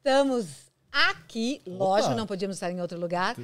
Estamos 0.00 0.46
aqui, 0.92 1.62
lógico, 1.66 2.14
não 2.14 2.26
podíamos 2.26 2.56
estar 2.56 2.70
em 2.70 2.80
outro 2.82 3.00
lugar. 3.00 3.34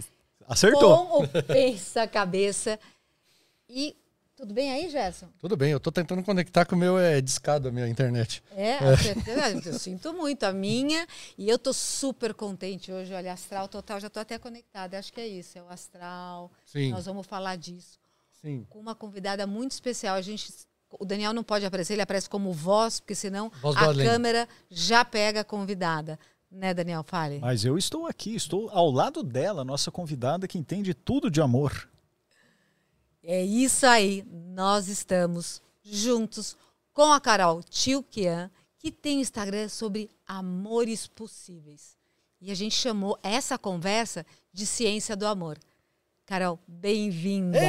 Acertou. 0.47 1.07
Com 1.07 1.25
o 1.25 1.29
Pensa 1.45 2.07
Cabeça. 2.07 2.79
E 3.69 3.97
tudo 4.37 4.53
bem 4.53 4.71
aí, 4.71 4.91
Gerson? 4.91 5.29
Tudo 5.39 5.57
bem, 5.57 5.73
eu 5.73 5.81
tô 5.81 5.91
tentando 5.91 6.23
conectar 6.23 6.67
com 6.67 6.77
o 6.77 6.79
meu 6.79 6.99
é 6.99 7.23
discado 7.23 7.69
a 7.69 7.73
minha 7.73 7.89
internet. 7.89 8.43
É, 8.55 8.73
é. 8.73 8.79
eu 9.65 9.79
sinto 9.79 10.13
muito 10.13 10.45
a 10.45 10.53
minha 10.53 11.07
e 11.39 11.49
eu 11.49 11.59
tô 11.59 11.73
super 11.73 12.35
contente 12.35 12.93
hoje. 12.93 13.15
Olha, 13.15 13.33
astral 13.33 13.67
total, 13.67 13.99
já 13.99 14.11
tô 14.11 14.21
até 14.21 14.39
conectada. 14.39 14.99
Acho 14.99 15.11
que 15.11 15.23
é 15.23 15.27
isso, 15.27 15.57
é 15.59 15.63
o 15.63 15.71
astral. 15.71 16.53
Sim. 16.67 16.91
Nós 16.91 17.07
vamos 17.07 17.27
falar 17.27 17.57
disso. 17.57 18.04
Sim. 18.45 18.67
Com 18.69 18.79
uma 18.79 18.95
convidada 18.95 19.47
muito 19.47 19.73
especial. 19.73 20.17
A 20.17 20.21
gente 20.21 20.53
o 21.01 21.05
Daniel 21.05 21.33
não 21.33 21.43
pode 21.43 21.65
aparecer, 21.67 21.95
ele 21.95 22.03
aparece 22.03 22.29
como 22.29 22.53
voz, 22.53 23.01
porque 23.01 23.15
senão 23.15 23.51
Voz 23.61 23.77
a 23.77 23.93
câmera 23.95 24.49
já 24.71 25.05
pega 25.05 25.41
a 25.41 25.45
convidada. 25.45 26.19
Né, 26.51 26.73
Daniel? 26.73 27.03
Fale. 27.03 27.41
Mas 27.41 27.65
eu 27.65 27.77
estou 27.77 28.07
aqui, 28.07 28.37
estou 28.37 28.71
ao 28.71 28.89
lado 28.89 29.25
dela, 29.25 29.65
nossa 29.65 29.91
convidada 29.91 30.47
que 30.47 30.57
entende 30.57 30.95
tudo 30.95 31.29
de 31.29 31.41
amor. 31.41 31.89
É 33.25 33.43
isso 33.43 33.87
aí. 33.87 34.25
Nós 34.31 34.87
estamos 34.87 35.61
juntos 35.83 36.57
com 36.93 37.13
a 37.13 37.21
Carol 37.21 37.61
Tilkian, 37.61 38.51
que 38.79 38.93
tem 38.93 39.21
Instagram 39.21 39.69
sobre 39.69 40.09
amores 40.29 41.09
possíveis. 41.09 41.97
E 42.41 42.53
a 42.53 42.55
gente 42.55 42.77
chamou 42.77 43.19
essa 43.21 43.59
conversa 43.59 44.25
de 44.53 44.65
ciência 44.65 45.17
do 45.17 45.27
amor. 45.27 45.59
Carol, 46.27 46.59
bem-vinda. 46.67 47.61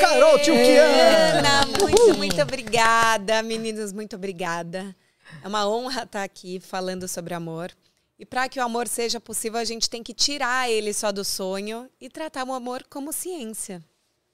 Carol 0.00 0.36
Tilkian! 0.40 1.38
Ana, 1.38 1.66
muito, 1.66 2.18
muito 2.18 2.42
obrigada. 2.42 3.40
Meninos, 3.44 3.92
muito 3.92 4.16
obrigada. 4.16 4.94
É 5.40 5.46
uma 5.46 5.68
honra 5.68 6.02
estar 6.02 6.24
aqui 6.24 6.58
falando 6.58 7.06
sobre 7.06 7.32
amor. 7.32 7.70
E 8.18 8.26
para 8.26 8.48
que 8.48 8.58
o 8.58 8.62
amor 8.62 8.88
seja 8.88 9.20
possível, 9.20 9.60
a 9.60 9.64
gente 9.64 9.88
tem 9.88 10.02
que 10.02 10.12
tirar 10.12 10.68
ele 10.68 10.92
só 10.92 11.12
do 11.12 11.24
sonho 11.24 11.88
e 12.00 12.10
tratar 12.10 12.44
o 12.44 12.52
amor 12.52 12.84
como 12.90 13.12
ciência. 13.12 13.80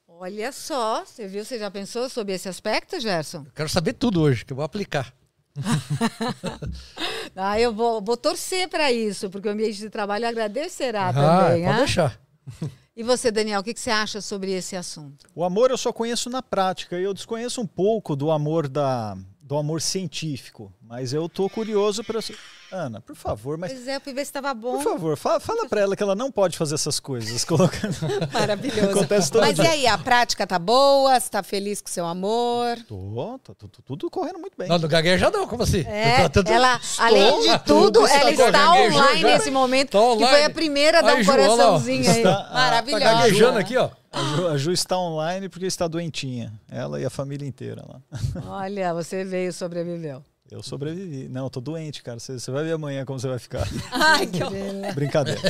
Olha 0.07 0.51
só, 0.51 1.05
você 1.05 1.29
viu, 1.29 1.45
você 1.45 1.59
já 1.59 1.71
pensou 1.71 2.09
sobre 2.09 2.33
esse 2.33 2.49
aspecto, 2.49 2.99
Gerson? 2.99 3.45
Eu 3.45 3.53
quero 3.55 3.69
saber 3.69 3.93
tudo 3.93 4.23
hoje, 4.23 4.47
que 4.47 4.53
eu 4.55 4.57
vou 4.57 4.65
aplicar. 4.65 5.13
Ah, 7.37 7.61
eu 7.61 7.73
vou, 7.73 8.01
vou 8.03 8.17
torcer 8.17 8.69
para 8.69 8.91
isso, 8.91 9.31
porque 9.31 9.47
o 9.47 9.53
ambiente 9.53 9.79
de 9.79 9.89
trabalho 9.89 10.27
agradecerá 10.27 11.11
ah, 11.11 11.13
também. 11.13 11.65
pode 11.65 11.75
ah? 11.75 11.79
deixar. 11.79 12.21
E 12.99 13.03
você, 13.05 13.31
Daniel, 13.31 13.61
o 13.61 13.63
que, 13.63 13.79
você 13.79 13.93
acha 13.93 14.21
sobre 14.21 14.51
esse 14.51 14.75
assunto? 14.75 15.25
O 15.33 15.45
amor 15.45 15.71
eu 15.71 15.79
só 15.79 15.93
conheço 15.93 16.29
na 16.29 16.43
prática 16.43 16.99
eu 16.99 17.15
desconheço 17.15 17.61
um 17.61 17.67
pouco 17.67 18.17
do 18.17 18.29
amor 18.29 18.67
da 18.67 19.17
do 19.41 19.57
amor 19.57 19.81
científico, 19.81 20.75
mas 20.83 21.13
eu 21.13 21.29
tô 21.29 21.49
curioso 21.49 22.03
para 22.03 22.19
Ana, 22.71 23.01
por 23.01 23.17
favor, 23.17 23.57
mas 23.57 23.73
Pois 23.73 23.89
é, 23.89 23.99
fui 23.99 24.13
ver 24.13 24.21
se 24.25 24.29
estava 24.31 24.53
bom. 24.53 24.73
por 24.77 24.83
favor, 24.85 25.17
fala, 25.17 25.41
fala 25.41 25.67
para 25.69 25.81
ela 25.81 25.97
que 25.97 26.03
ela 26.03 26.15
não 26.15 26.31
pode 26.31 26.57
fazer 26.59 26.75
essas 26.75 27.01
coisas, 27.01 27.43
colocando. 27.47 27.97
Maravilhoso. 28.33 28.91
Acontece 28.91 29.31
todo 29.33 29.41
Mas 29.41 29.55
dia. 29.57 29.65
e 29.65 29.69
aí, 29.69 29.87
a 29.87 29.97
prática 29.97 30.47
tá 30.47 30.59
boa? 30.59 31.19
Você 31.19 31.31
tá 31.31 31.43
feliz 31.43 31.81
com 31.81 31.89
o 31.89 31.91
seu 31.91 32.05
amor? 32.05 32.77
Tô, 32.87 33.39
tá 33.43 33.55
tudo, 33.55 33.79
tudo 33.85 34.11
correndo 34.11 34.39
muito 34.39 34.55
bem. 34.59 34.69
Não, 34.69 34.79
no 34.79 34.87
gagueja 34.89 35.31
não, 35.31 35.47
como 35.47 35.63
assim? 35.63 35.81
É, 35.87 36.23
Tá 36.25 36.29
tudo- 36.29 36.51
ela, 36.51 36.79
além 36.99 37.41
de 37.43 37.59
tudo, 37.61 38.07
ela 38.07 38.37
tá 38.37 38.47
está 38.49 38.73
online 38.73 39.21
já? 39.23 39.29
nesse 39.29 39.51
momento, 39.51 39.91
Tá 39.93 39.99
que 39.99 40.05
online. 40.05 40.29
foi 40.31 40.45
a 40.45 40.51
primeira 40.51 40.99
a 40.99 41.03
dar 41.03 41.13
Aí, 41.15 41.21
um 41.21 41.25
Ju, 41.25 41.31
coraçãozinho 41.31 42.11
aí. 42.11 42.17
Está- 42.19 42.51
Maravilhosa. 42.53 43.05
Tá 43.05 43.13
gaguejando 43.15 43.59
aqui, 43.59 43.77
ó. 43.77 43.91
A 44.13 44.21
Ju, 44.23 44.49
a 44.49 44.57
Ju 44.59 44.73
está 44.73 44.99
online 44.99 45.49
porque 45.49 45.67
está 45.67 45.87
doentinha. 45.89 46.53
Ela 46.71 47.01
e 47.01 47.05
a 47.05 47.11
família 47.11 47.47
inteira 47.47 47.83
lá. 47.87 48.01
Olha, 48.47 48.93
você 48.95 49.25
veio, 49.25 49.53
sobreviveu. 49.53 50.23
Eu 50.51 50.63
sobrevivi. 50.63 51.29
Não, 51.29 51.45
eu 51.45 51.51
tô 51.51 51.61
doente, 51.61 52.03
cara. 52.03 52.19
Você, 52.19 52.39
você 52.39 52.51
vai 52.51 52.65
ver 52.65 52.73
amanhã 52.73 53.05
como 53.05 53.19
você 53.19 53.29
vai 53.29 53.39
ficar. 53.39 53.69
Ai, 53.93 54.27
que 54.27 54.43
horror. 54.43 54.95
Brincadeira. 54.95 55.41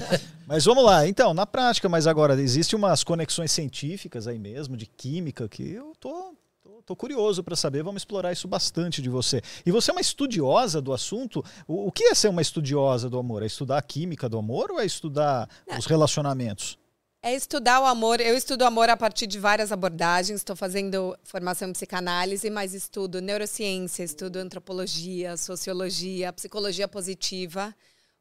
Mas 0.46 0.64
vamos 0.64 0.84
lá. 0.84 1.06
Então, 1.06 1.32
na 1.32 1.46
prática, 1.46 1.88
mas 1.88 2.06
agora, 2.06 2.40
existem 2.40 2.76
umas 2.76 3.04
conexões 3.04 3.52
científicas 3.52 4.26
aí 4.26 4.38
mesmo, 4.38 4.76
de 4.76 4.86
química, 4.86 5.48
que 5.48 5.72
eu 5.72 5.92
tô, 6.00 6.34
tô, 6.62 6.82
tô 6.84 6.96
curioso 6.96 7.44
para 7.44 7.54
saber. 7.54 7.84
Vamos 7.84 8.02
explorar 8.02 8.32
isso 8.32 8.48
bastante 8.48 9.02
de 9.02 9.08
você. 9.08 9.42
E 9.64 9.70
você 9.70 9.90
é 9.90 9.94
uma 9.94 10.00
estudiosa 10.00 10.80
do 10.80 10.92
assunto. 10.92 11.44
O, 11.66 11.88
o 11.88 11.92
que 11.92 12.04
é 12.04 12.14
ser 12.14 12.28
uma 12.28 12.42
estudiosa 12.42 13.08
do 13.08 13.18
amor? 13.18 13.42
É 13.42 13.46
estudar 13.46 13.78
a 13.78 13.82
química 13.82 14.28
do 14.28 14.38
amor 14.38 14.70
ou 14.72 14.80
é 14.80 14.86
estudar 14.86 15.48
os 15.78 15.86
relacionamentos? 15.86 16.77
É 17.20 17.34
estudar 17.34 17.80
o 17.80 17.84
amor. 17.86 18.20
Eu 18.20 18.36
estudo 18.36 18.64
amor 18.64 18.88
a 18.88 18.96
partir 18.96 19.26
de 19.26 19.38
várias 19.38 19.72
abordagens. 19.72 20.40
Estou 20.40 20.54
fazendo 20.54 21.18
formação 21.24 21.68
em 21.68 21.72
psicanálise, 21.72 22.48
mas 22.48 22.74
estudo 22.74 23.20
neurociência, 23.20 24.04
estudo 24.04 24.36
antropologia, 24.36 25.36
sociologia, 25.36 26.32
psicologia 26.32 26.86
positiva. 26.86 27.74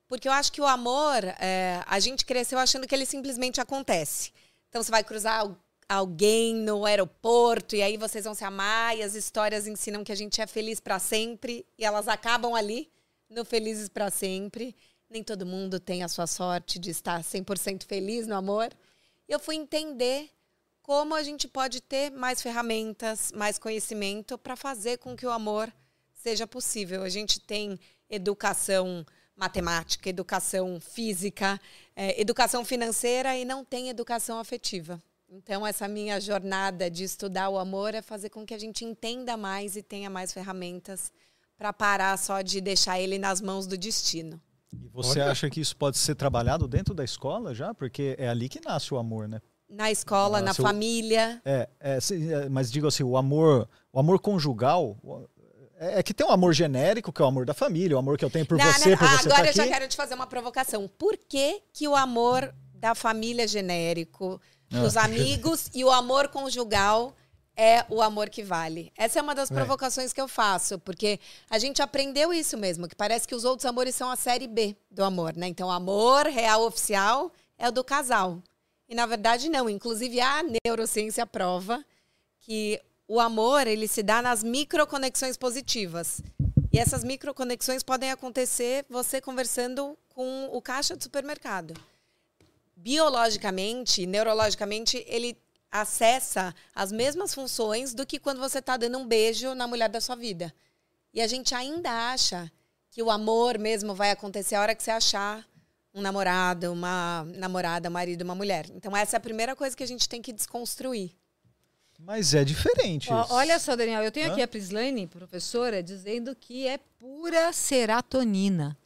Porque 0.08 0.28
eu 0.28 0.32
acho 0.32 0.52
que 0.52 0.62
o 0.62 0.66
amor, 0.66 1.24
é, 1.40 1.82
a 1.86 2.00
gente 2.00 2.26
cresceu 2.26 2.58
achando 2.58 2.88
que 2.88 2.96
ele 2.96 3.06
simplesmente 3.06 3.62
acontece. 3.62 4.32
Então 4.70 4.82
você 4.82 4.90
vai 4.90 5.04
cruzar 5.04 5.42
al- 5.42 5.56
alguém 5.88 6.56
no 6.56 6.84
aeroporto 6.86 7.76
e 7.76 7.82
aí 7.84 7.98
vocês 7.98 8.26
vão 8.26 8.34
se 8.34 8.44
amar 8.44 8.98
e 8.98 9.04
as 9.04 9.16
histórias 9.16 9.68
ensinam 9.68 10.04
que 10.04 10.12
a 10.12 10.16
gente 10.16 10.42
é 10.42 10.48
feliz 10.48 10.80
para 10.80 10.98
sempre 10.98 11.66
e 11.78 11.86
elas 11.86 12.08
acabam 12.08 12.56
ali 12.56 12.90
no 13.30 13.46
felizes 13.46 13.90
para 13.90 14.10
sempre. 14.10 14.76
Nem 15.10 15.24
todo 15.24 15.46
mundo 15.46 15.80
tem 15.80 16.04
a 16.04 16.08
sua 16.08 16.26
sorte 16.28 16.80
de 16.80 16.90
estar 16.90 17.22
100% 17.24 17.84
feliz 17.86 18.26
no 18.28 18.36
amor. 18.36 18.70
Eu 19.28 19.40
fui 19.40 19.56
entender 19.56 20.30
como 20.82 21.14
a 21.14 21.22
gente 21.22 21.48
pode 21.50 21.82
ter 21.82 22.12
mais 22.12 22.42
ferramentas, 22.42 23.32
mais 23.34 23.60
conhecimento 23.60 24.38
para 24.38 24.56
fazer 24.56 24.98
com 25.00 25.18
que 25.18 25.26
o 25.26 25.32
amor 25.32 25.72
seja 26.14 26.48
possível. 26.48 27.04
A 27.04 27.10
gente 27.10 27.40
tem 27.40 27.78
educação 28.10 29.06
matemática, 29.36 30.10
educação 30.10 30.80
física, 30.80 31.60
eh, 31.96 32.20
educação 32.20 32.64
financeira 32.64 33.36
e 33.38 33.44
não 33.44 33.66
tem 33.66 33.90
educação 33.90 34.40
afetiva. 34.40 35.02
Então, 35.30 35.68
essa 35.68 35.90
minha 35.90 36.22
jornada 36.22 36.90
de 36.90 37.04
estudar 37.04 37.50
o 37.50 37.60
amor 37.60 37.94
é 37.94 38.02
fazer 38.02 38.30
com 38.30 38.46
que 38.46 38.54
a 38.54 38.58
gente 38.58 38.86
entenda 38.86 39.36
mais 39.36 39.76
e 39.76 39.84
tenha 39.84 40.10
mais 40.10 40.32
ferramentas 40.32 41.12
para 41.58 41.74
parar 41.74 42.18
só 42.18 42.42
de 42.42 42.62
deixar 42.62 42.98
ele 42.98 43.18
nas 43.18 43.42
mãos 43.42 43.68
do 43.68 43.78
destino. 43.78 44.42
E 44.74 44.90
você 44.90 45.22
Olha. 45.22 45.32
acha 45.32 45.50
que 45.50 45.62
isso 45.62 45.76
pode 45.76 45.98
ser 45.98 46.16
trabalhado 46.16 46.68
dentro 46.68 46.94
da 46.94 47.04
escola 47.04 47.54
já? 47.54 47.74
Porque 47.74 48.16
é 48.20 48.28
ali 48.28 48.50
que 48.50 48.60
nasce 48.64 48.94
o 48.94 48.98
amor, 48.98 49.28
né? 49.28 49.42
Na 49.70 49.92
escola, 49.92 50.40
Ah, 50.40 50.42
na 50.42 50.54
seu- 50.54 50.64
família. 50.64 51.42
É, 51.44 51.68
é, 51.80 51.98
é, 51.98 52.50
mas 52.50 52.72
digo 52.72 52.88
assim, 52.88 53.04
o 53.04 53.18
amor, 53.18 53.68
o 53.92 54.00
amor 54.00 54.20
conjugal, 54.20 54.98
o- 55.04 55.28
é, 55.78 56.00
é 56.00 56.04
que 56.04 56.14
tem 56.14 56.26
um 56.26 56.32
amor 56.32 56.54
genérico, 56.54 57.12
que 57.12 57.22
é 57.22 57.26
o 57.26 57.28
amor 57.28 57.46
da 57.46 57.54
família, 57.54 57.96
o 57.96 58.00
amor 58.00 58.18
que 58.18 58.26
eu 58.26 58.30
tenho 58.30 58.46
por 58.46 58.58
Não, 58.58 58.66
você, 58.74 58.90
não, 58.92 58.98
por 58.98 59.04
ah, 59.06 59.18
você 59.18 59.28
agora 59.28 59.44
tá 59.44 59.50
eu 59.50 59.54
já 59.54 59.68
quero 59.68 59.88
te 59.88 59.96
fazer 59.96 60.16
uma 60.16 60.28
provocação. 60.28 60.88
Por 60.98 61.18
que, 61.18 61.62
que 61.74 61.88
o 61.88 61.96
amor 61.96 62.54
da 62.74 62.96
família 62.96 63.44
é 63.44 63.48
genérico, 63.48 64.40
Ah. 64.72 64.80
dos 64.82 64.96
amigos 64.98 65.70
e 65.74 65.84
o 65.84 65.92
amor 65.92 66.28
conjugal 66.30 67.14
é 67.58 67.84
o 67.90 68.02
amor 68.04 68.30
que 68.30 68.44
vale? 68.44 68.94
Essa 68.96 69.18
é 69.18 69.22
uma 69.22 69.34
das 69.34 69.50
É. 69.50 69.54
provocações 69.54 70.14
que 70.14 70.22
eu 70.22 70.28
faço, 70.28 70.78
porque 70.80 71.20
a 71.50 71.58
gente 71.58 71.82
aprendeu 71.82 72.32
isso 72.32 72.56
mesmo, 72.56 72.88
que 72.88 72.96
parece 72.96 73.28
que 73.28 73.34
os 73.34 73.44
outros 73.44 73.66
amores 73.66 73.96
são 73.96 74.12
a 74.12 74.16
série 74.16 74.48
B 74.48 74.76
do 74.92 75.04
amor, 75.04 75.36
né? 75.36 75.48
Então, 75.48 75.68
o 75.68 75.72
amor 75.72 76.28
real 76.28 76.62
oficial 76.66 77.32
é 77.58 77.68
o 77.68 77.72
do 77.72 77.84
casal. 77.84 78.42
E 78.88 78.96
na 78.96 79.06
verdade 79.06 79.50
não, 79.50 79.68
inclusive 79.70 80.22
a 80.22 80.44
neurociência 80.64 81.26
prova 81.26 81.84
que 82.40 82.80
o 83.08 83.20
amor 83.20 83.68
ele 83.68 83.88
se 83.88 84.02
dá 84.04 84.22
nas 84.22 84.44
microconexões 84.44 85.36
positivas. 85.36 86.22
E 86.72 86.78
essas 86.80 87.04
microconexões 87.04 87.82
podem 87.82 88.12
acontecer 88.12 88.86
você 88.90 89.20
conversando 89.20 89.98
com 90.14 90.50
o 90.54 90.62
caixa 90.62 90.96
do 90.96 91.04
supermercado. 91.04 91.74
Biologicamente, 92.76 94.06
neurologicamente, 94.06 95.04
ele 95.08 95.36
acessa 95.72 96.54
as 96.74 96.92
mesmas 96.92 97.34
funções 97.34 97.94
do 97.94 98.06
que 98.06 98.20
quando 98.20 98.40
você 98.40 98.60
está 98.60 98.78
dando 98.78 98.98
um 98.98 99.08
beijo 99.08 99.54
na 99.54 99.68
mulher 99.68 99.90
da 99.90 100.02
sua 100.02 100.16
vida. 100.16 100.54
E 101.14 101.22
a 101.22 101.28
gente 101.28 101.54
ainda 101.54 102.12
acha 102.12 102.52
que 102.90 103.02
o 103.02 103.12
amor 103.12 103.58
mesmo 103.58 103.94
vai 103.94 104.12
acontecer 104.12 104.56
a 104.56 104.62
hora 104.62 104.76
que 104.76 104.84
você 104.84 104.92
achar 104.92 105.48
um 105.94 106.02
namorado, 106.02 106.72
uma 106.72 107.26
namorada, 107.36 107.90
um 107.90 107.92
marido, 107.92 108.22
uma 108.22 108.36
mulher. 108.36 108.68
Então 108.74 108.96
essa 108.96 109.16
é 109.16 109.18
a 109.18 109.22
primeira 109.22 109.56
coisa 109.56 109.76
que 109.76 109.84
a 109.84 109.88
gente 109.88 110.08
tem 110.08 110.22
que 110.22 110.32
desconstruir. 110.32 111.12
Mas 112.00 112.34
é 112.36 112.44
diferente. 112.44 113.12
Ó, 113.12 113.26
olha 113.32 113.58
só, 113.58 113.76
Daniel, 113.76 114.04
eu 114.04 114.12
tenho 114.12 114.30
Hã? 114.30 114.32
aqui 114.32 114.42
a 114.42 114.48
Prislane, 114.48 115.08
professora, 115.08 115.82
dizendo 115.82 116.36
que 116.36 116.68
é 116.68 116.78
pura 117.00 117.52
serotonina. 117.52 118.78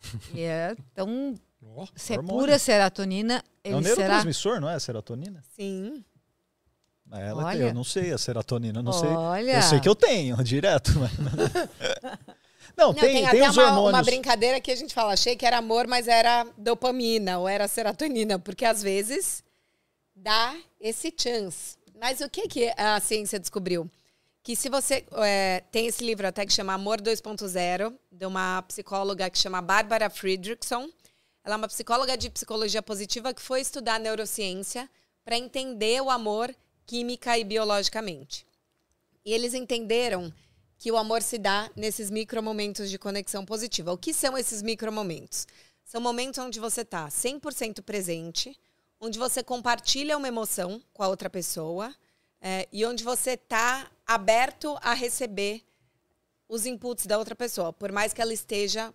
E 0.32 0.42
é, 0.42 0.76
então, 0.92 1.34
Ó, 1.74 1.86
se 1.94 2.14
é 2.14 2.16
hormônio. 2.18 2.40
pura 2.40 2.58
serotonina, 2.58 3.42
é 3.64 3.74
um 3.74 3.78
ele 3.78 3.84
será... 3.88 3.96
neurotransmissor, 3.96 4.60
não 4.60 4.68
é 4.68 4.74
a 4.74 4.80
serotonina? 4.80 5.42
Sim. 5.56 6.04
Ela 7.12 7.44
Olha. 7.44 7.58
tem, 7.58 7.68
eu 7.68 7.74
não 7.74 7.84
sei 7.84 8.12
a 8.12 8.18
serotonina, 8.18 8.80
eu 8.80 8.82
não 8.82 8.92
sei. 8.92 9.08
Olha. 9.08 9.56
Eu 9.56 9.62
sei 9.62 9.80
que 9.80 9.88
eu 9.88 9.94
tenho, 9.94 10.36
direto. 10.42 10.90
mas- 10.98 11.12
Não, 12.76 12.88
Não, 12.88 12.94
tem, 12.94 13.02
tem, 13.22 13.30
tem, 13.30 13.40
até 13.42 13.48
os 13.50 13.56
uma, 13.56 13.66
hormônios. 13.68 13.92
uma 13.94 14.02
brincadeira 14.02 14.60
que 14.60 14.70
a 14.70 14.76
gente 14.76 14.92
fala, 14.92 15.14
achei 15.14 15.34
que 15.34 15.46
era 15.46 15.56
amor, 15.58 15.86
mas 15.86 16.06
era 16.08 16.46
dopamina 16.58 17.38
ou 17.38 17.48
era 17.48 17.66
serotonina, 17.66 18.38
porque 18.38 18.66
às 18.66 18.82
vezes 18.82 19.42
dá 20.14 20.54
esse 20.78 21.14
chance, 21.16 21.78
Mas 21.98 22.20
o 22.20 22.28
que, 22.28 22.46
que 22.48 22.70
a 22.76 23.00
ciência 23.00 23.38
descobriu? 23.40 23.90
Que 24.42 24.54
se 24.54 24.68
você. 24.68 25.04
É, 25.24 25.62
tem 25.72 25.86
esse 25.86 26.04
livro 26.04 26.26
até 26.26 26.44
que 26.44 26.52
chama 26.52 26.74
Amor 26.74 27.00
2.0, 27.00 27.94
de 28.12 28.26
uma 28.26 28.60
psicóloga 28.62 29.30
que 29.30 29.38
chama 29.38 29.62
Bárbara 29.62 30.10
Friedrichson. 30.10 30.88
Ela 31.46 31.54
é 31.54 31.58
uma 31.58 31.68
psicóloga 31.68 32.16
de 32.16 32.28
psicologia 32.28 32.82
positiva 32.82 33.32
que 33.32 33.40
foi 33.40 33.60
estudar 33.60 34.00
neurociência 34.00 34.90
para 35.24 35.38
entender 35.38 36.02
o 36.02 36.10
amor 36.10 36.52
química 36.84 37.38
e 37.38 37.44
biologicamente. 37.44 38.44
E 39.24 39.32
eles 39.32 39.54
entenderam 39.54 40.34
que 40.76 40.90
o 40.90 40.96
amor 40.96 41.22
se 41.22 41.38
dá 41.38 41.70
nesses 41.76 42.10
micromomentos 42.10 42.90
de 42.90 42.98
conexão 42.98 43.46
positiva. 43.46 43.92
O 43.92 43.96
que 43.96 44.12
são 44.12 44.36
esses 44.36 44.60
micromomentos? 44.60 45.46
São 45.84 46.00
momentos 46.00 46.40
onde 46.40 46.58
você 46.58 46.80
está 46.80 47.06
100% 47.06 47.80
presente, 47.80 48.58
onde 49.00 49.16
você 49.16 49.40
compartilha 49.40 50.16
uma 50.16 50.26
emoção 50.26 50.82
com 50.92 51.04
a 51.04 51.08
outra 51.08 51.30
pessoa 51.30 51.94
é, 52.40 52.66
e 52.72 52.84
onde 52.84 53.04
você 53.04 53.34
está 53.34 53.88
aberto 54.04 54.76
a 54.82 54.94
receber 54.94 55.62
os 56.48 56.66
inputs 56.66 57.06
da 57.06 57.16
outra 57.16 57.36
pessoa, 57.36 57.72
por 57.72 57.92
mais 57.92 58.12
que 58.12 58.20
ela 58.20 58.34
esteja 58.34 58.92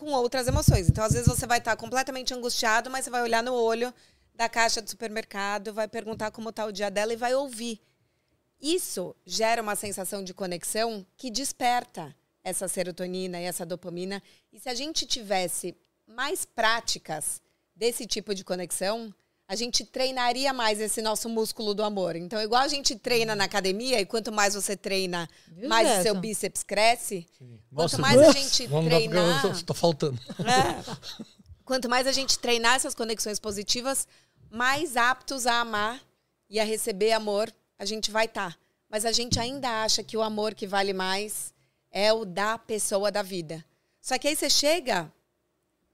com 0.00 0.12
outras 0.12 0.48
emoções. 0.48 0.88
Então, 0.88 1.04
às 1.04 1.12
vezes, 1.12 1.28
você 1.28 1.46
vai 1.46 1.58
estar 1.58 1.76
completamente 1.76 2.32
angustiado, 2.32 2.88
mas 2.88 3.04
você 3.04 3.10
vai 3.10 3.20
olhar 3.20 3.42
no 3.42 3.52
olho 3.52 3.92
da 4.34 4.48
caixa 4.48 4.80
do 4.80 4.88
supermercado, 4.88 5.74
vai 5.74 5.86
perguntar 5.86 6.30
como 6.30 6.48
está 6.48 6.64
o 6.64 6.72
dia 6.72 6.90
dela 6.90 7.12
e 7.12 7.16
vai 7.16 7.34
ouvir. 7.34 7.78
Isso 8.58 9.14
gera 9.26 9.60
uma 9.60 9.76
sensação 9.76 10.24
de 10.24 10.32
conexão 10.32 11.06
que 11.18 11.30
desperta 11.30 12.16
essa 12.42 12.66
serotonina 12.66 13.38
e 13.38 13.44
essa 13.44 13.66
dopamina. 13.66 14.22
E 14.50 14.58
se 14.58 14.70
a 14.70 14.74
gente 14.74 15.04
tivesse 15.04 15.76
mais 16.06 16.46
práticas 16.46 17.42
desse 17.76 18.06
tipo 18.06 18.34
de 18.34 18.42
conexão, 18.42 19.14
a 19.50 19.56
gente 19.56 19.84
treinaria 19.84 20.52
mais 20.52 20.80
esse 20.80 21.02
nosso 21.02 21.28
músculo 21.28 21.74
do 21.74 21.82
amor. 21.82 22.14
Então, 22.14 22.40
igual 22.40 22.62
a 22.62 22.68
gente 22.68 22.94
treina 22.94 23.34
na 23.34 23.42
academia, 23.42 24.00
e 24.00 24.06
quanto 24.06 24.30
mais 24.30 24.54
você 24.54 24.76
treina, 24.76 25.28
Viu, 25.48 25.68
mais 25.68 25.98
o 25.98 26.02
seu 26.04 26.14
bíceps 26.14 26.62
cresce. 26.62 27.26
Quanto 27.74 28.00
mais 28.00 28.20
a 28.20 28.30
gente 28.30 28.68
treinar. 28.68 29.46
Estou 29.46 29.64
tô 29.64 29.74
faltando. 29.74 30.20
É, 30.38 31.18
quanto 31.64 31.88
mais 31.88 32.06
a 32.06 32.12
gente 32.12 32.38
treinar 32.38 32.76
essas 32.76 32.94
conexões 32.94 33.40
positivas, 33.40 34.06
mais 34.48 34.96
aptos 34.96 35.48
a 35.48 35.58
amar 35.58 36.00
e 36.48 36.60
a 36.60 36.64
receber 36.64 37.10
amor 37.10 37.52
a 37.76 37.84
gente 37.84 38.08
vai 38.12 38.26
estar. 38.26 38.52
Tá. 38.52 38.58
Mas 38.88 39.04
a 39.04 39.10
gente 39.10 39.40
ainda 39.40 39.82
acha 39.82 40.04
que 40.04 40.16
o 40.16 40.22
amor 40.22 40.54
que 40.54 40.64
vale 40.64 40.92
mais 40.92 41.52
é 41.90 42.12
o 42.12 42.24
da 42.24 42.56
pessoa 42.56 43.10
da 43.10 43.20
vida. 43.20 43.64
Só 44.00 44.16
que 44.16 44.28
aí 44.28 44.36
você 44.36 44.48
chega 44.48 45.12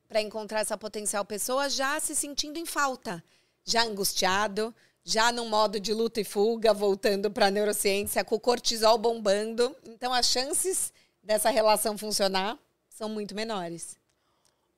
para 0.06 0.20
encontrar 0.20 0.60
essa 0.60 0.76
potencial 0.76 1.24
pessoa 1.24 1.70
já 1.70 1.98
se 2.00 2.14
sentindo 2.14 2.58
em 2.58 2.66
falta, 2.66 3.24
já 3.66 3.82
angustiado, 3.82 4.74
já 5.04 5.30
num 5.32 5.48
modo 5.48 5.78
de 5.78 5.92
luta 5.92 6.20
e 6.20 6.24
fuga, 6.24 6.72
voltando 6.72 7.30
para 7.30 7.46
a 7.46 7.50
neurociência, 7.50 8.24
com 8.24 8.36
o 8.36 8.40
cortisol 8.40 8.96
bombando. 8.96 9.76
Então 9.84 10.12
as 10.12 10.26
chances 10.26 10.92
dessa 11.22 11.50
relação 11.50 11.98
funcionar 11.98 12.58
são 12.88 13.08
muito 13.08 13.34
menores. 13.34 13.98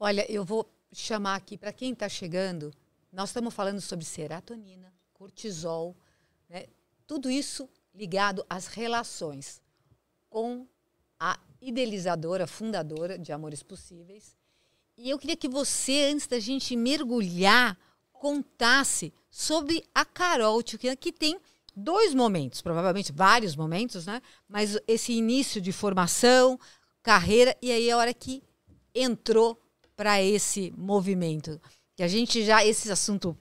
Olha, 0.00 0.30
eu 0.30 0.44
vou 0.44 0.66
chamar 0.92 1.36
aqui 1.36 1.58
para 1.58 1.72
quem 1.72 1.92
está 1.92 2.08
chegando. 2.08 2.72
Nós 3.12 3.28
estamos 3.28 3.54
falando 3.54 3.80
sobre 3.80 4.04
serotonina, 4.04 4.92
cortisol, 5.12 5.94
né? 6.48 6.66
tudo 7.06 7.30
isso 7.30 7.68
ligado 7.94 8.44
às 8.48 8.66
relações 8.68 9.60
com 10.30 10.66
a 11.18 11.38
idealizadora, 11.60 12.46
fundadora 12.46 13.18
de 13.18 13.32
Amores 13.32 13.62
Possíveis. 13.62 14.36
E 14.96 15.10
eu 15.10 15.18
queria 15.18 15.36
que 15.36 15.48
você, 15.48 16.10
antes 16.12 16.26
da 16.26 16.38
gente 16.38 16.76
mergulhar, 16.76 17.78
contasse 18.18 19.12
sobre 19.30 19.84
a 19.94 20.04
Carol 20.04 20.62
Tchukian, 20.62 20.96
que 20.96 21.12
tem 21.12 21.38
dois 21.74 22.14
momentos, 22.14 22.60
provavelmente 22.60 23.12
vários 23.12 23.54
momentos, 23.54 24.06
né? 24.06 24.20
Mas 24.48 24.78
esse 24.86 25.12
início 25.12 25.60
de 25.60 25.72
formação, 25.72 26.58
carreira, 27.02 27.56
e 27.62 27.70
aí 27.70 27.90
a 27.90 27.96
hora 27.96 28.12
que 28.12 28.42
entrou 28.94 29.60
para 29.96 30.22
esse 30.22 30.72
movimento. 30.76 31.60
Que 31.96 32.02
a 32.02 32.08
gente 32.08 32.44
já, 32.44 32.64
esse 32.64 32.90
assunto 32.90 33.36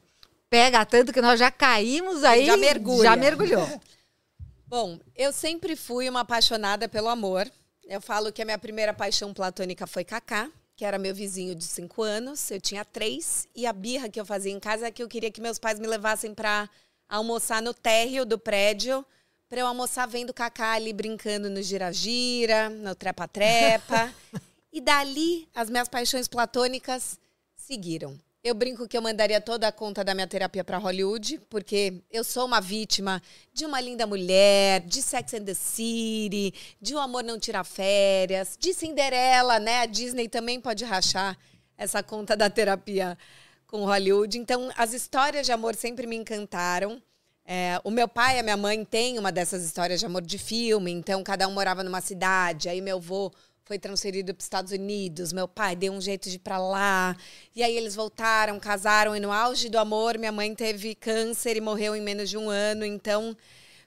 pega 0.49 0.85
tanto 0.85 1.13
que 1.13 1.21
nós 1.21 1.39
já 1.39 1.51
caímos 1.51 2.23
aí. 2.23 2.45
Já 2.45 2.57
mergulha. 2.57 3.09
Já 3.09 3.15
mergulhou. 3.15 3.81
Bom, 4.67 4.99
eu 5.15 5.31
sempre 5.31 5.75
fui 5.75 6.09
uma 6.09 6.21
apaixonada 6.21 6.89
pelo 6.89 7.07
amor. 7.07 7.49
Eu 7.85 8.01
falo 8.01 8.31
que 8.33 8.41
a 8.41 8.45
minha 8.45 8.57
primeira 8.57 8.93
paixão 8.93 9.33
platônica 9.33 9.87
foi 9.87 10.03
Kaká, 10.03 10.49
que 10.77 10.85
era 10.85 10.99
meu 10.99 11.13
vizinho 11.13 11.55
de 11.55 11.63
cinco 11.63 12.03
anos. 12.03 12.51
Eu 12.51 12.61
tinha 12.61 12.85
três. 12.85 13.47
E 13.55 13.65
a 13.65 13.73
birra 13.73 14.07
que 14.07 14.19
eu 14.19 14.25
fazia 14.25 14.51
em 14.51 14.59
casa 14.59 14.87
é 14.87 14.91
que 14.91 15.01
eu 15.01 15.07
queria 15.07 15.31
que 15.31 15.41
meus 15.41 15.57
pais 15.57 15.79
me 15.79 15.87
levassem 15.87 16.35
para 16.35 16.69
almoçar 17.09 17.63
no 17.63 17.73
térreo 17.73 18.23
do 18.25 18.37
prédio, 18.37 19.03
para 19.49 19.61
eu 19.61 19.67
almoçar 19.67 20.05
vendo 20.05 20.33
Kaká 20.33 20.73
ali 20.73 20.93
brincando 20.93 21.49
no 21.49 21.63
gira-gira, 21.63 22.69
no 22.69 22.93
trepa-trepa. 22.93 24.13
e 24.71 24.79
dali, 24.79 25.49
as 25.55 25.67
minhas 25.67 25.87
paixões 25.87 26.27
platônicas 26.27 27.19
seguiram. 27.55 28.19
Eu 28.47 28.55
brinco 28.55 28.87
que 28.87 28.97
eu 28.97 29.01
mandaria 29.01 29.41
toda 29.41 29.67
a 29.67 29.73
conta 29.73 30.05
da 30.05 30.13
minha 30.13 30.25
terapia 30.25 30.63
para 30.63 30.77
Hollywood, 30.77 31.41
porque 31.49 32.01
eu 32.09 32.23
sou 32.23 32.45
uma 32.45 32.61
vítima 32.61 33.21
de 33.51 33.65
uma 33.65 33.81
linda 33.81 34.07
mulher, 34.07 34.79
de 34.85 35.01
Sex 35.01 35.33
and 35.33 35.43
the 35.43 35.53
City, 35.53 36.53
de 36.81 36.95
O 36.95 36.99
Amor 36.99 37.25
Não 37.25 37.37
Tira 37.37 37.65
Férias, 37.65 38.55
de 38.57 38.73
Cinderela, 38.73 39.59
né? 39.59 39.81
A 39.81 39.85
Disney 39.85 40.29
também 40.29 40.61
pode 40.61 40.85
rachar 40.85 41.37
essa 41.77 42.01
conta 42.01 42.37
da 42.37 42.49
terapia 42.49 43.17
com 43.67 43.83
Hollywood. 43.83 44.39
Então, 44.39 44.71
as 44.77 44.93
histórias 44.93 45.45
de 45.45 45.51
amor 45.51 45.75
sempre 45.75 46.07
me 46.07 46.15
encantaram. 46.15 47.03
É, 47.45 47.81
o 47.83 47.91
meu 47.91 48.07
pai 48.07 48.37
e 48.37 48.39
a 48.39 48.43
minha 48.43 48.55
mãe 48.55 48.85
têm 48.85 49.19
uma 49.19 49.29
dessas 49.29 49.65
histórias 49.65 49.99
de 49.99 50.05
amor 50.05 50.21
de 50.21 50.37
filme, 50.37 50.89
então 50.89 51.21
cada 51.21 51.45
um 51.49 51.51
morava 51.51 51.83
numa 51.83 51.99
cidade, 51.99 52.69
aí 52.69 52.79
meu 52.79 52.95
avô 52.95 53.29
foi 53.67 53.77
transferido 53.77 54.33
para 54.33 54.39
os 54.39 54.45
Estados 54.45 54.71
Unidos. 54.71 55.33
Meu 55.33 55.45
pai 55.45 55.75
deu 55.75 55.91
um 55.91 55.99
jeito 55.99 56.29
de 56.29 56.37
ir 56.37 56.39
para 56.39 56.57
lá. 56.57 57.15
E 57.53 57.61
aí 57.61 57.75
eles 57.75 57.95
voltaram, 57.95 58.57
casaram 58.59 59.13
e 59.13 59.19
no 59.19 59.29
auge 59.29 59.67
do 59.67 59.77
amor, 59.77 60.17
minha 60.17 60.31
mãe 60.31 60.55
teve 60.55 60.95
câncer 60.95 61.57
e 61.57 61.61
morreu 61.61 61.93
em 61.93 62.01
menos 62.01 62.29
de 62.29 62.37
um 62.37 62.49
ano. 62.49 62.85
Então 62.85 63.35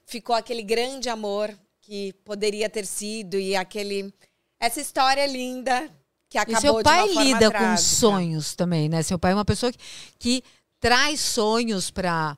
ficou 0.05 0.35
aquele 0.35 0.61
grande 0.61 1.09
amor 1.09 1.51
que 1.81 2.13
poderia 2.23 2.69
ter 2.69 2.85
sido 2.85 3.39
e 3.39 3.55
aquele 3.55 4.13
essa 4.59 4.79
história 4.79 5.25
linda 5.25 5.89
que 6.29 6.37
acabou 6.37 6.59
e 6.59 6.61
seu 6.61 6.83
pai 6.83 7.07
lida 7.07 7.51
com 7.51 7.75
sonhos 7.75 8.53
também, 8.53 8.87
né? 8.87 9.01
Seu 9.01 9.17
pai 9.17 9.31
é 9.31 9.35
uma 9.35 9.43
pessoa 9.43 9.71
que, 9.71 9.79
que 10.19 10.43
traz 10.79 11.19
sonhos 11.19 11.89
para 11.89 12.37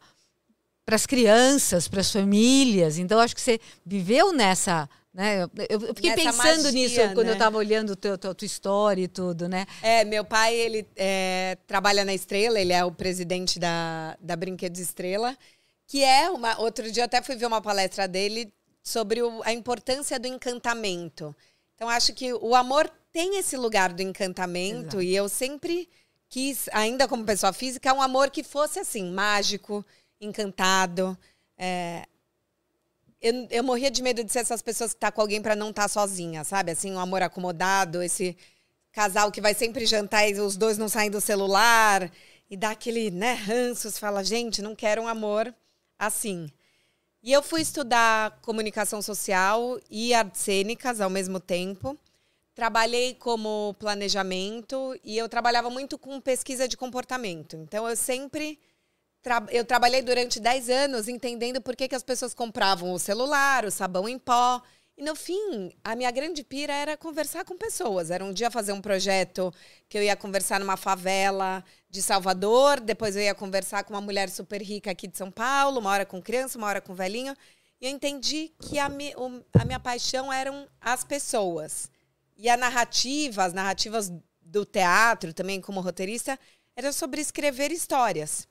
para 0.86 0.96
as 0.96 1.06
crianças, 1.06 1.88
para 1.88 2.01
as 2.01 2.12
famílias. 2.12 2.98
Então 2.98 3.19
acho 3.19 3.36
que 3.36 3.42
você 3.42 3.60
viveu 3.86 4.32
nessa 4.32 4.89
né? 5.13 5.43
Eu, 5.43 5.50
eu 5.70 5.79
fiquei 5.93 6.15
Nessa 6.15 6.32
pensando 6.32 6.63
magia, 6.63 6.72
nisso 6.72 6.96
quando 7.13 7.25
né? 7.25 7.29
eu 7.29 7.34
estava 7.34 7.58
olhando 7.58 7.96
teu, 7.96 8.17
tua, 8.17 8.34
tua 8.34 8.46
história 8.46 9.03
e 9.03 9.08
tudo, 9.08 9.48
né? 9.48 9.67
É, 9.82 10.03
meu 10.03 10.25
pai, 10.25 10.55
ele 10.55 10.88
é, 10.96 11.58
trabalha 11.67 12.03
na 12.03 12.13
Estrela, 12.13 12.60
ele 12.60 12.74
é 12.74 12.84
o 12.84 12.91
presidente 12.91 13.60
da, 13.60 14.17
da 14.20 14.36
Brinquedos 14.36 14.79
Estrela, 14.79 15.38
que 15.86 16.03
é 16.03 16.29
uma... 16.32 16.60
Outro 16.60 16.91
dia 16.91 17.03
eu 17.03 17.05
até 17.05 17.22
fui 17.22 17.36
ver 17.36 17.46
uma 17.46 17.62
palestra 17.62 18.08
dele 18.08 18.51
sobre 18.82 19.22
o, 19.22 19.43
a 19.43 19.53
importância 19.53 20.20
do 20.20 20.27
encantamento. 20.27 21.36
Então, 21.75 21.88
acho 21.88 22.13
que 22.13 22.34
o 22.34 22.55
amor 22.55 22.89
tem 23.12 23.38
esse 23.38 23.55
lugar 23.55 23.93
do 23.93 24.01
encantamento 24.01 24.98
Exato. 24.98 25.01
e 25.03 25.15
eu 25.15 25.29
sempre 25.29 25.88
quis, 26.27 26.67
ainda 26.72 27.08
como 27.08 27.24
pessoa 27.24 27.53
física, 27.53 27.93
um 27.93 28.01
amor 28.01 28.32
que 28.32 28.41
fosse 28.43 28.79
assim, 28.79 29.12
mágico, 29.12 29.86
encantado. 30.20 31.15
É, 31.55 32.08
eu, 33.24 33.48
eu 33.50 33.63
morria 33.63 33.89
de 33.89 34.03
medo 34.03 34.22
de 34.22 34.32
ser 34.32 34.39
essas 34.39 34.62
pessoas 34.62 34.94
que 34.94 35.00
tá 35.00 35.10
com 35.10 35.22
alguém 35.22 35.42
para 35.42 35.56
não 35.56 35.70
estar 35.70 35.84
tá 35.84 35.88
sozinha, 35.88 36.44
sabe? 36.44 36.72
Assim, 36.72 36.92
um 36.92 37.00
amor 37.00 37.24
acomodado, 37.24 38.03
esse 38.03 38.36
casal 38.92 39.32
que 39.32 39.39
vai 39.39 39.53
sempre 39.53 39.86
jantar 39.86 40.30
e 40.30 40.38
os 40.39 40.58
dois 40.58 40.77
não 40.77 40.89
saem 40.89 41.10
do 41.10 41.22
celular 41.22 42.12
e 42.50 42.58
dá 42.58 42.72
aquele, 42.72 43.10
né, 43.10 43.34
ranço, 43.34 43.89
você 43.89 43.98
fala, 43.98 44.24
gente, 44.24 44.62
não 44.62 44.75
quero 44.75 45.01
um 45.01 45.08
amor 45.08 45.56
assim. 45.98 46.51
E 47.24 47.32
eu 47.32 47.42
fui 47.42 47.62
estudar 47.62 48.39
comunicação 48.42 49.01
social 49.01 49.80
e 49.89 50.13
artes 50.13 50.42
cênicas 50.42 51.00
ao 51.00 51.10
mesmo 51.10 51.39
tempo. 51.39 51.98
Trabalhei 52.53 53.15
como 53.15 53.74
planejamento 53.80 55.00
e 55.01 55.18
eu 55.18 55.30
trabalhava 55.30 55.70
muito 55.70 55.98
com 55.98 56.20
pesquisa 56.20 56.68
de 56.68 56.75
comportamento. 56.75 57.56
Então 57.56 57.88
eu 57.88 57.96
sempre 57.96 58.60
eu 59.51 59.63
trabalhei 59.63 60.01
durante 60.01 60.39
10 60.39 60.70
anos 60.70 61.08
entendendo 61.08 61.62
por 61.62 61.75
que, 61.75 61.88
que 61.88 61.96
as 61.96 62.03
pessoas 62.03 62.34
compravam 62.34 62.92
o 62.94 63.00
celular, 63.00 63.65
o 63.65 63.72
sabão 63.72 64.08
em 64.08 64.20
pó. 64.20 64.62
E 64.96 65.03
no 65.03 65.15
fim, 65.15 65.72
a 65.84 65.96
minha 65.96 66.12
grande 66.12 66.44
pira 66.44 66.74
era 66.74 66.96
conversar 66.96 67.44
com 67.46 67.58
pessoas. 67.58 68.12
Era 68.12 68.24
um 68.24 68.32
dia 68.32 68.51
fazer 68.51 68.74
um 68.74 68.82
projeto 68.82 69.51
que 69.89 69.98
eu 69.98 70.03
ia 70.03 70.15
conversar 70.15 70.60
numa 70.60 70.77
favela 70.77 71.63
de 71.89 72.01
Salvador, 72.01 72.80
depois 72.80 73.15
eu 73.15 73.22
ia 73.22 73.34
conversar 73.34 73.84
com 73.84 73.94
uma 73.94 74.01
mulher 74.01 74.30
super 74.30 74.62
rica 74.62 74.92
aqui 74.92 75.08
de 75.08 75.18
São 75.18 75.32
Paulo, 75.32 75.80
uma 75.80 75.89
hora 75.89 76.06
com 76.06 76.22
criança, 76.22 76.58
uma 76.58 76.68
hora 76.68 76.82
com 76.82 76.94
velhinho. 76.94 77.36
E 77.82 77.86
eu 77.86 77.92
entendi 77.92 78.51
que 78.60 78.77
a, 78.77 78.88
mi 78.88 79.13
a 79.53 79.65
minha 79.65 79.80
paixão 79.80 80.32
eram 80.32 80.68
as 80.80 81.03
pessoas. 81.03 81.89
E 82.38 82.50
a 82.50 82.58
narrativa, 82.58 83.44
as 83.44 83.53
narrativas 83.53 84.12
do 84.42 84.65
teatro, 84.65 85.34
também 85.34 85.60
como 85.60 85.82
roteirista, 85.82 86.39
era 86.75 86.92
sobre 86.92 87.20
escrever 87.20 87.72
histórias. 87.72 88.48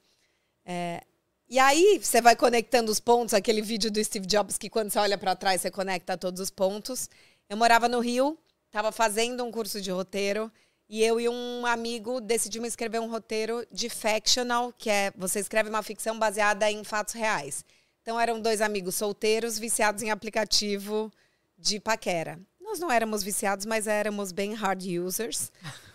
É, 0.64 1.02
E 1.49 1.59
aí 1.59 2.00
você 2.02 2.21
vai 2.21 2.35
conectando 2.35 2.90
os 2.90 2.99
pontos, 2.99 3.35
aquele 3.35 3.61
vídeo 3.61 3.90
do 3.90 4.02
Steve 4.02 4.26
Jobs 4.26 4.57
que 4.57 4.71
quando 4.71 4.90
você 4.90 4.99
olha 4.99 5.19
para 5.19 5.37
trás 5.37 5.61
você 5.61 5.71
conecta 5.71 6.16
todos 6.16 6.40
os 6.40 6.50
pontos. 6.50 7.11
Eu 7.49 7.57
morava 7.57 7.88
no 7.88 8.00
Rio, 8.00 8.38
estava 8.66 8.90
fazendo 8.90 9.45
um 9.45 9.52
curso 9.52 9.81
de 9.81 9.90
roteiro 9.90 10.50
e 10.88 11.02
eu 11.02 11.21
e 11.21 11.28
um 11.28 11.66
amigo 11.66 12.21
decidimos 12.21 12.69
escrever 12.69 13.00
um 13.00 13.11
roteiro 13.11 13.66
de 13.71 13.88
fictional, 13.90 14.73
que 14.73 14.88
é 14.88 15.12
você 15.16 15.40
escreve 15.40 15.69
uma 15.69 15.83
ficção 15.83 16.19
baseada 16.19 16.71
em 16.71 16.85
fatos 16.85 17.14
reais. 17.14 17.64
Então 18.00 18.19
eram 18.19 18.40
dois 18.40 18.61
amigos 18.61 18.95
solteiros 18.95 19.59
viciados 19.59 20.02
em 20.02 20.11
aplicativo 20.11 21.12
de 21.59 21.78
paquera. 21.78 22.40
Nós 22.61 22.78
não 22.78 22.90
éramos 22.90 23.23
viciados, 23.23 23.66
mas 23.66 23.87
éramos 23.87 24.33
bem 24.33 24.54
hard 24.54 24.83
users. 24.83 25.52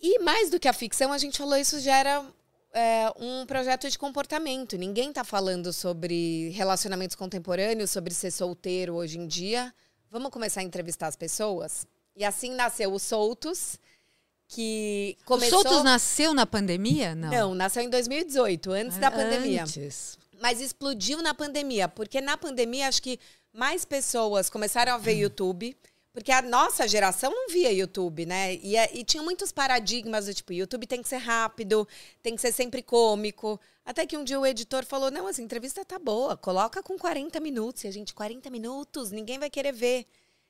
E 0.00 0.20
mais 0.20 0.48
do 0.48 0.60
que 0.60 0.68
a 0.68 0.72
ficção, 0.72 1.12
a 1.12 1.18
gente 1.18 1.38
falou 1.38 1.56
isso 1.56 1.80
gera 1.80 2.24
é, 2.72 3.12
um 3.18 3.46
projeto 3.46 3.88
de 3.88 3.98
comportamento. 3.98 4.76
Ninguém 4.76 5.10
está 5.10 5.24
falando 5.24 5.72
sobre 5.72 6.50
relacionamentos 6.50 7.16
contemporâneos, 7.16 7.90
sobre 7.90 8.12
ser 8.14 8.30
solteiro 8.30 8.94
hoje 8.94 9.18
em 9.18 9.26
dia. 9.26 9.72
Vamos 10.10 10.30
começar 10.30 10.60
a 10.60 10.64
entrevistar 10.64 11.06
as 11.06 11.16
pessoas? 11.16 11.86
E 12.16 12.24
assim 12.24 12.52
nasceu 12.52 12.92
o 12.92 12.98
Soltos, 12.98 13.78
que 14.48 15.16
começou... 15.24 15.60
O 15.60 15.62
Soltos 15.62 15.84
nasceu 15.84 16.34
na 16.34 16.46
pandemia? 16.46 17.14
Não, 17.14 17.30
Não 17.30 17.54
nasceu 17.54 17.82
em 17.82 17.90
2018, 17.90 18.72
antes 18.72 18.98
da 18.98 19.10
pandemia. 19.10 19.62
Antes. 19.62 20.18
Mas 20.40 20.60
explodiu 20.60 21.20
na 21.20 21.34
pandemia, 21.34 21.88
porque 21.88 22.20
na 22.20 22.36
pandemia 22.36 22.88
acho 22.88 23.02
que 23.02 23.18
mais 23.52 23.84
pessoas 23.84 24.48
começaram 24.48 24.92
a 24.94 24.98
ver 24.98 25.14
YouTube, 25.18 25.76
porque 26.18 26.32
a 26.32 26.42
nossa 26.42 26.88
geração 26.88 27.30
não 27.30 27.48
via 27.48 27.72
YouTube, 27.72 28.26
né? 28.26 28.56
E, 28.56 28.76
é- 28.76 28.90
e 28.92 29.04
tinha 29.04 29.22
muitos 29.22 29.52
paradigmas 29.52 30.26
do 30.26 30.34
tipo, 30.34 30.52
YouTube 30.52 30.84
tem 30.84 31.00
que 31.00 31.08
ser 31.08 31.18
rápido, 31.18 31.86
tem 32.20 32.34
que 32.34 32.40
ser 32.40 32.52
sempre 32.52 32.82
cômico. 32.82 33.60
Até 33.84 34.04
que 34.04 34.16
um 34.16 34.24
dia 34.24 34.38
o 34.38 34.44
editor 34.44 34.84
falou: 34.84 35.12
não, 35.12 35.28
essa 35.28 35.40
entrevista 35.40 35.84
tá 35.84 35.96
boa, 35.96 36.36
coloca 36.36 36.82
com 36.82 36.98
40 36.98 37.38
minutos. 37.38 37.84
E 37.84 37.86
a 37.86 37.92
gente, 37.92 38.12
40 38.12 38.50
minutos, 38.50 39.12
ninguém 39.12 39.38
vai 39.38 39.48
querer 39.48 39.70
ver. 39.72 40.06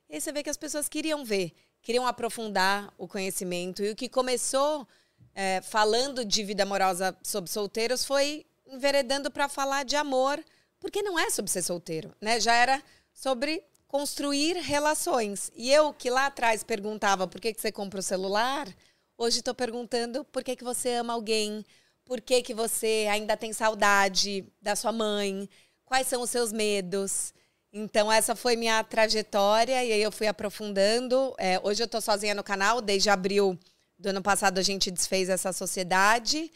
E 0.08 0.14
aí 0.14 0.20
você 0.22 0.32
vê 0.32 0.42
que 0.42 0.48
as 0.48 0.56
pessoas 0.56 0.88
queriam 0.88 1.22
ver, 1.22 1.52
queriam 1.82 2.06
aprofundar 2.06 2.90
o 2.96 3.06
conhecimento. 3.06 3.82
E 3.82 3.90
o 3.90 3.96
que 3.96 4.08
começou 4.08 4.88
é, 5.34 5.60
falando 5.60 6.24
de 6.24 6.42
vida 6.44 6.62
amorosa 6.62 7.14
sobre 7.22 7.50
solteiros 7.50 8.06
foi 8.06 8.46
enveredando 8.66 9.30
para 9.30 9.50
falar 9.50 9.84
de 9.84 9.96
amor, 9.96 10.42
porque 10.80 11.02
não 11.02 11.18
é 11.18 11.28
sobre 11.28 11.50
ser 11.50 11.62
solteiro, 11.62 12.14
né? 12.22 12.40
Já 12.40 12.54
era 12.54 12.82
sobre 13.12 13.62
construir 13.88 14.58
relações. 14.58 15.50
E 15.56 15.72
eu 15.72 15.92
que 15.92 16.10
lá 16.10 16.26
atrás 16.26 16.62
perguntava 16.62 17.26
por 17.26 17.40
que, 17.40 17.52
que 17.52 17.60
você 17.60 17.72
compra 17.72 17.98
o 17.98 18.02
celular, 18.02 18.68
hoje 19.16 19.38
estou 19.38 19.54
perguntando 19.54 20.24
por 20.24 20.44
que, 20.44 20.54
que 20.54 20.62
você 20.62 20.90
ama 20.90 21.14
alguém, 21.14 21.64
por 22.04 22.20
que, 22.20 22.42
que 22.42 22.54
você 22.54 23.08
ainda 23.10 23.36
tem 23.36 23.52
saudade 23.52 24.46
da 24.62 24.76
sua 24.76 24.92
mãe, 24.92 25.48
quais 25.84 26.06
são 26.06 26.22
os 26.22 26.30
seus 26.30 26.52
medos. 26.52 27.32
Então, 27.72 28.12
essa 28.12 28.36
foi 28.36 28.56
minha 28.56 28.82
trajetória 28.84 29.82
e 29.84 29.92
aí 29.92 30.02
eu 30.02 30.12
fui 30.12 30.26
aprofundando. 30.26 31.34
É, 31.38 31.58
hoje 31.62 31.82
eu 31.82 31.86
estou 31.86 32.00
sozinha 32.00 32.34
no 32.34 32.44
canal, 32.44 32.80
desde 32.80 33.10
abril 33.10 33.58
do 33.98 34.10
ano 34.10 34.22
passado 34.22 34.58
a 34.58 34.62
gente 34.62 34.90
desfez 34.90 35.28
essa 35.28 35.52
sociedade. 35.52 36.50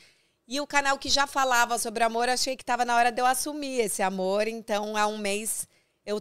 E 0.46 0.60
o 0.60 0.66
canal 0.66 0.98
que 0.98 1.08
já 1.08 1.26
falava 1.26 1.78
sobre 1.78 2.04
amor, 2.04 2.28
achei 2.28 2.56
que 2.56 2.62
estava 2.62 2.84
na 2.84 2.96
hora 2.96 3.10
de 3.10 3.20
eu 3.20 3.26
assumir 3.26 3.80
esse 3.80 4.02
amor. 4.02 4.46
Então, 4.48 4.96
há 4.96 5.06
um 5.06 5.18
mês 5.18 5.66
eu 6.04 6.20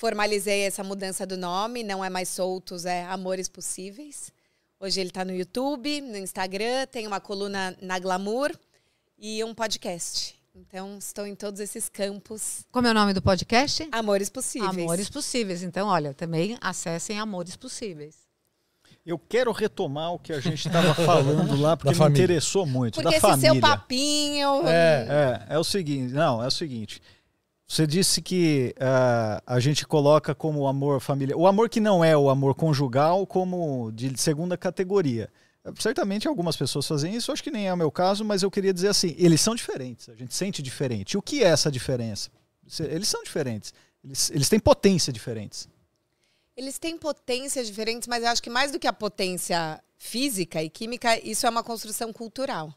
formalizei 0.00 0.62
essa 0.62 0.82
mudança 0.82 1.26
do 1.26 1.36
nome. 1.36 1.84
Não 1.84 2.02
é 2.02 2.08
mais 2.08 2.30
Soltos, 2.30 2.86
é 2.86 3.04
Amores 3.04 3.48
Possíveis. 3.48 4.32
Hoje 4.80 4.98
ele 4.98 5.10
está 5.10 5.26
no 5.26 5.34
YouTube, 5.34 6.00
no 6.00 6.16
Instagram, 6.16 6.86
tem 6.90 7.06
uma 7.06 7.20
coluna 7.20 7.76
na 7.82 7.98
Glamour 7.98 8.50
e 9.18 9.44
um 9.44 9.52
podcast. 9.52 10.40
Então, 10.54 10.96
estou 10.98 11.26
em 11.26 11.34
todos 11.34 11.60
esses 11.60 11.90
campos. 11.90 12.64
Como 12.72 12.86
é 12.86 12.90
o 12.90 12.94
nome 12.94 13.12
do 13.12 13.20
podcast? 13.20 13.86
Amores 13.92 14.30
Possíveis. 14.30 14.70
Amores 14.70 15.10
Possíveis. 15.10 15.62
Então, 15.62 15.86
olha, 15.86 16.14
também 16.14 16.56
acessem 16.62 17.18
Amores 17.18 17.54
Possíveis. 17.54 18.16
Eu 19.04 19.18
quero 19.18 19.52
retomar 19.52 20.14
o 20.14 20.18
que 20.18 20.32
a 20.32 20.40
gente 20.40 20.66
estava 20.66 20.94
falando 20.94 21.60
lá, 21.60 21.76
porque 21.76 21.92
me 22.00 22.08
interessou 22.08 22.64
muito. 22.64 22.94
Porque 22.94 23.10
da 23.10 23.16
esse 23.16 23.20
família. 23.20 23.52
seu 23.52 23.60
papinho. 23.60 24.66
É, 24.66 25.44
É, 25.50 25.54
é 25.54 25.58
o 25.58 25.64
seguinte, 25.64 26.14
não, 26.14 26.42
é 26.42 26.46
o 26.46 26.50
seguinte. 26.50 27.02
Você 27.70 27.86
disse 27.86 28.20
que 28.20 28.74
ah, 28.80 29.40
a 29.46 29.60
gente 29.60 29.86
coloca 29.86 30.34
como 30.34 30.66
amor 30.66 31.00
familiar, 31.00 31.38
o 31.38 31.46
amor 31.46 31.68
que 31.68 31.78
não 31.78 32.04
é 32.04 32.16
o 32.16 32.28
amor 32.28 32.52
conjugal, 32.52 33.24
como 33.24 33.92
de 33.92 34.20
segunda 34.20 34.58
categoria. 34.58 35.30
Certamente 35.78 36.26
algumas 36.26 36.56
pessoas 36.56 36.88
fazem 36.88 37.14
isso, 37.14 37.30
acho 37.30 37.44
que 37.44 37.50
nem 37.50 37.68
é 37.68 37.72
o 37.72 37.76
meu 37.76 37.88
caso, 37.88 38.24
mas 38.24 38.42
eu 38.42 38.50
queria 38.50 38.74
dizer 38.74 38.88
assim, 38.88 39.14
eles 39.16 39.40
são 39.40 39.54
diferentes, 39.54 40.08
a 40.08 40.16
gente 40.16 40.34
sente 40.34 40.60
diferente. 40.60 41.16
O 41.16 41.22
que 41.22 41.44
é 41.44 41.46
essa 41.46 41.70
diferença? 41.70 42.28
Eles 42.80 43.06
são 43.06 43.22
diferentes, 43.22 43.72
eles, 44.02 44.32
eles 44.32 44.48
têm 44.48 44.58
potência 44.58 45.12
diferentes. 45.12 45.68
Eles 46.56 46.76
têm 46.76 46.98
potências 46.98 47.68
diferentes, 47.68 48.08
mas 48.08 48.24
eu 48.24 48.30
acho 48.30 48.42
que 48.42 48.50
mais 48.50 48.72
do 48.72 48.80
que 48.80 48.88
a 48.88 48.92
potência 48.92 49.80
física 49.96 50.60
e 50.60 50.68
química, 50.68 51.24
isso 51.24 51.46
é 51.46 51.48
uma 51.48 51.62
construção 51.62 52.12
cultural. 52.12 52.74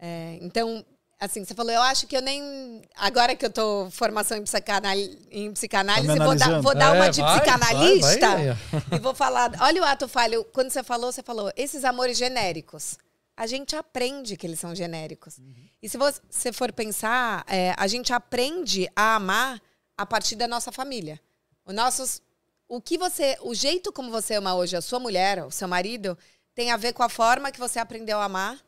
É, 0.00 0.36
então, 0.42 0.84
assim, 1.18 1.44
você 1.44 1.54
falou, 1.54 1.72
eu 1.72 1.82
acho 1.82 2.06
que 2.06 2.16
eu 2.16 2.22
nem. 2.22 2.82
Agora 2.96 3.34
que 3.34 3.44
eu 3.46 3.50
tô 3.50 3.88
formação 3.90 4.36
em, 4.36 4.42
psicanal- 4.42 4.96
em 5.30 5.52
psicanálise, 5.52 6.16
Tá 6.16 6.24
vou 6.24 6.34
dar, 6.36 6.60
vou 6.60 6.74
dar 6.74 6.94
É, 6.94 6.98
uma 6.98 7.08
de 7.10 7.20
vai, 7.20 7.40
psicanalista 7.40 8.28
vai, 8.30 8.46
vai. 8.46 8.56
e 8.92 8.98
vou 9.00 9.14
falar. 9.14 9.52
Olha 9.60 9.82
o 9.82 9.84
ato 9.84 10.06
falho. 10.08 10.44
Quando 10.52 10.70
você 10.70 10.82
falou, 10.82 11.10
você 11.12 11.22
falou, 11.22 11.52
esses 11.56 11.84
amores 11.84 12.16
genéricos. 12.18 12.96
A 13.38 13.46
gente 13.46 13.76
aprende 13.76 14.34
que 14.36 14.46
eles 14.46 14.58
são 14.58 14.74
genéricos. 14.74 15.36
E 15.82 15.88
se 15.90 15.98
você 15.98 16.52
for 16.54 16.72
pensar, 16.72 17.44
é, 17.46 17.74
a 17.76 17.86
gente 17.86 18.10
aprende 18.12 18.88
a 18.96 19.16
amar 19.16 19.60
a 19.96 20.06
partir 20.06 20.36
da 20.36 20.48
nossa 20.48 20.72
família. 20.72 21.20
Os 21.64 21.74
nossos 21.74 22.22
o 22.68 22.80
que 22.80 22.96
você, 22.98 23.36
o 23.42 23.54
jeito 23.54 23.92
como 23.92 24.10
você 24.10 24.34
ama 24.34 24.54
hoje 24.54 24.74
a 24.76 24.80
sua 24.80 24.98
mulher, 24.98 25.44
o 25.44 25.50
seu 25.50 25.68
marido, 25.68 26.16
tem 26.54 26.72
a 26.72 26.76
ver 26.76 26.94
com 26.94 27.02
a 27.02 27.08
forma 27.08 27.52
que 27.52 27.60
você 27.60 27.78
aprendeu 27.78 28.18
a 28.18 28.24
amar 28.24 28.58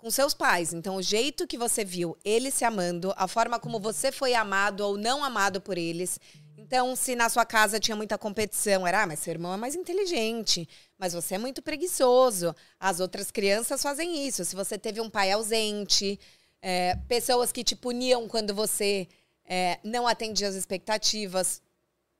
com 0.00 0.10
seus 0.10 0.34
pais. 0.34 0.72
Então, 0.72 0.96
o 0.96 1.02
jeito 1.02 1.46
que 1.46 1.58
você 1.58 1.84
viu 1.84 2.16
eles 2.24 2.54
se 2.54 2.64
amando, 2.64 3.12
a 3.16 3.28
forma 3.28 3.60
como 3.60 3.78
você 3.78 4.10
foi 4.10 4.34
amado 4.34 4.80
ou 4.80 4.96
não 4.96 5.22
amado 5.22 5.60
por 5.60 5.76
eles. 5.76 6.18
Então, 6.56 6.96
se 6.96 7.14
na 7.14 7.28
sua 7.28 7.44
casa 7.44 7.78
tinha 7.80 7.96
muita 7.96 8.16
competição, 8.16 8.86
era, 8.86 9.02
ah, 9.02 9.06
mas 9.06 9.18
seu 9.18 9.32
irmão 9.32 9.52
é 9.52 9.56
mais 9.56 9.74
inteligente, 9.74 10.68
mas 10.98 11.12
você 11.12 11.34
é 11.34 11.38
muito 11.38 11.60
preguiçoso. 11.60 12.54
As 12.78 13.00
outras 13.00 13.30
crianças 13.30 13.82
fazem 13.82 14.26
isso. 14.26 14.44
Se 14.44 14.56
você 14.56 14.78
teve 14.78 15.00
um 15.00 15.10
pai 15.10 15.32
ausente, 15.32 16.18
é, 16.62 16.96
pessoas 17.08 17.52
que 17.52 17.64
te 17.64 17.74
puniam 17.74 18.28
quando 18.28 18.54
você 18.54 19.08
é, 19.44 19.78
não 19.82 20.06
atendia 20.06 20.48
as 20.48 20.54
expectativas, 20.54 21.60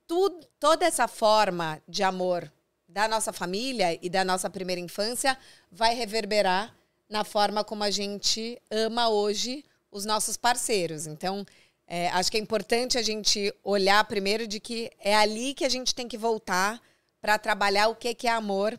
tudo, 0.07 0.45
toda 0.59 0.85
essa 0.85 1.07
forma 1.07 1.81
de 1.89 2.03
amor 2.03 2.53
da 2.89 3.07
nossa 3.07 3.33
família 3.33 3.97
e 4.03 4.11
da 4.11 4.25
nossa 4.25 4.51
primeira 4.51 4.81
infância 4.81 5.39
vai 5.71 5.95
reverberar 5.95 6.77
na 7.11 7.25
forma 7.25 7.65
como 7.65 7.83
a 7.83 7.91
gente 7.91 8.63
ama 8.71 9.09
hoje 9.09 9.65
os 9.91 10.05
nossos 10.05 10.37
parceiros. 10.37 11.09
Então, 11.09 11.45
é, 11.87 12.09
acho 12.11 12.31
que 12.31 12.37
é 12.37 12.41
importante 12.41 12.97
a 12.97 13.03
gente 13.03 13.53
olhar 13.65 14.03
primeiro 14.05 14.47
de 14.47 14.61
que 14.61 14.93
é 15.01 15.15
ali 15.17 15.53
que 15.53 15.65
a 15.65 15.69
gente 15.69 15.93
tem 15.93 16.07
que 16.07 16.17
voltar 16.17 16.81
para 17.21 17.37
trabalhar 17.37 17.89
o 17.89 17.97
que 17.97 18.15
que 18.15 18.29
é 18.29 18.31
amor 18.31 18.79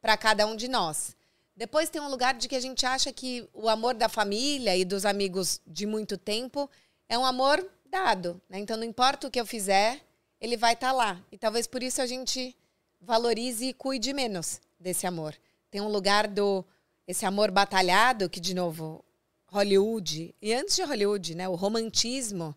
para 0.00 0.16
cada 0.16 0.46
um 0.46 0.54
de 0.54 0.68
nós. 0.68 1.16
Depois 1.56 1.90
tem 1.90 2.00
um 2.00 2.08
lugar 2.08 2.34
de 2.34 2.48
que 2.48 2.54
a 2.54 2.60
gente 2.60 2.86
acha 2.86 3.12
que 3.12 3.46
o 3.52 3.68
amor 3.68 3.94
da 3.94 4.08
família 4.08 4.76
e 4.76 4.84
dos 4.84 5.04
amigos 5.04 5.60
de 5.66 5.84
muito 5.84 6.16
tempo 6.16 6.70
é 7.08 7.18
um 7.18 7.26
amor 7.26 7.68
dado. 7.90 8.40
Né? 8.48 8.60
Então, 8.60 8.76
não 8.76 8.84
importa 8.84 9.26
o 9.26 9.30
que 9.30 9.40
eu 9.40 9.44
fizer, 9.44 10.00
ele 10.40 10.56
vai 10.56 10.74
estar 10.74 10.92
lá. 10.92 11.20
E 11.32 11.36
talvez 11.36 11.66
por 11.66 11.82
isso 11.82 12.00
a 12.00 12.06
gente 12.06 12.56
valorize 13.00 13.66
e 13.66 13.74
cuide 13.74 14.12
menos 14.12 14.60
desse 14.78 15.06
amor. 15.06 15.36
Tem 15.70 15.80
um 15.80 15.88
lugar 15.88 16.28
do 16.28 16.64
esse 17.06 17.24
amor 17.26 17.50
batalhado 17.50 18.28
que 18.28 18.40
de 18.40 18.54
novo 18.54 19.04
Hollywood 19.46 20.34
e 20.40 20.54
antes 20.54 20.76
de 20.76 20.82
Hollywood, 20.82 21.34
né, 21.34 21.48
o 21.48 21.54
romantismo, 21.54 22.56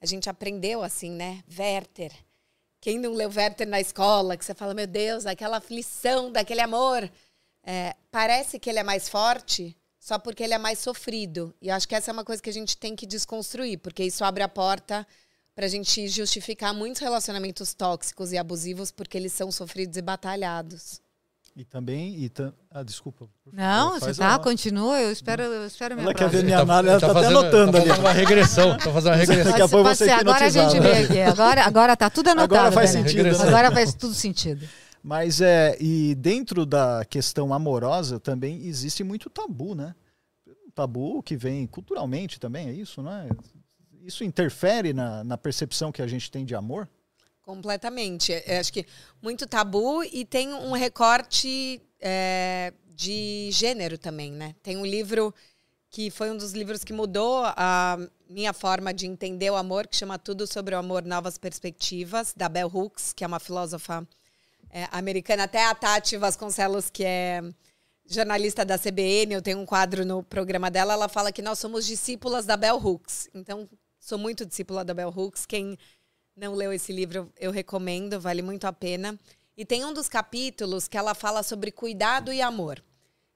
a 0.00 0.06
gente 0.06 0.28
aprendeu 0.28 0.82
assim, 0.82 1.10
né, 1.10 1.42
Werther. 1.58 2.12
Quem 2.80 2.98
não 2.98 3.14
leu 3.14 3.30
Werther 3.34 3.66
na 3.66 3.80
escola, 3.80 4.36
que 4.36 4.44
você 4.44 4.54
fala, 4.54 4.74
meu 4.74 4.86
Deus, 4.86 5.24
aquela 5.24 5.56
aflição 5.56 6.30
daquele 6.30 6.60
amor, 6.60 7.10
é, 7.62 7.96
parece 8.10 8.58
que 8.58 8.68
ele 8.68 8.78
é 8.78 8.82
mais 8.82 9.08
forte 9.08 9.74
só 9.98 10.18
porque 10.18 10.42
ele 10.42 10.52
é 10.52 10.58
mais 10.58 10.78
sofrido. 10.78 11.54
E 11.62 11.68
eu 11.68 11.74
acho 11.74 11.88
que 11.88 11.94
essa 11.94 12.10
é 12.10 12.12
uma 12.12 12.26
coisa 12.26 12.42
que 12.42 12.50
a 12.50 12.52
gente 12.52 12.76
tem 12.76 12.94
que 12.94 13.06
desconstruir, 13.06 13.78
porque 13.78 14.04
isso 14.04 14.22
abre 14.22 14.42
a 14.42 14.48
porta 14.48 15.06
para 15.54 15.64
a 15.64 15.68
gente 15.68 16.06
justificar 16.08 16.74
muitos 16.74 17.00
relacionamentos 17.00 17.72
tóxicos 17.72 18.30
e 18.30 18.36
abusivos 18.36 18.90
porque 18.90 19.16
eles 19.16 19.32
são 19.32 19.50
sofridos 19.50 19.96
e 19.96 20.02
batalhados. 20.02 21.00
E 21.56 21.64
também. 21.64 22.16
E 22.22 22.28
tam... 22.28 22.52
Ah, 22.70 22.82
desculpa. 22.82 23.28
Não, 23.52 24.00
você 24.00 24.12
tá, 24.14 24.38
continua, 24.38 25.00
eu 25.00 25.12
espero, 25.12 25.42
eu 25.42 25.66
espero 25.66 25.94
minha 25.94 26.06
Ela 26.06 26.14
quer 26.14 26.28
ver 26.28 26.42
minha 26.42 26.58
análise, 26.58 26.90
ela 26.90 27.00
tá, 27.00 27.06
até 27.06 27.14
fazendo- 27.14 27.38
anotando 27.38 27.72
tá 27.72 27.78
ali. 27.78 27.88
fazendo 27.88 28.04
uma 28.04 28.12
regressão. 28.12 28.76
Tá 28.76 28.92
fazendo 28.92 29.12
uma 29.12 29.16
regressão. 29.16 29.44
Daqui 29.52 29.62
a 29.62 29.68
pouco 29.68 29.88
você. 29.88 30.10
Agora 30.10 30.44
a 30.44 30.48
gente 30.48 30.80
vê 30.80 30.92
aqui. 30.92 31.20
Agora, 31.20 31.64
agora 31.64 31.96
tá 31.96 32.10
tudo 32.10 32.28
anotado. 32.28 32.54
Agora 32.54 32.72
faz 32.72 32.90
sentido, 32.90 33.22
né? 33.22 33.38
Agora 33.40 33.70
faz 33.70 33.94
tudo 33.94 34.14
sentido. 34.14 34.66
Mas 35.02 35.40
é, 35.40 35.76
e 35.78 36.14
dentro 36.14 36.64
da 36.66 37.04
questão 37.04 37.52
amorosa 37.52 38.18
também 38.18 38.66
existe 38.66 39.04
muito 39.04 39.28
tabu, 39.30 39.74
né? 39.74 39.94
tabu 40.74 41.22
que 41.22 41.36
vem 41.36 41.66
culturalmente 41.66 42.40
também, 42.40 42.68
é 42.68 42.72
isso, 42.72 43.02
né? 43.02 43.28
Isso 44.02 44.24
interfere 44.24 44.92
na, 44.92 45.24
na 45.24 45.38
percepção 45.38 45.92
que 45.92 46.02
a 46.02 46.06
gente 46.06 46.30
tem 46.30 46.44
de 46.44 46.54
amor? 46.54 46.88
Completamente. 47.44 48.32
Eu 48.46 48.58
acho 48.58 48.72
que 48.72 48.86
muito 49.20 49.46
tabu 49.46 50.02
e 50.02 50.24
tem 50.24 50.54
um 50.54 50.72
recorte 50.72 51.80
é, 52.00 52.72
de 52.88 53.50
gênero 53.52 53.98
também, 53.98 54.32
né? 54.32 54.54
Tem 54.62 54.78
um 54.78 54.86
livro 54.86 55.32
que 55.90 56.10
foi 56.10 56.30
um 56.30 56.36
dos 56.36 56.52
livros 56.52 56.82
que 56.82 56.92
mudou 56.92 57.44
a 57.44 57.98
minha 58.28 58.52
forma 58.52 58.94
de 58.94 59.06
entender 59.06 59.50
o 59.50 59.56
amor, 59.56 59.86
que 59.86 59.94
chama 59.94 60.18
Tudo 60.18 60.46
sobre 60.46 60.74
o 60.74 60.78
Amor, 60.78 61.04
Novas 61.04 61.36
Perspectivas, 61.36 62.32
da 62.34 62.48
Bell 62.48 62.66
Hooks, 62.66 63.12
que 63.12 63.22
é 63.22 63.26
uma 63.26 63.38
filósofa 63.38 64.08
é, 64.70 64.88
americana. 64.90 65.44
Até 65.44 65.64
a 65.66 65.74
Tati 65.74 66.16
Vasconcelos, 66.16 66.88
que 66.90 67.04
é 67.04 67.42
jornalista 68.06 68.64
da 68.64 68.78
CBN, 68.78 69.34
eu 69.34 69.42
tenho 69.42 69.58
um 69.58 69.66
quadro 69.66 70.04
no 70.04 70.22
programa 70.22 70.70
dela, 70.70 70.94
ela 70.94 71.08
fala 71.08 71.30
que 71.30 71.42
nós 71.42 71.58
somos 71.58 71.86
discípulas 71.86 72.46
da 72.46 72.56
Bell 72.56 72.76
Hooks. 72.76 73.28
Então, 73.34 73.68
sou 74.00 74.18
muito 74.18 74.46
discípula 74.46 74.84
da 74.84 74.94
Bell 74.94 75.12
Hooks. 75.14 75.46
Quem 75.46 75.78
não 76.36 76.54
leu 76.54 76.72
esse 76.72 76.92
livro, 76.92 77.32
eu 77.38 77.50
recomendo, 77.50 78.20
vale 78.20 78.42
muito 78.42 78.66
a 78.66 78.72
pena. 78.72 79.18
E 79.56 79.64
tem 79.64 79.84
um 79.84 79.92
dos 79.92 80.08
capítulos 80.08 80.88
que 80.88 80.96
ela 80.96 81.14
fala 81.14 81.42
sobre 81.42 81.70
cuidado 81.70 82.32
e 82.32 82.42
amor 82.42 82.82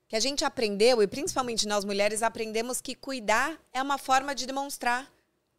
que 0.08 0.16
a 0.16 0.20
gente 0.20 0.42
aprendeu, 0.42 1.02
e 1.02 1.06
principalmente 1.06 1.68
nós 1.68 1.84
mulheres 1.84 2.22
aprendemos 2.22 2.80
que 2.80 2.94
cuidar 2.94 3.60
é 3.72 3.82
uma 3.82 3.98
forma 3.98 4.34
de 4.34 4.46
demonstrar 4.46 5.06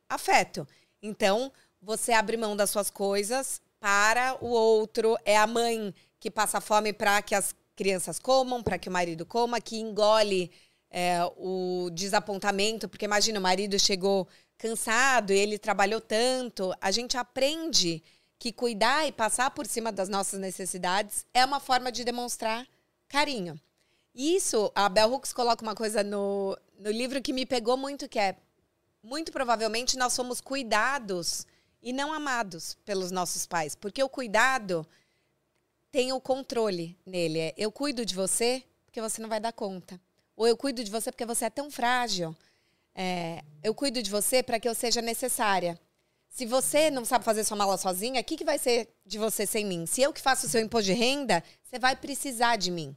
afeto. 0.10 0.68
Então, 1.04 1.52
você 1.80 2.12
abre 2.12 2.36
mão 2.36 2.58
das 2.58 2.72
suas 2.72 2.90
coisas 2.90 3.62
para 3.80 4.36
o 4.42 4.48
outro, 4.48 5.16
é 5.24 5.38
a 5.38 5.46
mãe 5.46 5.94
que 6.20 6.32
passa 6.32 6.60
fome 6.60 6.92
para 6.92 7.22
que 7.22 7.36
as 7.36 7.56
crianças 7.76 8.18
comam, 8.18 8.64
para 8.64 8.80
que 8.80 8.90
o 8.90 8.92
marido 8.92 9.24
coma, 9.24 9.62
que 9.62 9.78
engole 9.78 10.52
é, 10.90 11.20
o 11.38 11.90
desapontamento, 11.94 12.90
porque 12.90 13.06
imagina, 13.06 13.40
o 13.40 13.44
marido 13.44 13.78
chegou 13.80 14.28
cansado, 14.60 15.32
ele 15.32 15.58
trabalhou 15.58 16.00
tanto. 16.00 16.72
A 16.80 16.92
gente 16.92 17.18
aprende 17.18 18.04
que 18.38 18.52
cuidar 18.52 19.08
e 19.08 19.12
passar 19.12 19.50
por 19.52 19.66
cima 19.66 19.92
das 19.92 20.08
nossas 20.08 20.40
necessidades 20.40 21.26
é 21.34 21.44
uma 21.44 21.60
forma 21.60 21.92
de 21.92 22.04
demonstrar 22.04 22.68
carinho. 23.08 23.60
Isso, 24.14 24.72
a 24.76 24.88
Bell 24.90 25.12
Hooks 25.12 25.34
coloca 25.34 25.64
uma 25.64 25.74
coisa 25.74 26.04
no, 26.04 26.58
no 26.78 26.92
livro 26.92 27.22
que 27.22 27.34
me 27.34 27.46
pegou 27.46 27.78
muito, 27.78 28.08
que 28.08 28.20
é 28.20 28.36
muito 29.02 29.32
provavelmente 29.32 29.98
nós 29.98 30.14
somos 30.14 30.42
cuidados 30.42 31.48
e 31.82 31.94
não 31.94 32.12
amados 32.12 32.78
pelos 32.86 33.12
nossos 33.12 33.46
pais. 33.46 33.76
Porque 33.76 34.04
o 34.04 34.10
cuidado 34.10 34.86
tem 35.92 36.12
o 36.12 36.20
controle 36.20 36.98
nele. 37.06 37.40
É, 37.40 37.54
eu 37.58 37.72
cuido 37.72 38.06
de 38.06 38.14
você 38.14 38.64
porque 38.86 39.02
você 39.02 39.22
não 39.22 39.30
vai 39.30 39.40
dar 39.40 39.54
conta. 39.54 40.00
Ou 40.36 40.48
eu 40.48 40.58
cuido 40.58 40.84
de 40.84 40.92
você 40.92 41.12
porque 41.12 41.26
você 41.26 41.46
é 41.46 41.50
tão 41.50 41.72
frágil. 41.72 42.36
É, 42.96 43.44
eu 43.64 43.74
cuido 43.74 44.02
de 44.02 44.10
você 44.10 44.42
para 44.44 44.60
que 44.60 44.68
eu 44.68 44.76
seja 44.76 45.02
necessária. 45.02 45.80
Se 46.30 46.46
você 46.46 46.92
não 46.92 47.04
sabe 47.04 47.26
fazer 47.26 47.44
sua 47.44 47.58
mala 47.58 47.78
sozinha, 47.78 48.22
o 48.22 48.24
que, 48.24 48.38
que 48.38 48.46
vai 48.46 48.58
ser 48.58 48.88
de 49.06 49.18
você 49.18 49.46
sem 49.46 49.66
mim? 49.66 49.86
Se 49.86 50.02
eu 50.02 50.14
que 50.14 50.22
faço 50.22 50.46
o 50.46 50.50
seu 50.50 50.62
imposto 50.62 50.86
de 50.86 50.94
renda, 50.94 51.44
você 51.64 51.80
vai 51.80 51.96
precisar 51.96 52.56
de 52.56 52.72
mim. 52.72 52.96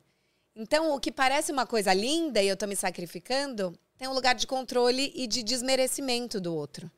Então, 0.55 0.95
o 0.95 1.01
que 1.01 1.11
parece 1.11 1.51
uma 1.51 1.67
coisa 1.67 1.95
linda 1.95 2.43
e 2.43 2.49
eu 2.49 2.55
estou 2.55 2.69
me 2.69 2.77
sacrificando, 2.77 3.77
tem 3.97 4.07
um 4.07 4.13
lugar 4.13 4.35
de 4.35 4.47
controle 4.47 5.11
e 5.15 5.27
de 5.27 5.43
desmerecimento 5.43 6.41
do 6.41 6.55
outro. 6.55 6.91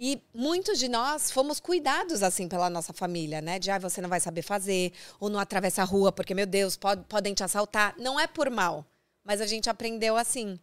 E 0.00 0.22
muitos 0.32 0.78
de 0.78 0.88
nós 0.88 1.30
fomos 1.30 1.58
cuidados 1.58 2.22
assim 2.22 2.48
pela 2.48 2.70
nossa 2.70 2.92
família, 2.92 3.42
né? 3.42 3.58
De 3.58 3.70
ah, 3.70 3.78
você 3.78 4.00
não 4.00 4.08
vai 4.08 4.20
saber 4.20 4.42
fazer, 4.42 4.92
ou 5.18 5.28
não 5.28 5.40
atravessa 5.40 5.82
a 5.82 5.84
rua 5.84 6.12
porque, 6.12 6.34
meu 6.34 6.46
Deus, 6.46 6.76
pode, 6.76 7.04
podem 7.04 7.34
te 7.34 7.42
assaltar. 7.42 7.94
Não 7.98 8.18
é 8.18 8.26
por 8.26 8.48
mal, 8.48 8.86
mas 9.24 9.40
a 9.40 9.46
gente 9.46 9.68
aprendeu 9.68 10.16
assim. 10.16 10.58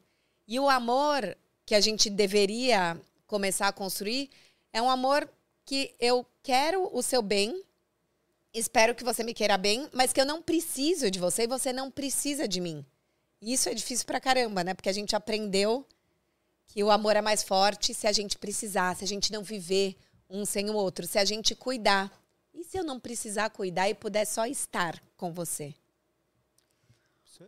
E 0.47 0.57
o 0.59 0.69
amor 0.69 1.37
que 1.65 1.75
a 1.75 1.81
gente 1.81 2.09
deveria 2.09 2.99
começar 3.25 3.67
a 3.67 3.73
construir 3.73 4.29
é 4.71 4.81
um 4.81 4.89
amor 4.89 5.27
que 5.65 5.93
eu 5.99 6.25
quero 6.43 6.89
o 6.93 7.01
seu 7.01 7.21
bem, 7.21 7.63
espero 8.53 8.93
que 8.93 9.03
você 9.03 9.23
me 9.23 9.33
queira 9.33 9.57
bem, 9.57 9.89
mas 9.91 10.13
que 10.13 10.21
eu 10.21 10.25
não 10.25 10.41
preciso 10.41 11.09
de 11.09 11.17
você 11.17 11.43
e 11.43 11.47
você 11.47 11.73
não 11.73 11.89
precisa 11.89 12.47
de 12.47 12.61
mim. 12.61 12.85
Isso 13.41 13.67
é 13.67 13.73
difícil 13.73 14.05
pra 14.05 14.19
caramba, 14.19 14.63
né? 14.63 14.73
Porque 14.73 14.89
a 14.89 14.93
gente 14.93 15.15
aprendeu 15.15 15.85
que 16.67 16.83
o 16.83 16.91
amor 16.91 17.15
é 17.15 17.21
mais 17.21 17.43
forte 17.43 17.93
se 17.93 18.07
a 18.07 18.11
gente 18.11 18.37
precisar, 18.37 18.95
se 18.95 19.03
a 19.03 19.07
gente 19.07 19.31
não 19.31 19.43
viver 19.43 19.95
um 20.29 20.45
sem 20.45 20.69
o 20.69 20.73
outro, 20.73 21.07
se 21.07 21.17
a 21.17 21.25
gente 21.25 21.55
cuidar. 21.55 22.11
E 22.53 22.63
se 22.63 22.77
eu 22.77 22.83
não 22.83 22.99
precisar 22.99 23.49
cuidar 23.49 23.89
e 23.89 23.93
puder 23.93 24.25
só 24.25 24.45
estar 24.45 25.01
com 25.17 25.31
você? 25.31 25.73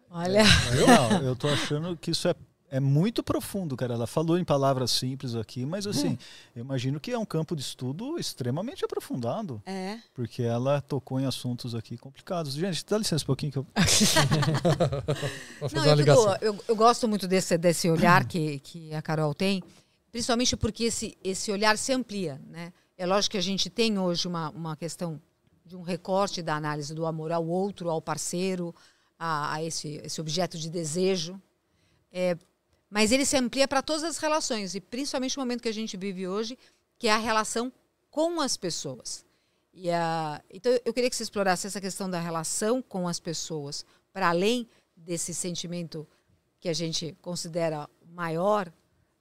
Olha. 0.09 0.43
Eu, 0.77 0.87
não, 0.87 1.23
eu 1.29 1.35
tô 1.35 1.47
achando 1.47 1.95
que 1.95 2.11
isso 2.11 2.27
é 2.27 2.35
é 2.69 2.79
muito 2.79 3.23
profundo, 3.23 3.77
cara. 3.77 3.93
Ela 3.93 4.07
falou 4.07 4.37
em 4.37 4.43
palavras 4.43 4.91
simples 4.91 5.35
aqui, 5.35 5.65
mas 5.65 5.87
assim, 5.87 6.09
hum. 6.09 6.17
eu 6.55 6.61
imagino 6.61 6.99
que 6.99 7.11
é 7.11 7.17
um 7.17 7.25
campo 7.25 7.55
de 7.55 7.61
estudo 7.61 8.19
extremamente 8.19 8.83
aprofundado. 8.83 9.61
É. 9.65 9.99
Porque 10.13 10.43
ela 10.43 10.81
tocou 10.81 11.19
em 11.19 11.25
assuntos 11.25 11.73
aqui 11.73 11.97
complicados. 11.97 12.53
Gente, 12.53 12.85
dá 12.85 12.97
licença 12.97 13.23
um 13.23 13.27
pouquinho 13.27 13.51
que 13.51 13.57
eu. 13.57 13.65
Não, 15.73 15.85
eu, 15.85 15.97
fico, 15.97 16.11
eu, 16.41 16.63
eu, 16.67 16.75
gosto 16.75 17.07
muito 17.07 17.27
desse, 17.27 17.57
desse 17.57 17.89
olhar 17.89 18.25
que, 18.25 18.59
que 18.59 18.93
a 18.93 19.01
Carol 19.01 19.33
tem, 19.33 19.63
principalmente 20.11 20.57
porque 20.57 20.85
esse, 20.85 21.17
esse 21.23 21.51
olhar 21.51 21.77
se 21.77 21.93
amplia, 21.93 22.41
né? 22.47 22.73
É 22.97 23.05
lógico 23.05 23.33
que 23.33 23.37
a 23.37 23.41
gente 23.41 23.69
tem 23.69 23.99
hoje 23.99 24.27
uma, 24.27 24.49
uma 24.49 24.75
questão 24.75 25.21
de 25.63 25.75
um 25.75 25.81
recorte 25.81 26.41
da 26.41 26.55
análise 26.55 26.95
do 26.95 27.05
amor 27.05 27.31
ao 27.31 27.45
outro, 27.45 27.89
ao 27.89 28.01
parceiro, 28.01 28.73
a, 29.19 29.53
a 29.53 29.63
esse, 29.63 30.01
esse 30.03 30.19
objeto 30.19 30.57
de 30.57 30.69
desejo. 30.69 31.39
É, 32.11 32.35
mas 32.89 33.11
ele 33.11 33.25
se 33.25 33.37
amplia 33.37 33.67
para 33.67 33.81
todas 33.81 34.03
as 34.03 34.17
relações, 34.17 34.75
e 34.75 34.81
principalmente 34.81 35.37
no 35.37 35.41
momento 35.41 35.61
que 35.61 35.69
a 35.69 35.73
gente 35.73 35.97
vive 35.97 36.27
hoje, 36.27 36.57
que 36.97 37.07
é 37.07 37.11
a 37.11 37.17
relação 37.17 37.71
com 38.09 38.41
as 38.41 38.57
pessoas. 38.57 39.25
E 39.73 39.91
a, 39.91 40.41
então, 40.49 40.71
eu 40.83 40.93
queria 40.93 41.09
que 41.09 41.15
você 41.15 41.23
explorasse 41.23 41.67
essa 41.67 41.81
questão 41.81 42.09
da 42.09 42.19
relação 42.19 42.81
com 42.81 43.07
as 43.07 43.19
pessoas, 43.19 43.85
para 44.11 44.29
além 44.29 44.67
desse 44.95 45.33
sentimento 45.33 46.07
que 46.59 46.69
a 46.69 46.73
gente 46.73 47.15
considera 47.21 47.87
maior, 48.09 48.67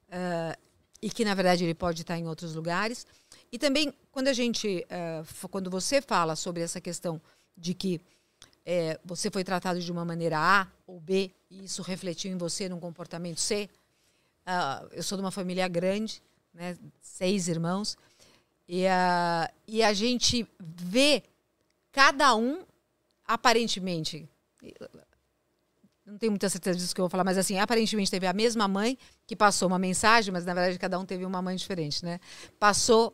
uh, 0.08 0.66
e 1.02 1.10
que, 1.10 1.24
na 1.24 1.34
verdade, 1.34 1.64
ele 1.64 1.74
pode 1.74 2.00
estar 2.00 2.18
em 2.18 2.26
outros 2.26 2.54
lugares. 2.54 3.06
E 3.52 3.58
também, 3.58 3.92
quando 4.10 4.28
a 4.28 4.32
gente, 4.32 4.86
uh, 4.90 5.48
quando 5.48 5.70
você 5.70 6.00
fala 6.00 6.34
sobre 6.34 6.62
essa 6.62 6.80
questão 6.80 7.20
de 7.56 7.74
que 7.74 8.00
é, 8.64 8.98
você 9.04 9.30
foi 9.30 9.44
tratado 9.44 9.80
de 9.80 9.92
uma 9.92 10.04
maneira 10.04 10.38
A 10.38 10.66
ou 10.86 10.98
B, 10.98 11.30
e 11.50 11.64
isso 11.64 11.82
refletiu 11.82 12.30
em 12.30 12.36
você 12.36 12.68
num 12.68 12.80
comportamento 12.80 13.40
C. 13.40 13.68
Uh, 14.46 14.88
eu 14.92 15.02
sou 15.02 15.16
de 15.16 15.24
uma 15.24 15.30
família 15.30 15.66
grande, 15.68 16.22
né, 16.54 16.76
seis 17.00 17.48
irmãos, 17.48 17.96
e, 18.68 18.84
uh, 18.84 19.52
e 19.66 19.82
a 19.82 19.92
gente 19.92 20.46
vê 20.58 21.22
cada 21.92 22.34
um, 22.34 22.64
aparentemente, 23.24 24.28
não 26.04 26.18
tenho 26.18 26.32
muita 26.32 26.48
certeza 26.48 26.78
disso 26.78 26.94
que 26.94 27.00
eu 27.00 27.04
vou 27.04 27.10
falar, 27.10 27.24
mas 27.24 27.38
assim, 27.38 27.58
aparentemente 27.58 28.10
teve 28.10 28.26
a 28.26 28.32
mesma 28.32 28.68
mãe 28.68 28.98
que 29.26 29.34
passou 29.34 29.66
uma 29.68 29.78
mensagem, 29.78 30.32
mas 30.32 30.44
na 30.44 30.54
verdade 30.54 30.78
cada 30.78 30.98
um 30.98 31.04
teve 31.04 31.24
uma 31.24 31.42
mãe 31.42 31.56
diferente, 31.56 32.04
né? 32.04 32.20
Passou 32.58 33.12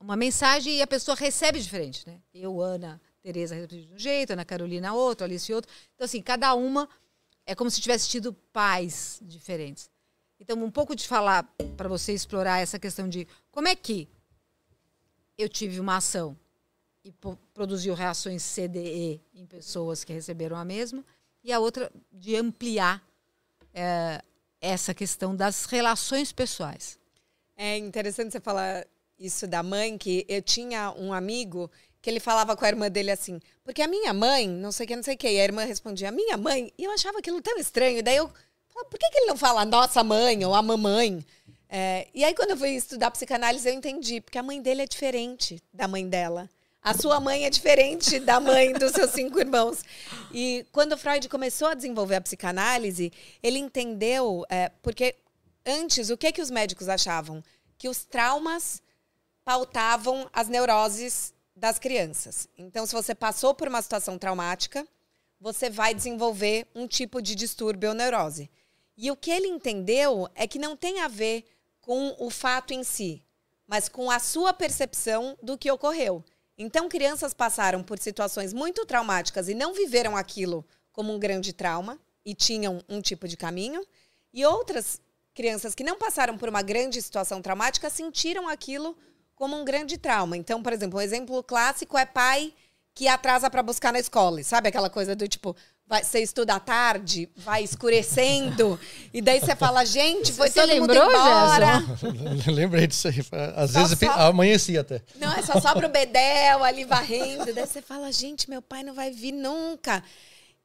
uma 0.00 0.16
mensagem 0.16 0.76
e 0.76 0.82
a 0.82 0.86
pessoa 0.86 1.16
recebe 1.16 1.60
diferente, 1.60 2.06
né? 2.06 2.20
Eu, 2.34 2.60
Ana, 2.60 3.00
Tereza 3.22 3.66
de 3.68 3.88
um 3.94 3.98
jeito, 3.98 4.32
Ana 4.32 4.44
Carolina 4.44 4.92
outro, 4.92 5.24
Alice 5.24 5.52
outro. 5.54 5.70
Então, 5.94 6.04
assim, 6.04 6.20
cada 6.20 6.54
uma 6.54 6.88
é 7.46 7.54
como 7.54 7.70
se 7.70 7.80
tivesse 7.80 8.08
tido 8.08 8.32
pais 8.52 9.20
diferentes. 9.22 9.90
Então, 10.38 10.62
um 10.62 10.70
pouco 10.70 10.94
de 10.94 11.06
falar 11.06 11.44
para 11.76 11.88
você 11.88 12.12
explorar 12.12 12.60
essa 12.60 12.78
questão 12.78 13.08
de 13.08 13.26
como 13.50 13.68
é 13.68 13.76
que 13.76 14.08
eu 15.38 15.48
tive 15.48 15.78
uma 15.80 15.96
ação 15.96 16.36
e 17.04 17.12
produziu 17.52 17.94
reações 17.94 18.42
CDE 18.42 19.20
em 19.34 19.46
pessoas 19.46 20.04
que 20.04 20.12
receberam 20.12 20.56
a 20.56 20.64
mesma, 20.64 21.04
e 21.42 21.52
a 21.52 21.58
outra 21.58 21.90
de 22.12 22.36
ampliar 22.36 23.02
é, 23.74 24.22
essa 24.60 24.94
questão 24.94 25.34
das 25.34 25.64
relações 25.64 26.32
pessoais. 26.32 26.98
É 27.56 27.76
interessante 27.76 28.32
você 28.32 28.40
falar 28.40 28.86
isso 29.18 29.46
da 29.46 29.62
mãe, 29.62 29.98
que 29.98 30.24
eu 30.28 30.40
tinha 30.40 30.92
um 30.92 31.12
amigo 31.12 31.70
que 32.02 32.10
ele 32.10 32.18
falava 32.18 32.56
com 32.56 32.64
a 32.64 32.68
irmã 32.68 32.90
dele 32.90 33.12
assim, 33.12 33.40
porque 33.64 33.80
a 33.80 33.86
minha 33.86 34.12
mãe, 34.12 34.48
não 34.48 34.72
sei 34.72 34.84
o 34.84 34.88
que, 34.88 34.96
não 34.96 35.02
sei 35.04 35.14
o 35.14 35.18
que, 35.18 35.30
e 35.30 35.40
a 35.40 35.44
irmã 35.44 35.64
respondia, 35.64 36.08
a 36.08 36.12
minha 36.12 36.36
mãe, 36.36 36.72
e 36.76 36.84
eu 36.84 36.90
achava 36.90 37.20
aquilo 37.20 37.40
tão 37.40 37.56
estranho, 37.56 38.02
daí 38.02 38.16
eu 38.16 38.28
falava, 38.68 38.90
por 38.90 38.98
que, 38.98 39.08
que 39.08 39.18
ele 39.18 39.26
não 39.26 39.36
fala 39.36 39.64
nossa 39.64 40.02
mãe 40.02 40.44
ou 40.44 40.52
a 40.52 40.60
mamãe? 40.60 41.24
É, 41.68 42.08
e 42.12 42.22
aí, 42.22 42.34
quando 42.34 42.50
eu 42.50 42.56
fui 42.56 42.70
estudar 42.70 43.10
psicanálise, 43.12 43.66
eu 43.66 43.72
entendi, 43.72 44.20
porque 44.20 44.36
a 44.36 44.42
mãe 44.42 44.60
dele 44.60 44.82
é 44.82 44.86
diferente 44.86 45.62
da 45.72 45.88
mãe 45.88 46.06
dela. 46.06 46.50
A 46.82 46.92
sua 46.92 47.20
mãe 47.20 47.46
é 47.46 47.50
diferente 47.50 48.18
da 48.18 48.40
mãe 48.40 48.72
dos 48.74 48.92
seus 48.92 49.12
cinco 49.12 49.38
irmãos. 49.38 49.82
E 50.32 50.66
quando 50.72 50.98
Freud 50.98 51.28
começou 51.28 51.68
a 51.68 51.74
desenvolver 51.74 52.16
a 52.16 52.20
psicanálise, 52.20 53.10
ele 53.42 53.58
entendeu, 53.58 54.44
é, 54.50 54.70
porque 54.82 55.14
antes, 55.64 56.10
o 56.10 56.16
que, 56.16 56.32
que 56.32 56.42
os 56.42 56.50
médicos 56.50 56.88
achavam? 56.88 57.42
Que 57.78 57.88
os 57.88 58.04
traumas 58.04 58.82
pautavam 59.44 60.28
as 60.32 60.48
neuroses 60.48 61.32
das 61.62 61.78
crianças. 61.78 62.48
Então, 62.58 62.84
se 62.84 62.92
você 62.92 63.14
passou 63.14 63.54
por 63.54 63.68
uma 63.68 63.80
situação 63.80 64.18
traumática, 64.18 64.84
você 65.40 65.70
vai 65.70 65.94
desenvolver 65.94 66.66
um 66.74 66.88
tipo 66.88 67.22
de 67.22 67.36
distúrbio 67.36 67.90
ou 67.90 67.94
neurose. 67.94 68.50
E 68.96 69.12
o 69.12 69.16
que 69.16 69.30
ele 69.30 69.46
entendeu 69.46 70.28
é 70.34 70.44
que 70.44 70.58
não 70.58 70.76
tem 70.76 70.98
a 70.98 71.06
ver 71.06 71.44
com 71.80 72.16
o 72.18 72.30
fato 72.30 72.72
em 72.72 72.82
si, 72.82 73.22
mas 73.64 73.88
com 73.88 74.10
a 74.10 74.18
sua 74.18 74.52
percepção 74.52 75.38
do 75.40 75.56
que 75.56 75.70
ocorreu. 75.70 76.24
Então, 76.58 76.88
crianças 76.88 77.32
passaram 77.32 77.80
por 77.80 77.96
situações 78.00 78.52
muito 78.52 78.84
traumáticas 78.84 79.48
e 79.48 79.54
não 79.54 79.72
viveram 79.72 80.16
aquilo 80.16 80.66
como 80.90 81.14
um 81.14 81.18
grande 81.18 81.52
trauma 81.52 81.96
e 82.24 82.34
tinham 82.34 82.82
um 82.88 83.00
tipo 83.00 83.28
de 83.28 83.36
caminho, 83.36 83.86
e 84.32 84.44
outras 84.44 85.00
crianças 85.32 85.76
que 85.76 85.84
não 85.84 85.96
passaram 85.96 86.36
por 86.36 86.48
uma 86.48 86.60
grande 86.60 87.00
situação 87.00 87.40
traumática 87.40 87.88
sentiram 87.88 88.48
aquilo 88.48 88.98
como 89.42 89.60
um 89.60 89.64
grande 89.64 89.98
trauma. 89.98 90.36
Então, 90.36 90.62
por 90.62 90.72
exemplo, 90.72 91.00
um 91.00 91.02
exemplo 91.02 91.42
clássico 91.42 91.98
é 91.98 92.06
pai 92.06 92.54
que 92.94 93.08
atrasa 93.08 93.50
para 93.50 93.60
buscar 93.60 93.92
na 93.92 93.98
escola, 93.98 94.40
sabe 94.44 94.68
aquela 94.68 94.88
coisa 94.88 95.16
do 95.16 95.26
tipo, 95.26 95.56
vai, 95.84 96.04
você 96.04 96.20
estuda 96.20 96.54
à 96.54 96.60
tarde, 96.60 97.28
vai 97.38 97.64
escurecendo, 97.64 98.78
e 99.12 99.20
daí 99.20 99.40
você 99.40 99.56
fala, 99.56 99.84
gente, 99.84 100.30
foi 100.32 100.48
Você 100.48 100.60
todo 100.60 100.68
lembrou, 100.68 101.06
mundo 101.06 101.16
embora. 101.16 101.82
Lembrei 102.52 102.86
disso 102.86 103.08
aí. 103.08 103.18
Às 103.56 103.72
Só 103.72 103.80
vezes 103.82 103.98
só- 103.98 104.12
amanhecia 104.28 104.82
até. 104.82 105.02
Não, 105.16 105.32
é 105.32 105.42
só 105.42 105.60
sobra 105.60 105.88
o 105.88 105.90
bedel 105.90 106.62
ali 106.62 106.84
varrendo. 106.84 107.52
Daí 107.52 107.66
você 107.66 107.82
fala, 107.82 108.12
gente, 108.12 108.48
meu 108.48 108.62
pai 108.62 108.84
não 108.84 108.94
vai 108.94 109.10
vir 109.10 109.32
nunca. 109.32 110.04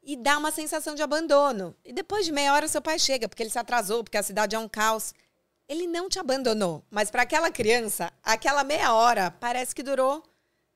E 0.04 0.16
dá 0.16 0.38
uma 0.38 0.52
sensação 0.52 0.94
de 0.94 1.02
abandono. 1.02 1.74
E 1.84 1.92
depois 1.92 2.28
de 2.28 2.32
meia 2.32 2.54
hora 2.54 2.68
seu 2.68 2.82
pai 2.82 3.00
chega, 3.00 3.28
porque 3.28 3.42
ele 3.42 3.50
se 3.50 3.58
atrasou, 3.58 4.04
porque 4.04 4.18
a 4.18 4.24
cidade 4.24 4.56
é 4.56 4.60
um 4.60 4.70
caos. 4.70 5.16
Ele 5.68 5.88
não 5.88 6.10
te 6.10 6.20
abandonou. 6.20 6.84
Mas 6.90 7.12
para 7.12 7.24
aquela 7.24 7.52
criança, 7.52 8.12
aquela 8.24 8.64
meia 8.64 8.94
hora 8.94 9.32
parece 9.32 9.76
que 9.76 9.84
durou 9.84 10.24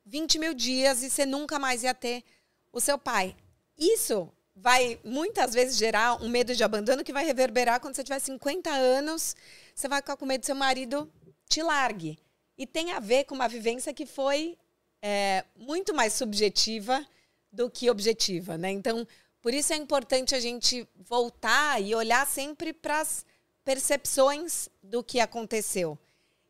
20 0.06 0.40
mil 0.40 0.54
dias 0.54 1.04
e 1.04 1.10
você 1.10 1.26
nunca 1.26 1.58
mais 1.58 1.84
ia 1.84 1.94
ter 1.94 2.24
o 2.72 2.80
seu 2.80 2.98
pai. 2.98 3.36
Isso 3.78 4.32
vai 4.56 5.00
muitas 5.04 5.54
vezes 5.54 5.78
gerar 5.78 6.22
um 6.22 6.30
medo 6.30 6.56
de 6.56 6.64
abandono 6.64 7.04
que 7.04 7.14
vai 7.14 7.26
reverberar 7.26 7.80
quando 7.80 7.96
você 7.96 8.04
tiver 8.04 8.20
50 8.20 8.70
anos. 8.70 9.36
Você 9.74 9.88
vai 9.88 10.00
ficar 10.00 10.18
com 10.18 10.26
medo 10.26 10.42
do 10.42 10.46
seu 10.46 10.56
marido 10.56 11.12
te 11.48 11.62
largue. 11.62 12.18
E 12.58 12.68
tem 12.68 12.92
a 12.92 13.00
ver 13.00 13.26
com 13.26 13.36
uma 13.36 13.48
vivência 13.48 13.94
que 13.94 14.06
foi 14.06 14.58
é, 15.02 15.44
muito 15.56 15.94
mais 15.94 16.14
subjetiva 16.14 17.06
do 17.52 17.70
que 17.70 17.90
objetiva, 17.90 18.58
né? 18.58 18.72
Então, 18.72 19.08
por 19.42 19.54
isso 19.54 19.74
é 19.74 19.76
importante 19.76 20.36
a 20.36 20.40
gente 20.40 20.88
voltar 20.96 21.82
e 21.82 21.96
olhar 21.96 22.26
sempre 22.28 22.72
para 22.72 23.02
as 23.02 23.26
percepções 23.64 24.70
do 24.82 25.04
que 25.04 25.20
aconteceu. 25.20 25.98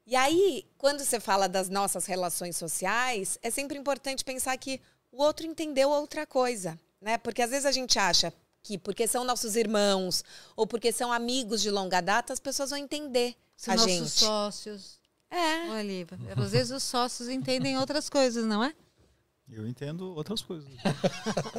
E 0.06 0.16
aí, 0.16 0.66
quando 0.78 1.04
você 1.04 1.20
fala 1.20 1.48
das 1.48 1.70
nossas 1.70 2.06
relações 2.06 2.58
sociais, 2.58 3.38
é 3.42 3.50
sempre 3.50 3.78
importante 3.78 4.24
pensar 4.26 4.58
que 4.58 4.82
o 5.12 5.22
outro 5.22 5.46
entendeu 5.46 5.90
outra 5.90 6.26
coisa, 6.26 6.80
né? 7.00 7.18
Porque 7.18 7.42
às 7.42 7.50
vezes 7.50 7.66
a 7.66 7.72
gente 7.72 7.98
acha 8.00 8.34
que 8.64 8.78
porque 8.78 9.08
são 9.08 9.24
nossos 9.24 9.56
irmãos 9.56 10.24
ou 10.56 10.66
porque 10.68 10.92
são 10.92 11.12
amigos 11.12 11.62
de 11.62 11.70
longa 11.70 12.02
data, 12.02 12.34
as 12.34 12.40
pessoas 12.40 12.70
vão 12.70 12.80
entender 12.80 13.36
São 13.56 13.74
a 13.74 13.78
nossos 13.78 13.92
gente. 13.92 14.10
sócios. 14.10 15.00
É. 15.30 15.82
Lívia, 15.82 16.20
às 16.36 16.52
vezes 16.52 16.72
os 16.72 16.84
sócios 16.84 17.30
entendem 17.30 17.78
outras 17.78 18.10
coisas, 18.10 18.46
não 18.46 18.64
é? 18.64 18.74
Eu 19.54 19.68
entendo 19.68 20.16
outras 20.16 20.42
coisas. 20.42 20.70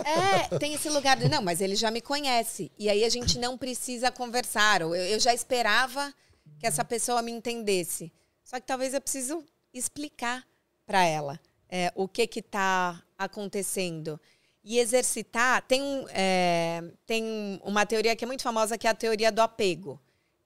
É, 0.05 0.59
tem 0.59 0.74
esse 0.74 0.88
lugar 0.88 1.16
de, 1.16 1.28
não, 1.28 1.42
mas 1.42 1.61
ele 1.61 1.76
já 1.76 1.90
me 1.90 2.00
conhece. 2.00 2.72
E 2.78 2.88
aí 2.88 3.05
a 3.05 3.09
gente 3.09 3.38
não 3.38 3.57
precisa 3.57 4.11
conversar. 4.11 4.81
Eu, 4.81 4.94
eu 4.94 5.20
já 5.20 5.33
esperava 5.33 6.12
que 6.59 6.66
essa 6.66 6.85
pessoa 6.85 7.22
me 7.22 7.31
entendesse. 7.31 8.12
Só 8.42 8.59
que 8.59 8.66
talvez 8.66 8.94
eu 8.94 9.00
preciso 9.00 9.44
explicar 9.72 10.46
para 10.87 11.05
ela 11.05 11.38
é, 11.68 11.92
o 11.94 12.09
que 12.09 12.26
que 12.26 12.42
tá 12.42 13.02
acontecendo. 13.16 14.20
E 14.64 14.78
exercitar. 14.78 15.62
Tem, 15.62 15.83
um, 15.83 16.07
é, 16.11 16.83
tem 17.07 17.61
uma 17.62 17.85
teoria 17.85 18.16
que 18.16 18.24
é 18.24 18.26
muito 18.26 18.42
famosa, 18.42 18.78
que 18.78 18.87
é 18.87 18.90
a 18.90 18.94
teoria 18.94 19.31
do 19.31 19.40
apego. 19.40 20.00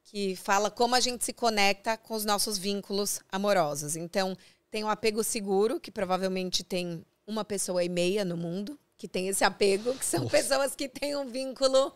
Que 0.04 0.36
fala 0.36 0.70
como 0.70 0.94
a 0.94 1.00
gente 1.00 1.24
se 1.24 1.32
conecta 1.32 1.96
com 1.96 2.14
os 2.14 2.24
nossos 2.24 2.58
vínculos 2.58 3.20
amorosos. 3.30 3.96
Então, 3.96 4.36
tem 4.70 4.84
o 4.84 4.88
apego 4.88 5.22
seguro, 5.24 5.80
que 5.80 5.90
provavelmente 5.90 6.62
tem 6.62 7.04
uma 7.26 7.44
pessoa 7.44 7.82
e 7.82 7.88
meia 7.88 8.24
no 8.24 8.36
mundo 8.36 8.78
que 8.96 9.06
tem 9.06 9.28
esse 9.28 9.44
apego, 9.44 9.94
que 9.94 10.04
são 10.04 10.26
pessoas 10.28 10.74
que 10.74 10.88
têm 10.88 11.16
um 11.16 11.26
vínculo 11.26 11.92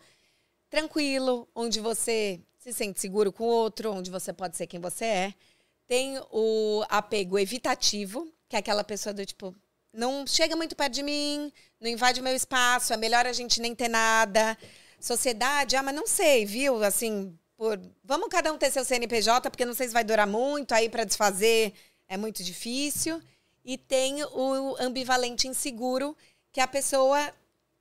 tranquilo, 0.69 1.47
onde 1.55 1.79
você 1.79 2.39
se 2.57 2.71
sente 2.71 2.99
seguro 2.99 3.31
com 3.31 3.43
o 3.43 3.47
outro, 3.47 3.91
onde 3.91 4.11
você 4.11 4.31
pode 4.31 4.55
ser 4.55 4.67
quem 4.67 4.79
você 4.79 5.05
é. 5.05 5.33
Tem 5.87 6.19
o 6.31 6.85
apego 6.89 7.39
evitativo, 7.39 8.31
que 8.47 8.55
é 8.55 8.59
aquela 8.59 8.83
pessoa 8.83 9.13
do 9.13 9.25
tipo, 9.25 9.53
não 9.91 10.25
chega 10.25 10.55
muito 10.55 10.75
perto 10.75 10.93
de 10.93 11.03
mim, 11.03 11.51
não 11.79 11.89
invade 11.89 12.21
meu 12.21 12.35
espaço, 12.35 12.93
é 12.93 12.97
melhor 12.97 13.25
a 13.25 13.33
gente 13.33 13.59
nem 13.59 13.75
ter 13.75 13.89
nada. 13.89 14.57
Sociedade, 14.99 15.75
ah, 15.75 15.83
mas 15.83 15.95
não 15.95 16.05
sei, 16.05 16.45
viu? 16.45 16.81
Assim, 16.83 17.37
por, 17.57 17.79
vamos 18.03 18.29
cada 18.29 18.53
um 18.53 18.57
ter 18.57 18.71
seu 18.71 18.85
CNPJ, 18.85 19.49
porque 19.49 19.65
não 19.65 19.73
sei 19.73 19.87
se 19.87 19.93
vai 19.93 20.03
durar 20.03 20.27
muito, 20.27 20.71
aí 20.73 20.87
para 20.87 21.03
desfazer 21.03 21.73
é 22.07 22.15
muito 22.15 22.43
difícil. 22.43 23.21
E 23.63 23.77
tem 23.77 24.23
o 24.23 24.75
ambivalente 24.79 25.47
inseguro, 25.47 26.15
que 26.51 26.59
é 26.59 26.63
a 26.63 26.67
pessoa 26.67 27.33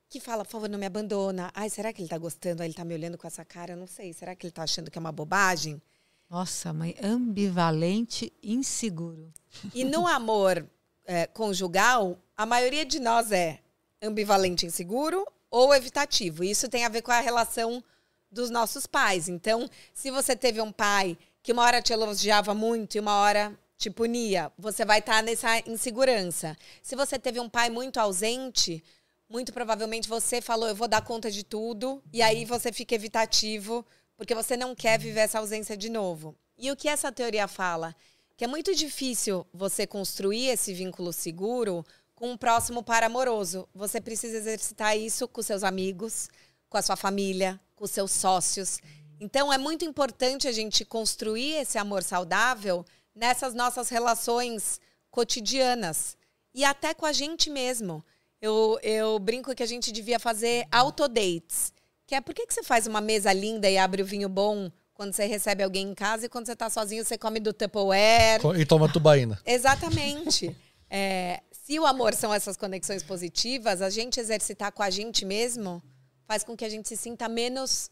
que 0.09 0.21
fala, 0.21 0.45
por 0.45 0.51
favor, 0.51 0.69
não 0.69 0.79
me 0.79 0.87
abandona. 0.87 1.51
Ai, 1.55 1.71
será 1.71 1.93
que 1.93 2.03
ele 2.03 2.09
tá 2.09 2.19
gostando? 2.19 2.63
Ai, 2.63 2.69
ele 2.69 2.75
tá 2.75 2.85
me 2.85 2.95
olhando 2.95 3.17
com 3.17 3.27
essa 3.27 3.45
cara? 3.45 3.73
Eu 3.73 3.77
não 3.77 3.87
sei. 3.87 4.13
Será 4.13 4.35
que 4.35 4.47
ele 4.47 4.53
tá 4.53 4.65
achando 4.65 4.91
que 4.91 4.99
é 4.99 5.01
uma 5.01 5.13
bobagem? 5.13 5.81
Nossa, 6.29 6.73
mãe, 6.73 6.97
ambivalente, 7.03 8.33
inseguro. 8.43 9.33
E 9.75 9.85
no 9.85 10.07
amor 10.07 10.65
é, 11.05 11.27
conjugal, 11.27 12.19
a 12.37 12.45
maioria 12.45 12.85
de 12.85 13.01
nós 13.01 13.33
é 13.33 13.61
ambivalente 14.03 14.67
inseguro 14.67 15.27
ou 15.51 15.75
evitativo. 15.75 16.45
Isso 16.45 16.69
tem 16.69 16.85
a 16.85 16.89
ver 16.89 17.03
com 17.03 17.11
a 17.11 17.21
relação 17.21 17.83
dos 18.31 18.51
nossos 18.51 18.87
pais. 18.87 19.29
Então, 19.29 19.69
se 19.93 20.11
você 20.11 20.37
teve 20.37 20.61
um 20.61 20.71
pai 20.71 21.19
que 21.43 21.53
uma 21.53 21.63
hora 21.63 21.83
te 21.83 21.93
elogiava 21.93 22.55
muito 22.55 22.97
e 22.97 23.01
uma 23.01 23.17
hora 23.17 23.59
te 23.81 23.89
punia, 23.89 24.53
você 24.59 24.85
vai 24.85 24.99
estar 24.99 25.23
nessa 25.23 25.59
insegurança. 25.67 26.55
Se 26.83 26.95
você 26.95 27.19
teve 27.19 27.41
um 27.41 27.49
pai 27.49 27.71
muito 27.71 27.99
ausente, 27.99 28.85
muito 29.27 29.55
provavelmente 29.55 30.07
você 30.07 30.43
falou, 30.43 30.69
eu 30.69 30.75
vou 30.75 30.87
dar 30.87 31.01
conta 31.01 31.31
de 31.31 31.43
tudo, 31.43 32.03
e 32.13 32.21
aí 32.21 32.45
você 32.45 32.71
fica 32.71 32.95
evitativo, 32.95 33.87
porque 34.19 34.35
você 34.35 34.55
não 34.55 34.75
quer 34.75 34.99
viver 34.99 35.21
essa 35.21 35.39
ausência 35.39 35.79
de 35.79 35.89
novo. 35.89 36.37
E 36.59 36.71
o 36.71 36.77
que 36.77 36.91
essa 36.91 37.11
teoria 37.11 37.49
fala? 37.49 37.97
Que 38.37 38.45
é 38.45 38.47
muito 38.47 38.75
difícil 38.75 39.47
você 39.51 39.87
construir 39.87 40.49
esse 40.49 40.75
vínculo 40.75 41.11
seguro 41.11 41.83
com 42.15 42.33
um 42.33 42.37
próximo 42.37 42.83
par 42.83 43.03
amoroso. 43.03 43.67
Você 43.75 43.99
precisa 43.99 44.37
exercitar 44.37 44.95
isso 44.95 45.27
com 45.27 45.41
seus 45.41 45.65
amigos, 45.65 46.29
com 46.69 46.77
a 46.77 46.83
sua 46.83 46.97
família, 46.97 47.59
com 47.75 47.87
seus 47.87 48.11
sócios. 48.11 48.79
Então 49.19 49.51
é 49.51 49.57
muito 49.57 49.87
importante 49.87 50.47
a 50.47 50.53
gente 50.53 50.85
construir 50.85 51.55
esse 51.55 51.79
amor 51.79 52.03
saudável 52.03 52.85
nessas 53.15 53.55
nossas 53.55 53.89
relações 53.89 54.81
cotidianas 55.11 56.17
e 56.55 56.65
até 56.65 56.95
com 56.95 57.07
a 57.07 57.13
gente 57.13 57.51
mesmo. 57.51 58.05
Eu, 58.41 58.79
eu 58.83 59.19
brinco 59.19 59.55
que 59.55 59.63
a 59.63 59.67
gente 59.67 59.93
devia 59.93 60.19
fazer 60.19 60.67
autodates. 60.73 61.73
Que 62.07 62.15
é 62.15 62.21
por 62.21 62.35
que, 62.35 62.47
que 62.47 62.55
você 62.55 62.63
faz 62.63 62.87
uma 62.87 63.01
mesa 63.01 63.33
linda 63.33 63.69
e 63.69 63.77
abre 63.77 64.03
o 64.03 64.07
vinho 64.07 64.29
bom 64.29 64.71
quando 64.95 65.13
você 65.13 65.27
recebe 65.27 65.63
alguém 65.63 65.91
em 65.91 65.95
casa 65.95 66.27
e 66.27 66.29
quando 66.29 66.47
você 66.47 66.55
está 66.55 66.69
sozinho 66.69 67.05
você 67.05 67.19
come 67.19 67.39
do 67.39 67.53
Tupperware? 67.53 68.41
E 68.59 68.65
toma 68.65 68.91
tubaína. 68.91 69.41
Exatamente. 69.47 70.57
É, 70.89 71.43
se 71.53 71.79
o 71.79 71.87
amor 71.87 72.15
são 72.15 72.35
essas 72.35 72.57
conexões 72.57 73.03
positivas, 73.03 73.81
a 73.81 73.91
gente 73.91 74.19
exercitar 74.19 74.73
com 74.73 74.83
a 74.83 74.91
gente 74.91 75.25
mesmo 75.25 75.83
faz 76.27 76.43
com 76.43 76.57
que 76.57 76.65
a 76.65 76.69
gente 76.69 76.89
se 76.89 76.97
sinta 76.97 77.29
menos 77.29 77.91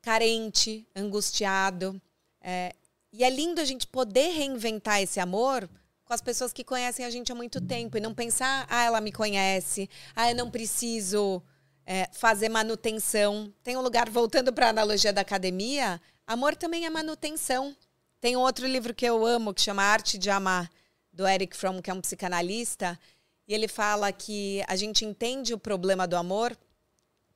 carente, 0.00 0.86
angustiado. 0.94 2.00
É, 2.40 2.74
e 3.16 3.24
é 3.24 3.30
lindo 3.30 3.62
a 3.62 3.64
gente 3.64 3.86
poder 3.86 4.28
reinventar 4.28 5.00
esse 5.00 5.18
amor 5.18 5.66
com 6.04 6.12
as 6.12 6.20
pessoas 6.20 6.52
que 6.52 6.62
conhecem 6.62 7.02
a 7.02 7.08
gente 7.08 7.32
há 7.32 7.34
muito 7.34 7.62
tempo 7.62 7.96
e 7.96 8.00
não 8.00 8.12
pensar, 8.12 8.66
ah, 8.68 8.84
ela 8.84 9.00
me 9.00 9.10
conhece, 9.10 9.88
ah, 10.14 10.30
eu 10.30 10.36
não 10.36 10.50
preciso 10.50 11.42
é, 11.86 12.10
fazer 12.12 12.50
manutenção. 12.50 13.50
Tem 13.62 13.74
um 13.74 13.80
lugar, 13.80 14.10
voltando 14.10 14.52
para 14.52 14.66
a 14.66 14.68
analogia 14.68 15.14
da 15.14 15.22
academia, 15.22 15.98
amor 16.26 16.54
também 16.54 16.84
é 16.84 16.90
manutenção. 16.90 17.74
Tem 18.20 18.36
um 18.36 18.40
outro 18.40 18.66
livro 18.66 18.94
que 18.94 19.06
eu 19.06 19.24
amo, 19.24 19.54
que 19.54 19.62
chama 19.62 19.82
Arte 19.82 20.18
de 20.18 20.28
Amar, 20.28 20.70
do 21.10 21.26
Eric 21.26 21.56
Fromm, 21.56 21.80
que 21.80 21.90
é 21.90 21.94
um 21.94 22.02
psicanalista, 22.02 23.00
e 23.48 23.54
ele 23.54 23.66
fala 23.66 24.12
que 24.12 24.62
a 24.68 24.76
gente 24.76 25.06
entende 25.06 25.54
o 25.54 25.58
problema 25.58 26.06
do 26.06 26.16
amor 26.16 26.54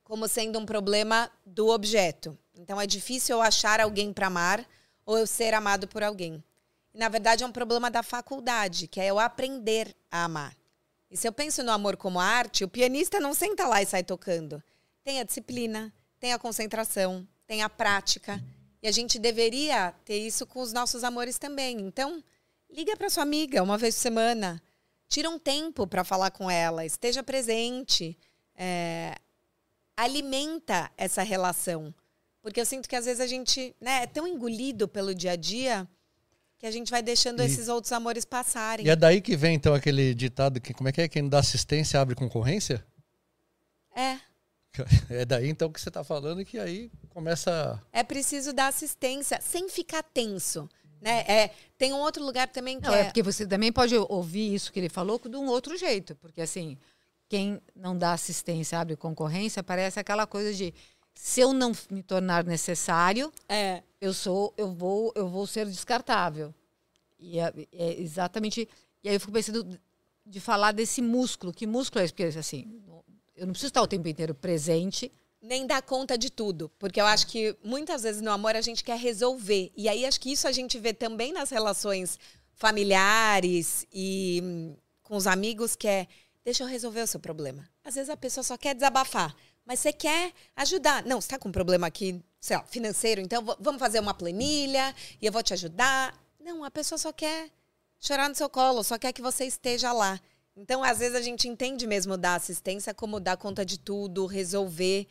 como 0.03 0.27
sendo 0.27 0.59
um 0.59 0.65
problema 0.65 1.31
do 1.43 1.69
objeto. 1.69 2.37
Então 2.53 2.79
é 2.79 2.85
difícil 2.85 3.37
eu 3.37 3.41
achar 3.41 3.81
alguém 3.81 4.13
para 4.13 4.27
amar 4.27 4.63
ou 5.05 5.17
eu 5.17 5.27
ser 5.27 5.53
amado 5.53 5.87
por 5.87 6.03
alguém. 6.03 6.43
Na 6.93 7.07
verdade, 7.07 7.43
é 7.43 7.47
um 7.47 7.51
problema 7.51 7.89
da 7.89 8.03
faculdade, 8.03 8.87
que 8.87 8.99
é 8.99 9.07
eu 9.07 9.17
aprender 9.17 9.95
a 10.09 10.25
amar. 10.25 10.55
E 11.09 11.17
se 11.17 11.27
eu 11.27 11.31
penso 11.31 11.63
no 11.63 11.71
amor 11.71 11.97
como 11.97 12.19
arte, 12.19 12.63
o 12.63 12.69
pianista 12.69 13.19
não 13.19 13.33
senta 13.33 13.67
lá 13.67 13.81
e 13.81 13.85
sai 13.85 14.03
tocando. 14.03 14.61
Tem 15.03 15.19
a 15.19 15.23
disciplina, 15.23 15.93
tem 16.19 16.33
a 16.33 16.39
concentração, 16.39 17.27
tem 17.45 17.63
a 17.63 17.69
prática. 17.69 18.41
E 18.81 18.87
a 18.87 18.91
gente 18.91 19.19
deveria 19.19 19.93
ter 20.05 20.17
isso 20.17 20.45
com 20.45 20.61
os 20.61 20.73
nossos 20.73 21.03
amores 21.03 21.37
também. 21.37 21.79
Então, 21.81 22.23
liga 22.69 22.95
para 22.95 23.09
sua 23.09 23.23
amiga 23.23 23.61
uma 23.61 23.77
vez 23.77 23.95
por 23.95 24.01
semana. 24.01 24.61
Tira 25.07 25.29
um 25.29 25.37
tempo 25.37 25.85
para 25.85 26.03
falar 26.03 26.31
com 26.31 26.49
ela. 26.49 26.85
Esteja 26.85 27.21
presente. 27.21 28.17
É, 28.55 29.15
alimenta 29.97 30.89
essa 30.97 31.21
relação. 31.21 31.93
Porque 32.41 32.59
eu 32.59 32.65
sinto 32.65 32.89
que 32.89 32.95
às 32.95 33.05
vezes 33.05 33.21
a 33.21 33.27
gente 33.27 33.75
né, 33.79 34.03
é 34.03 34.07
tão 34.07 34.27
engolido 34.27 34.87
pelo 34.87 35.13
dia 35.13 35.33
a 35.33 35.35
dia 35.35 35.87
que 36.57 36.65
a 36.65 36.71
gente 36.71 36.89
vai 36.91 37.01
deixando 37.01 37.41
E- 37.41 37.45
esses 37.45 37.67
outros 37.67 37.91
amores 37.91 38.25
passarem. 38.25 38.85
E 38.85 38.89
é 38.89 38.95
daí 38.95 39.21
que 39.21 39.35
vem, 39.35 39.55
então, 39.55 39.73
aquele 39.73 40.13
ditado 40.13 40.59
que, 40.61 40.73
como 40.73 40.89
é 40.89 40.91
que 40.91 41.01
é? 41.01 41.07
Quem 41.07 41.23
não 41.23 41.29
dá 41.29 41.39
assistência 41.39 41.99
abre 41.99 42.15
concorrência? 42.15 42.85
É. 43.95 44.17
É 45.09 45.25
daí, 45.25 45.49
então, 45.49 45.69
que 45.71 45.81
você 45.81 45.89
está 45.89 46.03
falando 46.03 46.45
que 46.45 46.57
aí 46.57 46.89
começa. 47.09 47.81
É 47.91 48.03
preciso 48.03 48.53
dar 48.53 48.67
assistência 48.67 49.39
sem 49.41 49.67
ficar 49.67 50.01
tenso. 50.01 50.69
Né? 51.01 51.25
É, 51.27 51.51
tem 51.77 51.91
um 51.93 51.97
outro 51.99 52.23
lugar 52.23 52.47
também 52.47 52.79
que 52.79 52.87
Não, 52.87 52.93
é. 52.93 53.01
é 53.01 53.03
porque 53.05 53.21
você 53.23 53.45
também 53.45 53.71
pode 53.71 53.95
ouvir 53.97 54.53
isso 54.53 54.71
que 54.71 54.79
ele 54.79 54.87
falou 54.87 55.19
de 55.19 55.35
um 55.35 55.47
outro 55.47 55.75
jeito. 55.75 56.15
Porque, 56.15 56.39
assim, 56.41 56.77
quem 57.27 57.59
não 57.75 57.97
dá 57.97 58.13
assistência, 58.13 58.79
abre 58.79 58.95
concorrência, 58.95 59.61
parece 59.63 59.99
aquela 59.99 60.25
coisa 60.27 60.53
de 60.53 60.73
se 61.13 61.41
eu 61.41 61.53
não 61.53 61.71
me 61.89 62.01
tornar 62.01 62.43
necessário, 62.43 63.31
é. 63.47 63.83
eu 63.99 64.13
sou, 64.13 64.53
eu 64.57 64.71
vou, 64.71 65.11
eu 65.15 65.27
vou 65.27 65.45
ser 65.45 65.65
descartável. 65.65 66.53
E 67.19 67.39
é, 67.39 67.53
é 67.71 68.01
exatamente. 68.01 68.67
E 69.03 69.09
aí 69.09 69.15
eu 69.15 69.19
fico 69.19 69.31
pensando 69.31 69.79
de 70.25 70.39
falar 70.39 70.71
desse 70.71 71.01
músculo. 71.01 71.53
Que 71.53 71.67
músculo 71.67 72.01
é 72.01 72.05
esse? 72.05 72.13
Porque, 72.13 72.37
assim, 72.37 72.81
eu 73.35 73.45
não 73.45 73.53
preciso 73.53 73.69
estar 73.69 73.81
o 73.81 73.87
tempo 73.87 74.07
inteiro 74.07 74.33
presente. 74.33 75.11
nem 75.41 75.65
dar 75.65 75.81
conta 75.81 76.17
de 76.17 76.29
tudo. 76.29 76.71
Porque 76.79 76.99
eu 76.99 77.05
acho 77.05 77.27
que 77.27 77.55
muitas 77.63 78.03
vezes 78.03 78.21
no 78.21 78.31
amor 78.31 78.55
a 78.55 78.61
gente 78.61 78.83
quer 78.83 78.97
resolver. 78.97 79.71
E 79.75 79.87
aí 79.89 80.05
acho 80.05 80.19
que 80.19 80.31
isso 80.31 80.47
a 80.47 80.51
gente 80.51 80.77
vê 80.79 80.93
também 80.93 81.31
nas 81.33 81.49
relações 81.49 82.19
familiares 82.53 83.85
e 83.91 84.39
hum, 84.43 84.75
com 85.01 85.15
os 85.15 85.25
amigos, 85.25 85.75
que 85.75 85.87
é 85.87 86.07
deixa 86.43 86.63
eu 86.63 86.67
resolver 86.67 87.01
o 87.01 87.07
seu 87.07 87.19
problema. 87.19 87.67
Às 87.83 87.95
vezes 87.95 88.09
a 88.09 88.17
pessoa 88.17 88.43
só 88.43 88.57
quer 88.57 88.75
desabafar, 88.75 89.35
mas 89.65 89.79
você 89.79 89.93
quer 89.93 90.33
ajudar. 90.55 91.03
Não, 91.05 91.19
você 91.19 91.25
está 91.25 91.39
com 91.39 91.49
um 91.49 91.51
problema 91.51 91.87
aqui, 91.87 92.21
sei 92.39 92.57
lá, 92.57 92.63
financeiro, 92.63 93.21
então 93.21 93.43
vamos 93.59 93.79
fazer 93.79 93.99
uma 93.99 94.13
planilha 94.13 94.93
e 95.21 95.25
eu 95.25 95.31
vou 95.31 95.43
te 95.43 95.53
ajudar. 95.53 96.17
Não, 96.39 96.63
a 96.63 96.71
pessoa 96.71 96.97
só 96.97 97.13
quer 97.13 97.49
chorar 97.99 98.27
no 98.27 98.35
seu 98.35 98.49
colo, 98.49 98.83
só 98.83 98.97
quer 98.97 99.13
que 99.13 99.21
você 99.21 99.45
esteja 99.45 99.93
lá. 99.93 100.19
Então, 100.55 100.83
às 100.83 100.99
vezes, 100.99 101.15
a 101.15 101.21
gente 101.21 101.47
entende 101.47 101.87
mesmo 101.87 102.17
dar 102.17 102.35
assistência 102.35 102.93
como 102.93 103.19
dar 103.19 103.37
conta 103.37 103.65
de 103.65 103.79
tudo, 103.79 104.25
resolver. 104.25 105.07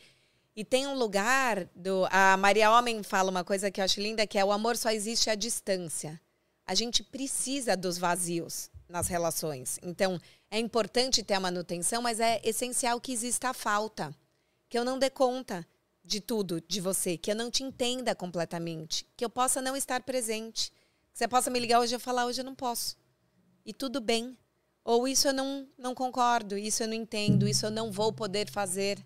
E 0.54 0.64
tem 0.64 0.86
um 0.86 0.94
lugar 0.94 1.64
do. 1.74 2.06
A 2.10 2.36
Maria 2.36 2.70
Homem 2.70 3.02
fala 3.02 3.30
uma 3.30 3.44
coisa 3.44 3.70
que 3.70 3.80
eu 3.80 3.84
acho 3.84 4.00
linda, 4.00 4.26
que 4.26 4.38
é 4.38 4.44
o 4.44 4.52
amor 4.52 4.76
só 4.76 4.90
existe 4.90 5.30
à 5.30 5.34
distância. 5.34 6.20
A 6.66 6.74
gente 6.74 7.02
precisa 7.02 7.76
dos 7.76 7.96
vazios 7.96 8.70
nas 8.88 9.08
relações. 9.08 9.78
Então, 9.82 10.20
é 10.50 10.58
importante 10.58 11.22
ter 11.22 11.34
a 11.34 11.40
manutenção, 11.40 12.02
mas 12.02 12.20
é 12.20 12.40
essencial 12.44 13.00
que 13.00 13.12
exista 13.12 13.50
a 13.50 13.54
falta. 13.54 14.14
Que 14.70 14.78
eu 14.78 14.84
não 14.86 14.98
dê 14.98 15.10
conta 15.10 15.66
de 16.02 16.18
tudo 16.20 16.62
de 16.66 16.80
você, 16.80 17.18
que 17.18 17.30
eu 17.30 17.36
não 17.36 17.50
te 17.50 17.62
entenda 17.62 18.14
completamente, 18.14 19.06
que 19.14 19.24
eu 19.24 19.28
possa 19.28 19.60
não 19.60 19.76
estar 19.76 20.02
presente. 20.02 20.72
Que 21.12 21.18
você 21.18 21.28
possa 21.28 21.50
me 21.50 21.58
ligar 21.58 21.80
hoje 21.80 21.94
e 21.94 21.98
falar, 21.98 22.24
hoje 22.24 22.40
eu 22.40 22.44
não 22.44 22.54
posso. 22.54 22.96
E 23.66 23.74
tudo 23.74 24.00
bem. 24.00 24.38
Ou 24.82 25.06
isso 25.06 25.28
eu 25.28 25.34
não, 25.34 25.68
não 25.76 25.94
concordo, 25.94 26.56
isso 26.56 26.82
eu 26.82 26.88
não 26.88 26.94
entendo, 26.94 27.46
isso 27.46 27.66
eu 27.66 27.70
não 27.70 27.92
vou 27.92 28.12
poder 28.12 28.48
fazer. 28.50 28.98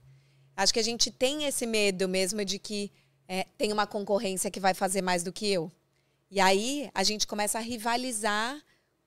Acho 0.57 0.72
que 0.72 0.79
a 0.79 0.85
gente 0.85 1.11
tem 1.11 1.44
esse 1.44 1.66
medo 1.66 2.09
mesmo 2.09 2.44
de 2.44 2.59
que 2.61 2.92
é, 3.27 3.44
tem 3.59 3.72
uma 3.72 3.87
concorrência 3.87 4.50
que 4.50 4.61
vai 4.61 4.72
fazer 4.72 5.03
mais 5.03 5.24
do 5.24 5.33
que 5.33 5.50
eu. 5.50 5.72
E 6.31 6.40
aí 6.40 6.90
a 6.94 7.03
gente 7.03 7.27
começa 7.27 7.59
a 7.59 7.62
rivalizar 7.62 8.62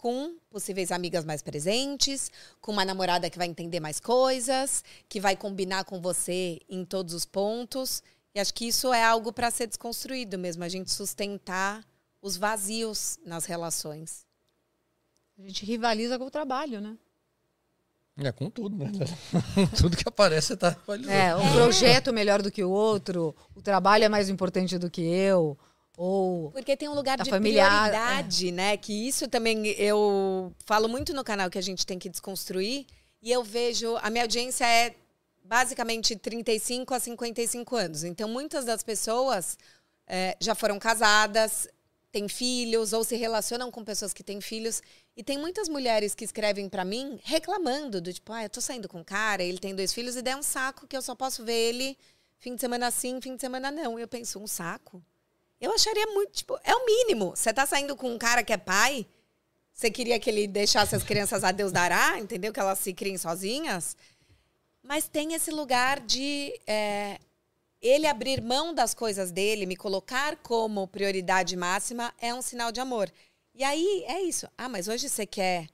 com 0.08 0.38
possíveis 0.50 0.90
amigas 0.90 1.26
mais 1.26 1.42
presentes, 1.42 2.32
com 2.62 2.72
uma 2.72 2.86
namorada 2.86 3.30
que 3.30 3.38
vai 3.38 3.46
entender 3.46 3.82
mais 3.82 4.00
coisas, 4.00 4.82
que 5.10 5.20
vai 5.20 5.36
combinar 5.36 5.84
com 5.84 6.00
você 6.00 6.62
em 6.70 6.86
todos 6.86 7.14
os 7.14 7.26
pontos. 7.26 8.02
E 8.34 8.40
acho 8.40 8.54
que 8.54 8.70
isso 8.70 8.94
é 8.94 9.04
algo 9.04 9.34
para 9.34 9.52
ser 9.52 9.68
desconstruído 9.68 10.38
mesmo, 10.38 10.64
a 10.64 10.70
gente 10.70 10.92
sustentar 10.92 11.84
os 12.22 12.38
vazios 12.38 13.20
nas 13.26 13.44
relações. 13.44 14.26
A 15.38 15.42
gente 15.42 15.66
rivaliza 15.66 16.18
com 16.18 16.28
o 16.28 16.32
trabalho, 16.32 16.80
né? 16.80 16.98
É 18.16 18.32
com 18.32 18.50
tudo, 18.50 18.78
né? 18.78 18.90
tudo 19.78 19.98
que 19.98 20.08
aparece, 20.08 20.48
você 20.48 20.56
tá 20.56 20.70
rivalizando. 20.70 21.12
É, 21.12 21.36
um 21.36 21.52
projeto 21.52 22.14
melhor 22.14 22.42
do 22.42 22.50
que 22.50 22.64
o 22.64 22.70
outro, 22.70 23.36
o 23.54 23.62
trabalho 23.62 24.06
é 24.06 24.10
mais 24.10 24.30
importante 24.30 24.78
do 24.78 24.90
que 24.90 25.02
eu, 25.02 25.60
ou 25.98 26.52
Porque 26.52 26.78
tem 26.78 26.88
um 26.88 26.94
lugar 26.94 27.18
de 27.18 27.28
familiar, 27.28 27.90
prioridade, 27.90 28.52
né? 28.52 28.78
Que 28.78 29.08
isso 29.08 29.28
também 29.28 29.66
eu 29.66 30.54
falo 30.64 30.88
muito 30.88 31.12
no 31.12 31.24
canal 31.24 31.50
que 31.50 31.58
a 31.58 31.62
gente 31.62 31.88
tem 31.88 31.98
que 31.98 32.08
desconstruir. 32.08 32.86
E 33.20 33.32
eu 33.32 33.44
vejo, 33.44 33.98
a 33.98 34.10
minha 34.12 34.24
audiência 34.24 34.64
é 34.64 34.94
basicamente 35.44 36.16
35 36.16 36.94
a 36.94 37.00
55 37.00 37.76
anos. 37.76 38.04
Então, 38.04 38.30
muitas 38.30 38.64
das 38.64 38.84
pessoas 38.84 39.58
eh, 40.06 40.38
já 40.40 40.54
foram 40.54 40.78
casadas, 40.78 41.68
têm 42.12 42.28
filhos 42.28 42.94
ou 42.94 43.04
se 43.04 43.16
relacionam 43.16 43.72
com 43.72 43.84
pessoas 43.84 44.14
que 44.14 44.24
têm 44.24 44.40
filhos. 44.40 44.84
E 45.16 45.24
tem 45.24 45.40
muitas 45.40 45.68
mulheres 45.68 46.14
que 46.14 46.24
escrevem 46.24 46.70
pra 46.70 46.86
mim 46.86 47.20
reclamando 47.24 48.00
do 48.00 48.14
tipo, 48.14 48.32
ah, 48.32 48.44
eu 48.44 48.50
tô 48.52 48.62
saindo 48.62 48.88
com 48.88 49.00
um 49.00 49.04
cara, 49.04 49.42
ele 49.42 49.58
tem 49.58 49.74
dois 49.74 49.92
filhos 49.92 50.16
e 50.16 50.22
der 50.22 50.38
um 50.38 50.44
saco 50.44 50.86
que 50.86 50.96
eu 50.96 51.02
só 51.02 51.16
posso 51.16 51.44
ver 51.44 51.70
ele 51.70 51.98
fim 52.38 52.54
de 52.54 52.62
semana 52.62 52.92
sim, 52.92 53.20
fim 53.20 53.36
de 53.36 53.42
semana 53.42 53.72
não. 53.72 53.98
E 53.98 54.02
eu 54.04 54.08
penso, 54.08 54.40
um 54.40 54.46
saco? 54.46 55.04
Eu 55.60 55.74
acharia 55.74 56.06
muito, 56.08 56.32
tipo, 56.34 56.58
é 56.64 56.76
o 56.76 56.86
mínimo. 56.86 57.36
Você 57.36 57.52
tá 57.52 57.66
saindo 57.66 57.96
com 57.96 58.12
um 58.14 58.18
cara 58.18 58.44
que 58.44 58.54
é 58.54 58.58
pai, 58.58 59.06
você 59.74 59.92
queria 59.92 60.20
que 60.20 60.30
ele 60.30 60.48
deixasse 60.48 60.96
as 60.96 61.04
crianças 61.04 61.44
a 61.44 61.52
Deus 61.52 61.72
dará, 61.72 62.18
entendeu? 62.20 62.52
Que 62.52 62.60
elas 62.60 62.80
se 62.80 62.94
criem 62.94 63.18
sozinhas. 63.18 63.96
Mas 64.82 65.08
tem 65.08 65.34
esse 65.34 65.52
lugar 65.52 66.00
de 66.00 66.60
é, 66.66 67.20
ele 67.82 68.08
abrir 68.08 68.42
mão 68.42 68.74
das 68.74 68.94
coisas 68.94 69.32
dele, 69.32 69.66
me 69.66 69.76
colocar 69.76 70.36
como 70.38 70.88
prioridade 70.88 71.56
máxima, 71.56 72.14
é 72.20 72.34
um 72.34 72.42
sinal 72.42 72.72
de 72.72 72.80
amor. 72.80 73.12
E 73.54 73.64
aí 73.64 74.04
é 74.08 74.22
isso. 74.22 74.48
Ah, 74.58 74.70
mas 74.70 74.88
hoje 74.88 75.10
você 75.10 75.26
quer 75.26 75.68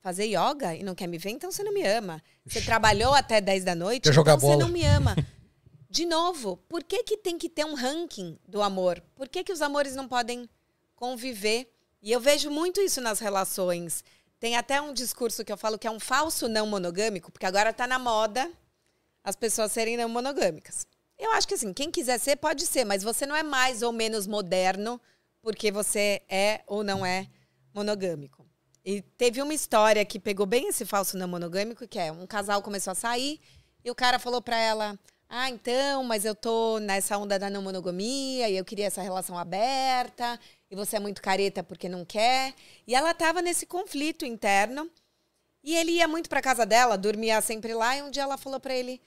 fazer 0.00 0.24
yoga 0.24 0.74
e 0.74 0.82
não 0.82 0.94
quer 0.94 1.06
me 1.06 1.18
ver, 1.18 1.30
então 1.30 1.50
você 1.50 1.62
não 1.62 1.72
me 1.74 1.82
ama. 1.82 2.22
Você 2.46 2.62
trabalhou 2.62 3.14
até 3.14 3.40
10 3.40 3.64
da 3.64 3.74
noite, 3.74 4.04
Quer 4.04 4.12
jogar 4.14 4.36
então 4.36 4.40
você 4.48 4.56
bola. 4.56 4.64
não 4.66 4.72
me 4.72 4.84
ama. 4.84 5.16
De 5.90 6.06
novo, 6.06 6.56
por 6.68 6.84
que, 6.84 7.02
que 7.02 7.16
tem 7.16 7.36
que 7.36 7.48
ter 7.48 7.64
um 7.64 7.74
ranking 7.74 8.38
do 8.46 8.62
amor? 8.62 9.02
Por 9.16 9.28
que, 9.28 9.42
que 9.42 9.52
os 9.52 9.60
amores 9.60 9.96
não 9.96 10.06
podem 10.06 10.48
conviver? 10.94 11.68
E 12.00 12.12
eu 12.12 12.20
vejo 12.20 12.48
muito 12.48 12.80
isso 12.80 13.00
nas 13.00 13.18
relações. 13.18 14.04
Tem 14.38 14.56
até 14.56 14.80
um 14.80 14.92
discurso 14.94 15.44
que 15.44 15.52
eu 15.52 15.58
falo 15.58 15.76
que 15.76 15.88
é 15.88 15.90
um 15.90 15.98
falso 15.98 16.48
não 16.48 16.64
monogâmico, 16.64 17.32
porque 17.32 17.44
agora 17.44 17.70
está 17.70 17.88
na 17.88 17.98
moda 17.98 18.48
as 19.24 19.34
pessoas 19.34 19.72
serem 19.72 19.96
não 19.96 20.08
monogâmicas. 20.08 20.86
Eu 21.18 21.32
acho 21.32 21.46
que 21.46 21.54
assim, 21.54 21.72
quem 21.72 21.90
quiser 21.90 22.18
ser, 22.18 22.36
pode 22.36 22.66
ser, 22.66 22.84
mas 22.84 23.02
você 23.02 23.26
não 23.26 23.34
é 23.36 23.42
mais 23.42 23.82
ou 23.82 23.92
menos 23.92 24.28
moderno 24.28 25.00
porque 25.42 25.72
você 25.72 26.22
é 26.28 26.62
ou 26.68 26.84
não 26.84 27.04
é 27.04 27.26
monogâmico. 27.74 28.46
E 28.84 29.02
teve 29.02 29.42
uma 29.42 29.52
história 29.52 30.04
que 30.04 30.18
pegou 30.18 30.46
bem 30.46 30.68
esse 30.68 30.86
falso 30.86 31.18
não 31.18 31.28
monogâmico, 31.28 31.86
que 31.86 31.98
é 31.98 32.10
um 32.10 32.26
casal 32.26 32.62
começou 32.62 32.92
a 32.92 32.94
sair 32.94 33.40
e 33.84 33.90
o 33.90 33.94
cara 33.94 34.18
falou 34.18 34.40
pra 34.40 34.56
ela: 34.56 34.98
"Ah, 35.32 35.48
então, 35.48 36.02
mas 36.02 36.24
eu 36.24 36.34
tô 36.34 36.78
nessa 36.80 37.16
onda 37.16 37.38
da 37.38 37.48
não 37.48 37.62
monogamia 37.62 38.50
e 38.50 38.56
eu 38.56 38.64
queria 38.64 38.86
essa 38.86 39.00
relação 39.00 39.38
aberta, 39.38 40.38
e 40.68 40.74
você 40.74 40.96
é 40.96 41.00
muito 41.00 41.22
careta 41.22 41.62
porque 41.62 41.88
não 41.88 42.04
quer". 42.04 42.52
E 42.86 42.94
ela 42.94 43.14
tava 43.14 43.40
nesse 43.40 43.64
conflito 43.64 44.24
interno. 44.26 44.90
E 45.62 45.76
ele 45.76 45.92
ia 45.92 46.08
muito 46.08 46.28
pra 46.28 46.42
casa 46.42 46.66
dela, 46.66 46.96
dormia 46.98 47.40
sempre 47.40 47.72
lá, 47.74 47.96
e 47.96 48.02
um 48.02 48.10
dia 48.10 48.22
ela 48.24 48.36
falou 48.36 48.58
pra 48.58 48.74
ele: 48.74 49.00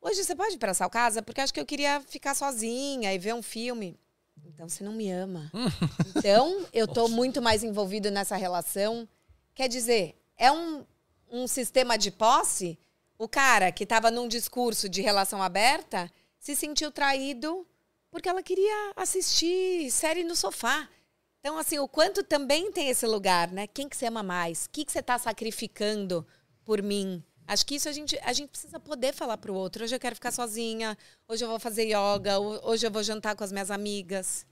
"Hoje 0.00 0.22
você 0.22 0.34
pode 0.36 0.54
ir 0.54 0.58
pra 0.58 0.72
sua 0.74 0.88
casa 0.88 1.22
porque 1.22 1.40
acho 1.40 1.52
que 1.52 1.60
eu 1.60 1.66
queria 1.66 2.00
ficar 2.02 2.34
sozinha 2.34 3.12
e 3.12 3.18
ver 3.18 3.34
um 3.34 3.42
filme". 3.42 3.98
Então 4.46 4.68
você 4.68 4.84
não 4.84 4.92
me 4.92 5.10
ama. 5.10 5.50
Então 6.16 6.66
eu 6.72 6.86
tô 6.86 7.08
muito 7.08 7.42
mais 7.42 7.62
envolvido 7.64 8.10
nessa 8.10 8.36
relação. 8.36 9.08
Quer 9.54 9.68
dizer, 9.68 10.14
é 10.36 10.50
um, 10.52 10.84
um 11.30 11.46
sistema 11.46 11.96
de 11.98 12.10
posse. 12.10 12.78
O 13.18 13.28
cara 13.28 13.72
que 13.72 13.82
estava 13.84 14.10
num 14.10 14.28
discurso 14.28 14.88
de 14.88 15.02
relação 15.02 15.42
aberta 15.42 16.10
se 16.38 16.54
sentiu 16.54 16.90
traído 16.92 17.66
porque 18.10 18.28
ela 18.28 18.42
queria 18.42 18.92
assistir 18.96 19.90
série 19.90 20.22
no 20.24 20.36
sofá. 20.36 20.88
Então, 21.40 21.58
assim, 21.58 21.78
o 21.78 21.88
quanto 21.88 22.22
também 22.22 22.70
tem 22.72 22.88
esse 22.88 23.06
lugar, 23.06 23.50
né? 23.50 23.66
Quem 23.66 23.88
que 23.88 23.96
você 23.96 24.06
ama 24.06 24.22
mais? 24.22 24.66
O 24.66 24.70
que, 24.70 24.84
que 24.84 24.92
você 24.92 25.00
está 25.00 25.18
sacrificando 25.18 26.26
por 26.64 26.80
mim? 26.82 27.22
Acho 27.46 27.64
que 27.66 27.74
isso 27.76 27.88
a 27.88 27.92
gente, 27.92 28.18
a 28.22 28.32
gente 28.32 28.50
precisa 28.50 28.78
poder 28.78 29.12
falar 29.14 29.36
pro 29.38 29.54
outro. 29.54 29.82
Hoje 29.84 29.94
eu 29.94 30.00
quero 30.00 30.14
ficar 30.14 30.30
sozinha, 30.30 30.96
hoje 31.26 31.44
eu 31.44 31.48
vou 31.48 31.58
fazer 31.58 31.84
yoga, 31.84 32.38
ho- 32.38 32.60
hoje 32.70 32.86
eu 32.86 32.90
vou 32.90 33.02
jantar 33.02 33.34
com 33.34 33.42
as 33.44 33.50
minhas 33.52 33.70
amigas. 33.70 34.46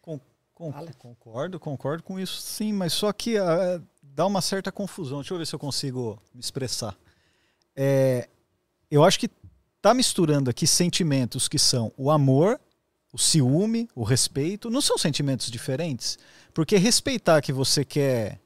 Con- 0.00 0.20
Fala. 0.72 0.92
concordo, 0.98 1.58
concordo 1.58 2.02
com 2.02 2.20
isso, 2.20 2.40
sim, 2.40 2.72
mas 2.72 2.92
só 2.92 3.12
que 3.12 3.36
ah, 3.38 3.80
dá 4.02 4.26
uma 4.26 4.40
certa 4.42 4.70
confusão. 4.70 5.20
Deixa 5.20 5.34
eu 5.34 5.38
ver 5.38 5.46
se 5.46 5.54
eu 5.54 5.58
consigo 5.58 6.20
me 6.34 6.40
expressar. 6.40 6.96
É, 7.76 8.28
eu 8.90 9.02
acho 9.04 9.18
que 9.18 9.28
tá 9.80 9.92
misturando 9.94 10.50
aqui 10.50 10.66
sentimentos 10.66 11.48
que 11.48 11.58
são 11.58 11.92
o 11.96 12.10
amor, 12.10 12.60
o 13.12 13.18
ciúme, 13.18 13.88
o 13.94 14.02
respeito. 14.04 14.70
Não 14.70 14.80
são 14.80 14.96
sentimentos 14.98 15.50
diferentes? 15.50 16.18
Porque 16.54 16.76
respeitar 16.76 17.40
que 17.42 17.52
você 17.52 17.84
quer 17.84 18.38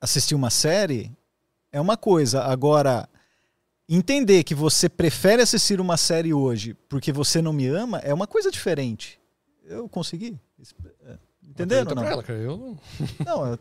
assistir 0.00 0.34
uma 0.34 0.50
série 0.50 1.10
é 1.72 1.80
uma 1.80 1.96
coisa. 1.96 2.42
Agora, 2.42 3.08
entender 3.88 4.42
que 4.44 4.54
você 4.54 4.88
prefere 4.88 5.42
assistir 5.42 5.80
uma 5.80 5.96
série 5.96 6.34
hoje 6.34 6.74
porque 6.88 7.12
você 7.12 7.40
não 7.40 7.52
me 7.52 7.66
ama 7.66 7.98
é 7.98 8.12
uma 8.12 8.26
coisa 8.26 8.50
diferente. 8.50 9.18
Eu 9.64 9.88
consegui. 9.88 10.38
Entenderam? 11.42 11.94
Não, 11.94 12.04
ela, 12.04 12.22
cara. 12.22 12.38
Eu 12.38 12.56
não- 12.56 12.78
não 13.24 13.46
eu- 13.52 13.58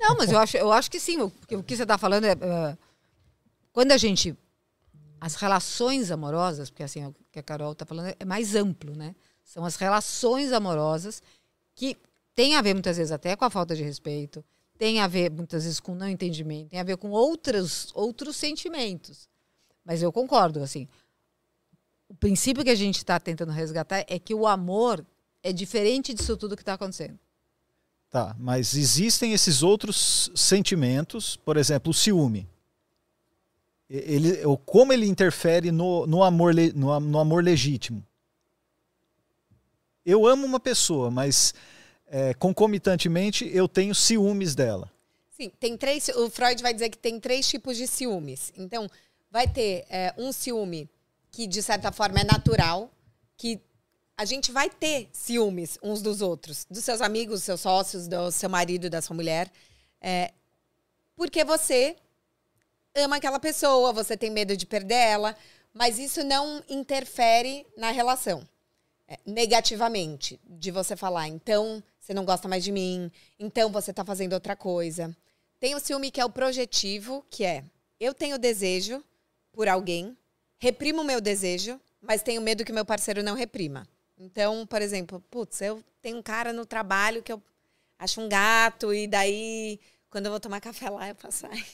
Não, 0.00 0.16
mas 0.16 0.30
eu 0.30 0.38
acho, 0.38 0.56
eu 0.56 0.70
acho 0.72 0.90
que 0.90 1.00
sim. 1.00 1.28
Porque 1.30 1.56
o 1.56 1.62
que 1.62 1.76
você 1.76 1.82
está 1.82 1.96
falando 1.98 2.24
é. 2.24 2.32
é, 2.32 2.78
quando 3.78 3.92
a 3.92 3.96
gente. 3.96 4.36
As 5.20 5.36
relações 5.36 6.10
amorosas, 6.10 6.68
porque 6.68 6.82
assim, 6.82 7.06
o 7.06 7.14
que 7.30 7.38
a 7.38 7.42
Carol 7.44 7.70
está 7.70 7.86
falando 7.86 8.12
é 8.18 8.24
mais 8.24 8.56
amplo, 8.56 8.96
né? 8.96 9.14
São 9.44 9.64
as 9.64 9.76
relações 9.76 10.52
amorosas 10.52 11.22
que 11.76 11.96
tem 12.34 12.56
a 12.56 12.62
ver 12.62 12.74
muitas 12.74 12.96
vezes 12.96 13.12
até 13.12 13.36
com 13.36 13.44
a 13.44 13.50
falta 13.50 13.76
de 13.76 13.84
respeito, 13.84 14.44
tem 14.76 14.98
a 14.98 15.06
ver 15.06 15.30
muitas 15.30 15.62
vezes 15.62 15.78
com 15.78 15.94
não 15.94 16.08
entendimento, 16.08 16.70
tem 16.70 16.80
a 16.80 16.82
ver 16.82 16.96
com 16.96 17.10
outros, 17.10 17.92
outros 17.94 18.36
sentimentos. 18.36 19.28
Mas 19.84 20.02
eu 20.02 20.10
concordo, 20.10 20.60
assim. 20.60 20.88
O 22.08 22.16
princípio 22.16 22.64
que 22.64 22.70
a 22.70 22.76
gente 22.76 22.96
está 22.96 23.20
tentando 23.20 23.52
resgatar 23.52 24.04
é 24.08 24.18
que 24.18 24.34
o 24.34 24.44
amor 24.44 25.06
é 25.40 25.52
diferente 25.52 26.12
disso 26.12 26.36
tudo 26.36 26.56
que 26.56 26.62
está 26.62 26.74
acontecendo. 26.74 27.16
Tá, 28.10 28.34
mas 28.40 28.74
existem 28.74 29.34
esses 29.34 29.62
outros 29.62 30.32
sentimentos, 30.34 31.36
por 31.36 31.56
exemplo, 31.56 31.90
o 31.90 31.94
ciúme. 31.94 32.48
Ele, 33.88 34.36
como 34.66 34.92
ele 34.92 35.06
interfere 35.06 35.70
no, 35.72 36.06
no, 36.06 36.22
amor, 36.22 36.54
no, 36.74 37.00
no 37.00 37.18
amor 37.18 37.42
legítimo? 37.42 38.04
Eu 40.04 40.26
amo 40.26 40.44
uma 40.44 40.60
pessoa, 40.60 41.10
mas 41.10 41.54
é, 42.06 42.34
concomitantemente 42.34 43.48
eu 43.52 43.66
tenho 43.66 43.94
ciúmes 43.94 44.54
dela. 44.54 44.90
Sim, 45.30 45.50
tem 45.60 45.76
três. 45.76 46.08
O 46.08 46.28
Freud 46.28 46.62
vai 46.62 46.74
dizer 46.74 46.90
que 46.90 46.98
tem 46.98 47.20
três 47.20 47.48
tipos 47.48 47.76
de 47.76 47.86
ciúmes. 47.86 48.52
Então, 48.56 48.90
vai 49.30 49.46
ter 49.46 49.86
é, 49.88 50.12
um 50.18 50.32
ciúme 50.32 50.88
que, 51.30 51.46
de 51.46 51.62
certa 51.62 51.92
forma, 51.92 52.20
é 52.20 52.24
natural, 52.24 52.90
que 53.36 53.60
a 54.16 54.24
gente 54.24 54.50
vai 54.50 54.68
ter 54.68 55.08
ciúmes 55.12 55.78
uns 55.82 56.02
dos 56.02 56.20
outros, 56.20 56.66
dos 56.68 56.82
seus 56.84 57.00
amigos, 57.00 57.36
dos 57.36 57.44
seus 57.44 57.60
sócios, 57.60 58.08
do 58.08 58.32
seu 58.32 58.50
marido, 58.50 58.90
da 58.90 59.00
sua 59.00 59.14
mulher, 59.14 59.48
é, 60.00 60.32
porque 61.14 61.44
você 61.44 61.94
ama 62.98 63.16
aquela 63.16 63.38
pessoa, 63.38 63.92
você 63.92 64.16
tem 64.16 64.30
medo 64.30 64.56
de 64.56 64.66
perder 64.66 64.94
ela, 64.94 65.36
mas 65.72 65.98
isso 65.98 66.24
não 66.24 66.62
interfere 66.68 67.66
na 67.76 67.90
relação 67.90 68.46
é, 69.06 69.18
negativamente, 69.24 70.40
de 70.44 70.70
você 70.70 70.96
falar, 70.96 71.28
então 71.28 71.82
você 71.98 72.12
não 72.12 72.24
gosta 72.24 72.48
mais 72.48 72.64
de 72.64 72.72
mim, 72.72 73.10
então 73.38 73.70
você 73.70 73.92
tá 73.92 74.04
fazendo 74.04 74.32
outra 74.32 74.56
coisa. 74.56 75.16
Tem 75.60 75.74
o 75.74 75.80
ciúme 75.80 76.10
que 76.10 76.20
é 76.20 76.24
o 76.24 76.30
projetivo, 76.30 77.24
que 77.30 77.44
é 77.44 77.64
eu 77.98 78.14
tenho 78.14 78.38
desejo 78.38 79.02
por 79.52 79.68
alguém, 79.68 80.16
reprimo 80.58 81.02
o 81.02 81.04
meu 81.04 81.20
desejo, 81.20 81.80
mas 82.00 82.22
tenho 82.22 82.40
medo 82.40 82.64
que 82.64 82.72
meu 82.72 82.84
parceiro 82.84 83.22
não 83.22 83.34
reprima. 83.34 83.88
Então, 84.16 84.66
por 84.66 84.82
exemplo, 84.82 85.22
putz, 85.30 85.60
eu 85.60 85.82
tenho 86.00 86.18
um 86.18 86.22
cara 86.22 86.52
no 86.52 86.66
trabalho 86.66 87.22
que 87.22 87.32
eu 87.32 87.42
acho 87.98 88.20
um 88.20 88.28
gato, 88.28 88.94
e 88.94 89.06
daí, 89.06 89.80
quando 90.10 90.26
eu 90.26 90.30
vou 90.30 90.40
tomar 90.40 90.60
café 90.60 90.88
lá, 90.90 91.08
eu 91.08 91.16
ai, 91.50 91.66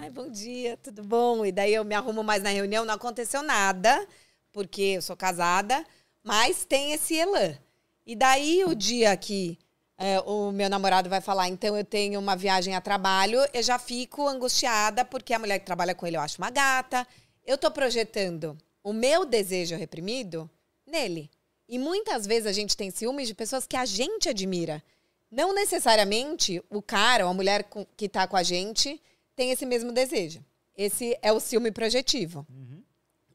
ai, 0.00 0.10
bom 0.10 0.30
dia, 0.30 0.76
tudo 0.76 1.02
bom? 1.02 1.44
E 1.44 1.50
daí 1.50 1.74
eu 1.74 1.84
me 1.84 1.94
arrumo 1.94 2.22
mais 2.22 2.42
na 2.42 2.50
reunião, 2.50 2.84
não 2.84 2.94
aconteceu 2.94 3.42
nada, 3.42 4.06
porque 4.52 4.82
eu 4.82 5.02
sou 5.02 5.16
casada, 5.16 5.84
mas 6.22 6.64
tem 6.64 6.92
esse 6.92 7.16
elan. 7.16 7.58
E 8.06 8.14
daí, 8.14 8.64
o 8.64 8.74
dia 8.74 9.16
que 9.16 9.58
é, 9.98 10.20
o 10.20 10.52
meu 10.52 10.70
namorado 10.70 11.10
vai 11.10 11.20
falar, 11.20 11.48
então 11.48 11.76
eu 11.76 11.84
tenho 11.84 12.20
uma 12.20 12.36
viagem 12.36 12.74
a 12.74 12.80
trabalho, 12.80 13.40
eu 13.52 13.62
já 13.62 13.78
fico 13.78 14.26
angustiada, 14.26 15.04
porque 15.04 15.34
a 15.34 15.38
mulher 15.38 15.58
que 15.58 15.66
trabalha 15.66 15.94
com 15.94 16.06
ele 16.06 16.16
eu 16.16 16.20
acho 16.20 16.38
uma 16.38 16.50
gata. 16.50 17.06
Eu 17.44 17.58
tô 17.58 17.70
projetando 17.70 18.56
o 18.82 18.92
meu 18.92 19.24
desejo 19.24 19.76
reprimido 19.76 20.48
nele. 20.86 21.30
E 21.68 21.78
muitas 21.78 22.26
vezes 22.26 22.46
a 22.46 22.52
gente 22.52 22.76
tem 22.76 22.90
ciúmes 22.90 23.28
de 23.28 23.34
pessoas 23.34 23.66
que 23.66 23.76
a 23.76 23.84
gente 23.84 24.28
admira. 24.28 24.82
Não 25.30 25.52
necessariamente 25.52 26.62
o 26.70 26.80
cara 26.80 27.24
ou 27.24 27.30
a 27.30 27.34
mulher 27.34 27.68
que 27.96 28.08
tá 28.08 28.26
com 28.26 28.36
a 28.36 28.42
gente 28.42 29.02
tem 29.38 29.52
esse 29.52 29.64
mesmo 29.64 29.92
desejo. 29.92 30.44
Esse 30.76 31.16
é 31.22 31.32
o 31.32 31.38
ciúme 31.38 31.70
projetivo. 31.70 32.44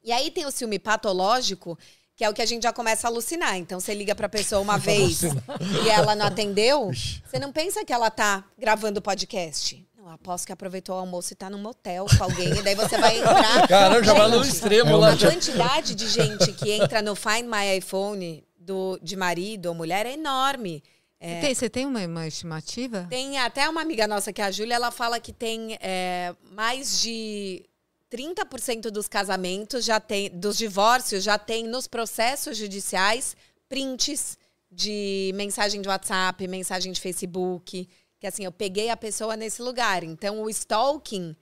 E 0.03 0.11
aí 0.11 0.29
tem 0.29 0.45
o 0.45 0.51
ciúme 0.51 0.77
patológico, 0.77 1.79
que 2.13 2.25
é 2.25 2.29
o 2.29 2.33
que 2.33 2.41
a 2.41 2.45
gente 2.45 2.63
já 2.63 2.73
começa 2.73 3.07
a 3.07 3.09
alucinar. 3.09 3.55
Então 3.55 3.79
você 3.79 3.93
liga 3.93 4.13
pra 4.13 4.27
pessoa 4.27 4.61
uma 4.61 4.75
vez 4.77 5.21
e 5.23 5.89
ela 5.89 6.13
não 6.13 6.25
atendeu, 6.25 6.91
você 7.25 7.39
não 7.39 7.53
pensa 7.53 7.85
que 7.85 7.93
ela 7.93 8.11
tá 8.11 8.43
gravando 8.59 9.01
podcast. 9.01 9.87
Não, 9.97 10.09
aposto 10.09 10.45
que 10.45 10.51
aproveitou 10.51 10.97
o 10.97 10.99
almoço 10.99 11.31
e 11.31 11.37
tá 11.37 11.49
num 11.49 11.57
motel 11.57 12.05
com 12.17 12.23
alguém, 12.25 12.49
e 12.49 12.61
daí 12.61 12.75
você 12.75 12.97
vai 12.97 13.17
entrar. 13.19 13.65
Caramba, 13.69 14.03
já 14.03 14.13
vai 14.13 14.29
no 14.29 14.41
extremo 14.41 14.97
lá. 14.97 15.13
a 15.13 15.17
quantidade 15.17 15.95
de 15.95 16.09
gente 16.09 16.51
que 16.51 16.69
entra 16.69 17.01
no 17.01 17.15
Find 17.15 17.45
My 17.45 17.77
iPhone 17.77 18.45
do, 18.59 18.99
de 19.01 19.15
marido 19.15 19.67
ou 19.67 19.73
mulher 19.73 20.05
é 20.05 20.15
enorme. 20.15 20.83
Você 21.23 21.39
tem, 21.39 21.55
você 21.55 21.69
tem 21.69 21.85
uma, 21.85 22.05
uma 22.05 22.27
estimativa? 22.27 23.07
Tem 23.09 23.37
até 23.37 23.67
uma 23.69 23.81
amiga 23.81 24.05
nossa 24.07 24.33
que 24.33 24.41
é 24.41 24.45
a 24.45 24.51
Júlia, 24.51 24.75
ela 24.75 24.91
fala 24.91 25.19
que 25.19 25.31
tem 25.31 25.77
é, 25.79 26.35
mais 26.51 27.01
de 27.01 27.63
30% 28.11 28.89
dos 28.91 29.07
casamentos 29.07 29.85
já 29.85 29.99
tem, 29.99 30.29
dos 30.29 30.57
divórcios 30.57 31.23
já 31.23 31.37
tem 31.37 31.65
nos 31.65 31.87
processos 31.87 32.57
judiciais 32.57 33.37
prints 33.69 34.37
de 34.69 35.31
mensagem 35.35 35.81
de 35.81 35.87
WhatsApp, 35.87 36.47
mensagem 36.47 36.91
de 36.91 36.99
Facebook, 36.99 37.87
que 38.19 38.27
assim, 38.27 38.43
eu 38.43 38.51
peguei 38.51 38.89
a 38.89 38.97
pessoa 38.97 39.37
nesse 39.37 39.61
lugar. 39.61 40.03
Então 40.03 40.41
o 40.41 40.49
stalking 40.49 41.35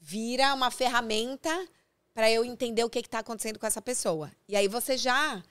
vira 0.00 0.54
uma 0.54 0.70
ferramenta 0.70 1.68
para 2.14 2.30
eu 2.30 2.44
entender 2.44 2.82
o 2.82 2.90
que 2.90 2.98
está 2.98 3.20
acontecendo 3.20 3.58
com 3.58 3.66
essa 3.66 3.82
pessoa. 3.82 4.30
E 4.48 4.56
aí 4.56 4.66
você 4.66 4.96
já 4.96 5.42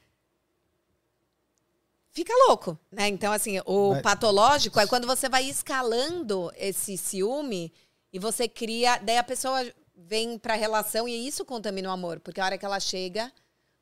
fica 2.17 2.34
louco, 2.47 2.75
né? 2.91 3.08
Então, 3.08 3.32
assim, 3.32 3.60
o 3.63 3.91
Mas- 3.91 4.01
patológico 4.01 4.80
é 4.80 4.88
quando 4.88 5.06
você 5.06 5.30
vai 5.30 5.47
escalando 5.47 6.51
esse 6.58 6.97
ciúme 6.97 7.71
e 8.12 8.17
você 8.17 8.47
cria. 8.47 8.97
Daí 8.97 9.19
a 9.19 9.23
pessoa 9.23 9.63
vem 9.95 10.39
pra 10.39 10.56
relação 10.56 11.08
e 11.08 11.27
isso 11.27 11.45
contamina 11.45 11.89
o 11.89 11.91
amor, 11.91 12.19
porque 12.19 12.41
a 12.41 12.45
hora 12.45 12.58
que 12.58 12.65
ela 12.65 12.80
chega, 12.80 13.32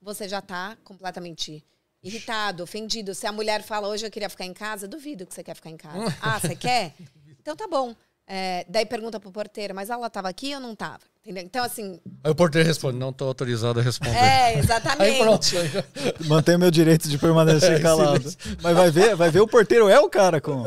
você 0.02 0.28
já 0.28 0.42
tá 0.42 0.78
completamente 0.84 1.64
irritado, 2.04 2.62
ofendido. 2.62 3.16
Se 3.16 3.26
a 3.26 3.32
mulher 3.32 3.64
fala, 3.64 3.88
hoje 3.88 4.06
eu 4.06 4.12
queria 4.12 4.30
ficar 4.30 4.46
em 4.46 4.54
casa, 4.54 4.86
duvido 4.86 5.26
que 5.26 5.34
você 5.34 5.42
quer 5.44 5.56
ficar 5.56 5.70
em 5.70 5.78
casa. 5.78 5.96
Ah, 6.22 6.38
você 6.38 6.56
quer? 6.58 6.94
Então 7.40 7.56
tá 7.56 7.68
bom. 7.70 7.96
É, 8.28 8.66
daí 8.68 8.86
pergunta 8.88 9.20
pro 9.20 9.32
porteiro, 9.32 9.76
mas 9.76 9.90
ela 9.92 10.10
tava 10.10 10.28
aqui 10.30 10.54
ou 10.56 10.60
não 10.60 10.76
tava? 10.76 11.02
Entendeu? 11.24 11.44
Então, 11.44 11.64
assim, 11.64 12.00
Aí 12.24 12.32
o 12.32 12.36
porteiro 12.36 12.68
responde, 12.68 12.98
não 12.98 13.14
tô 13.14 13.26
autorizado 13.26 13.80
a 13.80 13.84
responder. 13.84 14.16
é, 14.18 14.54
pronto. 14.58 14.64
exatamente. 14.66 15.58
aí 15.58 15.68
já- 15.70 15.84
Mantenho 16.28 16.58
meu 16.60 16.72
direito 16.72 17.08
de 17.08 17.18
permanecer 17.20 17.74
É, 17.74 17.80
calado. 17.80 18.18
silêncio. 18.30 18.58
Mas 18.64 18.76
vai 18.76 18.90
ver, 18.92 19.16
vai 19.16 19.30
ver 19.30 19.42
o 19.42 19.48
porteiro 19.48 19.88
é 19.90 20.00
o 20.00 20.10
cara 20.10 20.42
com. 20.42 20.64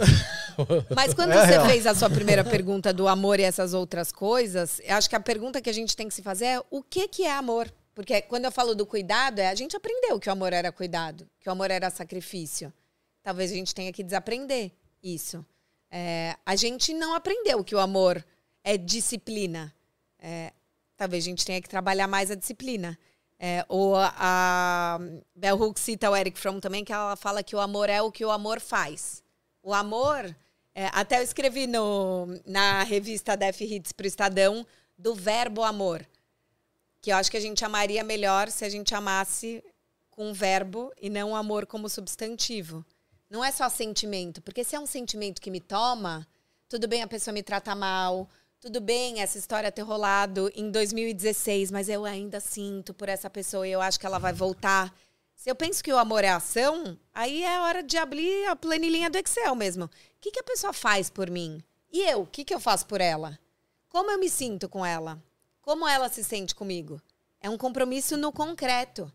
Mas 0.94 1.14
quando 1.14 1.30
É 1.34 1.40
você 1.40 1.46
real. 1.52 1.66
fez 1.66 1.86
a 1.86 1.94
sua 1.94 2.08
primeira 2.10 2.44
pergunta 2.44 2.92
do 2.92 3.08
amor 3.08 3.38
e 3.40 3.42
essas 3.44 3.74
outras 3.74 4.12
coisas, 4.12 4.80
eu 4.84 4.94
acho 4.96 5.08
que 5.08 5.16
a 5.16 5.20
pergunta 5.20 5.60
que 5.60 5.70
a 5.70 5.74
gente 5.74 5.96
tem 5.96 6.06
que 6.08 6.14
se 6.14 6.22
fazer 6.22 6.44
é 6.46 6.62
o 6.70 6.82
que, 6.82 7.08
que 7.08 7.24
é 7.24 7.32
amor? 7.32 7.68
Porque 7.94 8.22
quando 8.22 8.44
eu 8.44 8.52
falo 8.52 8.74
do 8.76 8.86
cuidado, 8.86 9.40
é 9.40 9.48
a 9.48 9.54
gente 9.56 9.76
aprendeu 9.76 10.20
que 10.20 10.28
o 10.28 10.32
amor 10.32 10.52
era 10.52 10.70
cuidado, 10.70 11.26
que 11.40 11.48
o 11.48 11.52
amor 11.52 11.70
era 11.72 11.90
sacrifício. 11.90 12.72
Talvez 13.22 13.50
a 13.50 13.54
gente 13.54 13.74
tenha 13.74 13.92
que 13.92 14.04
desaprender 14.04 14.70
isso. 15.02 15.44
É, 15.90 16.36
a 16.44 16.54
gente 16.54 16.92
não 16.92 17.14
aprendeu 17.14 17.64
que 17.64 17.74
o 17.74 17.78
amor 17.78 18.24
é 18.62 18.76
disciplina. 18.76 19.74
É, 20.18 20.52
talvez 20.96 21.24
a 21.24 21.28
gente 21.28 21.44
tenha 21.44 21.60
que 21.60 21.68
trabalhar 21.68 22.06
mais 22.06 22.30
a 22.30 22.34
disciplina. 22.34 22.98
É, 23.38 23.64
ou 23.68 23.94
a, 23.94 24.12
a 24.18 24.98
Bell 25.34 25.56
Hooks 25.56 25.82
cita 25.82 26.10
o 26.10 26.16
Eric 26.16 26.38
Fromm 26.38 26.58
também, 26.58 26.84
que 26.84 26.92
ela 26.92 27.14
fala 27.14 27.42
que 27.42 27.54
o 27.54 27.60
amor 27.60 27.88
é 27.88 28.02
o 28.02 28.10
que 28.10 28.24
o 28.24 28.30
amor 28.30 28.60
faz. 28.60 29.22
O 29.62 29.72
amor, 29.72 30.34
é, 30.74 30.86
até 30.92 31.20
eu 31.20 31.22
escrevi 31.22 31.66
no, 31.66 32.26
na 32.44 32.82
revista 32.82 33.36
Def 33.36 33.60
Hits 33.60 33.92
para 33.92 34.04
o 34.04 34.08
Estadão, 34.08 34.66
do 34.98 35.14
verbo 35.14 35.62
amor. 35.62 36.04
Que 37.00 37.12
eu 37.12 37.16
acho 37.16 37.30
que 37.30 37.36
a 37.36 37.40
gente 37.40 37.64
amaria 37.64 38.02
melhor 38.02 38.48
se 38.50 38.64
a 38.64 38.68
gente 38.68 38.92
amasse 38.92 39.62
com 40.10 40.32
verbo 40.32 40.92
e 41.00 41.08
não 41.08 41.36
amor 41.36 41.64
como 41.64 41.88
substantivo. 41.88 42.84
Não 43.30 43.44
é 43.44 43.52
só 43.52 43.68
sentimento, 43.68 44.40
porque 44.40 44.64
se 44.64 44.74
é 44.74 44.80
um 44.80 44.86
sentimento 44.86 45.40
que 45.40 45.50
me 45.50 45.60
toma, 45.60 46.26
tudo 46.68 46.88
bem 46.88 47.02
a 47.02 47.08
pessoa 47.08 47.32
me 47.32 47.42
trata 47.42 47.74
mal, 47.74 48.28
tudo 48.60 48.80
bem 48.80 49.20
essa 49.20 49.36
história 49.36 49.70
ter 49.70 49.82
rolado 49.82 50.50
em 50.54 50.70
2016, 50.70 51.70
mas 51.70 51.88
eu 51.88 52.04
ainda 52.04 52.40
sinto 52.40 52.94
por 52.94 53.08
essa 53.08 53.28
pessoa 53.28 53.68
e 53.68 53.70
eu 53.70 53.80
acho 53.80 54.00
que 54.00 54.06
ela 54.06 54.18
vai 54.18 54.32
voltar. 54.32 54.94
Se 55.36 55.50
eu 55.50 55.54
penso 55.54 55.84
que 55.84 55.92
o 55.92 55.98
amor 55.98 56.24
é 56.24 56.30
ação, 56.30 56.98
aí 57.14 57.44
é 57.44 57.60
hora 57.60 57.82
de 57.82 57.96
abrir 57.96 58.46
a 58.46 58.56
planilhinha 58.56 59.08
do 59.08 59.18
Excel 59.18 59.54
mesmo. 59.54 59.84
O 59.84 59.90
que, 60.20 60.32
que 60.32 60.40
a 60.40 60.44
pessoa 60.44 60.72
faz 60.72 61.08
por 61.08 61.30
mim? 61.30 61.62
E 61.92 62.00
eu, 62.00 62.22
o 62.22 62.26
que, 62.26 62.44
que 62.44 62.52
eu 62.52 62.58
faço 62.58 62.86
por 62.86 63.00
ela? 63.00 63.38
Como 63.88 64.10
eu 64.10 64.18
me 64.18 64.28
sinto 64.28 64.68
com 64.68 64.84
ela? 64.84 65.22
Como 65.60 65.86
ela 65.86 66.08
se 66.08 66.24
sente 66.24 66.54
comigo? 66.54 67.00
É 67.40 67.48
um 67.48 67.56
compromisso 67.56 68.16
no 68.16 68.32
concreto. 68.32 69.12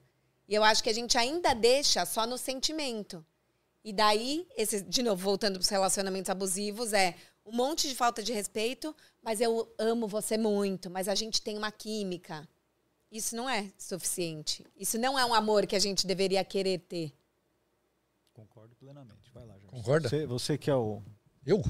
E 0.48 0.56
eu 0.56 0.64
acho 0.64 0.84
que 0.84 0.90
a 0.90 0.94
gente 0.94 1.18
ainda 1.18 1.54
deixa 1.54 2.06
só 2.06 2.26
no 2.26 2.38
sentimento. 2.38 3.26
E 3.84 3.92
daí, 3.92 4.48
esse, 4.56 4.82
de 4.82 5.04
novo, 5.04 5.22
voltando 5.22 5.54
para 5.56 5.62
os 5.64 5.70
relacionamentos 5.70 6.30
abusivos, 6.30 6.94
é 6.94 7.16
um 7.46 7.56
monte 7.56 7.90
de 7.90 7.96
falta 7.96 8.24
de 8.24 8.32
respeito, 8.32 8.96
mas 9.22 9.42
eu 9.42 9.70
amo 9.78 10.08
você 10.08 10.38
muito, 10.38 10.90
mas 10.90 11.08
a 11.10 11.16
gente 11.16 11.42
tem 11.42 11.58
uma 11.58 11.72
química. 11.72 12.48
isso 13.12 13.36
não 13.36 13.50
é 13.50 13.70
suficiente. 13.78 14.66
Isso 14.78 14.98
não 14.98 15.20
é 15.20 15.26
um 15.26 15.34
amor 15.34 15.68
que 15.68 15.76
a 15.76 15.80
gente 15.80 16.08
deveria 16.08 16.44
querer 16.46 16.80
ter. 16.80 17.14
Concordo 18.34 18.76
plenamente. 18.76 19.30
Vai 19.34 19.46
lá, 19.46 19.54
Jorge. 19.54 19.68
Concorda? 19.68 20.10
Você, 20.10 20.26
você 20.26 20.58
que 20.58 20.70
é 20.72 20.76
o 20.76 21.02
Eu? 21.46 21.62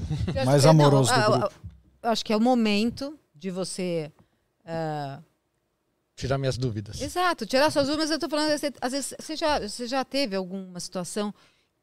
Mais 0.46 0.62
que- 0.62 0.68
amoroso 0.68 1.10
não, 1.12 1.30
do 1.32 1.38
grupo. 1.40 1.54
Eu 2.02 2.10
acho 2.10 2.24
que 2.24 2.32
é 2.32 2.36
o 2.36 2.40
momento 2.40 3.18
de 3.34 3.50
você. 3.50 4.12
ah, 4.64 5.20
Tirar 6.16 6.38
minhas 6.38 6.56
dúvidas. 6.56 7.00
exato, 7.02 7.44
tirar 7.44 7.70
suas 7.72 7.88
dúvidas. 7.88 8.08
Eu 8.10 8.18
tô 8.20 8.28
falando, 8.28 8.52
às 8.80 8.92
vezes, 8.92 9.14
você 9.18 9.34
já, 9.36 9.58
você 9.58 9.86
já 9.88 10.04
teve 10.04 10.36
alguma 10.36 10.78
situação 10.78 11.34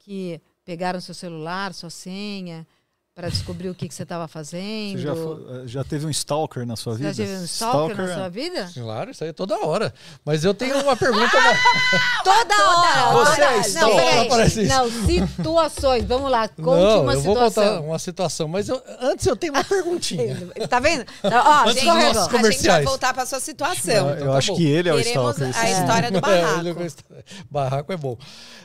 que 0.03 0.41
pegaram 0.65 0.99
seu 0.99 1.13
celular, 1.13 1.73
sua 1.73 1.89
senha, 1.89 2.67
para 3.13 3.27
descobrir 3.27 3.67
o 3.69 3.75
que, 3.75 3.89
que 3.89 3.93
você 3.93 4.03
estava 4.03 4.25
fazendo? 4.25 4.93
Você 4.97 5.03
já, 5.03 5.13
fo- 5.13 5.39
já 5.65 5.83
teve 5.83 6.05
um 6.05 6.09
stalker 6.09 6.65
na 6.65 6.77
sua 6.77 6.93
Você 6.93 6.99
vida? 6.99 7.13
já 7.13 7.23
teve 7.25 7.37
um 7.39 7.43
stalker, 7.43 7.97
na 7.97 8.03
é- 8.11 8.15
sua 8.15 8.29
vida? 8.29 8.71
Claro, 8.73 9.11
isso 9.11 9.23
aí 9.25 9.29
é 9.31 9.33
toda 9.33 9.59
hora. 9.65 9.93
Mas 10.23 10.45
eu 10.45 10.53
tenho 10.53 10.81
uma 10.81 10.95
pergunta. 10.95 11.29
Toda 12.23 12.55
hora! 12.69 13.25
Você 13.25 13.41
é 13.41 13.51
Não, 13.51 13.61
stalker. 13.61 14.47
isso. 14.47 14.61
Não, 14.63 14.89
situações. 15.27 16.05
Vamos 16.05 16.31
lá, 16.31 16.47
conte 16.55 16.81
Não, 16.83 17.01
uma 17.03 17.13
eu 17.13 17.21
vou 17.21 17.33
situação. 17.35 17.63
contar 17.75 17.81
uma 17.81 17.99
situação, 17.99 18.47
mas 18.47 18.69
eu- 18.69 18.81
antes 19.01 19.25
eu 19.25 19.35
tenho 19.35 19.53
uma 19.53 19.63
perguntinha. 19.63 20.37
Tá 20.69 20.79
vendo? 20.79 21.05
Ó, 21.23 21.27
Antes 21.27 21.73
dos 21.73 21.83
escorregou. 21.83 22.13
nossos 22.13 22.17
A 22.17 22.21
gente 22.23 22.31
vai 22.31 22.39
comerciais. 22.41 22.85
voltar 22.85 23.13
para 23.13 23.25
sua 23.25 23.39
situação. 23.41 23.93
Eu, 23.93 24.13
então 24.15 24.25
eu 24.27 24.31
tá 24.31 24.37
acho 24.37 24.51
bom. 24.53 24.57
que 24.57 24.65
ele 24.65 24.87
é 24.89 24.93
o 24.93 24.97
Queremos 24.97 25.35
stalker. 25.37 25.49
a 25.49 25.65
sim. 25.67 25.81
história 25.81 26.11
do 26.11 26.17
É, 26.17 26.21
barraco. 26.21 26.59
ele 26.61 26.73
gosta- 26.73 27.03
barraco 27.49 27.91
é 27.91 27.97
bom. 27.97 28.17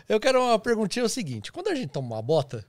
Eu 0.08 0.20
quero 0.20 0.40
uma 0.40 0.58
perguntinha 0.58 1.02
é 1.02 1.06
o 1.06 1.08
seguinte: 1.08 1.50
quando 1.50 1.66
a 1.68 1.74
gente 1.74 1.88
toma 1.88 2.14
uma 2.14 2.22
bota, 2.22 2.64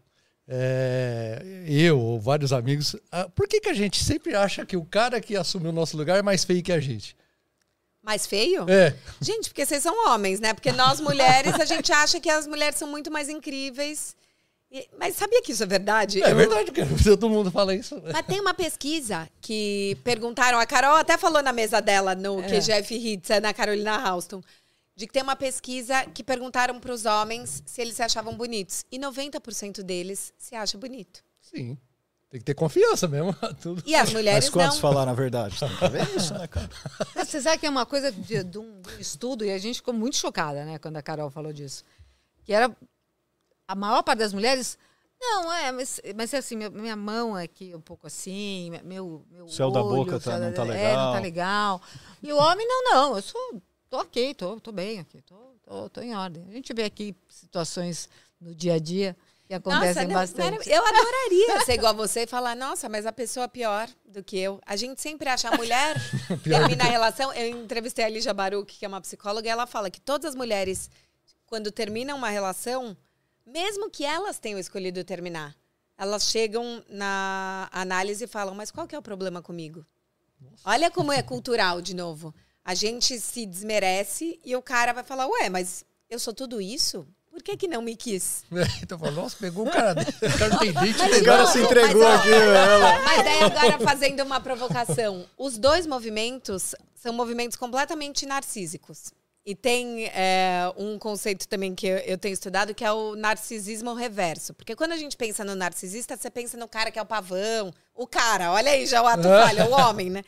é, 0.47 1.41
eu 1.67 1.99
ou 1.99 2.19
vários 2.19 2.53
amigos, 2.53 2.95
ah, 3.11 3.27
por 3.29 3.47
que, 3.47 3.59
que 3.59 3.69
a 3.69 3.73
gente 3.73 4.03
sempre 4.03 4.33
acha 4.35 4.65
que 4.65 4.77
o 4.77 4.85
cara 4.85 5.19
que 5.19 5.35
assumiu 5.35 5.69
o 5.69 5.73
nosso 5.73 5.97
lugar 5.97 6.17
é 6.17 6.21
mais 6.21 6.43
feio 6.43 6.63
que 6.63 6.71
a 6.71 6.79
gente? 6.79 7.15
Mais 8.01 8.25
feio? 8.25 8.65
É. 8.69 8.95
Gente, 9.19 9.49
porque 9.49 9.65
vocês 9.65 9.83
são 9.83 10.07
homens, 10.09 10.39
né? 10.39 10.53
Porque 10.53 10.71
nós 10.71 10.99
mulheres, 11.01 11.53
a 11.55 11.65
gente 11.65 11.91
acha 11.91 12.19
que 12.21 12.29
as 12.29 12.47
mulheres 12.47 12.77
são 12.79 12.87
muito 12.89 13.11
mais 13.11 13.27
incríveis. 13.27 14.15
Mas 14.97 15.15
sabia 15.15 15.41
que 15.41 15.51
isso 15.51 15.63
é 15.63 15.65
verdade? 15.65 16.21
É 16.23 16.31
Eu- 16.31 16.35
verdade, 16.35 16.71
cara. 16.71 16.87
Todo 17.03 17.29
mundo 17.29 17.51
fala 17.51 17.73
isso. 17.75 18.01
Mas 18.11 18.25
tem 18.25 18.39
uma 18.39 18.53
pesquisa 18.53 19.27
que 19.41 19.97
perguntaram, 20.03 20.57
a 20.59 20.65
Carol 20.65 20.95
até 20.95 21.17
falou 21.17 21.41
na 21.41 21.51
mesa 21.53 21.81
dela 21.81 22.15
no 22.15 22.39
É. 22.41 22.47
QGF 22.47 22.95
Hits, 22.95 23.29
é 23.29 23.39
na 23.41 23.53
Carolina 23.53 24.09
Houston, 24.13 24.41
de 24.97 25.05
que 25.05 25.13
tem 25.13 25.21
uma 25.21 25.35
pesquisa 25.35 26.05
que 26.07 26.23
perguntaram 26.23 26.79
para 26.79 26.91
os 26.91 27.05
homens 27.05 27.61
se 27.67 27.79
eles 27.81 27.95
se 27.95 28.01
achavam 28.01 28.35
bonitos. 28.35 28.83
E 28.91 28.97
90% 28.97 29.83
deles 29.83 30.33
se 30.39 30.55
acha 30.55 30.75
bonito. 30.75 31.23
Sim. 31.39 31.77
Tem 32.31 32.39
que 32.41 32.45
ter 32.45 32.55
confiança 32.55 33.07
mesmo. 33.07 33.31
Tudo. 33.61 33.83
E 33.85 33.93
as 33.95 34.11
mulheres 34.11 34.45
Mas 34.45 34.49
quantos 34.53 34.75
não. 34.77 34.81
falaram 34.81 35.11
a 35.11 35.15
verdade? 35.15 35.55
Ver 35.91 36.15
isso, 36.17 36.33
né, 36.33 36.47
cara? 36.47 36.67
Você 37.23 37.39
sabe 37.39 37.59
que 37.59 37.67
é 37.67 37.69
uma 37.69 37.85
coisa 37.85 38.11
de, 38.11 38.43
de 38.43 38.57
um 38.57 38.81
estudo, 38.99 39.45
e 39.45 39.51
a 39.51 39.57
gente 39.59 39.75
ficou 39.75 39.93
muito 39.93 40.17
chocada, 40.17 40.65
né, 40.65 40.79
quando 40.79 40.97
a 40.97 41.01
Carol 41.03 41.29
falou 41.29 41.53
disso. 41.53 41.83
Que 42.43 42.51
era 42.51 42.75
a 43.67 43.75
maior 43.75 44.01
parte 44.01 44.19
das 44.19 44.33
mulheres. 44.33 44.79
Não, 45.21 45.53
é, 45.53 45.71
mas, 45.71 46.01
mas 46.15 46.33
assim, 46.33 46.55
minha, 46.55 46.69
minha 46.71 46.95
mão 46.95 47.35
aqui 47.35 47.73
um 47.75 47.81
pouco 47.81 48.07
assim, 48.07 48.71
meu. 48.83 49.23
meu 49.31 49.47
Céu 49.47 49.69
da 49.69 49.81
olho, 49.81 49.95
boca 50.05 50.19
tá- 50.19 50.31
céu 50.31 50.39
não 50.39 50.51
tá 50.53 50.63
É, 50.63 50.65
não 50.65 50.73
legal. 50.73 51.13
tá 51.13 51.19
legal. 51.19 51.81
E 52.23 52.33
o 52.33 52.37
homem, 52.37 52.67
não, 52.67 52.83
não, 52.83 53.15
eu 53.15 53.21
sou. 53.21 53.61
Tô 53.89 53.99
ok, 53.99 54.33
tô, 54.33 54.59
tô 54.59 54.71
bem 54.71 54.99
aqui, 54.99 55.21
tô, 55.21 55.35
tô, 55.63 55.89
tô 55.89 56.01
em 56.01 56.15
ordem. 56.15 56.45
A 56.49 56.51
gente 56.51 56.73
vê 56.73 56.83
aqui 56.83 57.15
situações 57.29 58.09
no 58.39 58.53
dia 58.53 58.75
a 58.75 58.79
dia 58.79 59.15
que 59.47 59.53
acontecem 59.53 60.07
não, 60.07 60.13
bastante. 60.13 60.69
eu 60.69 60.85
adoraria 60.85 61.65
ser 61.65 61.73
igual 61.75 61.93
a 61.93 61.95
você 61.95 62.23
e 62.23 62.27
falar, 62.27 62.53
nossa, 62.53 62.89
mas 62.89 63.05
a 63.05 63.13
pessoa 63.13 63.45
é 63.45 63.47
pior 63.47 63.89
do 64.05 64.21
que 64.21 64.37
eu. 64.37 64.59
A 64.65 64.75
gente 64.75 65.01
sempre 65.01 65.29
acha 65.29 65.47
a 65.47 65.55
mulher 65.55 65.95
termina 66.43 66.83
a 66.83 66.87
relação. 66.87 67.31
Eu 67.33 67.47
entrevistei 67.63 68.03
a 68.03 68.09
Lígia 68.09 68.33
Baruch, 68.33 68.77
que 68.77 68.83
é 68.83 68.87
uma 68.87 68.99
psicóloga, 68.99 69.47
e 69.47 69.49
ela 69.49 69.65
fala 69.65 69.89
que 69.89 70.01
todas 70.01 70.31
as 70.31 70.35
mulheres, 70.35 70.89
quando 71.45 71.71
terminam 71.71 72.17
uma 72.17 72.29
relação, 72.29 72.95
mesmo 73.45 73.89
que 73.89 74.03
elas 74.03 74.37
tenham 74.37 74.59
escolhido 74.59 75.01
terminar, 75.05 75.55
elas 75.97 76.29
chegam 76.29 76.83
na 76.89 77.69
análise 77.71 78.25
e 78.25 78.27
falam, 78.27 78.53
mas 78.53 78.69
qual 78.69 78.85
que 78.85 78.95
é 78.95 78.99
o 78.99 79.01
problema 79.01 79.41
comigo? 79.41 79.85
Olha 80.65 80.91
como 80.91 81.11
é 81.11 81.23
cultural, 81.23 81.81
de 81.81 81.95
novo. 81.95 82.35
A 82.67 82.73
gente 82.73 83.17
se 83.17 83.45
desmerece 83.45 84.41
e 84.43 84.53
o 84.53 84.61
cara 84.61 84.91
vai 84.91 85.01
falar, 85.01 85.25
ué, 85.25 85.49
mas 85.49 85.85
eu 86.09 86.19
sou 86.19 86.33
tudo 86.33 86.59
isso? 86.59 87.07
Por 87.31 87.41
que, 87.41 87.55
que 87.55 87.65
não 87.65 87.81
me 87.81 87.95
quis? 87.95 88.43
Então 88.83 88.99
falou, 88.99 89.13
nossa, 89.13 89.37
pegou 89.39 89.65
o 89.65 89.71
cara. 89.71 90.01
O 90.01 90.37
cara 90.37 90.49
não 90.49 90.59
tem 90.59 90.73
dente, 90.75 90.99
Mas 90.99 91.21
O 91.21 91.23
cara 91.23 91.47
se 91.47 91.59
mas, 91.63 91.65
entregou 91.65 92.03
ó, 92.03 92.13
aqui, 92.13 92.29
ela. 92.29 92.99
Mas 93.03 93.23
daí 93.23 93.43
agora 93.43 93.79
fazendo 93.79 94.21
uma 94.21 94.41
provocação. 94.41 95.25
Os 95.37 95.57
dois 95.57 95.87
movimentos 95.87 96.75
são 96.93 97.13
movimentos 97.13 97.55
completamente 97.55 98.25
narcísicos. 98.25 99.13
E 99.47 99.55
tem 99.55 100.07
é, 100.07 100.69
um 100.75 100.99
conceito 100.99 101.47
também 101.47 101.73
que 101.73 101.87
eu, 101.87 101.99
eu 101.99 102.17
tenho 102.17 102.33
estudado, 102.33 102.75
que 102.75 102.83
é 102.83 102.91
o 102.91 103.15
narcisismo 103.15 103.93
reverso. 103.93 104.53
Porque 104.53 104.75
quando 104.75 104.91
a 104.91 104.97
gente 104.97 105.15
pensa 105.15 105.41
no 105.45 105.55
narcisista, 105.55 106.17
você 106.17 106.29
pensa 106.29 106.57
no 106.57 106.67
cara 106.67 106.91
que 106.91 106.99
é 106.99 107.01
o 107.01 107.05
pavão. 107.05 107.73
O 107.95 108.05
cara, 108.05 108.51
olha 108.51 108.73
aí 108.73 108.85
já 108.85 109.01
o 109.01 109.07
ato 109.07 109.23
falha, 109.23 109.65
o 109.65 109.71
homem, 109.71 110.09
né? 110.09 110.21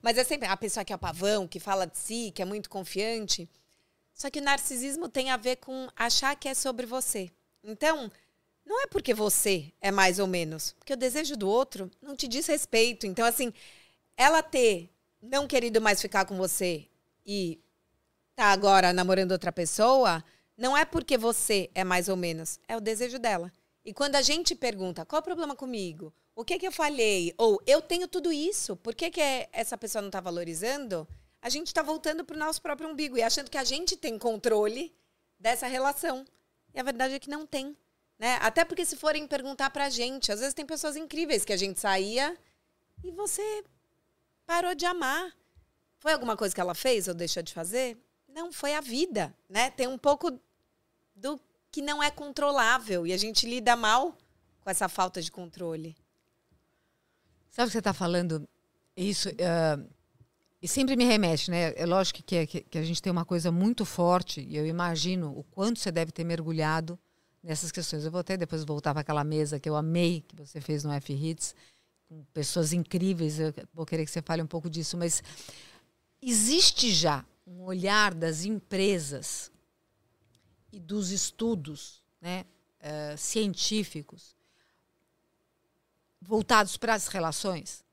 Mas 0.00 0.16
é 0.18 0.22
sempre 0.22 0.46
a 0.46 0.56
pessoa 0.56 0.84
que 0.84 0.92
é 0.92 0.96
o 0.96 1.00
pavão, 1.00 1.48
que 1.48 1.58
fala 1.58 1.84
de 1.84 1.98
si, 1.98 2.30
que 2.32 2.42
é 2.42 2.44
muito 2.44 2.70
confiante. 2.70 3.50
Só 4.14 4.30
que 4.30 4.38
o 4.38 4.42
narcisismo 4.42 5.08
tem 5.08 5.30
a 5.30 5.36
ver 5.36 5.56
com 5.56 5.88
achar 5.96 6.36
que 6.36 6.48
é 6.48 6.54
sobre 6.54 6.86
você. 6.86 7.28
Então, 7.64 8.08
não 8.64 8.84
é 8.84 8.86
porque 8.86 9.12
você 9.12 9.72
é 9.80 9.90
mais 9.90 10.20
ou 10.20 10.28
menos, 10.28 10.76
porque 10.78 10.92
o 10.92 10.96
desejo 10.96 11.36
do 11.36 11.48
outro 11.48 11.90
não 12.00 12.14
te 12.14 12.28
diz 12.28 12.46
respeito. 12.46 13.04
Então, 13.04 13.26
assim, 13.26 13.52
ela 14.16 14.44
ter 14.44 14.88
não 15.20 15.48
querido 15.48 15.80
mais 15.80 16.00
ficar 16.00 16.24
com 16.24 16.36
você 16.36 16.86
e 17.26 17.58
tá 18.40 18.52
agora 18.52 18.90
namorando 18.90 19.32
outra 19.32 19.52
pessoa, 19.52 20.24
não 20.56 20.74
é 20.74 20.86
porque 20.86 21.18
você 21.18 21.70
é 21.74 21.84
mais 21.84 22.08
ou 22.08 22.16
menos, 22.16 22.58
é 22.66 22.74
o 22.74 22.80
desejo 22.80 23.18
dela. 23.18 23.52
E 23.84 23.92
quando 23.92 24.16
a 24.16 24.22
gente 24.22 24.54
pergunta, 24.54 25.04
qual 25.04 25.20
o 25.20 25.22
problema 25.22 25.54
comigo? 25.54 26.10
O 26.34 26.42
que 26.42 26.58
que 26.58 26.66
eu 26.66 26.72
falhei? 26.72 27.34
Ou 27.36 27.60
eu 27.66 27.82
tenho 27.82 28.08
tudo 28.08 28.32
isso, 28.32 28.76
por 28.76 28.94
que, 28.94 29.10
que 29.10 29.20
é- 29.20 29.46
essa 29.52 29.76
pessoa 29.76 30.00
não 30.00 30.08
está 30.08 30.22
valorizando? 30.22 31.06
A 31.42 31.50
gente 31.50 31.66
está 31.66 31.82
voltando 31.82 32.24
para 32.24 32.34
o 32.34 32.38
nosso 32.38 32.62
próprio 32.62 32.88
umbigo 32.88 33.18
e 33.18 33.22
achando 33.22 33.50
que 33.50 33.58
a 33.58 33.64
gente 33.64 33.94
tem 33.94 34.18
controle 34.18 34.90
dessa 35.38 35.66
relação. 35.66 36.24
E 36.72 36.80
a 36.80 36.82
verdade 36.82 37.12
é 37.12 37.18
que 37.18 37.28
não 37.28 37.44
tem. 37.46 37.76
Né? 38.18 38.38
Até 38.40 38.64
porque 38.64 38.86
se 38.86 38.96
forem 38.96 39.26
perguntar 39.26 39.68
pra 39.68 39.90
gente, 39.90 40.32
às 40.32 40.40
vezes 40.40 40.54
tem 40.54 40.64
pessoas 40.64 40.96
incríveis 40.96 41.44
que 41.44 41.52
a 41.52 41.58
gente 41.58 41.78
saía 41.78 42.34
e 43.04 43.10
você 43.10 43.64
parou 44.46 44.74
de 44.74 44.86
amar. 44.86 45.30
Foi 45.98 46.14
alguma 46.14 46.38
coisa 46.38 46.54
que 46.54 46.60
ela 46.60 46.74
fez 46.74 47.06
ou 47.06 47.12
deixou 47.12 47.42
de 47.42 47.52
fazer? 47.52 47.98
Não, 48.34 48.52
foi 48.52 48.74
a 48.74 48.80
vida, 48.80 49.34
né? 49.48 49.70
Tem 49.70 49.86
um 49.86 49.98
pouco 49.98 50.38
do 51.14 51.40
que 51.70 51.82
não 51.82 52.02
é 52.02 52.10
controlável 52.10 53.06
e 53.06 53.12
a 53.12 53.16
gente 53.16 53.46
lida 53.46 53.76
mal 53.76 54.16
com 54.60 54.70
essa 54.70 54.88
falta 54.88 55.20
de 55.22 55.30
controle. 55.30 55.96
Sabe 57.50 57.66
o 57.66 57.68
que 57.68 57.72
você 57.72 57.78
está 57.78 57.92
falando? 57.92 58.48
Isso. 58.96 59.28
ah, 59.28 59.78
e 60.62 60.68
sempre 60.68 60.94
me 60.94 61.04
remete, 61.04 61.50
né? 61.50 61.72
É 61.74 61.86
lógico 61.86 62.22
que, 62.22 62.46
que, 62.46 62.60
que 62.60 62.78
a 62.78 62.82
gente 62.82 63.00
tem 63.00 63.10
uma 63.10 63.24
coisa 63.24 63.50
muito 63.50 63.86
forte, 63.86 64.42
e 64.42 64.56
eu 64.56 64.66
imagino 64.66 65.32
o 65.36 65.42
quanto 65.42 65.78
você 65.78 65.90
deve 65.90 66.12
ter 66.12 66.22
mergulhado 66.22 66.98
nessas 67.42 67.72
questões. 67.72 68.04
Eu 68.04 68.10
vou 68.10 68.20
até 68.20 68.36
depois 68.36 68.62
voltar 68.62 68.92
para 68.92 69.00
aquela 69.00 69.24
mesa 69.24 69.58
que 69.58 69.68
eu 69.68 69.74
amei, 69.74 70.22
que 70.28 70.36
você 70.36 70.60
fez 70.60 70.84
no 70.84 70.92
F-Hits, 70.92 71.54
com 72.06 72.22
pessoas 72.34 72.74
incríveis. 72.74 73.40
Eu 73.40 73.54
vou 73.72 73.86
querer 73.86 74.04
que 74.04 74.10
você 74.10 74.20
fale 74.20 74.42
um 74.42 74.46
pouco 74.46 74.68
disso, 74.68 74.98
mas 74.98 75.22
existe 76.20 76.92
já 76.92 77.24
um 77.50 77.62
olhar 77.64 78.14
das 78.14 78.44
empresas 78.44 79.50
e 80.72 80.78
dos 80.78 81.10
estudos 81.10 82.00
né, 82.20 82.44
eh, 82.78 83.16
científicos 83.16 84.36
voltados 86.22 86.76
para 86.76 86.94
as 86.94 87.08
relações? 87.08 87.84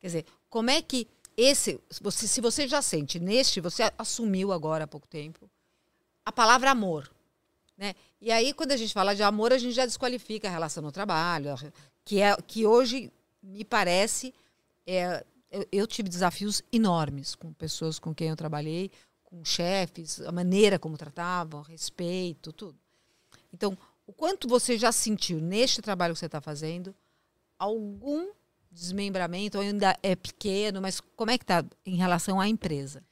Quer 0.00 0.06
dizer, 0.06 0.26
como 0.48 0.70
é 0.70 0.80
que 0.80 1.06
esse, 1.36 1.78
se 1.90 2.02
você, 2.02 2.26
se 2.26 2.40
você 2.40 2.66
já 2.66 2.80
sente 2.80 3.20
neste, 3.20 3.60
você 3.60 3.92
assumiu 3.98 4.50
agora 4.50 4.84
há 4.84 4.88
pouco 4.88 5.06
tempo 5.06 5.48
a 6.24 6.32
palavra 6.32 6.70
amor, 6.70 7.10
né? 7.76 7.94
E 8.20 8.30
aí 8.30 8.54
quando 8.54 8.72
a 8.72 8.76
gente 8.76 8.94
fala 8.94 9.14
de 9.14 9.22
amor, 9.22 9.52
a 9.52 9.58
gente 9.58 9.74
já 9.74 9.84
desqualifica 9.84 10.48
a 10.48 10.50
relação 10.50 10.82
no 10.82 10.92
trabalho, 10.92 11.54
que 12.04 12.20
é 12.20 12.34
que 12.46 12.64
hoje 12.64 13.12
me 13.42 13.64
parece 13.64 14.32
é, 14.86 15.24
eu, 15.52 15.66
eu 15.70 15.86
tive 15.86 16.08
desafios 16.08 16.62
enormes 16.72 17.34
com 17.34 17.52
pessoas 17.52 17.98
com 17.98 18.14
quem 18.14 18.30
eu 18.30 18.36
trabalhei, 18.36 18.90
com 19.22 19.44
chefes, 19.44 20.20
a 20.22 20.32
maneira 20.32 20.78
como 20.78 20.96
tratavam, 20.96 21.60
respeito, 21.62 22.52
tudo. 22.52 22.78
Então, 23.52 23.76
o 24.06 24.12
quanto 24.12 24.48
você 24.48 24.78
já 24.78 24.90
sentiu 24.90 25.40
neste 25.40 25.82
trabalho 25.82 26.14
que 26.14 26.20
você 26.20 26.26
está 26.26 26.40
fazendo 26.40 26.94
algum 27.58 28.32
desmembramento, 28.70 29.60
ainda 29.60 29.96
é 30.02 30.16
pequeno, 30.16 30.80
mas 30.80 31.00
como 31.00 31.30
é 31.30 31.36
que 31.36 31.44
está 31.44 31.64
em 31.84 31.96
relação 31.96 32.40
à 32.40 32.48
empresa? 32.48 33.04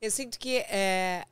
Eu 0.00 0.10
sinto 0.10 0.38
que 0.38 0.58
é, 0.58 1.26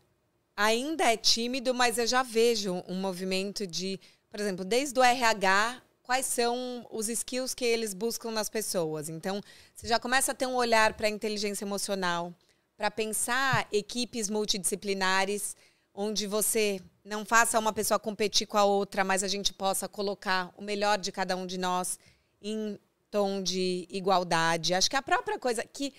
ainda 0.57 1.05
é 1.05 1.16
tímido, 1.16 1.74
mas 1.74 1.99
eu 1.99 2.07
já 2.07 2.22
vejo 2.22 2.82
um 2.88 2.94
movimento 2.94 3.66
de, 3.66 4.01
por 4.30 4.40
exemplo, 4.40 4.64
desde 4.64 4.99
o 4.99 5.03
RH, 5.03 5.82
quais 6.09 6.24
são 6.24 6.86
os 6.90 7.11
skills 7.11 7.52
que 7.52 7.66
eles 7.66 7.92
buscam 7.92 8.30
nas 8.30 8.48
pessoas. 8.48 9.11
Então, 9.11 9.42
você 9.74 9.86
já 9.86 9.98
começa 9.98 10.32
a 10.32 10.34
ter 10.34 10.46
um 10.46 10.54
olhar 10.54 10.94
para 10.94 11.06
a 11.06 11.11
inteligência 11.11 11.66
emocional, 11.66 12.32
para 12.78 12.90
pensar 12.90 13.68
equipes 13.70 14.30
multidisciplinares, 14.30 15.54
onde 15.92 16.26
você 16.26 16.80
não 17.04 17.26
faça 17.26 17.59
uma 17.59 17.74
pessoa 17.74 17.98
competir 17.98 18.46
com 18.46 18.56
a 18.56 18.64
outra, 18.64 19.04
mas 19.04 19.22
a 19.22 19.28
gente 19.28 19.52
possa 19.52 19.86
colocar 19.86 20.50
o 20.56 20.62
melhor 20.62 20.96
de 20.96 21.12
cada 21.12 21.36
um 21.36 21.46
de 21.46 21.59
nós 21.59 21.98
em 22.40 22.78
tom 23.11 23.42
de 23.42 23.86
igualdade. 23.90 24.72
Acho 24.72 24.88
que 24.88 24.96
a 24.96 25.02
própria 25.02 25.38
coisa 25.38 25.62
que 25.62 25.92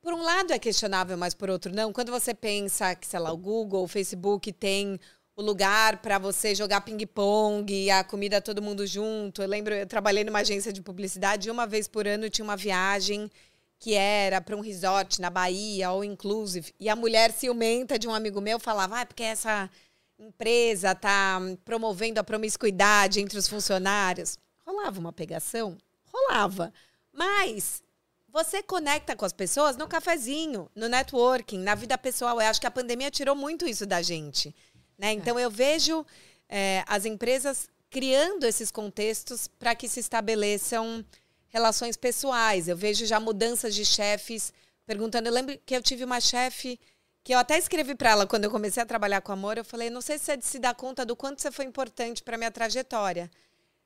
por 0.00 0.14
um 0.14 0.22
lado 0.22 0.52
é 0.52 0.58
questionável, 0.60 1.18
mas 1.18 1.34
por 1.34 1.50
outro 1.50 1.74
não. 1.74 1.92
Quando 1.92 2.12
você 2.12 2.32
pensa 2.32 2.94
que, 2.94 3.08
sei 3.08 3.18
lá, 3.18 3.32
o 3.32 3.36
Google, 3.36 3.82
o 3.82 3.88
Facebook 3.88 4.52
tem 4.52 5.00
o 5.38 5.42
lugar 5.42 5.98
para 5.98 6.18
você 6.18 6.52
jogar 6.52 6.80
ping-pong 6.80 7.88
a 7.92 8.02
comida 8.02 8.40
todo 8.40 8.60
mundo 8.60 8.84
junto. 8.84 9.40
Eu 9.40 9.46
lembro, 9.46 9.72
eu 9.72 9.86
trabalhei 9.86 10.24
numa 10.24 10.40
agência 10.40 10.72
de 10.72 10.82
publicidade 10.82 11.46
e 11.46 11.50
uma 11.50 11.64
vez 11.64 11.86
por 11.86 12.08
ano 12.08 12.28
tinha 12.28 12.44
uma 12.44 12.56
viagem 12.56 13.30
que 13.78 13.94
era 13.94 14.40
para 14.40 14.56
um 14.56 14.60
resort 14.60 15.20
na 15.20 15.30
Bahia, 15.30 15.92
ou 15.92 16.02
inclusive. 16.02 16.74
E 16.80 16.88
a 16.88 16.96
mulher 16.96 17.30
ciumenta 17.30 17.96
de 17.96 18.08
um 18.08 18.12
amigo 18.12 18.40
meu 18.40 18.58
falava: 18.58 19.00
ah, 19.00 19.06
porque 19.06 19.22
essa 19.22 19.70
empresa 20.18 20.92
tá 20.92 21.40
promovendo 21.64 22.18
a 22.18 22.24
promiscuidade 22.24 23.20
entre 23.20 23.38
os 23.38 23.46
funcionários. 23.46 24.36
Rolava 24.66 24.98
uma 24.98 25.12
pegação? 25.12 25.78
Rolava. 26.12 26.72
Mas 27.12 27.80
você 28.28 28.60
conecta 28.60 29.14
com 29.14 29.24
as 29.24 29.32
pessoas 29.32 29.76
no 29.76 29.86
cafezinho, 29.86 30.68
no 30.74 30.88
networking, 30.88 31.58
na 31.58 31.76
vida 31.76 31.96
pessoal. 31.96 32.40
Eu 32.40 32.48
acho 32.48 32.60
que 32.60 32.66
a 32.66 32.72
pandemia 32.72 33.10
tirou 33.10 33.36
muito 33.36 33.68
isso 33.68 33.86
da 33.86 34.02
gente. 34.02 34.52
Né? 34.98 35.12
Então, 35.12 35.38
é. 35.38 35.44
eu 35.44 35.50
vejo 35.50 36.04
é, 36.48 36.82
as 36.86 37.04
empresas 37.04 37.68
criando 37.90 38.44
esses 38.44 38.70
contextos 38.70 39.48
para 39.48 39.74
que 39.74 39.88
se 39.88 40.00
estabeleçam 40.00 41.04
relações 41.48 41.96
pessoais. 41.96 42.68
Eu 42.68 42.76
vejo 42.76 43.06
já 43.06 43.18
mudanças 43.18 43.74
de 43.74 43.84
chefes 43.84 44.52
perguntando. 44.86 45.28
Eu 45.28 45.32
lembro 45.32 45.58
que 45.64 45.74
eu 45.74 45.82
tive 45.82 46.04
uma 46.04 46.20
chefe 46.20 46.78
que 47.24 47.34
eu 47.34 47.38
até 47.38 47.58
escrevi 47.58 47.94
para 47.94 48.10
ela 48.10 48.26
quando 48.26 48.44
eu 48.44 48.50
comecei 48.50 48.82
a 48.82 48.86
trabalhar 48.86 49.20
com 49.20 49.32
amor. 49.32 49.58
Eu 49.58 49.64
falei: 49.64 49.90
não 49.90 50.00
sei 50.00 50.18
se 50.18 50.24
você 50.24 50.38
se 50.40 50.58
dá 50.58 50.74
conta 50.74 51.04
do 51.04 51.16
quanto 51.16 51.42
você 51.42 51.50
foi 51.50 51.64
importante 51.64 52.22
para 52.22 52.38
minha 52.38 52.50
trajetória. 52.50 53.30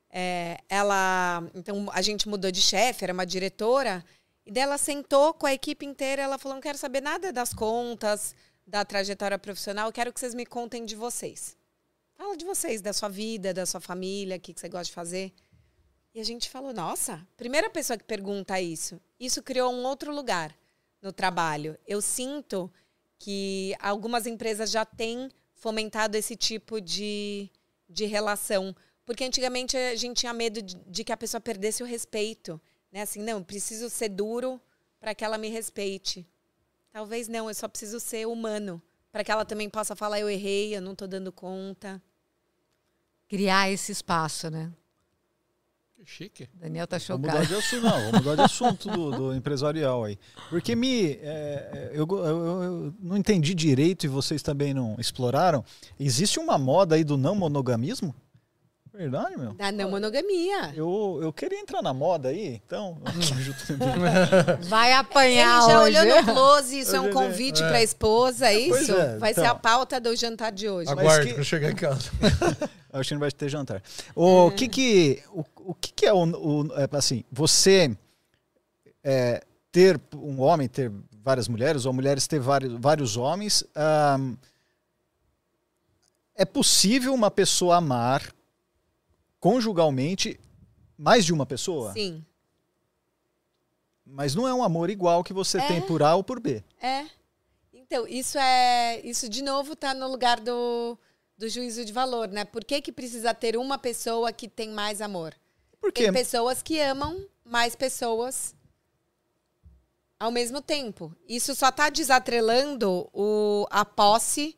É, 0.09 0.59
ela, 0.69 1.43
então 1.55 1.89
a 1.91 2.01
gente 2.01 2.29
mudou 2.29 2.51
de 2.51 2.61
chefe, 2.61 3.03
era 3.03 3.13
uma 3.13 3.25
diretora. 3.25 4.03
E 4.45 4.51
dela 4.51 4.77
sentou 4.77 5.33
com 5.33 5.45
a 5.45 5.53
equipe 5.53 5.85
inteira. 5.85 6.21
Ela 6.21 6.37
falou: 6.37 6.55
não 6.55 6.61
quero 6.61 6.77
saber 6.77 7.01
nada 7.01 7.31
das 7.31 7.53
contas, 7.53 8.35
da 8.65 8.83
trajetória 8.85 9.37
profissional. 9.37 9.87
Eu 9.87 9.93
quero 9.93 10.13
que 10.13 10.19
vocês 10.19 10.33
me 10.33 10.45
contem 10.45 10.85
de 10.85 10.95
vocês. 10.95 11.57
Fala 12.15 12.37
de 12.37 12.45
vocês, 12.45 12.81
da 12.81 12.93
sua 12.93 13.09
vida, 13.09 13.53
da 13.53 13.65
sua 13.65 13.79
família, 13.79 14.37
o 14.37 14.39
que, 14.39 14.53
que 14.53 14.59
você 14.59 14.69
gosta 14.69 14.85
de 14.85 14.93
fazer. 14.93 15.33
E 16.13 16.19
a 16.19 16.23
gente 16.23 16.49
falou, 16.49 16.73
nossa, 16.73 17.27
primeira 17.35 17.69
pessoa 17.69 17.97
que 17.97 18.03
pergunta 18.03 18.61
isso. 18.61 19.01
Isso 19.19 19.41
criou 19.41 19.73
um 19.73 19.83
outro 19.83 20.13
lugar 20.13 20.55
no 21.01 21.11
trabalho. 21.11 21.77
Eu 21.87 22.01
sinto 22.01 22.71
que 23.17 23.75
algumas 23.79 24.27
empresas 24.27 24.69
já 24.69 24.85
têm 24.85 25.29
fomentado 25.55 26.15
esse 26.15 26.35
tipo 26.35 26.79
de, 26.79 27.49
de 27.89 28.05
relação. 28.05 28.75
Porque 29.05 29.23
antigamente 29.23 29.75
a 29.75 29.95
gente 29.95 30.17
tinha 30.19 30.33
medo 30.33 30.61
de, 30.61 30.75
de 30.75 31.03
que 31.03 31.11
a 31.11 31.17
pessoa 31.17 31.41
perdesse 31.41 31.81
o 31.81 31.85
respeito. 31.85 32.61
Né? 32.91 33.01
Assim, 33.01 33.21
não, 33.21 33.43
preciso 33.43 33.89
ser 33.89 34.09
duro 34.09 34.61
para 34.99 35.15
que 35.15 35.25
ela 35.25 35.37
me 35.37 35.49
respeite. 35.49 36.25
Talvez 36.93 37.27
não, 37.27 37.49
eu 37.49 37.55
só 37.55 37.67
preciso 37.67 37.99
ser 37.99 38.27
humano. 38.27 38.79
Para 39.11 39.23
que 39.23 39.31
ela 39.31 39.43
também 39.43 39.67
possa 39.67 39.95
falar, 39.95 40.19
eu 40.19 40.29
errei, 40.29 40.77
eu 40.77 40.81
não 40.81 40.91
estou 40.91 41.07
dando 41.07 41.31
conta. 41.31 41.99
Criar 43.27 43.71
esse 43.71 43.91
espaço, 43.91 44.51
né? 44.51 44.71
Chique. 46.05 46.47
Daniel 46.53 46.85
tá 46.85 46.99
chocado. 46.99 47.21
Vamos 47.21 47.41
mudar 47.41 47.47
de 47.47 47.55
assunto, 47.55 47.81
não. 47.81 47.99
Vamos 47.99 48.11
mudar 48.11 48.35
de 48.35 48.41
assunto 48.43 48.89
do, 48.89 49.11
do 49.11 49.33
empresarial 49.33 50.03
aí. 50.03 50.19
Porque 50.49 50.75
me. 50.75 51.13
É, 51.13 51.21
é 51.23 51.91
eu, 51.93 52.05
eu, 52.07 52.63
eu, 52.63 52.93
não 52.99 53.17
entendi 53.17 53.55
direito 53.55 54.05
e 54.05 54.09
vocês 54.09 54.43
também 54.43 54.73
não 54.73 54.95
exploraram. 54.99 55.63
Existe 55.99 56.39
uma 56.39 56.57
moda 56.57 56.95
aí 56.95 57.03
do 57.03 57.17
não 57.17 57.33
monogamismo? 57.33 58.13
Verdade, 58.93 59.35
meu? 59.35 59.53
Da 59.53 59.71
não 59.71 59.89
monogamia. 59.89 60.71
Eu, 60.75 61.19
eu 61.19 61.33
queria 61.33 61.59
entrar 61.59 61.81
na 61.81 61.91
moda 61.91 62.29
aí, 62.29 62.61
então. 62.63 62.99
Vai 64.69 64.93
apanhar 64.93 65.63
Ele 65.63 65.71
já 65.71 65.81
hoje. 65.81 65.99
olhou 65.99 66.21
no 66.21 66.33
close, 66.33 66.79
isso 66.79 66.95
é 66.95 67.01
um 67.01 67.11
convite 67.11 67.63
é. 67.63 67.67
para 67.67 67.77
a 67.77 67.83
esposa, 67.83 68.47
é 68.49 68.59
isso? 68.59 68.91
É, 68.91 69.17
vai 69.17 69.31
então. 69.31 69.43
ser 69.43 69.49
a 69.49 69.55
pauta 69.55 69.99
do 69.99 70.15
jantar 70.15 70.51
de 70.51 70.69
hoje. 70.69 70.91
Aguarde 70.91 71.29
que... 71.29 71.33
para 71.33 71.43
chegar 71.43 71.71
em 71.71 71.75
casa. 71.75 72.11
Acho 72.93 73.07
que 73.07 73.13
não 73.15 73.19
vai 73.19 73.31
ter 73.31 73.49
jantar. 73.49 73.81
O 74.15 74.51
que 74.51 74.67
que, 74.67 75.23
o, 75.31 75.43
o 75.65 75.73
que, 75.73 75.91
que 75.91 76.05
é 76.05 76.13
o, 76.13 76.23
o 76.23 76.73
é, 76.79 76.87
assim, 76.95 77.23
você 77.31 77.97
é, 79.03 79.41
ter 79.71 79.99
um 80.15 80.39
homem 80.39 80.67
ter 80.67 80.91
várias 81.23 81.47
mulheres 81.47 81.85
ou 81.85 81.93
mulheres 81.93 82.27
ter 82.27 82.39
vários, 82.39 82.79
vários 82.79 83.17
homens, 83.17 83.63
um, 84.19 84.37
é 86.35 86.45
possível 86.45 87.11
uma 87.11 87.31
pessoa 87.31 87.77
amar 87.77 88.31
conjugalmente 89.43 90.39
mais 90.97 91.25
de 91.25 91.33
uma 91.33 91.45
pessoa? 91.45 91.91
Sim. 91.91 92.25
Mas 94.05 94.33
não 94.33 94.47
é 94.47 94.53
um 94.53 94.63
amor 94.63 94.89
igual 94.89 95.21
que 95.21 95.33
você 95.33 95.57
é. 95.57 95.67
tem 95.67 95.81
por 95.81 96.01
A 96.01 96.15
ou 96.15 96.23
por 96.23 96.39
B. 96.39 96.63
É. 96.81 97.05
Então, 97.73 98.07
isso 98.07 98.37
é. 98.37 99.01
Isso, 99.03 99.27
de 99.27 99.43
novo, 99.43 99.73
está 99.73 99.93
no 99.93 100.07
lugar 100.07 100.39
do, 100.39 100.97
do 101.37 101.49
juízo 101.49 101.83
de 101.83 101.91
valor, 101.91 102.29
né? 102.29 102.45
Por 102.45 102.63
que, 102.63 102.79
que 102.79 102.89
precisa 102.89 103.33
ter 103.33 103.57
uma 103.57 103.77
pessoa 103.77 104.31
que 104.31 104.47
tem 104.47 104.69
mais 104.69 105.01
amor? 105.01 105.35
Porque... 105.81 106.03
Tem 106.03 106.13
pessoas 106.13 106.61
que 106.61 106.79
amam 106.79 107.27
mais 107.43 107.75
pessoas 107.75 108.55
ao 110.17 110.31
mesmo 110.31 110.61
tempo. 110.61 111.13
Isso 111.27 111.53
só 111.53 111.67
está 111.67 111.89
desatrelando 111.89 113.09
o, 113.11 113.67
a 113.69 113.83
posse 113.83 114.57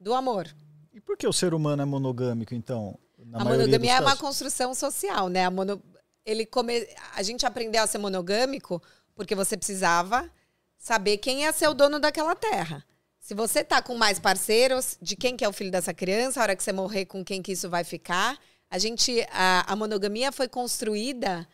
do 0.00 0.12
amor. 0.12 0.52
E 0.92 1.00
por 1.00 1.16
que 1.16 1.28
o 1.28 1.32
ser 1.32 1.54
humano 1.54 1.82
é 1.82 1.84
monogâmico, 1.84 2.56
então? 2.56 2.98
A 3.32 3.44
monogamia 3.44 3.96
é 3.96 4.00
uma 4.00 4.16
construção 4.16 4.74
social, 4.74 5.28
né? 5.28 5.44
A, 5.44 5.50
mono... 5.50 5.82
Ele 6.24 6.46
come... 6.46 6.86
a 7.14 7.22
gente 7.22 7.46
aprendeu 7.46 7.82
a 7.82 7.86
ser 7.86 7.98
monogâmico 7.98 8.82
porque 9.14 9.34
você 9.34 9.56
precisava 9.56 10.30
saber 10.78 11.18
quem 11.18 11.42
ia 11.42 11.52
ser 11.52 11.68
o 11.68 11.74
dono 11.74 11.98
daquela 11.98 12.34
terra. 12.34 12.84
Se 13.18 13.34
você 13.34 13.64
tá 13.64 13.82
com 13.82 13.96
mais 13.96 14.20
parceiros, 14.20 14.96
de 15.02 15.16
quem 15.16 15.36
que 15.36 15.44
é 15.44 15.48
o 15.48 15.52
filho 15.52 15.70
dessa 15.70 15.92
criança, 15.92 16.38
a 16.38 16.42
hora 16.44 16.56
que 16.56 16.62
você 16.62 16.72
morrer, 16.72 17.06
com 17.06 17.24
quem 17.24 17.42
que 17.42 17.52
isso 17.52 17.68
vai 17.68 17.82
ficar. 17.82 18.38
A 18.70 18.78
gente, 18.78 19.26
a, 19.32 19.72
a 19.72 19.74
monogamia 19.74 20.30
foi 20.30 20.46
construída 20.46 21.48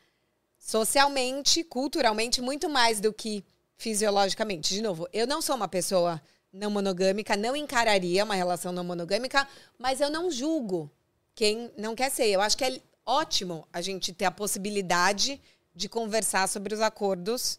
socialmente, 0.59 1.65
culturalmente, 1.65 2.43
muito 2.43 2.69
mais 2.69 3.01
do 3.01 3.13
que 3.13 3.45
fisiologicamente. 3.77 4.75
De 4.75 4.83
novo, 4.83 5.09
eu 5.13 5.27
não 5.27 5.41
sou 5.41 5.57
uma 5.57 5.67
pessoa 5.67 6.21
não 6.53 6.71
monogâmica, 6.71 7.37
não 7.37 7.57
encararia 7.57 8.25
uma 8.25 8.35
relação 8.35 8.71
não 8.71 8.85
monogâmica, 8.85 9.49
mas 9.79 10.01
eu 10.01 10.11
não 10.11 10.31
julgo 10.31 10.91
quem 11.35 11.71
não 11.77 11.95
quer 11.95 12.11
ser. 12.11 12.27
Eu 12.27 12.41
acho 12.41 12.57
que 12.57 12.65
é 12.65 12.81
ótimo 13.05 13.67
a 13.73 13.81
gente 13.81 14.13
ter 14.13 14.25
a 14.25 14.31
possibilidade 14.31 15.41
de 15.75 15.89
conversar 15.89 16.49
sobre 16.49 16.75
os 16.75 16.81
acordos 16.81 17.59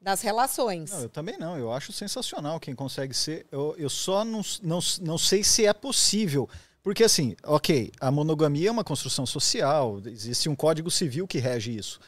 das 0.00 0.20
relações. 0.20 0.90
Não, 0.90 1.00
eu 1.00 1.08
também 1.08 1.38
não. 1.38 1.58
Eu 1.58 1.72
acho 1.72 1.92
sensacional 1.92 2.60
quem 2.60 2.74
consegue 2.74 3.14
ser. 3.14 3.46
Eu, 3.50 3.74
eu 3.78 3.88
só 3.88 4.24
não, 4.24 4.42
não, 4.62 4.78
não 5.00 5.18
sei 5.18 5.42
se 5.42 5.64
é 5.64 5.72
possível. 5.72 6.48
Porque, 6.82 7.02
assim, 7.02 7.34
ok, 7.42 7.90
a 7.98 8.10
monogamia 8.10 8.68
é 8.68 8.70
uma 8.70 8.84
construção 8.84 9.24
social, 9.24 10.02
existe 10.04 10.50
um 10.50 10.54
código 10.54 10.90
civil 10.90 11.26
que 11.26 11.38
rege 11.38 11.74
isso. 11.74 11.98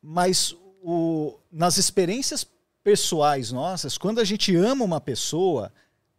Mas 0.00 0.54
o, 0.80 1.36
nas 1.50 1.76
experiências 1.76 2.46
pessoais 2.84 3.50
nossas, 3.50 3.98
quando 3.98 4.20
a 4.20 4.24
gente 4.24 4.54
ama 4.54 4.84
uma 4.84 5.00
pessoa, 5.00 5.72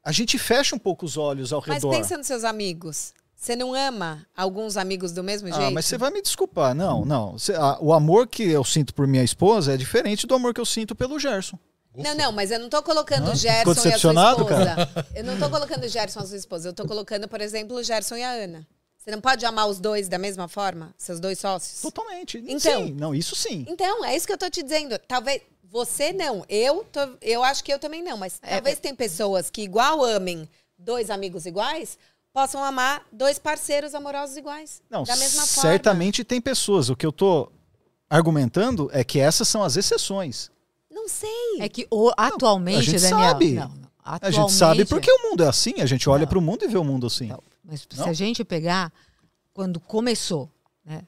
a 0.04 0.12
gente 0.12 0.38
fecha 0.38 0.76
um 0.76 0.80
pouco 0.80 1.06
os 1.06 1.16
olhos 1.16 1.54
ao 1.54 1.62
redor. 1.62 1.88
Mas 1.88 1.98
pensa 2.00 2.18
nos 2.18 2.28
seus 2.28 2.44
amigos. 2.44 3.14
Você 3.38 3.56
não 3.56 3.76
ama 3.76 4.26
alguns 4.36 4.78
amigos 4.78 5.12
do 5.12 5.24
mesmo 5.24 5.48
jeito? 5.48 5.62
Ah, 5.62 5.72
mas 5.72 5.86
você 5.86 5.96
vai 5.96 6.10
me 6.10 6.22
desculpar. 6.24 6.74
Não, 6.74 7.06
não. 7.06 7.38
Cê, 7.38 7.54
a, 7.54 7.78
o 7.80 7.94
amor 7.94 8.28
que 8.28 8.44
eu 8.44 8.64
sinto 8.64 8.96
por 8.96 9.06
minha 9.06 9.24
esposa 9.24 9.76
é 9.76 9.78
diferente 9.78 10.26
do 10.26 10.34
amor 10.34 10.56
que 10.56 10.60
eu 10.60 10.66
sinto 10.66 10.96
pelo 10.96 11.20
Gerson. 11.20 11.58
Não, 11.96 12.16
não, 12.16 12.32
mas 12.32 12.50
eu 12.52 12.60
não 12.60 12.68
tô 12.68 12.82
colocando 12.82 13.32
o 13.32 13.36
Gerson 13.36 13.70
e 13.70 13.94
a 13.94 13.98
sua 13.98 14.14
esposa. 14.14 14.46
Cara? 14.46 14.90
Eu 15.16 15.24
não 15.24 15.38
tô 15.38 15.50
colocando 15.50 15.84
o 15.84 15.88
Gerson 15.88 16.20
e 16.20 16.24
a 16.24 16.26
sua 16.26 16.38
esposa. 16.38 16.70
Eu 16.70 16.74
tô 16.74 16.86
colocando, 16.86 17.28
por 17.28 17.40
exemplo, 17.40 17.78
o 17.78 17.84
Gerson 17.84 18.16
e 18.16 18.24
a 18.24 18.32
Ana. 18.32 18.68
Você 18.98 19.12
não 19.12 19.22
pode 19.22 19.46
amar 19.46 19.68
os 19.68 19.80
dois 19.80 20.10
da 20.10 20.18
mesma 20.18 20.48
forma? 20.48 20.94
Seus 20.98 21.20
dois 21.20 21.40
sócios? 21.40 21.82
Totalmente. 21.82 22.44
Então, 22.48 22.88
sim, 22.88 22.94
não, 22.94 23.16
isso 23.16 23.36
sim. 23.36 23.66
Então, 23.70 24.04
é 24.04 24.16
isso 24.16 24.28
que 24.28 24.34
eu 24.34 24.38
tô 24.38 24.50
te 24.50 24.62
dizendo. 24.62 25.00
Talvez 25.08 25.42
você 25.64 26.12
não. 26.12 26.44
Eu, 26.50 26.86
tô, 26.92 27.00
eu 27.22 27.44
acho 27.44 27.64
que 27.64 27.72
eu 27.72 27.80
também 27.80 28.04
não. 28.04 28.18
Mas 28.18 28.40
é, 28.42 28.56
talvez 28.56 28.78
é... 28.78 28.82
tem 28.82 28.96
pessoas 28.96 29.50
que 29.50 29.62
igual 29.62 30.04
amem 30.04 30.50
dois 30.78 31.10
amigos 31.10 31.46
iguais, 31.46 31.98
possam 32.38 32.64
amar 32.64 33.04
dois 33.12 33.40
parceiros 33.40 33.96
amorosos 33.96 34.38
iguais. 34.38 34.84
Não, 34.92 35.02
da 35.02 35.16
mesma 35.16 35.44
forma. 35.44 35.72
Certamente 35.72 36.24
tem 36.24 36.40
pessoas. 36.40 36.88
O 36.88 36.96
que 36.96 37.04
eu 37.04 37.10
estou 37.10 37.52
argumentando 38.08 38.92
é 38.94 39.04
que 39.04 39.20
essas 39.20 39.48
são 39.48 39.64
as 39.64 39.76
exceções. 39.76 40.52
Não 40.92 41.10
sei. 41.10 41.58
É 41.60 41.68
que 41.68 41.88
o, 41.90 42.12
atualmente, 42.16 42.76
não, 42.76 42.80
a 42.80 42.84
gente 42.84 43.02
Daniel, 43.02 43.20
sabe. 43.20 43.52
Não, 43.54 43.70
não. 43.70 43.90
Atualmente, 44.04 44.26
a 44.26 44.30
gente 44.30 44.52
sabe 44.54 44.86
porque 44.86 45.12
o 45.12 45.24
mundo 45.24 45.44
é 45.44 45.48
assim. 45.48 45.82
A 45.82 45.88
gente 45.88 46.08
olha 46.08 46.28
para 46.28 46.38
o 46.38 46.42
mundo 46.42 46.64
e 46.64 46.68
vê 46.68 46.78
o 46.78 46.84
mundo 46.84 47.08
assim. 47.08 47.32
mas 47.64 47.88
se 47.90 48.04
a 48.08 48.14
gente 48.14 48.46
pegar 48.46 48.94
quando 49.52 49.80
começou, 49.80 50.48
né, 50.86 51.02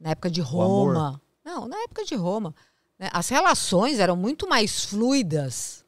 na 0.00 0.10
época 0.10 0.28
de 0.28 0.40
Roma. 0.40 1.22
Não, 1.44 1.68
na 1.68 1.76
época 1.84 2.04
de 2.04 2.16
Roma. 2.16 2.52
Né, 2.98 3.08
as 3.12 3.28
relações 3.28 4.00
eram 4.00 4.16
muito 4.16 4.48
mais 4.48 4.84
fluidas 4.84 5.84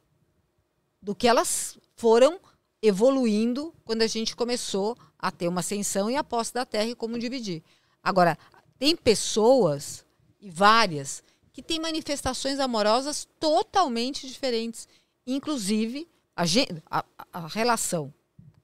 do 1.02 1.16
que 1.16 1.26
elas 1.26 1.76
foram 1.96 2.38
evoluindo 2.86 3.74
quando 3.84 4.02
a 4.02 4.06
gente 4.06 4.36
começou 4.36 4.96
a 5.18 5.30
ter 5.30 5.48
uma 5.48 5.60
ascensão 5.60 6.10
e 6.10 6.16
a 6.16 6.22
posse 6.24 6.52
da 6.52 6.66
terra 6.66 6.88
e 6.90 6.94
como 6.94 7.18
dividir. 7.18 7.62
Agora, 8.02 8.36
tem 8.78 8.94
pessoas, 8.94 10.04
e 10.40 10.50
várias, 10.50 11.22
que 11.52 11.62
têm 11.62 11.80
manifestações 11.80 12.60
amorosas 12.60 13.26
totalmente 13.40 14.26
diferentes. 14.26 14.86
Inclusive, 15.26 16.06
a, 16.36 16.44
a- 16.90 17.04
a 17.32 17.46
relação 17.46 18.12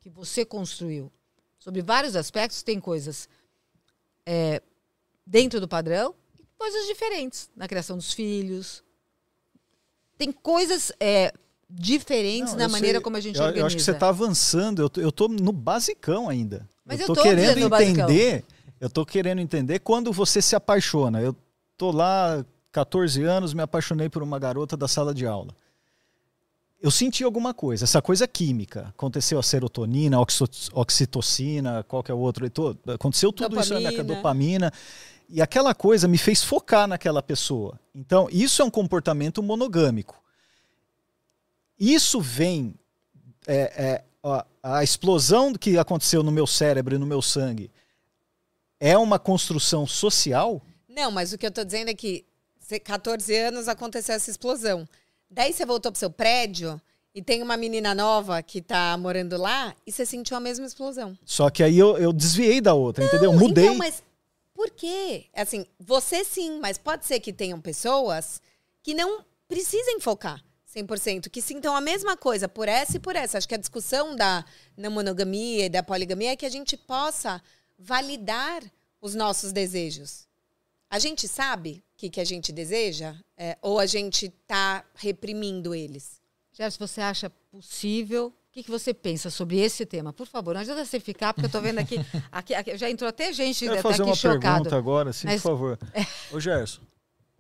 que 0.02 0.10
você 0.10 0.44
construiu 0.44 1.10
sobre 1.58 1.80
vários 1.80 2.16
aspectos 2.16 2.62
tem 2.62 2.80
coisas 2.80 3.28
é, 4.26 4.60
dentro 5.26 5.60
do 5.60 5.68
padrão 5.68 6.14
e 6.38 6.44
coisas 6.58 6.86
diferentes 6.86 7.48
na 7.56 7.66
criação 7.68 7.96
dos 7.96 8.12
filhos. 8.12 8.82
Tem 10.18 10.30
coisas 10.32 10.92
é, 11.00 11.32
diferentes 11.70 12.52
Não, 12.52 12.58
na 12.60 12.68
maneira 12.68 12.98
sei- 12.98 13.02
como 13.04 13.16
a 13.16 13.20
gente 13.20 13.36
eu, 13.36 13.42
organiza. 13.42 13.62
eu 13.62 13.66
acho 13.66 13.76
que 13.76 13.82
você 13.82 13.90
está 13.92 14.08
avançando. 14.08 14.82
Eu 14.82 14.90
tô, 14.90 15.00
eu 15.00 15.12
tô 15.12 15.28
no 15.28 15.52
basicão 15.52 16.28
ainda. 16.28 16.68
Mas 16.84 16.98
eu 17.00 17.04
eu 17.04 17.06
tô 17.08 17.14
tô 17.14 17.22
querendo 17.22 17.58
entender. 17.74 18.44
Eu 18.80 18.88
tô 18.90 19.04
querendo 19.06 19.40
entender 19.40 19.78
quando 19.80 20.12
você 20.12 20.40
se 20.42 20.56
apaixona. 20.56 21.20
Eu 21.20 21.36
tô 21.76 21.90
lá, 21.90 22.44
14 22.72 23.22
anos, 23.22 23.52
me 23.54 23.62
apaixonei 23.62 24.08
por 24.08 24.22
uma 24.22 24.38
garota 24.38 24.76
da 24.76 24.88
sala 24.88 25.12
de 25.14 25.26
aula. 25.26 25.54
Eu 26.82 26.90
senti 26.90 27.22
alguma 27.22 27.52
coisa, 27.52 27.84
essa 27.84 28.00
coisa 28.00 28.26
química. 28.26 28.86
Aconteceu 28.96 29.38
a 29.38 29.42
serotonina, 29.42 30.16
a 30.16 30.20
oxitocina, 30.72 31.84
qual 31.86 32.02
que 32.02 32.10
é 32.10 32.14
o 32.14 32.18
outro? 32.18 32.50
Aconteceu 32.88 33.30
tudo 33.32 33.60
isso 33.60 33.74
na 33.74 33.80
minha 33.80 33.90
Dopamina. 33.92 34.14
dopamina. 34.16 34.72
E 35.28 35.42
aquela 35.42 35.74
coisa 35.74 36.08
me 36.08 36.16
fez 36.16 36.42
focar 36.42 36.88
naquela 36.88 37.22
pessoa. 37.22 37.78
Então, 37.94 38.28
isso 38.32 38.62
é 38.62 38.64
um 38.64 38.70
comportamento 38.70 39.42
monogâmico. 39.42 40.16
Isso 41.80 42.20
vem. 42.20 42.74
é, 43.46 43.54
é, 43.84 44.04
a, 44.22 44.46
a 44.62 44.84
explosão 44.84 45.54
que 45.54 45.78
aconteceu 45.78 46.22
no 46.22 46.30
meu 46.30 46.46
cérebro 46.46 46.94
e 46.94 46.98
no 46.98 47.06
meu 47.06 47.22
sangue 47.22 47.70
é 48.78 48.96
uma 48.98 49.18
construção 49.18 49.86
social? 49.86 50.60
Não, 50.86 51.10
mas 51.10 51.32
o 51.32 51.38
que 51.38 51.46
eu 51.46 51.50
tô 51.50 51.64
dizendo 51.64 51.88
é 51.88 51.94
que 51.94 52.24
você- 52.58 52.78
14 52.78 53.34
anos 53.34 53.66
aconteceu 53.66 54.14
essa 54.14 54.30
explosão. 54.30 54.86
Daí 55.30 55.52
você 55.54 55.64
voltou 55.64 55.90
pro 55.90 55.98
seu 55.98 56.10
prédio 56.10 56.80
e 57.14 57.22
tem 57.22 57.42
uma 57.42 57.56
menina 57.56 57.94
nova 57.94 58.42
que 58.42 58.60
tá 58.60 58.96
morando 58.98 59.36
lá 59.38 59.74
e 59.86 59.90
você 59.90 60.04
sentiu 60.04 60.36
a 60.36 60.40
mesma 60.40 60.66
explosão. 60.66 61.16
Só 61.24 61.48
que 61.48 61.62
aí 61.62 61.78
eu, 61.78 61.96
eu 61.96 62.12
desviei 62.12 62.60
da 62.60 62.74
outra, 62.74 63.04
entendeu? 63.04 63.32
Mudei. 63.32 63.64
Então, 63.64 63.76
mas 63.76 64.02
por 64.54 64.70
quê? 64.70 65.26
Assim, 65.34 65.64
você 65.78 66.24
sim, 66.24 66.60
mas 66.60 66.76
pode 66.76 67.06
ser 67.06 67.20
que 67.20 67.32
tenham 67.32 67.60
pessoas 67.60 68.40
que 68.82 68.92
não 68.92 69.24
precisem 69.48 69.98
focar 69.98 70.44
100%, 70.74 71.28
que 71.28 71.42
sintam 71.42 71.74
a 71.74 71.80
mesma 71.80 72.16
coisa 72.16 72.48
por 72.48 72.68
essa 72.68 72.96
e 72.96 73.00
por 73.00 73.16
essa. 73.16 73.38
Acho 73.38 73.48
que 73.48 73.54
a 73.54 73.58
discussão 73.58 74.14
da 74.14 74.44
não 74.76 74.90
monogamia 74.90 75.66
e 75.66 75.68
da 75.68 75.82
poligamia 75.82 76.32
é 76.32 76.36
que 76.36 76.46
a 76.46 76.50
gente 76.50 76.76
possa 76.76 77.42
validar 77.78 78.62
os 79.00 79.14
nossos 79.14 79.52
desejos. 79.52 80.28
A 80.88 80.98
gente 80.98 81.26
sabe 81.26 81.82
o 81.94 81.96
que, 81.96 82.10
que 82.10 82.20
a 82.20 82.24
gente 82.24 82.52
deseja? 82.52 83.14
É, 83.36 83.56
ou 83.62 83.78
a 83.78 83.86
gente 83.86 84.28
tá 84.46 84.84
reprimindo 84.94 85.74
eles? 85.74 86.20
Gerson, 86.52 86.86
você 86.86 87.00
acha 87.00 87.30
possível? 87.50 88.26
O 88.28 88.52
que, 88.52 88.64
que 88.64 88.70
você 88.70 88.92
pensa 88.92 89.30
sobre 89.30 89.58
esse 89.60 89.86
tema? 89.86 90.12
Por 90.12 90.26
favor, 90.26 90.54
não 90.54 90.60
ajuda 90.60 90.84
você 90.84 90.96
a 90.96 91.00
ficar, 91.00 91.32
porque 91.32 91.46
eu 91.46 91.48
estou 91.48 91.62
vendo 91.62 91.78
aqui, 91.78 91.96
aqui, 92.30 92.54
aqui- 92.54 92.76
Já 92.76 92.90
entrou 92.90 93.08
até 93.08 93.32
gente 93.32 93.60
Quero 93.60 93.72
até 93.74 93.82
fazer 93.82 94.02
aqui 94.02 94.10
uma 94.10 94.16
chocado. 94.16 94.40
pergunta 94.64 94.76
agora, 94.76 95.12
sim, 95.12 95.26
Mas- 95.28 95.40
por 95.40 95.50
favor. 95.50 95.78
Ô 96.32 96.40
Gerson, 96.40 96.82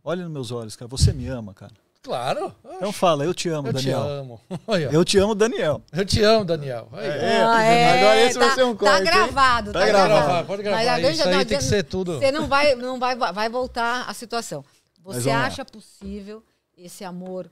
olha 0.04 0.22
nos 0.22 0.32
meus 0.32 0.50
olhos, 0.52 0.76
cara. 0.76 0.88
Você 0.88 1.12
me 1.12 1.26
ama, 1.26 1.52
cara. 1.52 1.74
Claro. 2.02 2.54
Então 2.76 2.92
fala, 2.92 3.24
eu 3.24 3.34
te 3.34 3.48
amo, 3.50 3.68
eu 3.68 3.74
te 3.74 3.84
Daniel. 3.84 4.00
amo. 4.00 4.40
Olha, 4.66 4.88
Eu 4.90 5.04
te 5.04 5.18
amo, 5.18 5.34
Daniel. 5.34 5.82
eu 5.92 6.04
te 6.04 6.22
amo, 6.22 6.44
Daniel. 6.46 6.88
Aí, 6.92 7.06
É, 7.06 7.36
é, 7.36 7.90
agora 7.98 8.20
esse 8.22 8.38
tá, 8.38 8.46
vai 8.46 8.54
ser 8.54 8.64
um 8.64 8.74
Tá 8.74 8.78
corte, 8.86 8.98
hein? 9.00 9.04
gravado, 9.04 9.72
Tá 9.72 9.80
tá, 9.80 9.86
gravado. 9.86 10.08
gravado. 10.08 10.26
Gravar, 10.30 10.44
pode 10.46 10.62
gravar. 10.62 10.76
Mas 10.84 11.08
Isso 11.10 11.14
já 11.18 11.24
aí 11.28 11.36
não 11.36 11.44
tem 11.44 11.58
que 11.58 11.64
ser 11.64 11.82
tudo. 11.84 12.18
Você 12.18 12.32
não 12.32 12.48
vai, 12.48 12.74
não 12.74 12.98
vai, 12.98 13.14
vai 13.16 13.48
voltar 13.50 14.08
a 14.08 14.14
situação. 14.14 14.64
Você 15.02 15.30
acha 15.30 15.62
possível 15.64 16.42
esse 16.76 17.04
amor 17.04 17.50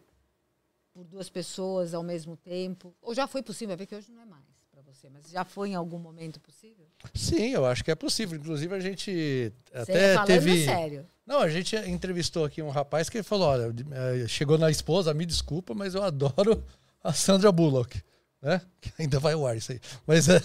por 0.94 1.04
duas 1.04 1.28
pessoas 1.28 1.92
ao 1.92 2.02
mesmo 2.02 2.34
tempo? 2.36 2.94
Ou 3.02 3.14
já 3.14 3.26
foi 3.26 3.42
possível? 3.42 3.68
Vai 3.68 3.76
ver 3.76 3.86
que 3.86 3.94
hoje 3.96 4.10
não 4.10 4.22
é 4.22 4.24
mais 4.26 4.44
para 4.72 4.80
você, 4.80 5.10
mas 5.10 5.28
já 5.30 5.44
foi 5.44 5.70
em 5.70 5.74
algum 5.74 5.98
momento 5.98 6.40
possível? 6.40 6.86
Sim, 7.14 7.50
eu 7.52 7.66
acho 7.66 7.84
que 7.84 7.90
é 7.90 7.94
possível. 7.94 8.38
Inclusive, 8.38 8.74
a 8.74 8.80
gente 8.80 9.52
Você 9.74 9.78
até 9.92 10.14
falando 10.14 10.26
teve. 10.28 10.64
sério. 10.64 11.06
Não, 11.28 11.40
a 11.40 11.48
gente 11.50 11.76
entrevistou 11.76 12.42
aqui 12.42 12.62
um 12.62 12.70
rapaz 12.70 13.10
que 13.10 13.22
falou: 13.22 13.48
olha, 13.48 13.74
eh, 13.92 14.26
chegou 14.26 14.56
na 14.56 14.70
esposa, 14.70 15.12
me 15.12 15.26
desculpa, 15.26 15.74
mas 15.74 15.94
eu 15.94 16.02
adoro 16.02 16.64
a 17.04 17.12
Sandra 17.12 17.52
Bullock. 17.52 18.02
Né? 18.40 18.62
Que 18.80 18.90
ainda 19.02 19.20
vai 19.20 19.34
ao 19.34 19.46
ar 19.46 19.54
isso 19.54 19.72
aí. 19.72 19.80
Mas, 20.06 20.26
eh, 20.30 20.40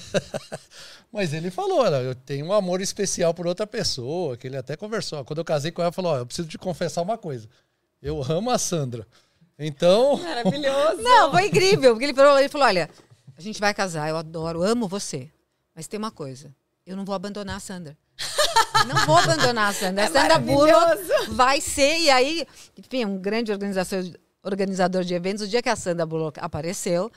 mas 1.10 1.34
ele 1.34 1.50
falou: 1.50 1.80
olha, 1.80 2.02
eu 2.02 2.14
tenho 2.14 2.48
um 2.48 2.52
amor 2.52 2.82
especial 2.82 3.34
por 3.34 3.48
outra 3.48 3.66
pessoa, 3.66 4.36
que 4.36 4.46
ele 4.46 4.58
até 4.58 4.76
conversou. 4.76 5.24
Quando 5.24 5.40
eu 5.40 5.46
casei 5.46 5.72
com 5.72 5.82
ela, 5.82 5.88
ele 5.88 5.96
falou: 5.96 6.12
ó, 6.12 6.18
eu 6.18 6.26
preciso 6.26 6.50
te 6.50 6.58
confessar 6.58 7.02
uma 7.02 7.18
coisa. 7.18 7.48
Eu 8.02 8.22
amo 8.22 8.52
a 8.52 8.58
Sandra. 8.58 9.08
Então, 9.58 10.18
Maravilhoso! 10.22 11.02
Não, 11.02 11.32
foi 11.32 11.46
incrível. 11.46 11.94
Porque 11.94 12.08
ele 12.08 12.14
falou, 12.14 12.38
ele 12.38 12.50
falou: 12.50 12.68
olha, 12.68 12.90
a 13.38 13.40
gente 13.42 13.58
vai 13.58 13.74
casar, 13.74 14.10
eu 14.10 14.18
adoro, 14.18 14.62
amo 14.62 14.90
você. 14.90 15.32
Mas 15.74 15.88
tem 15.88 15.98
uma 15.98 16.12
coisa: 16.12 16.54
eu 16.86 16.98
não 16.98 17.06
vou 17.06 17.16
abandonar 17.16 17.56
a 17.56 17.62
Sandra. 17.62 17.98
Não 18.88 19.06
vou 19.06 19.18
abandonar 19.18 19.70
a 19.70 19.74
Sandra. 19.74 20.04
É 20.04 20.08
a 20.08 20.12
Sandra 20.12 20.40
Bullock 20.40 21.04
vai 21.30 21.62
ser, 21.62 22.00
e 22.00 22.10
aí, 22.10 22.46
enfim, 22.78 23.06
um 23.06 23.18
grande 23.18 23.52
organizador 23.52 25.04
de 25.04 25.14
eventos, 25.14 25.44
o 25.44 25.48
dia 25.48 25.62
que 25.62 25.70
a 25.70 25.76
Sandra 25.76 26.06
Bullock 26.06 26.40
apareceu, 26.40 27.12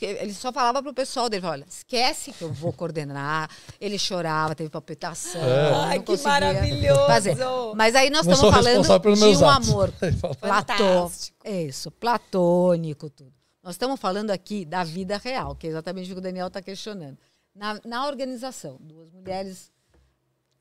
ele 0.00 0.32
só 0.32 0.50
falava 0.50 0.82
pro 0.82 0.94
pessoal 0.94 1.28
dele, 1.28 1.44
olha, 1.44 1.66
esquece 1.68 2.32
que 2.32 2.42
eu 2.42 2.50
vou 2.50 2.72
coordenar. 2.72 3.50
Ele 3.78 3.98
chorava, 3.98 4.54
teve 4.54 4.70
palpitação. 4.70 5.42
É. 5.42 5.70
não 5.70 5.82
Ai, 5.82 6.00
que 6.00 6.16
maravilhoso. 6.22 7.06
Fazer. 7.06 7.36
Mas 7.74 7.94
aí 7.94 8.08
nós 8.08 8.24
não 8.24 8.32
estamos 8.32 8.54
falando 8.54 8.82
de 8.82 9.44
um 9.44 9.48
atos. 9.48 9.68
amor 9.68 9.92
platô, 10.40 10.84
Fantástico. 10.84 11.36
é 11.44 11.62
isso, 11.62 11.90
platônico, 11.90 13.10
tudo. 13.10 13.32
Nós 13.62 13.74
estamos 13.74 14.00
falando 14.00 14.30
aqui 14.30 14.64
da 14.64 14.82
vida 14.82 15.18
real, 15.18 15.54
que 15.54 15.66
é 15.66 15.70
exatamente 15.70 16.10
o 16.10 16.14
que 16.14 16.18
o 16.18 16.22
Daniel 16.22 16.46
está 16.46 16.62
questionando. 16.62 17.18
Na, 17.54 17.78
na 17.84 18.06
organização, 18.06 18.78
duas 18.80 19.10
mulheres. 19.10 19.70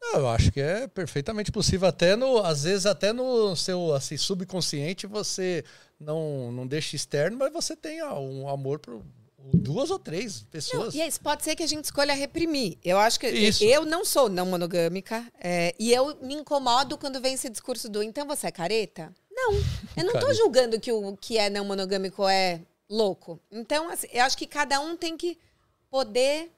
Não, 0.02 0.20
eu 0.20 0.30
acho 0.30 0.52
que 0.52 0.60
é 0.60 0.88
perfeitamente 0.88 1.52
possível. 1.52 1.88
Até 1.88 2.16
no, 2.16 2.40
às 2.40 2.64
vezes, 2.64 2.86
até 2.86 3.14
no 3.14 3.56
seu 3.56 3.94
assim, 3.94 4.18
subconsciente, 4.18 5.06
você 5.06 5.64
não, 6.00 6.52
não 6.52 6.66
deixa 6.66 6.96
externo, 6.96 7.38
mas 7.38 7.54
você 7.54 7.76
tem 7.76 8.00
ah, 8.00 8.20
um 8.20 8.50
amor 8.50 8.80
por 8.80 9.02
duas 9.54 9.90
ou 9.90 10.00
três 10.00 10.42
Não, 10.42 10.50
pessoas. 10.50 10.96
e 10.96 11.02
é 11.02 11.08
isso 11.08 11.20
pode 11.20 11.44
ser 11.44 11.56
que 11.56 11.64
a 11.64 11.68
gente 11.68 11.86
escolha 11.86 12.14
reprimir. 12.14 12.78
Eu 12.84 12.98
acho 12.98 13.20
que 13.20 13.28
Isso. 13.28 13.64
eu 13.64 13.86
não 13.86 14.06
sou 14.06 14.30
não 14.30 14.46
monogâmica 14.46 15.26
é, 15.40 15.74
e 15.80 15.94
eu 15.94 16.16
me 16.22 16.36
incomodo 16.36 16.98
quando 16.98 17.22
vem 17.22 17.34
esse 17.34 17.50
discurso 17.50 17.90
do 17.90 18.04
então 18.04 18.28
você 18.28 18.48
é 18.48 18.52
careta? 18.52 19.12
Não, 19.32 19.54
eu 19.98 20.06
não 20.06 20.14
Careta. 20.14 20.34
julgando 20.34 20.80
que 20.80 20.92
o 20.92 21.18
que 21.18 21.38
é 21.38 21.50
não 21.50 21.66
monogâmico 21.66 22.28
é 22.28 22.62
louco. 22.90 23.40
Então, 23.52 23.90
assim, 23.90 24.08
eu 24.12 24.24
acho 24.24 24.38
que 24.38 24.46
cada 24.46 24.80
um 24.80 24.96
tem 24.96 25.18
que 25.18 25.38
poder 25.90 26.52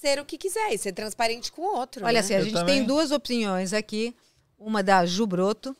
ser 0.00 0.18
o 0.18 0.24
que 0.24 0.38
quiser 0.38 0.72
e 0.72 0.78
ser 0.78 0.92
transparente 0.92 1.52
com 1.52 1.62
o 1.62 1.76
outro. 1.76 2.04
Olha, 2.04 2.14
né? 2.14 2.18
assim, 2.20 2.34
a 2.34 2.38
Eu 2.38 2.44
gente 2.44 2.54
também. 2.54 2.78
tem 2.78 2.86
duas 2.86 3.10
opiniões 3.10 3.72
aqui. 3.72 4.16
Uma 4.58 4.82
da 4.82 5.04
Ju 5.04 5.26
Broto. 5.26 5.76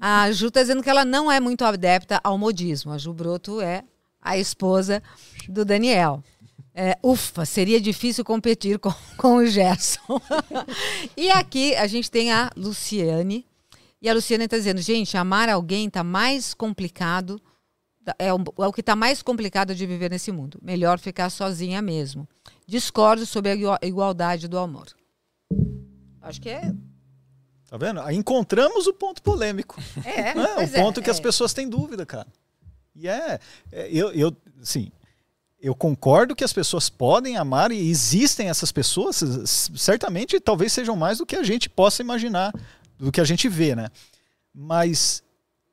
A 0.00 0.30
Ju 0.32 0.48
está 0.48 0.60
dizendo 0.60 0.82
que 0.82 0.90
ela 0.90 1.04
não 1.04 1.30
é 1.30 1.38
muito 1.38 1.64
adepta 1.64 2.20
ao 2.24 2.36
modismo. 2.36 2.92
A 2.92 2.98
Ju 2.98 3.12
Broto 3.12 3.60
é 3.60 3.84
a 4.20 4.36
esposa 4.36 5.02
do 5.48 5.64
Daniel. 5.64 6.22
É, 6.74 6.98
ufa, 7.02 7.46
seria 7.46 7.80
difícil 7.80 8.24
competir 8.24 8.78
com, 8.78 8.92
com 9.16 9.36
o 9.36 9.46
Gerson. 9.46 10.20
e 11.16 11.30
aqui 11.30 11.74
a 11.76 11.86
gente 11.86 12.10
tem 12.10 12.32
a 12.32 12.50
Luciane. 12.56 13.46
E 14.02 14.08
a 14.08 14.14
Luciane 14.14 14.44
está 14.44 14.56
dizendo, 14.56 14.80
gente, 14.80 15.16
amar 15.16 15.48
alguém 15.48 15.86
está 15.86 16.02
mais 16.02 16.52
complicado. 16.52 17.40
É 18.18 18.32
o, 18.32 18.38
é 18.58 18.66
o 18.66 18.72
que 18.72 18.80
está 18.80 18.94
mais 18.94 19.22
complicado 19.22 19.74
de 19.74 19.86
viver 19.86 20.10
nesse 20.10 20.30
mundo. 20.30 20.58
Melhor 20.62 20.98
ficar 20.98 21.30
sozinha 21.30 21.80
mesmo. 21.80 22.28
Discordo 22.66 23.24
sobre 23.24 23.50
a 23.50 23.54
igua- 23.54 23.78
igualdade 23.82 24.48
do 24.48 24.58
amor. 24.58 24.88
Acho 26.20 26.40
que 26.40 26.48
é. 26.48 26.74
Tá 27.68 27.76
vendo? 27.76 28.00
Aí 28.00 28.16
encontramos 28.16 28.86
o 28.86 28.92
ponto 28.92 29.22
polêmico. 29.22 29.80
É, 30.04 30.34
né? 30.34 30.56
o 30.56 30.60
é, 30.60 30.66
ponto 30.66 31.00
que 31.02 31.10
as 31.10 31.18
é. 31.18 31.22
pessoas 31.22 31.52
têm 31.52 31.68
dúvida, 31.68 32.04
cara. 32.04 32.26
E 32.94 33.08
é, 33.08 33.38
é, 33.70 33.88
eu, 33.90 34.10
eu, 34.12 34.36
sim, 34.62 34.90
eu 35.60 35.74
concordo 35.74 36.34
que 36.34 36.44
as 36.44 36.52
pessoas 36.52 36.88
podem 36.88 37.36
amar 37.36 37.70
e 37.72 37.90
existem 37.90 38.48
essas 38.48 38.72
pessoas, 38.72 39.22
certamente 39.76 40.40
talvez 40.40 40.72
sejam 40.72 40.96
mais 40.96 41.18
do 41.18 41.26
que 41.26 41.36
a 41.36 41.42
gente 41.42 41.68
possa 41.68 42.02
imaginar, 42.02 42.52
do 42.98 43.12
que 43.12 43.20
a 43.20 43.24
gente 43.24 43.48
vê, 43.48 43.74
né? 43.74 43.88
Mas 44.54 45.22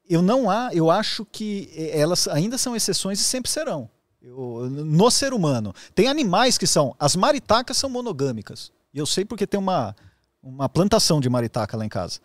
eu 0.10 0.22
não 0.22 0.50
há, 0.50 0.70
eu 0.74 0.92
acho 0.92 1.26
que 1.26 1.72
eh, 1.76 2.00
elas 2.00 2.28
ainda 2.28 2.58
são 2.58 2.76
exceções 2.76 3.20
e 3.20 3.24
sempre 3.24 3.50
serão. 3.50 3.90
Eu- 4.24 4.70
no 4.70 5.12
ser 5.12 5.34
humano. 5.34 5.74
Tem 5.94 6.08
animais 6.08 6.58
que 6.58 6.66
são, 6.66 6.96
as 6.98 7.16
maritacas 7.16 7.76
são 7.78 7.90
monogâmicas. 7.90 8.72
E 8.94 8.98
eu 8.98 9.06
sei 9.06 9.26
porque 9.26 9.46
tem 9.46 9.60
uma 9.60 9.96
uma 10.44 10.68
plantação 10.68 11.22
de 11.22 11.30
maritaca 11.30 11.78
lá 11.78 11.86
em 11.86 11.90
casa. 11.90 12.20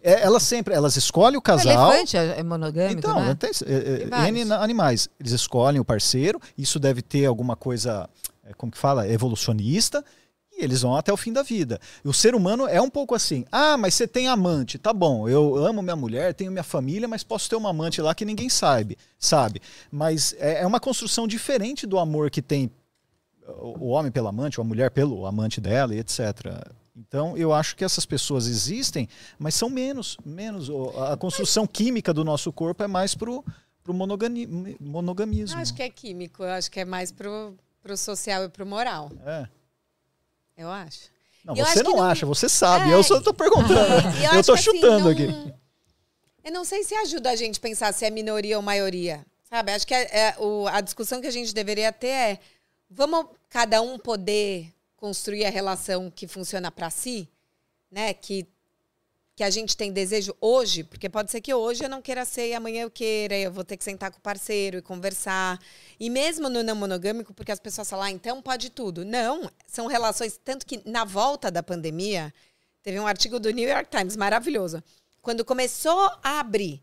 É, 0.00 0.22
elas 0.22 0.44
sempre, 0.44 0.72
elas 0.72 0.96
escolhem 0.96 1.36
o 1.36 1.42
casal. 1.42 1.88
O 1.88 1.92
elefante 1.92 2.16
é 2.16 2.40
monogâmico, 2.40 3.00
então, 3.00 3.20
né? 3.20 3.34
tem, 3.34 3.50
é, 3.66 4.04
é, 4.04 4.28
N 4.28 4.52
animais. 4.52 5.08
Eles 5.18 5.32
escolhem 5.32 5.80
o 5.80 5.84
parceiro, 5.84 6.40
isso 6.56 6.78
deve 6.78 7.02
ter 7.02 7.26
alguma 7.26 7.56
coisa, 7.56 8.08
é, 8.44 8.54
como 8.54 8.70
que 8.70 8.78
fala, 8.78 9.08
evolucionista, 9.08 10.04
e 10.56 10.64
eles 10.64 10.82
vão 10.82 10.96
até 10.96 11.12
o 11.12 11.16
fim 11.16 11.32
da 11.32 11.42
vida. 11.42 11.78
E 12.04 12.08
o 12.08 12.12
ser 12.12 12.34
humano 12.34 12.66
é 12.66 12.80
um 12.80 12.88
pouco 12.88 13.14
assim. 13.14 13.44
Ah, 13.52 13.76
mas 13.76 13.94
você 13.94 14.06
tem 14.08 14.28
amante, 14.28 14.78
tá 14.78 14.92
bom. 14.92 15.28
Eu 15.28 15.56
amo 15.56 15.82
minha 15.82 15.96
mulher, 15.96 16.34
tenho 16.34 16.50
minha 16.50 16.64
família, 16.64 17.06
mas 17.06 17.22
posso 17.22 17.48
ter 17.48 17.56
uma 17.56 17.70
amante 17.70 18.00
lá 18.00 18.14
que 18.14 18.24
ninguém 18.24 18.48
sabe, 18.48 18.96
sabe? 19.18 19.60
Mas 19.90 20.34
é, 20.38 20.62
é 20.62 20.66
uma 20.66 20.80
construção 20.80 21.26
diferente 21.28 21.86
do 21.86 21.98
amor 21.98 22.30
que 22.30 22.40
tem 22.40 22.70
o 23.46 23.88
homem 23.88 24.10
pelo 24.10 24.28
amante, 24.28 24.58
ou 24.58 24.64
a 24.64 24.66
mulher 24.66 24.90
pelo 24.90 25.26
amante 25.26 25.60
dela, 25.60 25.94
e 25.94 25.98
etc. 25.98 26.20
Então, 26.96 27.36
eu 27.36 27.52
acho 27.52 27.76
que 27.76 27.84
essas 27.84 28.06
pessoas 28.06 28.46
existem, 28.46 29.08
mas 29.38 29.54
são 29.54 29.68
menos. 29.68 30.16
menos. 30.24 30.68
A 31.10 31.16
construção 31.16 31.66
química 31.66 32.12
do 32.12 32.24
nosso 32.24 32.52
corpo 32.52 32.82
é 32.82 32.86
mais 32.86 33.14
pro, 33.14 33.44
pro 33.84 33.92
monogami, 33.92 34.76
monogamismo. 34.80 35.58
Eu 35.58 35.62
acho 35.62 35.74
que 35.74 35.82
é 35.82 35.90
químico, 35.90 36.42
eu 36.42 36.50
acho 36.50 36.70
que 36.70 36.80
é 36.80 36.84
mais 36.84 37.12
pro, 37.12 37.54
pro 37.82 37.96
social 37.96 38.44
e 38.44 38.48
pro 38.48 38.66
moral. 38.66 39.12
É. 39.24 39.46
Eu 40.56 40.70
acho. 40.70 41.10
Não, 41.44 41.54
você 41.54 41.82
não, 41.82 41.92
não, 41.92 42.02
acha, 42.02 42.26
você 42.26 42.48
sabe. 42.48 42.90
É, 42.90 42.94
eu 42.94 43.02
só 43.02 43.20
tô 43.20 43.32
perguntando. 43.32 43.76
eu, 44.34 44.42
tô 44.42 44.54
assim, 44.54 44.62
chutando 44.62 45.10
assim, 45.10 45.26
não... 45.26 45.40
aqui. 45.40 45.54
Eu 46.44 46.52
não 46.52 46.64
sei 46.64 46.82
se 46.82 46.94
ajuda 46.94 47.30
a 47.30 47.36
gente 47.36 47.58
a 47.58 47.62
pensar 47.62 47.92
se 47.92 48.04
é 48.04 48.10
minoria 48.10 48.56
ou 48.56 48.62
maioria. 48.62 49.24
Sabe? 49.48 49.72
Acho 49.72 49.86
que 49.86 49.94
é, 49.94 50.18
é 50.18 50.36
o, 50.38 50.66
a 50.66 50.80
discussão 50.80 51.20
que 51.20 51.26
a 51.26 51.32
gente 51.32 51.54
deveria 51.54 51.92
ter 51.92 52.08
é: 52.08 52.40
vamos 52.90 53.26
cada 53.48 53.80
um 53.80 53.98
poder 53.98 54.72
construir 54.96 55.44
a 55.44 55.50
relação 55.50 56.10
que 56.10 56.26
funciona 56.26 56.70
para 56.70 56.90
si, 56.90 57.28
né? 57.90 58.12
Que 58.12 58.46
que 59.36 59.44
a 59.44 59.50
gente 59.50 59.76
tem 59.76 59.92
desejo 59.92 60.34
hoje, 60.40 60.82
porque 60.82 61.10
pode 61.10 61.30
ser 61.30 61.42
que 61.42 61.52
hoje 61.52 61.84
eu 61.84 61.90
não 61.90 62.00
queira 62.00 62.24
ser 62.24 62.48
e 62.48 62.54
amanhã 62.54 62.84
eu 62.84 62.90
queira, 62.90 63.36
eu 63.36 63.52
vou 63.52 63.62
ter 63.62 63.76
que 63.76 63.84
sentar 63.84 64.10
com 64.10 64.16
o 64.16 64.22
parceiro 64.22 64.78
e 64.78 64.82
conversar. 64.82 65.60
E 66.00 66.08
mesmo 66.08 66.48
no 66.48 66.62
não 66.62 66.74
monogâmico, 66.74 67.34
porque 67.34 67.52
as 67.52 67.60
pessoas 67.60 67.90
falam, 67.90 68.06
ah, 68.06 68.10
então 68.10 68.40
pode 68.40 68.70
tudo. 68.70 69.04
Não, 69.04 69.50
são 69.66 69.88
relações. 69.88 70.40
Tanto 70.42 70.64
que 70.64 70.80
na 70.88 71.04
volta 71.04 71.50
da 71.50 71.62
pandemia, 71.62 72.32
teve 72.82 72.98
um 72.98 73.06
artigo 73.06 73.38
do 73.38 73.50
New 73.50 73.68
York 73.68 73.90
Times 73.94 74.16
maravilhoso. 74.16 74.82
Quando 75.20 75.44
começou 75.44 76.10
a 76.22 76.40
abrir, 76.40 76.82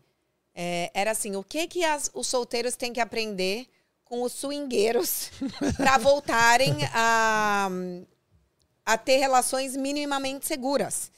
é, 0.54 0.92
era 0.94 1.10
assim: 1.10 1.34
o 1.34 1.42
que, 1.42 1.66
que 1.66 1.82
as, 1.82 2.08
os 2.14 2.28
solteiros 2.28 2.76
têm 2.76 2.92
que 2.92 3.00
aprender 3.00 3.66
com 4.04 4.22
os 4.22 4.32
swingueiros 4.32 5.30
para 5.76 5.98
voltarem 5.98 6.76
a, 6.92 7.68
a 8.86 8.96
ter 8.96 9.16
relações 9.16 9.74
minimamente 9.74 10.46
seguras. 10.46 11.10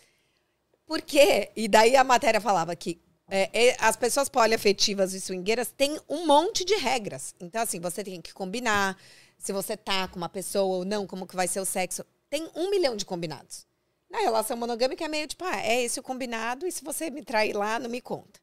Por 0.86 1.02
quê? 1.02 1.50
E 1.56 1.66
daí 1.66 1.96
a 1.96 2.04
matéria 2.04 2.40
falava 2.40 2.74
que 2.76 3.00
é, 3.28 3.76
as 3.80 3.96
pessoas 3.96 4.28
poliafetivas 4.28 5.12
e 5.12 5.20
swingueiras 5.20 5.72
têm 5.76 5.98
um 6.08 6.26
monte 6.26 6.64
de 6.64 6.76
regras. 6.76 7.34
Então, 7.40 7.60
assim, 7.60 7.80
você 7.80 8.04
tem 8.04 8.20
que 8.20 8.32
combinar 8.32 8.96
se 9.36 9.52
você 9.52 9.76
tá 9.76 10.06
com 10.06 10.16
uma 10.16 10.28
pessoa 10.28 10.78
ou 10.78 10.84
não, 10.84 11.06
como 11.06 11.26
que 11.26 11.34
vai 11.34 11.48
ser 11.48 11.60
o 11.60 11.64
sexo. 11.64 12.04
Tem 12.30 12.48
um 12.54 12.70
milhão 12.70 12.96
de 12.96 13.04
combinados. 13.04 13.66
Na 14.08 14.18
relação 14.18 14.56
monogâmica 14.56 15.04
é 15.04 15.08
meio 15.08 15.26
tipo, 15.26 15.44
ah, 15.44 15.60
é 15.60 15.82
esse 15.82 15.98
o 15.98 16.02
combinado, 16.02 16.66
e 16.66 16.72
se 16.72 16.84
você 16.84 17.10
me 17.10 17.22
trair 17.22 17.56
lá, 17.56 17.78
não 17.80 17.90
me 17.90 18.00
conta. 18.00 18.40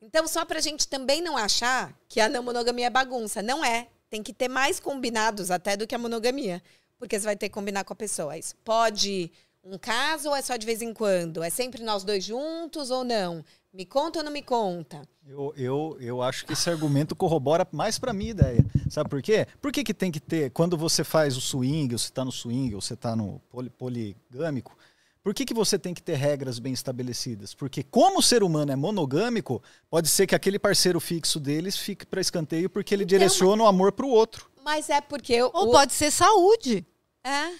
Então, 0.00 0.26
só 0.26 0.44
pra 0.44 0.60
gente 0.60 0.86
também 0.86 1.20
não 1.20 1.36
achar 1.36 1.96
que 2.08 2.20
a 2.20 2.28
não 2.28 2.42
monogamia 2.42 2.86
é 2.86 2.90
bagunça. 2.90 3.42
Não 3.42 3.64
é. 3.64 3.88
Tem 4.08 4.22
que 4.22 4.32
ter 4.32 4.48
mais 4.48 4.78
combinados 4.78 5.50
até 5.50 5.76
do 5.76 5.86
que 5.86 5.94
a 5.94 5.98
monogamia. 5.98 6.62
Porque 6.98 7.18
você 7.18 7.24
vai 7.24 7.36
ter 7.36 7.48
que 7.48 7.54
combinar 7.54 7.84
com 7.84 7.92
a 7.92 7.96
pessoa. 7.96 8.36
Isso 8.36 8.54
pode 8.64 9.30
um 9.64 9.78
caso 9.78 10.28
ou 10.28 10.36
é 10.36 10.42
só 10.42 10.56
de 10.56 10.66
vez 10.66 10.82
em 10.82 10.92
quando? 10.92 11.42
É 11.42 11.50
sempre 11.50 11.82
nós 11.82 12.04
dois 12.04 12.24
juntos 12.24 12.90
ou 12.90 13.04
não? 13.04 13.44
Me 13.72 13.86
conta 13.86 14.18
ou 14.18 14.24
não 14.24 14.32
me 14.32 14.42
conta? 14.42 15.02
Eu, 15.26 15.54
eu, 15.56 15.96
eu 16.00 16.22
acho 16.22 16.44
que 16.44 16.52
esse 16.52 16.68
argumento 16.68 17.14
corrobora 17.14 17.66
mais 17.72 17.98
para 17.98 18.12
minha 18.12 18.32
ideia. 18.32 18.64
Sabe 18.90 19.08
por 19.08 19.22
quê? 19.22 19.46
Por 19.60 19.72
que, 19.72 19.84
que 19.84 19.94
tem 19.94 20.10
que 20.10 20.20
ter, 20.20 20.50
quando 20.50 20.76
você 20.76 21.04
faz 21.04 21.36
o 21.36 21.40
swing, 21.40 21.94
ou 21.94 21.98
você 21.98 22.08
está 22.08 22.24
no 22.24 22.32
swing, 22.32 22.74
ou 22.74 22.80
você 22.80 22.94
está 22.94 23.16
no 23.16 23.40
poli, 23.50 23.70
poligâmico, 23.70 24.76
por 25.22 25.32
que, 25.32 25.44
que 25.44 25.54
você 25.54 25.78
tem 25.78 25.94
que 25.94 26.02
ter 26.02 26.16
regras 26.16 26.58
bem 26.58 26.72
estabelecidas? 26.72 27.54
Porque 27.54 27.84
como 27.84 28.18
o 28.18 28.22
ser 28.22 28.42
humano 28.42 28.72
é 28.72 28.76
monogâmico, 28.76 29.62
pode 29.88 30.08
ser 30.08 30.26
que 30.26 30.34
aquele 30.34 30.58
parceiro 30.58 30.98
fixo 30.98 31.38
deles 31.38 31.76
fique 31.76 32.04
para 32.04 32.20
escanteio 32.20 32.68
porque 32.68 32.92
ele 32.92 33.04
então, 33.04 33.18
direciona 33.18 33.58
mas... 33.58 33.66
o 33.66 33.68
amor 33.68 33.92
para 33.92 34.04
o 34.04 34.10
outro. 34.10 34.50
Mas 34.64 34.90
é 34.90 35.00
porque... 35.00 35.40
Ou 35.40 35.68
o... 35.68 35.70
pode 35.70 35.92
ser 35.92 36.10
saúde. 36.10 36.84
É. 37.22 37.52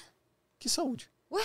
Que 0.58 0.68
saúde? 0.68 1.08
Ué? 1.30 1.42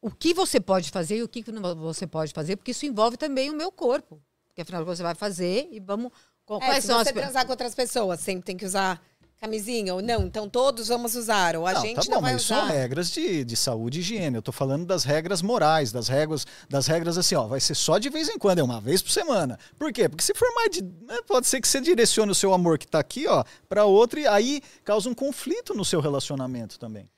O 0.00 0.10
que 0.10 0.32
você 0.32 0.60
pode 0.60 0.90
fazer 0.90 1.18
e 1.18 1.22
o 1.22 1.28
que 1.28 1.44
você 1.76 2.06
pode 2.06 2.32
fazer, 2.32 2.56
porque 2.56 2.70
isso 2.70 2.86
envolve 2.86 3.16
também 3.16 3.50
o 3.50 3.54
meu 3.54 3.70
corpo. 3.72 4.20
Porque 4.46 4.62
afinal 4.62 4.84
você 4.84 5.02
vai 5.02 5.14
fazer 5.14 5.68
e 5.70 5.80
vamos. 5.80 6.12
É, 6.50 6.58
quais 6.58 6.84
se 6.84 6.88
são 6.88 6.98
você 6.98 7.10
as... 7.10 7.14
transar 7.14 7.44
com 7.44 7.52
outras 7.52 7.74
pessoas, 7.74 8.20
sempre 8.20 8.44
tem 8.44 8.56
que 8.56 8.64
usar 8.64 9.00
camisinha 9.40 9.94
ou 9.94 10.02
não, 10.02 10.24
então 10.24 10.48
todos 10.48 10.88
vamos 10.88 11.14
usar, 11.14 11.54
ou 11.54 11.64
a 11.64 11.72
não, 11.72 11.80
gente 11.80 11.96
tá 11.96 12.02
bom, 12.02 12.10
não 12.10 12.20
vai 12.20 12.32
mas 12.32 12.44
usar. 12.44 12.60
são 12.60 12.68
regras 12.68 13.10
de, 13.10 13.44
de 13.44 13.56
saúde 13.56 13.98
e 13.98 14.00
higiene. 14.00 14.36
Eu 14.36 14.42
tô 14.42 14.50
falando 14.50 14.84
das 14.84 15.04
regras 15.04 15.42
morais, 15.42 15.92
das 15.92 16.08
regras, 16.08 16.44
das 16.68 16.86
regras 16.86 17.16
assim, 17.16 17.36
ó, 17.36 17.46
vai 17.46 17.60
ser 17.60 17.76
só 17.76 17.98
de 17.98 18.10
vez 18.10 18.28
em 18.28 18.36
quando, 18.36 18.58
é 18.58 18.64
uma 18.64 18.80
vez 18.80 19.00
por 19.00 19.10
semana. 19.10 19.58
Por 19.78 19.92
quê? 19.92 20.08
Porque 20.08 20.24
se 20.24 20.34
for 20.34 20.52
mais 20.54 20.70
de, 20.72 20.82
né, 20.82 21.18
pode 21.26 21.46
ser 21.46 21.60
que 21.60 21.68
você 21.68 21.80
direcione 21.80 22.32
o 22.32 22.34
seu 22.34 22.52
amor 22.52 22.78
que 22.78 22.86
tá 22.86 22.98
aqui, 22.98 23.28
ó, 23.28 23.44
para 23.68 23.84
outro 23.84 24.18
e 24.18 24.26
aí 24.26 24.60
causa 24.84 25.08
um 25.08 25.14
conflito 25.14 25.72
no 25.72 25.84
seu 25.84 26.00
relacionamento 26.00 26.78
também. 26.78 27.08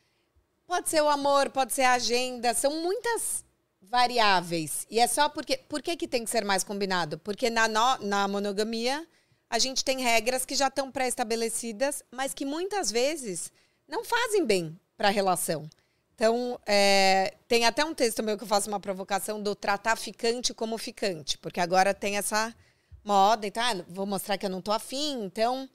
Pode 0.70 0.88
ser 0.88 1.02
o 1.02 1.08
amor, 1.08 1.50
pode 1.50 1.72
ser 1.72 1.82
a 1.82 1.94
agenda, 1.94 2.54
são 2.54 2.80
muitas 2.80 3.44
variáveis. 3.82 4.86
E 4.88 5.00
é 5.00 5.06
só 5.08 5.28
porque. 5.28 5.56
Por 5.56 5.82
que, 5.82 5.96
que 5.96 6.06
tem 6.06 6.22
que 6.22 6.30
ser 6.30 6.44
mais 6.44 6.62
combinado? 6.62 7.18
Porque 7.18 7.50
na, 7.50 7.66
no, 7.66 7.98
na 8.06 8.28
monogamia 8.28 9.04
a 9.50 9.58
gente 9.58 9.84
tem 9.84 10.00
regras 10.00 10.46
que 10.46 10.54
já 10.54 10.68
estão 10.68 10.88
pré-estabelecidas, 10.88 12.04
mas 12.08 12.32
que 12.32 12.44
muitas 12.44 12.88
vezes 12.88 13.50
não 13.88 14.04
fazem 14.04 14.46
bem 14.46 14.78
para 14.96 15.08
a 15.08 15.10
relação. 15.10 15.68
Então, 16.14 16.56
é, 16.64 17.34
tem 17.48 17.66
até 17.66 17.84
um 17.84 17.92
texto 17.92 18.22
meu 18.22 18.38
que 18.38 18.44
eu 18.44 18.48
faço 18.48 18.68
uma 18.68 18.78
provocação 18.78 19.42
do 19.42 19.56
tratar 19.56 19.96
ficante 19.96 20.54
como 20.54 20.78
ficante, 20.78 21.36
porque 21.38 21.58
agora 21.58 21.92
tem 21.92 22.16
essa 22.16 22.54
moda 23.02 23.44
e 23.44 23.50
tá, 23.50 23.74
vou 23.88 24.06
mostrar 24.06 24.38
que 24.38 24.46
eu 24.46 24.50
não 24.50 24.62
tô 24.62 24.70
afim, 24.70 25.24
então 25.24 25.68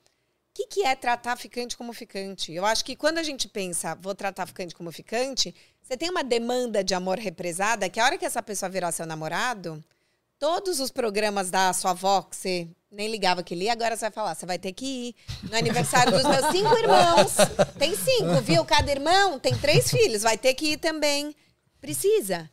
que, 0.56 0.68
que 0.68 0.86
é 0.86 0.96
tratar 0.96 1.36
ficante 1.36 1.76
como 1.76 1.92
ficante? 1.92 2.54
Eu 2.54 2.66
acho 2.66 2.86
que 2.86 2.96
quando 2.96 3.18
a 3.18 3.24
gente 3.24 3.46
pensa, 3.46 3.94
vou 3.96 4.16
tratar 4.16 4.48
ficante 4.48 4.74
como 4.74 4.90
ficante, 4.90 5.54
você 5.84 5.98
tem 5.98 6.10
uma 6.10 6.24
demanda 6.24 6.82
de 6.82 6.96
amor 6.96 7.20
represada 7.20 7.90
que 7.90 8.00
a 8.00 8.06
hora 8.06 8.18
que 8.18 8.26
essa 8.26 8.42
pessoa 8.42 8.70
virar 8.70 8.94
seu 8.94 9.06
namorado, 9.06 9.84
todos 10.40 10.80
os 10.80 10.90
programas 10.90 11.52
da 11.52 11.74
sua 11.74 11.92
avó, 11.92 12.22
que 12.22 12.38
você 12.38 12.70
nem 12.90 13.12
ligava 13.12 13.44
que 13.44 13.54
lia, 13.54 13.74
agora 13.74 13.98
você 13.98 14.06
vai 14.06 14.12
falar, 14.12 14.34
você 14.34 14.46
vai 14.46 14.58
ter 14.58 14.72
que 14.72 14.86
ir 14.86 15.16
no 15.44 15.58
aniversário 15.58 16.14
dos 16.14 16.24
meus 16.24 16.50
cinco 16.50 16.78
irmãos. 16.78 17.36
Tem 17.78 17.94
cinco, 17.94 18.42
viu? 18.42 18.64
Cada 18.64 18.90
irmão 18.90 19.38
tem 19.38 19.54
três 19.58 19.92
filhos, 19.92 20.22
vai 20.22 20.38
ter 20.38 20.54
que 20.54 20.72
ir 20.72 20.78
também. 20.78 21.36
Precisa. 21.82 22.50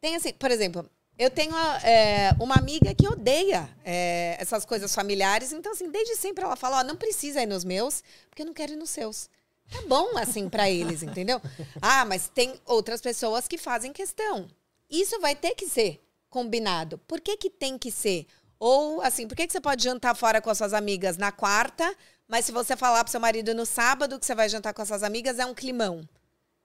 Tem 0.00 0.16
assim, 0.16 0.32
por 0.32 0.50
exemplo, 0.50 0.88
eu 1.18 1.30
tenho 1.30 1.54
é, 1.84 2.34
uma 2.40 2.56
amiga 2.56 2.94
que 2.94 3.06
odeia 3.06 3.68
é, 3.84 4.36
essas 4.40 4.64
coisas 4.64 4.92
familiares, 4.94 5.52
então, 5.52 5.72
assim, 5.72 5.90
desde 5.90 6.16
sempre 6.16 6.44
ela 6.44 6.56
fala: 6.56 6.80
Ó, 6.80 6.84
não 6.84 6.96
precisa 6.96 7.42
ir 7.42 7.46
nos 7.46 7.64
meus, 7.64 8.02
porque 8.28 8.42
eu 8.42 8.46
não 8.46 8.54
quero 8.54 8.72
ir 8.72 8.76
nos 8.76 8.90
seus. 8.90 9.28
Tá 9.70 9.80
bom, 9.86 10.18
assim, 10.18 10.48
para 10.48 10.68
eles, 10.68 11.02
entendeu? 11.02 11.40
Ah, 11.80 12.04
mas 12.04 12.28
tem 12.28 12.60
outras 12.66 13.00
pessoas 13.00 13.46
que 13.46 13.56
fazem 13.56 13.92
questão. 13.92 14.48
Isso 14.90 15.18
vai 15.20 15.34
ter 15.34 15.54
que 15.54 15.66
ser 15.66 16.00
combinado. 16.28 16.98
Por 16.98 17.20
que, 17.20 17.36
que 17.36 17.48
tem 17.48 17.78
que 17.78 17.90
ser? 17.90 18.26
Ou, 18.58 19.00
assim, 19.00 19.26
por 19.26 19.36
que, 19.36 19.46
que 19.46 19.52
você 19.52 19.60
pode 19.60 19.84
jantar 19.84 20.14
fora 20.16 20.40
com 20.40 20.50
as 20.50 20.58
suas 20.58 20.72
amigas 20.72 21.16
na 21.16 21.30
quarta, 21.30 21.94
mas 22.26 22.44
se 22.44 22.52
você 22.52 22.76
falar 22.76 23.04
pro 23.04 23.10
seu 23.10 23.20
marido 23.20 23.54
no 23.54 23.66
sábado 23.66 24.18
que 24.18 24.26
você 24.26 24.34
vai 24.34 24.48
jantar 24.48 24.74
com 24.74 24.82
as 24.82 24.88
suas 24.88 25.02
amigas, 25.02 25.38
é 25.38 25.46
um 25.46 25.54
climão? 25.54 26.08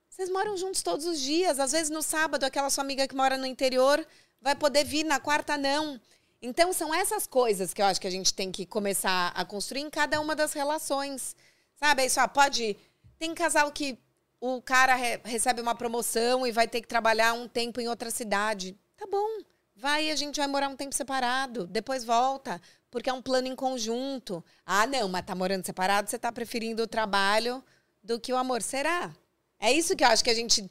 Vocês 0.10 0.30
moram 0.30 0.58
juntos 0.58 0.82
todos 0.82 1.06
os 1.06 1.20
dias. 1.20 1.60
Às 1.60 1.72
vezes, 1.72 1.90
no 1.90 2.02
sábado, 2.02 2.44
aquela 2.44 2.70
sua 2.70 2.84
amiga 2.84 3.08
que 3.08 3.16
mora 3.16 3.38
no 3.38 3.46
interior 3.46 4.06
vai 4.42 4.56
poder 4.56 4.84
vir, 4.84 5.04
na 5.04 5.20
quarta 5.20 5.58
não. 5.58 6.00
Então, 6.42 6.72
são 6.72 6.94
essas 6.94 7.28
coisas 7.28 7.74
que 7.74 7.82
eu 7.82 7.86
acho 7.86 8.00
que 8.00 8.08
a 8.08 8.12
gente 8.12 8.34
tem 8.34 8.52
que 8.52 8.66
começar 8.66 9.32
a 9.36 9.44
construir 9.44 9.82
em 9.82 9.90
cada 9.90 10.22
uma 10.22 10.36
das 10.36 10.54
relações. 10.54 11.36
Sabe? 11.76 12.04
É 12.04 12.06
isso, 12.06 12.20
ah, 12.20 12.28
pode. 12.28 12.78
Tem 13.18 13.34
casal 13.34 13.72
que 13.72 13.98
o 14.40 14.62
cara 14.62 14.96
re 14.96 15.20
recebe 15.26 15.62
uma 15.62 15.76
promoção 15.76 16.48
e 16.48 16.52
vai 16.52 16.68
ter 16.68 16.82
que 16.82 16.88
trabalhar 16.88 17.34
um 17.34 17.48
tempo 17.48 17.82
em 17.82 17.90
outra 17.90 18.10
cidade. 18.10 18.78
Tá 18.96 19.06
bom. 19.06 19.44
Vai 19.76 20.12
a 20.12 20.16
gente 20.16 20.38
vai 20.38 20.48
morar 20.48 20.70
um 20.70 20.76
tempo 20.76 20.96
separado. 20.96 21.68
Depois 21.68 22.04
volta. 22.06 22.62
Porque 22.90 23.10
é 23.10 23.14
um 23.14 23.22
plano 23.22 23.48
em 23.48 23.56
conjunto. 23.56 24.44
Ah, 24.66 24.88
não, 24.88 25.08
mas 25.10 25.26
tá 25.26 25.36
morando 25.36 25.66
separado, 25.66 26.10
você 26.10 26.18
tá 26.18 26.32
preferindo 26.32 26.84
o 26.84 26.88
trabalho 26.88 27.64
do 28.04 28.20
que 28.20 28.34
o 28.34 28.38
amor. 28.38 28.62
Será? 28.62 29.14
É 29.60 29.72
isso 29.72 29.96
que 29.96 30.04
eu 30.04 30.08
acho 30.08 30.24
que 30.24 30.30
a 30.30 30.34
gente 30.34 30.70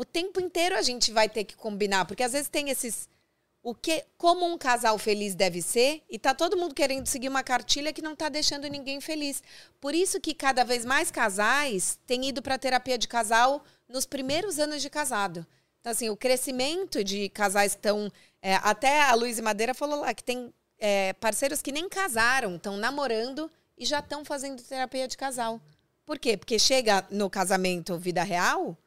o 0.00 0.04
tempo 0.04 0.40
inteiro 0.40 0.74
a 0.74 0.80
gente 0.80 1.12
vai 1.12 1.28
ter 1.28 1.44
que 1.44 1.54
combinar, 1.54 2.06
porque 2.06 2.22
às 2.22 2.32
vezes 2.32 2.48
tem 2.48 2.70
esses 2.70 3.06
o 3.62 3.74
que 3.74 4.02
como 4.16 4.46
um 4.46 4.56
casal 4.56 4.96
feliz 4.96 5.34
deve 5.34 5.60
ser 5.60 6.02
e 6.08 6.18
tá 6.18 6.32
todo 6.32 6.56
mundo 6.56 6.74
querendo 6.74 7.06
seguir 7.06 7.28
uma 7.28 7.42
cartilha 7.42 7.92
que 7.92 8.00
não 8.00 8.16
tá 8.16 8.30
deixando 8.30 8.66
ninguém 8.66 8.98
feliz. 8.98 9.42
Por 9.78 9.94
isso 9.94 10.18
que 10.18 10.32
cada 10.32 10.64
vez 10.64 10.86
mais 10.86 11.10
casais 11.10 11.98
têm 12.06 12.30
ido 12.30 12.40
para 12.40 12.56
terapia 12.56 12.96
de 12.96 13.06
casal 13.06 13.62
nos 13.86 14.06
primeiros 14.06 14.58
anos 14.58 14.80
de 14.80 14.88
casado. 14.88 15.46
Então, 15.78 15.92
assim, 15.92 16.08
o 16.08 16.16
crescimento 16.16 17.04
de 17.04 17.28
casais 17.28 17.72
estão. 17.72 18.10
é, 18.40 18.54
até 18.54 19.02
a 19.02 19.12
Luiz 19.12 19.38
Madeira 19.38 19.74
falou 19.74 20.00
lá 20.00 20.14
que 20.14 20.24
tem 20.24 20.50
é, 20.78 21.12
parceiros 21.12 21.60
que 21.60 21.72
nem 21.72 21.90
casaram, 21.90 22.56
estão 22.56 22.78
namorando 22.78 23.50
e 23.76 23.84
já 23.84 23.98
estão 23.98 24.24
fazendo 24.24 24.62
terapia 24.62 25.06
de 25.06 25.18
casal. 25.18 25.60
Por 26.06 26.18
quê? 26.18 26.38
Porque 26.38 26.58
chega 26.58 27.06
no 27.10 27.28
casamento 27.28 27.98
vida 27.98 28.22
real 28.22 28.78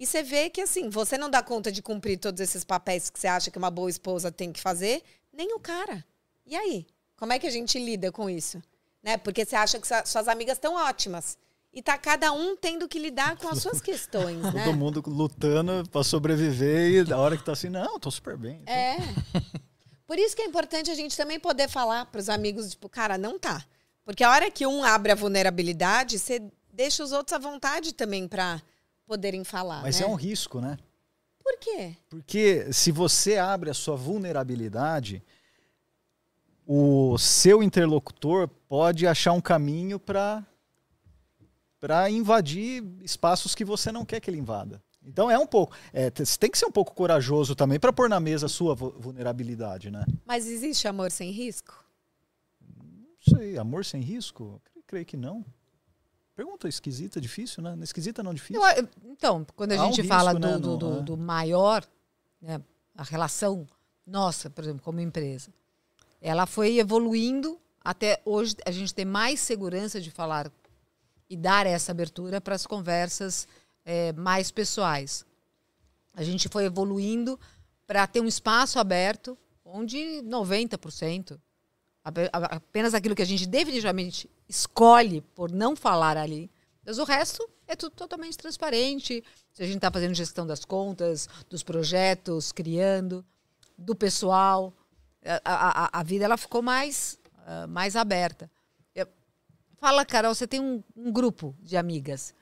e 0.00 0.06
você 0.06 0.22
vê 0.22 0.48
que, 0.50 0.62
assim, 0.62 0.88
você 0.88 1.16
não 1.18 1.28
dá 1.30 1.42
conta 1.42 1.70
de 1.70 1.82
cumprir 1.82 2.18
todos 2.18 2.40
esses 2.40 2.64
papéis 2.64 3.10
que 3.10 3.20
você 3.20 3.28
acha 3.28 3.50
que 3.50 3.58
uma 3.58 3.70
boa 3.70 3.88
esposa 3.90 4.32
tem 4.32 4.50
que 4.50 4.60
fazer, 4.60 5.02
nem 5.32 5.54
o 5.54 5.60
cara. 5.60 6.04
E 6.46 6.56
aí? 6.56 6.86
Como 7.16 7.32
é 7.34 7.38
que 7.38 7.46
a 7.46 7.50
gente 7.50 7.78
lida 7.78 8.10
com 8.10 8.28
isso? 8.30 8.62
Né? 9.02 9.16
Porque 9.18 9.44
você 9.44 9.54
acha 9.54 9.78
que 9.78 9.86
sua- 9.86 10.04
suas 10.06 10.26
amigas 10.26 10.56
estão 10.56 10.74
ótimas. 10.74 11.36
E 11.72 11.80
tá 11.80 11.96
cada 11.96 12.32
um 12.32 12.56
tendo 12.56 12.88
que 12.88 12.98
lidar 12.98 13.36
com 13.36 13.48
as 13.48 13.60
suas 13.62 13.80
questões, 13.80 14.42
né? 14.52 14.64
Todo 14.64 14.76
mundo 14.76 15.02
lutando 15.06 15.88
pra 15.90 16.02
sobreviver 16.02 16.90
e 16.90 17.04
da 17.04 17.16
hora 17.18 17.36
que 17.36 17.44
tá 17.44 17.52
assim, 17.52 17.68
não, 17.68 18.00
tô 18.00 18.10
super 18.10 18.36
bem. 18.36 18.60
É. 18.66 18.96
Por 20.06 20.18
isso 20.18 20.34
que 20.34 20.42
é 20.42 20.46
importante 20.46 20.90
a 20.90 20.94
gente 20.94 21.16
também 21.16 21.38
poder 21.38 21.68
falar 21.68 22.06
pros 22.06 22.28
amigos, 22.28 22.70
tipo, 22.70 22.88
cara, 22.88 23.16
não 23.16 23.38
tá. 23.38 23.64
Porque 24.04 24.24
a 24.24 24.30
hora 24.30 24.50
que 24.50 24.66
um 24.66 24.82
abre 24.82 25.12
a 25.12 25.14
vulnerabilidade, 25.14 26.18
você 26.18 26.42
deixa 26.72 27.04
os 27.04 27.12
outros 27.12 27.32
à 27.34 27.38
vontade 27.38 27.94
também 27.94 28.26
pra 28.26 28.60
poderem 29.10 29.42
falar. 29.42 29.82
Mas 29.82 29.98
né? 29.98 30.06
é 30.06 30.08
um 30.08 30.14
risco, 30.14 30.60
né? 30.60 30.78
Por 31.42 31.58
quê? 31.58 31.96
Porque 32.08 32.72
se 32.72 32.92
você 32.92 33.38
abre 33.38 33.68
a 33.68 33.74
sua 33.74 33.96
vulnerabilidade, 33.96 35.20
o 36.64 37.18
seu 37.18 37.60
interlocutor 37.60 38.46
pode 38.68 39.08
achar 39.08 39.32
um 39.32 39.40
caminho 39.40 39.98
para 39.98 40.46
para 41.80 42.08
invadir 42.10 42.84
espaços 43.02 43.54
que 43.54 43.64
você 43.64 43.90
não 43.90 44.04
quer 44.04 44.20
que 44.20 44.30
ele 44.30 44.38
invada. 44.38 44.80
Então 45.02 45.30
é 45.30 45.38
um 45.38 45.46
pouco, 45.46 45.74
é, 45.94 46.10
tem 46.10 46.50
que 46.50 46.58
ser 46.58 46.66
um 46.66 46.70
pouco 46.70 46.94
corajoso 46.94 47.56
também 47.56 47.80
para 47.80 47.90
pôr 47.92 48.06
na 48.08 48.20
mesa 48.20 48.46
a 48.46 48.50
sua 48.50 48.74
vu- 48.74 48.94
vulnerabilidade, 48.98 49.90
né? 49.90 50.04
Mas 50.26 50.46
existe 50.46 50.86
amor 50.86 51.10
sem 51.10 51.30
risco? 51.30 51.82
Não 52.60 53.36
sei, 53.36 53.56
amor 53.56 53.82
sem 53.84 54.02
risco? 54.02 54.60
Creio 54.86 55.06
que 55.06 55.16
não. 55.16 55.42
Pergunta 56.40 56.66
esquisita, 56.68 57.20
difícil, 57.20 57.62
né? 57.62 57.76
Esquisita 57.82 58.22
não 58.22 58.32
difícil. 58.32 58.62
Eu- 58.76 58.88
então, 59.04 59.46
quando 59.54 59.72
a 59.72 59.76
Há 59.76 59.82
um 59.82 59.86
gente 59.88 60.00
risco, 60.00 60.08
fala 60.16 60.32
né, 60.32 60.38
do, 60.40 60.58
do, 60.58 60.70
no- 60.70 60.76
do- 60.78 60.98
é. 60.98 61.02
do 61.02 61.16
maior, 61.18 61.84
né, 62.40 62.62
a 62.96 63.02
relação 63.02 63.66
nossa, 64.06 64.48
por 64.48 64.64
exemplo, 64.64 64.82
como 64.82 65.00
empresa, 65.00 65.50
ela 66.18 66.46
foi 66.46 66.78
evoluindo 66.78 67.60
até 67.84 68.22
hoje 68.24 68.56
a 68.64 68.70
gente 68.70 68.94
ter 68.94 69.04
mais 69.04 69.38
segurança 69.40 70.00
de 70.00 70.10
falar 70.10 70.50
e 71.28 71.36
dar 71.36 71.66
essa 71.66 71.92
abertura 71.92 72.40
para 72.40 72.54
as 72.54 72.66
conversas 72.66 73.46
eh, 73.84 74.12
mais 74.14 74.50
pessoais. 74.50 75.24
A 76.14 76.22
gente 76.22 76.48
foi 76.48 76.64
evoluindo 76.64 77.38
para 77.86 78.06
ter 78.06 78.20
um 78.20 78.26
espaço 78.26 78.78
aberto 78.78 79.36
onde 79.64 80.22
90%, 80.22 81.32
ape- 81.32 81.38
a- 81.38 81.49
apenas 82.04 82.94
aquilo 82.94 83.14
que 83.14 83.22
a 83.22 83.26
gente 83.26 83.46
definitivamente 83.46 84.28
escolhe 84.48 85.20
por 85.34 85.50
não 85.50 85.76
falar 85.76 86.16
ali, 86.16 86.50
mas 86.84 86.98
o 86.98 87.04
resto 87.04 87.48
é 87.66 87.76
tudo 87.76 87.94
totalmente 87.94 88.36
transparente. 88.38 89.22
Se 89.52 89.62
a 89.62 89.66
gente 89.66 89.76
está 89.76 89.90
fazendo 89.90 90.14
gestão 90.14 90.46
das 90.46 90.64
contas, 90.64 91.28
dos 91.48 91.62
projetos, 91.62 92.52
criando, 92.52 93.24
do 93.76 93.94
pessoal, 93.94 94.74
a, 95.24 95.40
a- 95.44 96.00
a- 96.00 96.02
vida 96.02 96.24
ela 96.24 96.36
ficou 96.36 96.62
mais, 96.62 97.18
ah, 97.46 97.66
mais 97.66 97.96
aberta. 97.96 98.50
Eu- 98.94 99.06
Fala, 99.78 100.04
Carol, 100.04 100.34
você 100.34 100.46
tem 100.46 100.58
um, 100.60 100.82
um 100.96 101.12
grupo 101.12 101.54
de 101.60 101.76
amigas. 101.76 102.34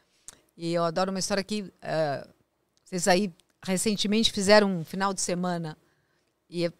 E 0.56 0.72
eu 0.72 0.84
adoro 0.84 1.11
uma 1.11 1.18
história 1.20 1.42
que 1.44 1.72
ah, 1.82 2.26
vocês 2.84 3.06
aí 3.09 3.32
recentemente 3.62 4.32
fizeram 4.32 4.70
um 4.78 4.84
final 4.84 5.12
de 5.12 5.20
semana 5.20 5.76
e 6.48 6.64
eh, 6.64 6.72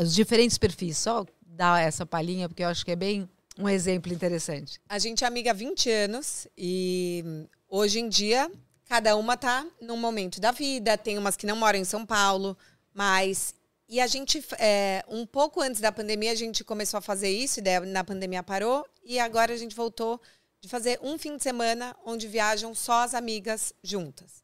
os 0.00 0.14
diferentes 0.14 0.56
perfis. 0.58 0.96
Só 0.98 1.24
dar 1.56 1.82
essa 1.82 2.04
palhinha, 2.04 2.48
porque 2.48 2.62
eu 2.62 2.68
acho 2.68 2.84
que 2.84 2.90
é 2.92 2.96
bem 2.96 3.28
um 3.58 3.68
exemplo 3.68 4.12
interessante. 4.12 4.78
A 4.88 4.98
gente 4.98 5.24
é 5.24 5.26
amiga 5.26 5.50
há 5.50 5.54
20 5.54 5.90
anos 5.90 6.46
e 6.56 7.46
hoje 7.68 7.98
em 7.98 8.08
dia 8.08 8.50
cada 8.86 9.16
uma 9.16 9.36
tá 9.36 9.66
num 9.80 9.96
momento 9.96 10.40
da 10.40 10.52
vida. 10.52 10.96
Tem 10.96 11.18
umas 11.18 11.36
que 11.36 11.46
não 11.46 11.56
moram 11.56 11.78
em 11.78 11.84
São 11.84 12.06
Paulo, 12.06 12.56
mas. 12.94 13.54
E 13.88 14.00
a 14.00 14.06
gente, 14.08 14.44
é, 14.58 15.04
um 15.06 15.24
pouco 15.24 15.60
antes 15.60 15.80
da 15.80 15.92
pandemia, 15.92 16.32
a 16.32 16.34
gente 16.34 16.64
começou 16.64 16.98
a 16.98 17.00
fazer 17.00 17.30
isso, 17.30 17.60
e 17.60 17.80
na 17.86 18.02
pandemia 18.02 18.42
parou, 18.42 18.84
e 19.04 19.16
agora 19.16 19.52
a 19.52 19.56
gente 19.56 19.76
voltou 19.76 20.20
de 20.60 20.68
fazer 20.68 20.98
um 21.00 21.16
fim 21.16 21.36
de 21.36 21.42
semana 21.44 21.94
onde 22.04 22.26
viajam 22.26 22.74
só 22.74 23.04
as 23.04 23.14
amigas 23.14 23.72
juntas. 23.84 24.42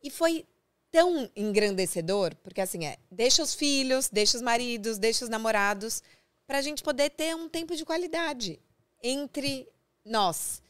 E 0.00 0.10
foi 0.10 0.46
tão 0.96 1.30
engrandecedor, 1.36 2.34
porque 2.36 2.58
assim, 2.58 2.86
é, 2.86 2.96
deixa 3.10 3.42
os 3.42 3.54
filhos, 3.54 4.08
deixa 4.08 4.38
os 4.38 4.42
maridos, 4.42 4.96
deixa 4.96 5.26
os 5.26 5.28
namorados, 5.28 6.02
para 6.46 6.56
a 6.56 6.62
gente 6.62 6.82
poder 6.82 7.10
ter 7.10 7.36
um 7.36 7.50
tempo 7.50 7.76
de 7.76 7.84
qualidade 7.84 8.58
entre 9.02 9.68
nós. 10.02 10.62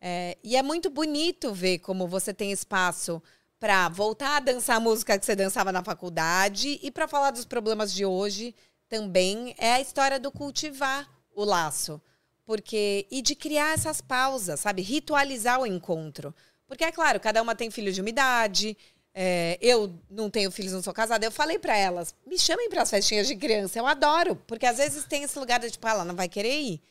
É, 0.00 0.38
e 0.42 0.56
é 0.56 0.62
muito 0.62 0.88
bonito 0.88 1.52
ver 1.52 1.80
como 1.80 2.08
você 2.08 2.32
tem 2.32 2.50
espaço 2.50 3.22
para 3.60 3.90
voltar 3.90 4.38
a 4.38 4.40
dançar 4.40 4.76
a 4.76 4.80
música 4.80 5.18
que 5.18 5.26
você 5.26 5.36
dançava 5.36 5.70
na 5.70 5.84
faculdade 5.84 6.80
e 6.82 6.90
para 6.90 7.06
falar 7.06 7.30
dos 7.30 7.44
problemas 7.44 7.92
de 7.92 8.06
hoje 8.06 8.54
também 8.88 9.54
é 9.58 9.74
a 9.74 9.82
história 9.82 10.18
do 10.18 10.32
cultivar 10.32 11.06
o 11.36 11.44
laço. 11.44 12.00
Porque 12.46 13.06
e 13.10 13.20
de 13.20 13.34
criar 13.34 13.74
essas 13.74 14.00
pausas, 14.00 14.60
sabe? 14.60 14.80
Ritualizar 14.80 15.60
o 15.60 15.66
encontro. 15.66 16.34
Porque 16.66 16.84
é 16.84 16.92
claro, 16.92 17.20
cada 17.20 17.42
uma 17.42 17.54
tem 17.54 17.70
filho 17.70 17.92
de 17.92 18.00
uma 18.00 18.08
idade. 18.08 18.76
É, 19.14 19.56
eu 19.60 19.94
não 20.10 20.28
tenho 20.28 20.50
filhos, 20.50 20.72
não 20.72 20.82
sou 20.82 20.92
casada. 20.92 21.24
Eu 21.24 21.30
falei 21.30 21.58
para 21.58 21.76
elas, 21.76 22.14
me 22.26 22.36
chamem 22.36 22.68
para 22.68 22.82
as 22.82 22.90
festinhas 22.90 23.28
de 23.28 23.36
criança. 23.36 23.78
Eu 23.78 23.86
adoro, 23.86 24.34
porque 24.46 24.66
às 24.66 24.78
vezes 24.78 25.04
tem 25.04 25.22
esse 25.22 25.38
lugar 25.38 25.60
de 25.60 25.70
tipo, 25.70 25.86
ah, 25.86 25.90
ela 25.90 26.04
não 26.04 26.16
vai 26.16 26.28
querer 26.28 26.60
ir. 26.60 26.82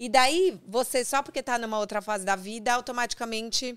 E 0.00 0.08
daí, 0.08 0.58
você, 0.66 1.04
só 1.04 1.22
porque 1.22 1.42
tá 1.42 1.58
numa 1.58 1.78
outra 1.78 2.00
fase 2.00 2.24
da 2.24 2.36
vida, 2.36 2.72
automaticamente 2.72 3.76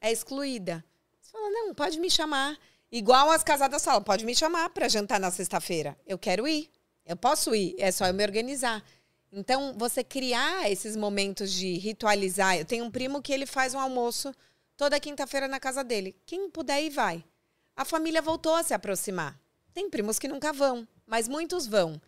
é 0.00 0.12
excluída. 0.12 0.84
Você 1.20 1.30
fala, 1.32 1.48
não, 1.50 1.72
pode 1.72 1.98
me 1.98 2.10
chamar. 2.10 2.58
Igual 2.90 3.30
as 3.30 3.42
casadas 3.42 3.82
falam, 3.82 4.02
pode 4.02 4.26
me 4.26 4.34
chamar 4.34 4.68
para 4.70 4.88
jantar 4.88 5.18
na 5.18 5.30
sexta-feira. 5.30 5.96
Eu 6.06 6.18
quero 6.18 6.46
ir. 6.46 6.68
Eu 7.06 7.16
posso 7.16 7.54
ir, 7.54 7.74
é 7.78 7.90
só 7.90 8.06
eu 8.06 8.14
me 8.14 8.22
organizar. 8.22 8.84
Então, 9.32 9.74
você 9.78 10.04
criar 10.04 10.70
esses 10.70 10.94
momentos 10.94 11.50
de 11.50 11.78
ritualizar. 11.78 12.58
Eu 12.58 12.66
tenho 12.66 12.84
um 12.84 12.90
primo 12.90 13.22
que 13.22 13.32
ele 13.32 13.46
faz 13.46 13.72
um 13.74 13.78
almoço 13.78 14.34
toda 14.82 14.98
quinta-feira 14.98 15.46
na 15.46 15.60
casa 15.60 15.84
dele. 15.84 16.12
Quem 16.26 16.50
puder 16.50 16.82
ir, 16.82 16.90
vai. 16.90 17.24
A 17.76 17.84
família 17.84 18.20
voltou 18.20 18.56
a 18.56 18.64
se 18.64 18.74
aproximar. 18.74 19.40
Tem 19.72 19.88
primos 19.88 20.18
que 20.18 20.26
nunca 20.26 20.52
vão, 20.52 20.88
mas 21.06 21.28
muitos 21.28 21.68
vão. 21.68 22.02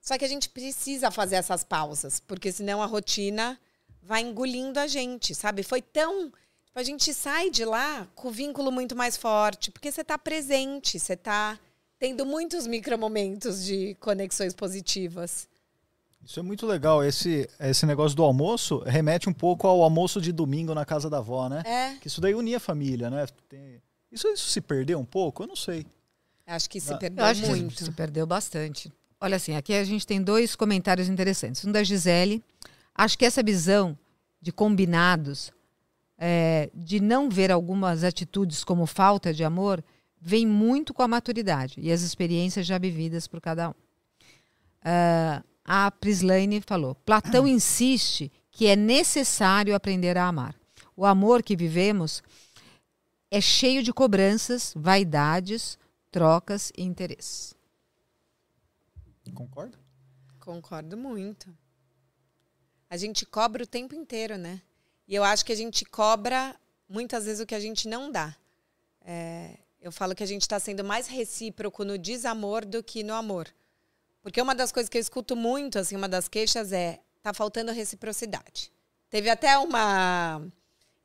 Só 0.00 0.16
que 0.16 0.24
a 0.24 0.28
gente 0.28 0.48
precisa 0.48 1.10
fazer 1.10 1.36
essas 1.36 1.62
pausas, 1.62 2.18
porque 2.18 2.50
senão 2.50 2.82
a 2.82 2.86
rotina 2.86 3.60
vai 4.02 4.22
engolindo 4.22 4.80
a 4.80 4.86
gente, 4.86 5.34
sabe? 5.34 5.62
Foi 5.62 5.82
tão. 5.82 6.32
Tipo, 6.64 6.78
a 6.78 6.82
gente 6.82 7.12
sai 7.12 7.50
de 7.50 7.66
lá 7.66 8.08
com 8.14 8.28
o 8.28 8.30
vínculo 8.30 8.72
muito 8.72 8.96
mais 8.96 9.18
forte, 9.18 9.70
porque 9.70 9.92
você 9.92 10.00
está 10.00 10.16
presente, 10.16 10.98
você 10.98 11.12
está 11.12 11.60
tendo 11.98 12.24
muitos 12.24 12.66
micromomentos 12.66 13.62
de 13.62 13.94
conexões 13.96 14.54
positivas. 14.54 15.46
Isso 16.26 16.40
é 16.40 16.42
muito 16.42 16.66
legal. 16.66 17.04
Esse, 17.04 17.48
esse 17.60 17.86
negócio 17.86 18.16
do 18.16 18.24
almoço 18.24 18.80
remete 18.80 19.28
um 19.28 19.32
pouco 19.32 19.66
ao 19.68 19.82
almoço 19.82 20.20
de 20.20 20.32
domingo 20.32 20.74
na 20.74 20.84
casa 20.84 21.08
da 21.08 21.18
avó, 21.18 21.48
né? 21.48 21.62
É, 21.64 21.94
Que 22.00 22.08
isso 22.08 22.20
daí 22.20 22.34
unia 22.34 22.56
a 22.56 22.60
família, 22.60 23.08
né? 23.08 23.26
Tem- 23.48 23.80
Isso, 24.10 24.26
isso 24.28 24.48
se 24.50 24.60
perdeu 24.60 24.98
um 24.98 25.04
pouco? 25.04 25.42
Eu 25.44 25.46
não 25.46 25.56
sei. 25.56 25.86
acho 26.46 26.68
que 26.68 26.80
se 26.80 26.92
Ah, 26.92 26.96
perdeu 26.98 27.24
Eu 27.24 27.30
acho 27.30 27.46
muito. 27.46 27.74
que 27.74 27.84
se 27.84 27.92
perdeu 27.92 28.26
bastante. 28.26 28.92
Olha 29.20 29.36
assim, 29.36 29.54
aqui 29.54 29.72
a 29.72 29.84
gente 29.84 30.06
tem 30.06 30.20
dois 30.22 30.54
comentários 30.56 31.08
interessantes. 31.08 31.64
Um 31.64 31.72
da 31.72 31.82
Gisele. 31.82 32.42
Acho 32.94 33.16
que 33.18 33.24
essa 33.24 33.42
visão 33.42 33.96
de 34.40 34.50
combinados, 34.52 35.52
é, 36.18 36.70
de 36.74 36.98
não 37.00 37.28
ver 37.30 37.50
algumas 37.52 38.02
atitudes 38.04 38.62
como 38.64 38.84
falta 38.86 39.32
de 39.32 39.44
amor, 39.44 39.82
vem 40.20 40.46
muito 40.46 40.92
com 40.94 41.02
a 41.02 41.08
maturidade 41.08 41.74
e 41.78 41.90
as 41.92 42.02
experiências 42.02 42.66
já 42.66 42.78
vividas 42.78 43.26
por 43.28 43.40
cada 43.40 43.70
um. 43.70 43.74
Ah, 44.84 45.42
a 45.66 45.90
Prislaine 45.90 46.60
falou: 46.60 46.94
Platão 46.94 47.46
insiste 47.46 48.30
que 48.50 48.68
é 48.68 48.76
necessário 48.76 49.74
aprender 49.74 50.16
a 50.16 50.28
amar. 50.28 50.54
O 50.96 51.04
amor 51.04 51.42
que 51.42 51.56
vivemos 51.56 52.22
é 53.30 53.40
cheio 53.40 53.82
de 53.82 53.92
cobranças, 53.92 54.72
vaidades, 54.76 55.76
trocas 56.10 56.72
e 56.76 56.82
interesses. 56.82 57.54
Concorda? 59.34 59.76
Concordo 60.38 60.96
muito. 60.96 61.52
A 62.88 62.96
gente 62.96 63.26
cobra 63.26 63.64
o 63.64 63.66
tempo 63.66 63.94
inteiro, 63.94 64.38
né? 64.38 64.62
E 65.08 65.14
eu 65.14 65.24
acho 65.24 65.44
que 65.44 65.52
a 65.52 65.56
gente 65.56 65.84
cobra 65.84 66.54
muitas 66.88 67.24
vezes 67.24 67.42
o 67.42 67.46
que 67.46 67.54
a 67.54 67.60
gente 67.60 67.88
não 67.88 68.10
dá. 68.10 68.34
É, 69.04 69.58
eu 69.80 69.90
falo 69.90 70.14
que 70.14 70.22
a 70.22 70.26
gente 70.26 70.42
está 70.42 70.58
sendo 70.58 70.84
mais 70.84 71.08
recíproco 71.08 71.84
no 71.84 71.98
desamor 71.98 72.64
do 72.64 72.82
que 72.82 73.02
no 73.02 73.12
amor. 73.12 73.52
Porque 74.26 74.42
uma 74.42 74.56
das 74.56 74.72
coisas 74.72 74.90
que 74.90 74.98
eu 74.98 75.00
escuto 75.00 75.36
muito, 75.36 75.78
assim, 75.78 75.94
uma 75.94 76.08
das 76.08 76.26
queixas 76.26 76.72
é 76.72 76.98
tá 77.22 77.32
faltando 77.32 77.70
reciprocidade. 77.70 78.72
Teve 79.08 79.30
até 79.30 79.56
uma 79.56 80.42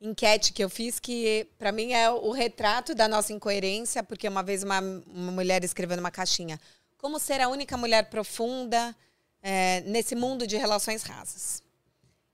enquete 0.00 0.52
que 0.52 0.64
eu 0.64 0.68
fiz 0.68 0.98
que 0.98 1.46
para 1.56 1.70
mim 1.70 1.92
é 1.92 2.10
o 2.10 2.32
retrato 2.32 2.96
da 2.96 3.06
nossa 3.06 3.32
incoerência, 3.32 4.02
porque 4.02 4.26
uma 4.26 4.42
vez 4.42 4.64
uma, 4.64 4.80
uma 4.80 5.30
mulher 5.30 5.62
escreveu 5.62 5.96
numa 5.96 6.10
caixinha 6.10 6.60
como 6.98 7.20
ser 7.20 7.40
a 7.40 7.48
única 7.48 7.76
mulher 7.76 8.10
profunda 8.10 8.92
é, 9.40 9.82
nesse 9.82 10.16
mundo 10.16 10.44
de 10.44 10.56
relações 10.56 11.04
rasas. 11.04 11.62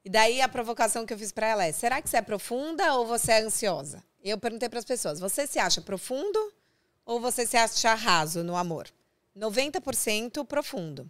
E 0.02 0.08
daí 0.08 0.40
a 0.40 0.48
provocação 0.48 1.04
que 1.04 1.12
eu 1.12 1.18
fiz 1.18 1.32
para 1.32 1.48
ela 1.48 1.66
é: 1.66 1.72
será 1.72 2.00
que 2.00 2.08
você 2.08 2.16
é 2.16 2.22
profunda 2.22 2.94
ou 2.94 3.04
você 3.06 3.32
é 3.32 3.42
ansiosa? 3.42 4.02
E 4.24 4.30
eu 4.30 4.38
perguntei 4.38 4.70
para 4.70 4.78
as 4.78 4.86
pessoas: 4.86 5.20
você 5.20 5.46
se 5.46 5.58
acha 5.58 5.82
profundo 5.82 6.50
ou 7.04 7.20
você 7.20 7.46
se 7.46 7.58
acha 7.58 7.92
raso 7.92 8.42
no 8.42 8.56
amor? 8.56 8.88
90% 9.36 10.44
profundo. 10.44 11.08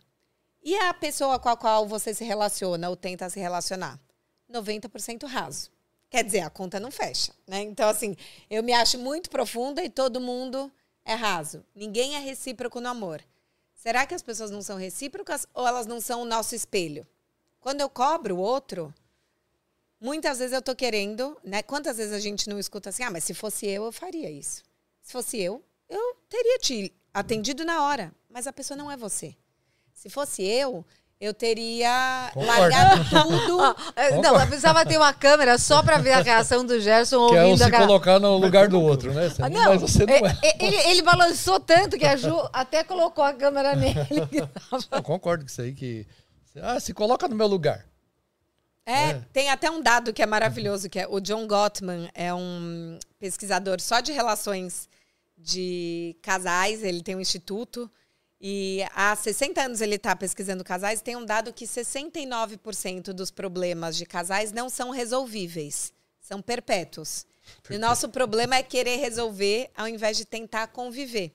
E 0.62 0.76
a 0.76 0.92
pessoa 0.92 1.38
com 1.38 1.48
a 1.48 1.56
qual 1.56 1.86
você 1.86 2.12
se 2.12 2.24
relaciona 2.24 2.88
ou 2.88 2.96
tenta 2.96 3.30
se 3.30 3.38
relacionar? 3.38 3.98
90% 4.50 5.26
raso. 5.26 5.70
Quer 6.10 6.24
dizer, 6.24 6.40
a 6.40 6.50
conta 6.50 6.80
não 6.80 6.90
fecha, 6.90 7.32
né? 7.46 7.60
Então, 7.62 7.88
assim, 7.88 8.16
eu 8.48 8.62
me 8.62 8.72
acho 8.72 8.98
muito 8.98 9.28
profunda 9.28 9.82
e 9.84 9.90
todo 9.90 10.20
mundo 10.20 10.72
é 11.04 11.14
raso. 11.14 11.64
Ninguém 11.74 12.16
é 12.16 12.18
recíproco 12.18 12.80
no 12.80 12.88
amor. 12.88 13.22
Será 13.74 14.06
que 14.06 14.14
as 14.14 14.22
pessoas 14.22 14.50
não 14.50 14.62
são 14.62 14.76
recíprocas 14.76 15.46
ou 15.54 15.66
elas 15.66 15.86
não 15.86 16.00
são 16.00 16.22
o 16.22 16.24
nosso 16.24 16.54
espelho? 16.54 17.06
Quando 17.60 17.80
eu 17.80 17.88
cobro 17.88 18.36
o 18.36 18.40
outro, 18.40 18.92
muitas 20.00 20.38
vezes 20.38 20.52
eu 20.52 20.62
tô 20.62 20.74
querendo, 20.74 21.36
né? 21.44 21.62
Quantas 21.62 21.96
vezes 21.98 22.12
a 22.12 22.18
gente 22.18 22.48
não 22.48 22.58
escuta 22.58 22.88
assim: 22.88 23.02
"Ah, 23.02 23.10
mas 23.10 23.24
se 23.24 23.34
fosse 23.34 23.66
eu, 23.66 23.84
eu 23.84 23.92
faria 23.92 24.30
isso". 24.30 24.62
Se 25.02 25.12
fosse 25.12 25.38
eu, 25.38 25.62
eu 25.88 26.16
teria 26.28 26.58
te 26.58 26.92
atendido 27.12 27.64
na 27.64 27.82
hora, 27.84 28.12
mas 28.30 28.46
a 28.46 28.52
pessoa 28.52 28.76
não 28.76 28.90
é 28.90 28.96
você. 28.96 29.34
Se 29.94 30.08
fosse 30.08 30.42
eu, 30.42 30.84
eu 31.20 31.34
teria 31.34 32.30
Concordo. 32.32 32.60
largado 32.60 33.04
tudo. 33.10 33.76
É, 33.96 34.20
Não, 34.20 34.38
eu 34.40 34.46
precisava 34.46 34.86
ter 34.86 34.96
uma 34.96 35.12
câmera 35.12 35.58
só 35.58 35.82
pra 35.82 35.98
ver 35.98 36.12
a 36.12 36.20
reação 36.22 36.64
do 36.64 36.78
Gerson 36.80 37.28
Que 37.30 37.36
é 37.36 37.44
um 37.46 37.56
se 37.56 37.64
aquela... 37.64 37.86
colocar 37.86 38.20
no 38.20 38.36
lugar 38.36 38.68
do 38.68 38.80
outro, 38.80 39.12
né? 39.12 39.28
Você 39.28 39.42
Ah, 39.42 39.50
não, 39.50 39.64
mas 39.70 39.80
você 39.80 40.06
não 40.06 40.14
é. 40.14 40.38
é- 40.44 40.64
Ele, 40.64 40.76
ele 40.90 41.02
balançou 41.02 41.58
tanto 41.58 41.98
que 41.98 42.06
a 42.06 42.14
Ju 42.16 42.48
até 42.52 42.84
colocou 42.84 43.24
a 43.24 43.32
câmera 43.32 43.74
nele. 43.74 43.98
Eu 44.92 45.02
concordo 45.02 45.44
com 45.44 45.50
isso 45.50 45.60
aí 45.60 45.72
que. 45.74 46.06
Ah, 46.62 46.78
se 46.78 46.94
coloca 46.94 47.26
no 47.26 47.34
meu 47.34 47.46
lugar. 47.48 47.84
É, 48.86 49.10
É. 49.10 49.22
tem 49.32 49.50
até 49.50 49.70
um 49.70 49.82
dado 49.82 50.12
que 50.12 50.22
é 50.22 50.26
maravilhoso, 50.26 50.88
que 50.88 50.98
é 51.00 51.06
o 51.08 51.20
John 51.20 51.46
Gottman, 51.46 52.08
é 52.14 52.32
um 52.32 52.98
pesquisador 53.18 53.80
só 53.80 54.00
de 54.00 54.12
relações 54.12 54.88
de 55.38 56.16
casais, 56.20 56.82
ele 56.82 57.02
tem 57.02 57.14
um 57.14 57.20
instituto 57.20 57.90
e 58.40 58.84
há 58.94 59.16
60 59.16 59.60
anos 59.60 59.80
ele 59.80 59.96
está 59.96 60.14
pesquisando 60.14 60.62
casais, 60.62 61.00
tem 61.00 61.16
um 61.16 61.24
dado 61.24 61.52
que 61.52 61.64
69% 61.64 63.12
dos 63.12 63.30
problemas 63.30 63.96
de 63.96 64.04
casais 64.04 64.52
não 64.52 64.68
são 64.68 64.90
resolvíveis, 64.90 65.92
são 66.20 66.42
perpétuos. 66.42 67.26
E 67.70 67.76
o 67.76 67.80
nosso 67.80 68.08
problema 68.08 68.56
é 68.56 68.62
querer 68.62 68.96
resolver 68.96 69.70
ao 69.74 69.88
invés 69.88 70.16
de 70.16 70.24
tentar 70.24 70.68
conviver. 70.68 71.32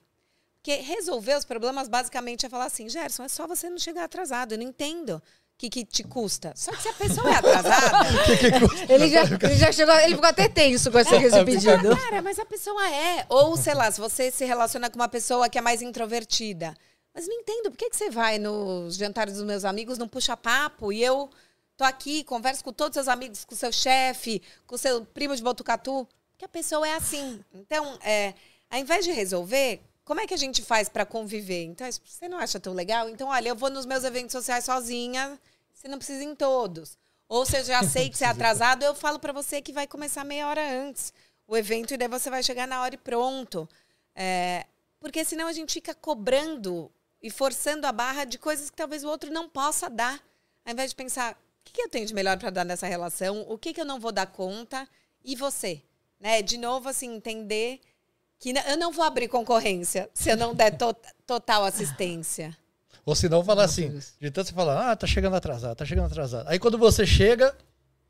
Porque 0.54 0.76
resolver 0.76 1.36
os 1.36 1.44
problemas 1.44 1.88
basicamente 1.88 2.46
é 2.46 2.48
falar 2.48 2.66
assim, 2.66 2.88
Gerson, 2.88 3.24
é 3.24 3.28
só 3.28 3.46
você 3.46 3.68
não 3.68 3.78
chegar 3.78 4.04
atrasado, 4.04 4.52
eu 4.52 4.58
não 4.58 4.64
entendo. 4.64 5.22
O 5.54 5.56
que, 5.56 5.70
que 5.70 5.84
te 5.84 6.02
custa? 6.02 6.52
Só 6.56 6.72
que 6.72 6.82
se 6.82 6.88
a 6.88 6.92
pessoa 6.92 7.30
é 7.30 7.36
atrasada, 7.36 8.08
Ele 8.92 9.08
já, 9.08 9.22
ele 9.22 9.56
já 9.56 9.72
chegou, 9.72 9.94
ele 9.94 10.14
ficou 10.16 10.28
até 10.28 10.48
tenso 10.48 10.90
com 10.90 10.98
esse, 10.98 11.10
com 11.10 11.16
esse 11.16 11.44
pedido. 11.44 11.96
Cara, 11.96 12.20
mas 12.20 12.40
a 12.40 12.44
pessoa 12.44 12.90
é. 12.90 13.24
Ou, 13.28 13.56
sei 13.56 13.72
lá, 13.72 13.88
se 13.90 14.00
você 14.00 14.32
se 14.32 14.44
relaciona 14.44 14.90
com 14.90 14.96
uma 14.96 15.08
pessoa 15.08 15.48
que 15.48 15.56
é 15.56 15.60
mais 15.60 15.80
introvertida. 15.80 16.74
Mas 17.14 17.28
não 17.28 17.34
entendo, 17.36 17.70
por 17.70 17.76
que, 17.76 17.88
que 17.88 17.96
você 17.96 18.10
vai 18.10 18.38
nos 18.38 18.96
jantares 18.96 19.34
dos 19.34 19.44
meus 19.44 19.64
amigos, 19.64 19.96
não 19.96 20.08
puxa 20.08 20.36
papo 20.36 20.92
e 20.92 21.02
eu 21.02 21.30
tô 21.76 21.84
aqui, 21.84 22.24
converso 22.24 22.64
com 22.64 22.72
todos 22.72 22.96
os 22.96 23.04
seus 23.04 23.08
amigos, 23.08 23.44
com 23.44 23.54
o 23.54 23.58
seu 23.58 23.70
chefe, 23.70 24.42
com 24.66 24.74
o 24.74 24.78
seu 24.78 25.04
primo 25.06 25.36
de 25.36 25.42
Botucatu? 25.42 26.08
Porque 26.32 26.44
a 26.44 26.48
pessoa 26.48 26.86
é 26.86 26.96
assim. 26.96 27.40
Então, 27.54 27.96
é, 28.02 28.34
ao 28.68 28.80
invés 28.80 29.04
de 29.04 29.12
resolver, 29.12 29.80
como 30.04 30.20
é 30.20 30.26
que 30.26 30.34
a 30.34 30.38
gente 30.38 30.62
faz 30.62 30.88
para 30.88 31.06
conviver? 31.06 31.64
Então, 31.64 31.86
você 32.04 32.28
não 32.28 32.38
acha 32.38 32.60
tão 32.60 32.72
legal? 32.72 33.08
Então, 33.08 33.28
olha, 33.28 33.48
eu 33.48 33.56
vou 33.56 33.70
nos 33.70 33.86
meus 33.86 34.04
eventos 34.04 34.32
sociais 34.32 34.64
sozinha, 34.64 35.38
você 35.72 35.88
não 35.88 35.98
precisa 35.98 36.22
ir 36.22 36.26
em 36.26 36.34
todos. 36.34 36.98
Ou 37.28 37.46
se 37.46 37.58
eu 37.58 37.64
já 37.64 37.82
sei 37.82 38.10
que 38.10 38.18
você 38.18 38.24
é 38.24 38.28
atrasado, 38.28 38.82
eu 38.82 38.94
falo 38.94 39.18
para 39.18 39.32
você 39.32 39.62
que 39.62 39.72
vai 39.72 39.86
começar 39.86 40.24
meia 40.24 40.46
hora 40.46 40.62
antes 40.62 41.12
o 41.46 41.56
evento 41.56 41.92
e 41.92 41.96
daí 41.96 42.08
você 42.08 42.30
vai 42.30 42.42
chegar 42.42 42.66
na 42.66 42.80
hora 42.82 42.94
e 42.94 42.98
pronto. 42.98 43.68
É, 44.14 44.66
porque 45.00 45.24
senão 45.24 45.46
a 45.46 45.52
gente 45.52 45.74
fica 45.74 45.94
cobrando 45.94 46.90
e 47.22 47.30
forçando 47.30 47.86
a 47.86 47.92
barra 47.92 48.24
de 48.24 48.38
coisas 48.38 48.70
que 48.70 48.76
talvez 48.76 49.04
o 49.04 49.08
outro 49.08 49.30
não 49.30 49.48
possa 49.48 49.88
dar. 49.88 50.22
Ao 50.64 50.72
invés 50.72 50.90
de 50.90 50.96
pensar, 50.96 51.32
o 51.32 51.36
que, 51.64 51.82
eu 51.82 51.88
tenho 51.88 52.06
de 52.06 52.14
melhor 52.14 52.38
para 52.38 52.50
dar 52.50 52.64
nessa 52.64 52.86
relação? 52.86 53.44
O 53.48 53.58
que, 53.58 53.72
que 53.72 53.80
eu 53.80 53.84
não 53.84 54.00
vou 54.00 54.12
dar 54.12 54.26
conta? 54.26 54.88
E 55.22 55.34
você? 55.36 55.82
Né? 56.20 56.42
De 56.42 56.56
novo, 56.58 56.88
assim, 56.88 57.14
entender 57.14 57.80
que 58.52 58.54
eu 58.68 58.76
não 58.76 58.92
vou 58.92 59.04
abrir 59.04 59.28
concorrência 59.28 60.10
se 60.12 60.28
eu 60.30 60.36
não 60.36 60.54
der 60.54 60.76
to- 60.76 60.94
total 61.26 61.64
assistência. 61.64 62.54
Ou 63.06 63.14
senão 63.14 63.42
falar 63.44 63.64
assim, 63.64 63.98
de 64.20 64.30
tanto 64.30 64.48
você 64.48 64.54
falar, 64.54 64.90
ah, 64.90 64.96
tá 64.96 65.06
chegando 65.06 65.36
atrasado, 65.36 65.74
tá 65.76 65.84
chegando 65.84 66.06
atrasado. 66.06 66.46
Aí 66.48 66.58
quando 66.58 66.76
você 66.78 67.06
chega, 67.06 67.54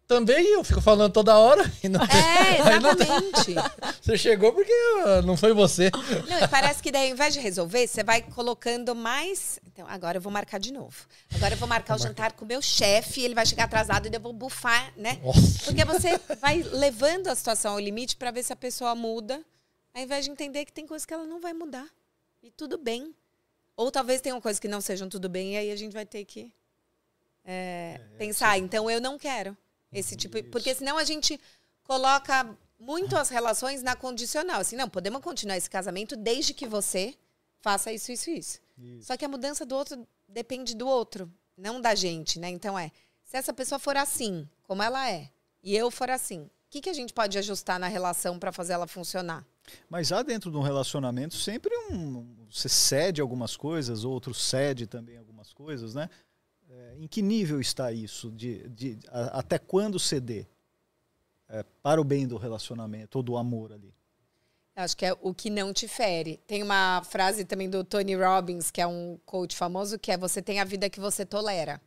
também 0.07 0.45
eu 0.55 0.62
fico 0.64 0.80
falando 0.80 1.12
toda 1.12 1.37
hora 1.39 1.62
e 1.82 1.89
não 1.89 2.01
É, 2.03 2.62
Aí 2.62 2.80
não 2.80 2.91
exatamente. 2.91 3.55
Você 4.03 4.18
chegou 4.18 4.53
porque 4.53 4.72
ah, 5.07 5.22
não 5.22 5.35
foi 5.37 5.55
você. 5.55 5.91
Não, 6.28 6.41
e 6.41 6.49
parece 6.49 6.82
que 6.82 6.93
daí, 6.93 7.07
ao 7.09 7.12
invés 7.14 7.32
de 7.32 7.41
resolver, 7.41 7.87
você 7.87 8.05
vai 8.05 8.20
colocando 8.20 8.95
mais. 8.95 9.59
Então, 9.66 9.87
agora 9.89 10.18
eu 10.18 10.20
vou 10.20 10.30
marcar 10.30 10.59
de 10.61 10.70
novo. 10.72 10.95
Agora 11.35 11.55
eu 11.55 11.59
vou 11.59 11.66
marcar 11.66 11.95
o 11.97 11.99
jantar 11.99 12.32
com 12.32 12.45
o 12.45 12.49
meu 12.49 12.61
chefe, 12.61 13.22
ele 13.22 13.35
vai 13.35 13.47
chegar 13.47 13.64
atrasado 13.64 14.07
e 14.07 14.14
eu 14.14 14.20
vou 14.20 14.32
bufar, 14.32 14.93
né? 14.97 15.18
Nossa. 15.24 15.64
Porque 15.64 15.85
você 15.87 16.20
vai 16.39 16.62
levando 16.62 17.28
a 17.28 17.35
situação 17.35 17.72
ao 17.72 17.80
limite 17.80 18.14
para 18.16 18.30
ver 18.30 18.43
se 18.43 18.53
a 18.53 18.57
pessoa 18.57 18.95
muda, 18.95 19.41
ao 19.95 20.03
invés 20.03 20.24
de 20.24 20.30
entender 20.30 20.64
que 20.64 20.72
tem 20.72 20.86
coisas 20.86 21.07
que 21.07 21.14
ela 21.14 21.24
não 21.24 21.40
vai 21.40 21.53
mudar. 21.53 21.88
E 22.42 22.51
tudo 22.51 22.76
bem. 22.76 23.14
Ou 23.76 23.90
talvez 23.90 24.20
tenham 24.20 24.40
coisas 24.40 24.61
que 24.61 24.68
não 24.68 24.80
sejam 24.80 25.09
tudo 25.09 25.28
bem, 25.28 25.55
e 25.55 25.57
aí 25.57 25.70
a 25.70 25.76
gente 25.76 25.92
vai 25.92 26.05
ter 26.05 26.24
que 26.24 26.53
é, 27.45 28.01
pensar. 28.18 28.59
Então 28.59 28.90
eu 28.90 29.01
não 29.01 29.18
quero 29.18 29.57
esse 29.92 30.16
tipo. 30.16 30.42
Porque 30.45 30.74
senão 30.74 30.99
a 30.99 31.05
gente 31.05 31.40
coloca 31.84 32.57
muito 32.78 33.16
as 33.16 33.28
relações 33.28 33.82
na 33.82 33.97
condicional. 33.97 34.61
Assim, 34.61 34.76
não, 34.76 34.88
podemos 34.88 35.22
continuar 35.22 35.57
esse 35.57 35.70
casamento 35.70 36.16
desde 36.16 36.53
que 36.53 36.66
você 36.66 37.16
faça 37.61 37.92
isso, 37.92 38.12
isso, 38.12 38.30
isso. 38.30 38.61
Só 39.01 39.16
que 39.16 39.24
a 39.24 39.28
mudança 39.28 39.64
do 39.64 39.74
outro 39.74 40.07
depende 40.28 40.74
do 40.74 40.86
outro, 40.86 41.32
não 41.57 41.80
da 41.80 41.95
gente, 41.95 42.38
né? 42.38 42.51
Então 42.51 42.78
é, 42.78 42.90
se 43.22 43.36
essa 43.36 43.53
pessoa 43.53 43.78
for 43.78 43.97
assim, 43.97 44.49
como 44.64 44.82
ela 44.82 45.09
é, 45.09 45.30
e 45.62 45.76
eu 45.76 45.90
for 45.90 46.11
assim, 46.11 46.51
que, 46.75 46.81
que 46.81 46.91
a 46.91 46.95
gente 46.95 47.12
pode 47.12 47.39
ajustar 47.39 47.79
na 47.79 47.87
relação 47.87 48.37
para 48.37 48.51
fazer 48.51 48.72
ela 48.72 48.87
funcionar? 48.89 49.47
Mas 49.89 50.11
há 50.11 50.22
dentro 50.22 50.51
de 50.51 50.57
um 50.57 50.61
relacionamento 50.61 51.35
sempre 51.37 51.72
um. 51.91 52.27
Você 52.51 52.68
cede 52.68 53.20
algumas 53.20 53.57
coisas, 53.57 54.03
outro 54.05 54.35
cede 54.35 54.85
também 54.87 55.16
algumas 55.16 55.53
coisas, 55.53 55.95
né? 55.95 56.11
É, 56.68 56.97
em 56.99 57.07
que 57.07 57.22
nível 57.22 57.61
está 57.61 57.93
isso? 57.93 58.31
De, 58.33 58.68
de, 58.70 58.99
a- 59.09 59.39
até 59.39 59.57
quando 59.57 60.01
ceder? 60.01 60.49
É, 61.49 61.64
para 61.83 62.01
o 62.01 62.05
bem 62.05 62.27
do 62.27 62.37
relacionamento 62.37 63.18
ou 63.18 63.22
do 63.22 63.37
amor 63.37 63.72
ali. 63.72 63.95
Acho 64.75 64.97
que 64.97 65.07
é 65.07 65.16
o 65.22 65.33
que 65.33 65.51
não 65.51 65.72
te 65.72 65.87
fere. 65.87 66.41
Tem 66.47 66.61
uma 66.61 67.03
frase 67.05 67.45
também 67.45 67.70
do 67.70 67.85
Tony 67.85 68.16
Robbins, 68.16 68.72
que 68.72 68.81
é 68.81 68.87
um 68.87 69.16
coach 69.25 69.55
famoso, 69.57 69.97
que 69.97 70.11
é 70.11 70.16
você 70.16 70.43
tem 70.43 70.59
a 70.59 70.64
vida 70.64 70.91
que 70.91 70.99
você 70.99 71.25
tolera. 71.25 71.81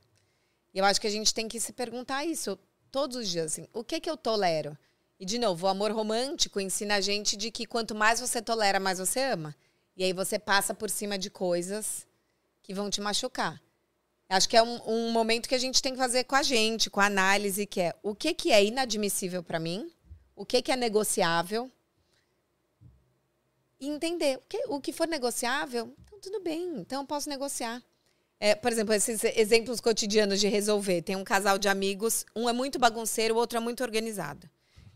E 0.74 0.80
eu 0.80 0.86
acho 0.86 1.02
que 1.02 1.08
a 1.08 1.12
gente 1.12 1.34
tem 1.34 1.50
que 1.50 1.60
se 1.60 1.74
perguntar 1.74 2.24
isso 2.24 2.58
todos 2.92 3.18
os 3.18 3.30
dias, 3.30 3.54
assim, 3.54 3.68
o 3.74 3.84
que 3.84 4.00
que 4.00 4.10
eu 4.10 4.18
tolero? 4.18 4.78
E 5.20 5.26
de 5.26 5.38
novo, 5.38 5.66
o 5.66 5.70
amor 5.70 5.92
romântico 5.92 6.60
ensina 6.60 6.96
a 6.96 7.02
gente 7.02 7.36
de 7.36 7.50
que 7.50 7.66
quanto 7.66 7.96
mais 7.96 8.20
você 8.20 8.42
tolera, 8.42 8.80
mais 8.80 9.00
você 9.00 9.22
ama. 9.22 9.56
E 9.96 10.04
aí 10.04 10.14
você 10.14 10.38
passa 10.38 10.74
por 10.74 10.90
cima 10.90 11.18
de 11.18 11.30
coisas 11.30 12.06
que 12.62 12.74
vão 12.74 12.90
te 12.90 13.02
machucar. 13.02 13.62
Acho 14.30 14.50
que 14.50 14.58
é 14.58 14.62
um, 14.62 14.80
um 14.86 15.12
momento 15.12 15.48
que 15.48 15.56
a 15.56 15.60
gente 15.60 15.82
tem 15.82 15.94
que 15.94 16.00
fazer 16.00 16.26
com 16.26 16.36
a 16.36 16.44
gente, 16.44 16.90
com 16.90 17.00
a 17.00 17.06
análise, 17.06 17.66
que 17.66 17.80
é 17.80 17.96
o 18.04 18.14
que, 18.14 18.34
que 18.34 18.52
é 18.52 18.64
inadmissível 18.64 19.42
para 19.42 19.60
mim, 19.60 19.90
o 20.36 20.46
que, 20.46 20.62
que 20.62 20.72
é 20.72 20.76
negociável, 20.76 21.72
e 23.80 23.88
entender 23.88 24.38
o 24.38 24.42
que, 24.50 24.64
o 24.68 24.82
que 24.82 24.92
for 24.92 25.08
negociável, 25.08 25.94
então 26.04 26.20
tudo 26.20 26.42
bem, 26.42 26.80
então 26.80 27.02
eu 27.02 27.08
posso 27.08 27.30
negociar. 27.30 27.82
É, 28.40 28.54
por 28.54 28.72
exemplo, 28.72 28.94
esses 28.94 29.24
exemplos 29.24 29.80
cotidianos 29.80 30.40
de 30.40 30.48
resolver. 30.48 31.02
Tem 31.02 31.16
um 31.16 31.24
casal 31.24 31.58
de 31.58 31.68
amigos, 31.68 32.26
um 32.36 32.48
é 32.48 32.54
muito 32.54 32.78
bagunceiro, 32.78 33.36
o 33.36 33.38
outro 33.38 33.58
é 33.58 33.62
muito 33.62 33.84
organizado. 33.84 34.48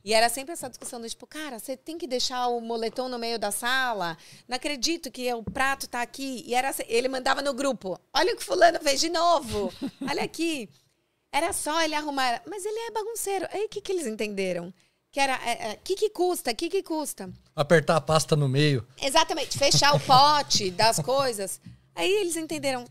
E 0.04 0.14
era 0.14 0.30
sempre 0.30 0.54
essa 0.54 0.68
discussão 0.68 1.00
do 1.00 1.08
tipo, 1.08 1.28
cara, 1.28 1.60
você 1.60 1.78
tem 1.78 1.98
que 1.98 2.08
deixar 2.08 2.48
o 2.48 2.60
moletom 2.60 3.08
no 3.08 3.20
meio 3.20 3.38
da 3.38 3.52
sala. 3.52 4.18
Não 4.48 4.56
acredito 4.56 5.12
que 5.12 5.32
o 5.34 5.44
prato 5.44 5.88
tá 5.88 6.02
aqui. 6.02 6.44
E 6.46 6.56
era 6.56 6.70
assim, 6.70 6.84
ele 6.88 7.08
mandava 7.08 7.42
no 7.42 7.54
grupo: 7.54 8.00
olha 8.14 8.34
o 8.34 8.38
que 8.38 8.44
fulano 8.44 8.80
fez 8.80 9.00
de 9.00 9.10
novo. 9.10 9.72
Olha 10.10 10.24
aqui. 10.24 10.68
Era 11.32 11.54
só 11.54 11.82
ele 11.82 11.96
arrumar. 11.96 12.42
Mas 12.48 12.66
ele 12.66 12.80
é 12.80 12.92
bagunceiro. 12.92 13.48
Aí 13.52 13.66
o 13.66 13.70
que, 13.70 13.80
que 13.80 13.92
eles 13.92 14.08
entenderam? 14.08 14.74
Que 15.12 15.20
era, 15.20 15.40
é, 15.46 15.72
é, 15.72 15.80
que 15.84 15.96
que 15.96 16.10
custa? 16.10 16.54
Que 16.54 16.70
que 16.70 16.82
custa? 16.82 17.32
Apertar 17.56 17.98
a 17.98 18.02
pasta 18.02 18.36
no 18.36 18.50
meio. 18.50 18.86
Exatamente, 19.02 19.58
fechar 19.58 19.94
o 19.96 20.00
pote 20.02 20.72
das 20.72 21.00
coisas. 21.00 21.60
Aí 21.94 22.10
eles 22.10 22.38
entenderam, 22.38 22.86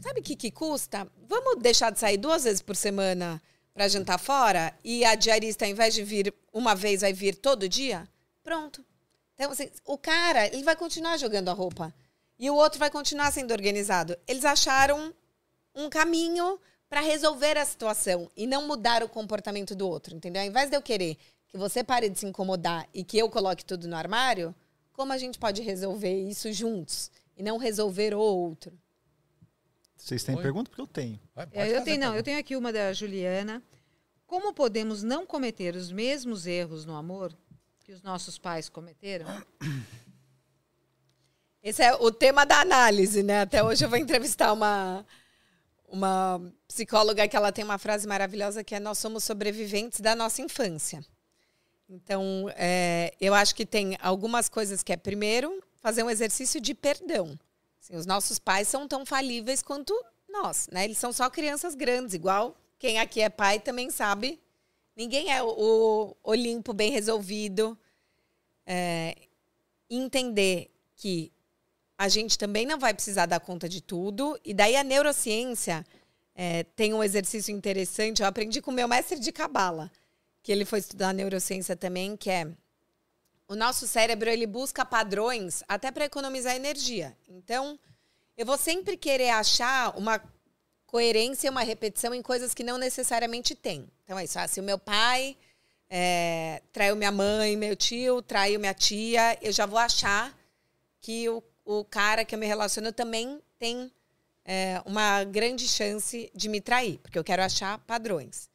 sabe 0.00 0.20
o 0.20 0.22
que, 0.22 0.36
que 0.36 0.50
custa? 0.50 1.10
Vamos 1.28 1.62
deixar 1.62 1.90
de 1.90 1.98
sair 1.98 2.16
duas 2.16 2.44
vezes 2.44 2.62
por 2.62 2.76
semana 2.76 3.42
para 3.72 3.88
jantar 3.88 4.18
fora 4.18 4.72
e 4.82 5.04
a 5.04 5.14
diarista, 5.14 5.64
ao 5.64 5.70
invés 5.70 5.94
de 5.94 6.02
vir 6.02 6.34
uma 6.52 6.74
vez, 6.74 7.02
vai 7.02 7.12
vir 7.12 7.36
todo 7.36 7.68
dia, 7.68 8.08
pronto. 8.42 8.84
Então, 9.34 9.52
assim, 9.52 9.68
o 9.84 9.98
cara, 9.98 10.46
ele 10.46 10.62
vai 10.62 10.74
continuar 10.74 11.18
jogando 11.18 11.50
a 11.50 11.52
roupa. 11.52 11.94
E 12.38 12.50
o 12.50 12.54
outro 12.54 12.78
vai 12.78 12.90
continuar 12.90 13.30
sendo 13.32 13.52
organizado. 13.52 14.16
Eles 14.26 14.44
acharam 14.44 15.14
um 15.74 15.90
caminho 15.90 16.58
para 16.88 17.00
resolver 17.00 17.58
a 17.58 17.64
situação 17.64 18.30
e 18.36 18.46
não 18.46 18.66
mudar 18.66 19.02
o 19.02 19.08
comportamento 19.08 19.74
do 19.74 19.88
outro, 19.88 20.14
entendeu? 20.14 20.40
Ao 20.40 20.48
invés 20.48 20.70
de 20.70 20.76
eu 20.76 20.82
querer 20.82 21.18
que 21.48 21.58
você 21.58 21.84
pare 21.84 22.08
de 22.08 22.18
se 22.18 22.26
incomodar 22.26 22.88
e 22.94 23.04
que 23.04 23.18
eu 23.18 23.28
coloque 23.28 23.64
tudo 23.64 23.86
no 23.88 23.96
armário, 23.96 24.54
como 24.92 25.12
a 25.12 25.18
gente 25.18 25.38
pode 25.38 25.62
resolver 25.62 26.14
isso 26.28 26.50
juntos 26.52 27.10
e 27.36 27.42
não 27.42 27.58
resolver 27.58 28.14
o 28.14 28.20
outro? 28.20 28.72
Vocês 30.06 30.22
têm 30.22 30.36
Oi? 30.36 30.42
pergunta? 30.42 30.70
Porque 30.70 30.80
eu 30.80 30.86
tenho. 30.86 31.18
Vai, 31.34 31.48
É, 31.50 31.76
eu 31.76 31.82
tenho, 31.82 31.98
não, 31.98 32.14
eu 32.14 32.22
tenho 32.22 32.38
aqui 32.38 32.54
uma 32.54 32.72
da 32.72 32.92
Juliana. 32.92 33.60
Como 34.24 34.54
podemos 34.54 35.02
não 35.02 35.26
cometer 35.26 35.74
os 35.74 35.90
mesmos 35.90 36.46
erros 36.46 36.84
no 36.84 36.94
amor 36.94 37.36
que 37.80 37.90
os 37.90 38.00
nossos 38.02 38.38
pais 38.38 38.68
cometeram? 38.68 39.26
Esse 41.60 41.82
é 41.82 41.92
o 41.96 42.12
tema 42.12 42.46
da 42.46 42.60
análise, 42.60 43.24
né? 43.24 43.40
Até 43.40 43.64
hoje 43.64 43.84
eu 43.84 43.88
vou 43.88 43.98
entrevistar 43.98 44.52
uma, 44.52 45.04
uma 45.88 46.40
psicóloga 46.68 47.26
que 47.26 47.36
ela 47.36 47.50
tem 47.50 47.64
uma 47.64 47.76
frase 47.76 48.06
maravilhosa 48.06 48.62
que 48.62 48.76
é 48.76 48.80
nós 48.80 48.98
somos 48.98 49.24
sobreviventes 49.24 49.98
da 49.98 50.14
nossa 50.14 50.40
infância. 50.40 51.04
Então, 51.88 52.48
é, 52.54 53.12
eu 53.20 53.34
acho 53.34 53.56
que 53.56 53.66
tem 53.66 53.98
algumas 54.00 54.48
coisas 54.48 54.84
que 54.84 54.92
é, 54.92 54.96
primeiro, 54.96 55.60
fazer 55.82 56.04
um 56.04 56.10
exercício 56.10 56.60
de 56.60 56.74
perdão. 56.74 57.36
Assim, 57.86 57.96
os 57.96 58.04
nossos 58.04 58.40
pais 58.40 58.66
são 58.66 58.88
tão 58.88 59.06
falíveis 59.06 59.62
quanto 59.62 59.94
nós, 60.28 60.66
né? 60.72 60.84
Eles 60.84 60.98
são 60.98 61.12
só 61.12 61.30
crianças 61.30 61.76
grandes, 61.76 62.14
igual 62.14 62.56
quem 62.80 62.98
aqui 62.98 63.20
é 63.20 63.28
pai 63.28 63.60
também 63.60 63.90
sabe. 63.90 64.40
Ninguém 64.96 65.32
é 65.32 65.40
o, 65.40 66.16
Olimpo 66.24 66.72
bem 66.72 66.90
resolvido. 66.90 67.78
É, 68.66 69.14
entender 69.88 70.68
que 70.96 71.32
a 71.96 72.08
gente 72.08 72.36
também 72.36 72.66
não 72.66 72.76
vai 72.76 72.92
precisar 72.92 73.26
dar 73.26 73.38
conta 73.38 73.68
de 73.68 73.80
tudo. 73.80 74.36
E 74.44 74.52
daí 74.52 74.74
a 74.74 74.82
neurociência 74.82 75.86
é, 76.34 76.64
tem 76.64 76.92
um 76.92 77.04
exercício 77.04 77.54
interessante. 77.54 78.20
Eu 78.20 78.26
aprendi 78.26 78.60
com 78.60 78.72
o 78.72 78.74
meu 78.74 78.88
mestre 78.88 79.20
de 79.20 79.30
cabala, 79.30 79.92
que 80.42 80.50
ele 80.50 80.64
foi 80.64 80.80
estudar 80.80 81.12
neurociência 81.12 81.76
também, 81.76 82.16
que 82.16 82.30
é 82.30 82.48
o 83.48 83.54
nosso 83.54 83.86
cérebro 83.86 84.28
ele 84.28 84.46
busca 84.46 84.84
padrões 84.84 85.62
até 85.68 85.90
para 85.90 86.04
economizar 86.04 86.54
energia. 86.54 87.16
Então, 87.28 87.78
eu 88.36 88.44
vou 88.44 88.58
sempre 88.58 88.96
querer 88.96 89.30
achar 89.30 89.96
uma 89.96 90.20
coerência, 90.86 91.50
uma 91.50 91.62
repetição 91.62 92.14
em 92.14 92.22
coisas 92.22 92.54
que 92.54 92.64
não 92.64 92.78
necessariamente 92.78 93.54
tem. 93.54 93.88
Então 94.04 94.18
é 94.18 94.24
isso. 94.24 94.38
Ah, 94.38 94.46
se 94.46 94.60
o 94.60 94.62
meu 94.62 94.78
pai 94.78 95.36
é, 95.90 96.62
traiu 96.72 96.96
minha 96.96 97.12
mãe, 97.12 97.56
meu 97.56 97.76
tio 97.76 98.22
traiu 98.22 98.58
minha 98.58 98.74
tia, 98.74 99.38
eu 99.42 99.52
já 99.52 99.66
vou 99.66 99.78
achar 99.78 100.36
que 101.00 101.28
o, 101.28 101.42
o 101.64 101.84
cara 101.84 102.24
que 102.24 102.34
eu 102.34 102.38
me 102.38 102.46
relaciono 102.46 102.92
também 102.92 103.40
tem 103.58 103.90
é, 104.44 104.80
uma 104.84 105.24
grande 105.24 105.66
chance 105.66 106.30
de 106.34 106.48
me 106.48 106.60
trair, 106.60 106.98
porque 106.98 107.18
eu 107.18 107.24
quero 107.24 107.42
achar 107.42 107.78
padrões. 107.78 108.48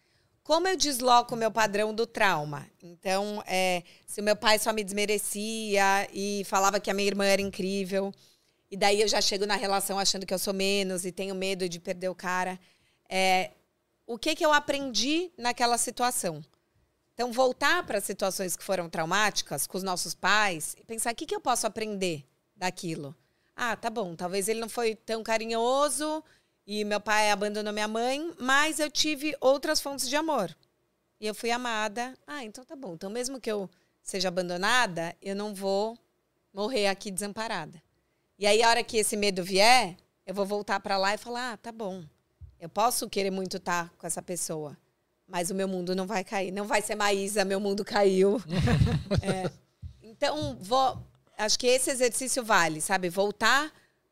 Como 0.52 0.68
eu 0.68 0.76
desloco 0.76 1.34
o 1.34 1.38
meu 1.38 1.50
padrão 1.50 1.94
do 1.94 2.06
trauma? 2.06 2.68
Então, 2.84 3.42
é, 3.48 3.84
se 4.06 4.20
o 4.20 4.24
meu 4.24 4.36
pai 4.36 4.60
só 4.60 4.74
me 4.74 4.84
desmerecia 4.84 6.10
e 6.12 6.44
falava 6.44 6.78
que 6.78 6.92
a 6.92 6.94
minha 6.94 7.08
irmã 7.08 7.24
era 7.24 7.42
incrível, 7.42 8.14
e 8.70 8.76
daí 8.76 9.00
eu 9.00 9.08
já 9.08 9.22
chego 9.22 9.46
na 9.46 9.56
relação 9.56 9.98
achando 9.98 10.26
que 10.26 10.34
eu 10.34 10.38
sou 10.38 10.54
menos 10.54 11.06
e 11.06 11.12
tenho 11.14 11.34
medo 11.34 11.70
de 11.70 11.80
perder 11.80 12.10
o 12.10 12.14
cara. 12.14 12.60
É, 13.08 13.52
o 14.06 14.18
que, 14.18 14.36
que 14.36 14.46
eu 14.46 14.52
aprendi 14.52 15.32
naquela 15.38 15.78
situação? 15.78 16.44
Então, 17.14 17.32
voltar 17.32 17.86
para 17.86 18.02
situações 18.02 18.58
que 18.58 18.64
foram 18.66 18.90
traumáticas 18.90 19.66
com 19.66 19.78
os 19.78 19.84
nossos 19.84 20.14
pais 20.14 20.76
e 20.78 20.84
pensar 20.84 21.14
o 21.14 21.16
que, 21.16 21.26
que 21.26 21.34
eu 21.34 21.40
posso 21.40 21.66
aprender 21.66 22.28
daquilo. 22.58 23.16
Ah, 23.56 23.78
tá 23.78 23.90
bom, 23.90 24.18
talvez 24.18 24.50
ele 24.50 24.60
não 24.60 24.68
foi 24.68 24.96
tão 24.96 25.24
carinhoso 25.24 26.22
e 26.66 26.84
meu 26.86 27.00
pai 27.00 27.32
abandonou 27.32 27.74
minha 27.74 27.88
mãe, 27.88 28.34
mas 28.40 28.80
eu 28.80 28.90
tive 28.90 29.36
outras 29.42 29.82
fontes 29.82 30.08
de 30.08 30.16
amor. 30.16 30.56
E 31.20 31.28
eu 31.28 31.36
fui 31.36 31.52
amada. 31.52 32.14
Ah, 32.26 32.44
então 32.44 32.64
tá 32.64 32.76
bom. 32.76 32.94
Então, 32.94 33.10
mesmo 33.10 33.40
que 33.40 33.52
eu 33.52 33.70
seja 34.02 34.28
abandonada, 34.28 35.16
eu 35.22 35.36
não 35.36 35.54
vou 35.54 35.98
morrer 36.54 36.88
aqui 36.88 37.12
desamparada. 37.12 37.82
E 38.38 38.48
aí, 38.48 38.64
a 38.64 38.70
hora 38.70 38.84
que 38.84 38.98
esse 38.98 39.16
medo 39.16 39.44
vier, 39.44 39.96
eu 40.26 40.34
vou 40.34 40.46
voltar 40.46 40.80
para 40.80 40.98
lá 40.98 41.14
e 41.14 41.18
falar: 41.18 41.54
ah, 41.54 41.58
tá 41.58 41.72
bom. 41.72 42.04
Eu 42.60 42.70
posso 42.70 43.10
querer 43.10 43.32
muito 43.32 43.58
estar 43.58 43.92
com 43.98 44.06
essa 44.06 44.22
pessoa, 44.22 44.78
mas 45.28 45.50
o 45.50 45.56
meu 45.56 45.68
mundo 45.68 45.96
não 45.96 46.08
vai 46.08 46.24
cair. 46.24 46.52
Não 46.52 46.66
vai 46.66 46.82
ser 46.82 46.96
Maísa, 46.96 47.44
meu 47.44 47.60
mundo 47.60 47.84
caiu. 47.84 48.42
É. 49.22 49.52
Então, 50.02 50.58
vou, 50.62 50.98
acho 51.38 51.58
que 51.58 51.66
esse 51.66 51.90
exercício 51.90 52.44
vale, 52.44 52.80
sabe? 52.80 53.10
Voltar 53.10 53.72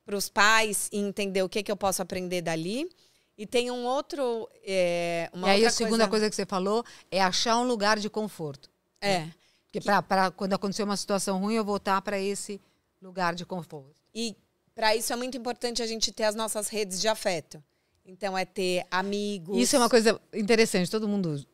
para 0.10 0.18
os 0.18 0.28
pais 0.28 0.89
e 0.91 0.97
entender 0.97 1.43
o 1.43 1.47
que, 1.47 1.62
que 1.62 1.72
eu 1.72 1.78
posso 1.78 2.01
aprender 2.01 2.41
dali. 2.41 2.89
E 3.38 3.45
tem 3.45 3.70
um 3.70 3.86
outro. 3.86 4.49
É, 4.66 5.30
uma 5.32 5.47
e 5.47 5.51
aí 5.51 5.57
outra 5.57 5.70
a 5.70 5.72
segunda 5.72 6.07
coisa... 6.07 6.28
que 6.28 6.36
você 6.36 6.47
falou 6.47 6.84
é 7.12 7.22
achar 7.22 7.57
um 7.57 7.64
lugar 7.64 7.99
de 7.99 8.10
conforto. 8.10 8.72
É. 8.99 9.28
Porque 9.66 9.80
para 9.80 10.32
quando 10.32 10.53
acontecer 10.53 10.82
uma 10.82 10.97
situação 10.97 11.39
ruim, 11.39 11.53
eu 11.53 11.64
voltar 11.64 12.01
para 12.01 12.20
esse 12.20 12.60
lugar 12.99 13.36
de 13.36 13.45
conforto. 13.45 14.01
E 14.16 14.36
para 14.74 14.95
isso 14.95 15.14
é 15.14 15.16
muito 15.16 15.38
importante 15.38 15.84
a 15.84 15.86
gente 15.86 16.12
ter 16.12 16.24
as 16.24 16.34
nossas 16.34 16.70
redes 16.70 16.99
de 16.99 17.07
afeto. 17.07 17.64
Então 18.03 18.36
é 18.36 18.45
ter 18.45 18.88
amigos. 18.89 19.60
Isso 19.60 19.76
é 19.76 19.80
uma 19.80 19.91
coisa 19.91 20.20
interessante. 20.34 20.89
Todo 20.89 21.07
mundo 21.07 21.45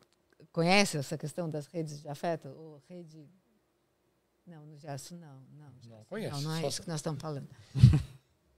conhece 0.50 0.96
essa 0.96 1.18
questão 1.18 1.50
das 1.50 1.66
redes 1.66 2.00
de 2.00 2.08
afeto? 2.08 2.48
Ou 2.48 2.82
rede. 2.88 3.28
Não, 4.46 4.64
no 4.64 4.78
Gerson, 4.78 5.16
não. 5.16 5.42
Não, 5.52 5.98
Não 5.98 6.04
conheço, 6.06 6.36
Não, 6.36 6.40
não 6.40 6.54
é 6.56 6.62
só 6.62 6.68
isso 6.68 6.80
que 6.80 6.88
nós 6.88 7.00
estamos 7.00 7.20
falando. 7.20 7.46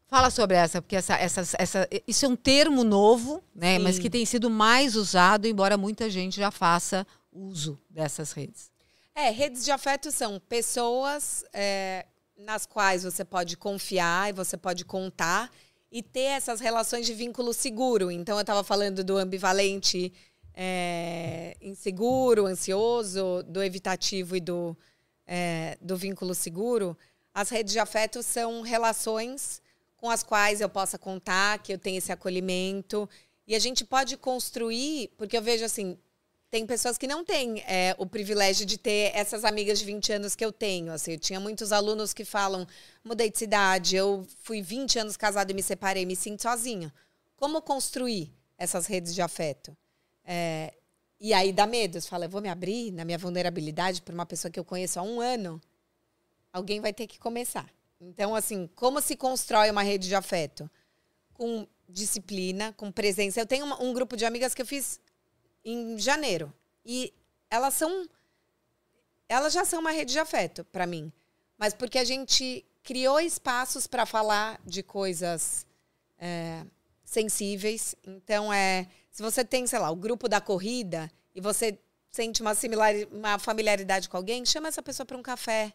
Fala 0.09 0.31
sobre 0.31 0.57
essa, 0.57 0.81
porque 0.81 0.97
essa, 0.97 1.15
essa, 1.17 1.43
essa, 1.59 1.89
isso 2.07 2.25
é 2.25 2.29
um 2.29 2.35
termo 2.35 2.83
novo, 2.83 3.45
né? 3.55 3.77
Sim. 3.77 3.83
Mas 3.83 3.99
que 3.99 4.09
tem 4.09 4.25
sido 4.25 4.49
mais 4.49 4.97
usado, 4.97 5.47
embora 5.47 5.77
muita 5.77 6.09
gente 6.09 6.39
já 6.39 6.51
faça 6.51 7.07
uso 7.31 7.79
dessas 7.91 8.33
redes. 8.33 8.71
É, 9.15 9.29
redes 9.29 9.67
de 9.67 9.71
afeto 9.71 10.11
são 10.11 10.41
pessoas 10.49 11.45
é, 11.53 12.07
nas 12.39 12.65
quais 12.65 13.05
você 13.05 13.23
pode 13.23 13.55
confiar 13.59 14.31
e 14.31 14.33
você 14.33 14.57
pode 14.57 14.83
contar 14.83 15.53
e 15.93 16.03
ter 16.03 16.21
essas 16.21 16.59
relações 16.59 17.05
de 17.05 17.13
vínculo 17.13 17.53
seguro. 17.53 18.11
Então, 18.11 18.37
eu 18.37 18.41
estava 18.41 18.65
falando 18.65 19.05
do 19.05 19.19
ambivalente 19.19 20.11
é, 20.55 21.55
inseguro, 21.61 22.47
ansioso, 22.47 23.43
do 23.47 23.63
evitativo 23.63 24.37
e 24.37 24.41
do, 24.41 24.75
é, 25.27 25.77
do 25.83 25.99
vínculo 25.99 26.35
seguro. 26.35 26.97
As 27.35 27.51
redes 27.51 27.75
de 27.75 27.79
afeto 27.79 28.23
são 28.23 28.63
relações 28.63 29.61
com 29.99 30.09
as 30.09 30.23
quais 30.23 30.63
eu 30.63 30.69
possa 30.69 30.97
contar, 30.97 31.59
que 31.59 31.73
eu 31.73 31.79
tenho 31.79 31.99
esse 31.99 32.11
acolhimento. 32.11 33.09
E 33.47 33.55
a 33.55 33.59
gente 33.59 33.85
pode 33.85 34.17
construir, 34.17 35.11
porque 35.19 35.37
eu 35.37 35.43
vejo 35.43 35.65
assim, 35.65 35.99
tem 36.51 36.65
pessoas 36.65 36.97
que 36.97 37.07
não 37.07 37.25
têm 37.25 37.61
é, 37.67 37.95
o 37.99 38.07
privilégio 38.07 38.65
de 38.65 38.79
ter 38.79 39.11
essas 39.15 39.45
amigas 39.45 39.79
de 39.79 39.85
20 39.85 40.13
anos 40.13 40.35
que 40.35 40.45
eu 40.45 40.53
tenho. 40.53 40.93
Assim, 40.93 41.13
eu 41.13 41.19
tinha 41.19 41.39
muitos 41.39 41.73
alunos 41.73 42.15
que 42.15 42.25
falam: 42.25 42.67
mudei 43.05 43.31
de 43.31 43.39
cidade, 43.39 43.97
eu 43.97 44.27
fui 44.43 44.63
20 44.63 45.01
anos 45.01 45.17
casado 45.17 45.51
e 45.51 45.55
me 45.55 45.63
separei, 45.63 46.07
me 46.07 46.17
sinto 46.17 46.43
sozinha. 46.43 46.95
Como 47.37 47.61
construir 47.61 48.33
essas 48.57 48.87
redes 48.87 49.15
de 49.15 49.21
afeto? 49.21 49.77
É, 50.25 50.73
e 51.21 51.35
aí 51.35 51.53
dá 51.53 51.67
medo. 51.67 52.01
Você 52.01 52.09
fala: 52.09 52.25
eu 52.25 52.31
vou 52.31 52.41
me 52.41 52.49
abrir 52.49 52.93
na 52.93 53.05
minha 53.05 53.19
vulnerabilidade 53.19 54.01
para 54.01 54.15
uma 54.15 54.27
pessoa 54.27 54.51
que 54.51 54.59
eu 54.59 54.65
conheço 54.65 54.99
há 54.99 55.03
um 55.03 55.21
ano? 55.21 55.61
Alguém 56.53 56.81
vai 56.81 56.95
ter 56.95 57.07
que 57.07 57.19
começar. 57.19 57.69
Então, 58.01 58.35
assim, 58.35 58.69
como 58.75 59.01
se 59.01 59.17
constrói 59.17 59.71
uma 59.71 59.83
rede 59.83 60.09
de 60.09 60.15
afeto? 60.15 60.71
Com 61.35 61.67
disciplina, 61.89 62.73
com 62.75 62.93
presença. 62.93 63.41
Eu 63.41 63.47
tenho 63.47 63.65
uma- 63.65 63.83
um 63.83 63.93
grupo 63.93 64.17
de 64.17 64.25
amigas 64.25 64.55
que 64.55 64.63
eu 64.63 64.67
fiz 64.67 65.01
em 65.65 65.99
janeiro. 65.99 66.53
E 66.85 67.13
elas 67.51 67.75
são. 67.75 68.09
Elas 69.29 69.53
já 69.53 69.65
são 69.65 69.81
uma 69.81 69.91
rede 69.91 70.13
de 70.13 70.19
afeto 70.19 70.65
para 70.65 70.87
mim. 70.87 71.13
Mas 71.57 71.75
porque 71.75 71.99
a 71.99 72.05
gente 72.05 72.65
criou 72.83 73.21
espaços 73.21 73.87
para 73.87 74.07
falar 74.07 74.61
de 74.65 74.83
coisas 74.83 75.67
é, 76.19 76.65
sensíveis. 77.05 77.95
Então, 78.07 78.53
é. 78.53 78.87
Se 79.11 79.23
você 79.23 79.45
tem, 79.45 79.67
sei 79.67 79.79
lá, 79.79 79.91
o 79.91 79.97
grupo 79.97 80.29
da 80.29 80.41
corrida 80.41 81.11
e 81.35 81.41
você 81.41 81.77
sente 82.11 82.41
uma, 82.41 82.55
similar, 82.55 82.95
uma 83.11 83.39
familiaridade 83.39 84.09
com 84.09 84.17
alguém, 84.17 84.45
chama 84.47 84.69
essa 84.69 84.83
pessoa 84.83 85.05
para 85.05 85.17
um 85.17 85.23
café. 85.23 85.73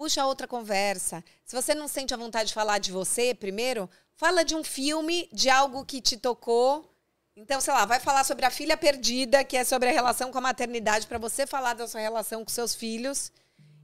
Puxa 0.00 0.24
outra 0.24 0.48
conversa. 0.48 1.22
Se 1.44 1.54
você 1.54 1.74
não 1.74 1.86
sente 1.86 2.14
a 2.14 2.16
vontade 2.16 2.48
de 2.48 2.54
falar 2.54 2.78
de 2.78 2.90
você 2.90 3.34
primeiro, 3.34 3.86
fala 4.16 4.42
de 4.42 4.54
um 4.54 4.64
filme, 4.64 5.28
de 5.30 5.50
algo 5.50 5.84
que 5.84 6.00
te 6.00 6.16
tocou. 6.16 6.90
Então, 7.36 7.60
sei 7.60 7.74
lá, 7.74 7.84
vai 7.84 8.00
falar 8.00 8.24
sobre 8.24 8.46
a 8.46 8.50
filha 8.50 8.78
perdida, 8.78 9.44
que 9.44 9.58
é 9.58 9.62
sobre 9.62 9.90
a 9.90 9.92
relação 9.92 10.32
com 10.32 10.38
a 10.38 10.40
maternidade, 10.40 11.06
para 11.06 11.18
você 11.18 11.46
falar 11.46 11.74
da 11.74 11.86
sua 11.86 12.00
relação 12.00 12.42
com 12.42 12.50
seus 12.50 12.74
filhos 12.74 13.30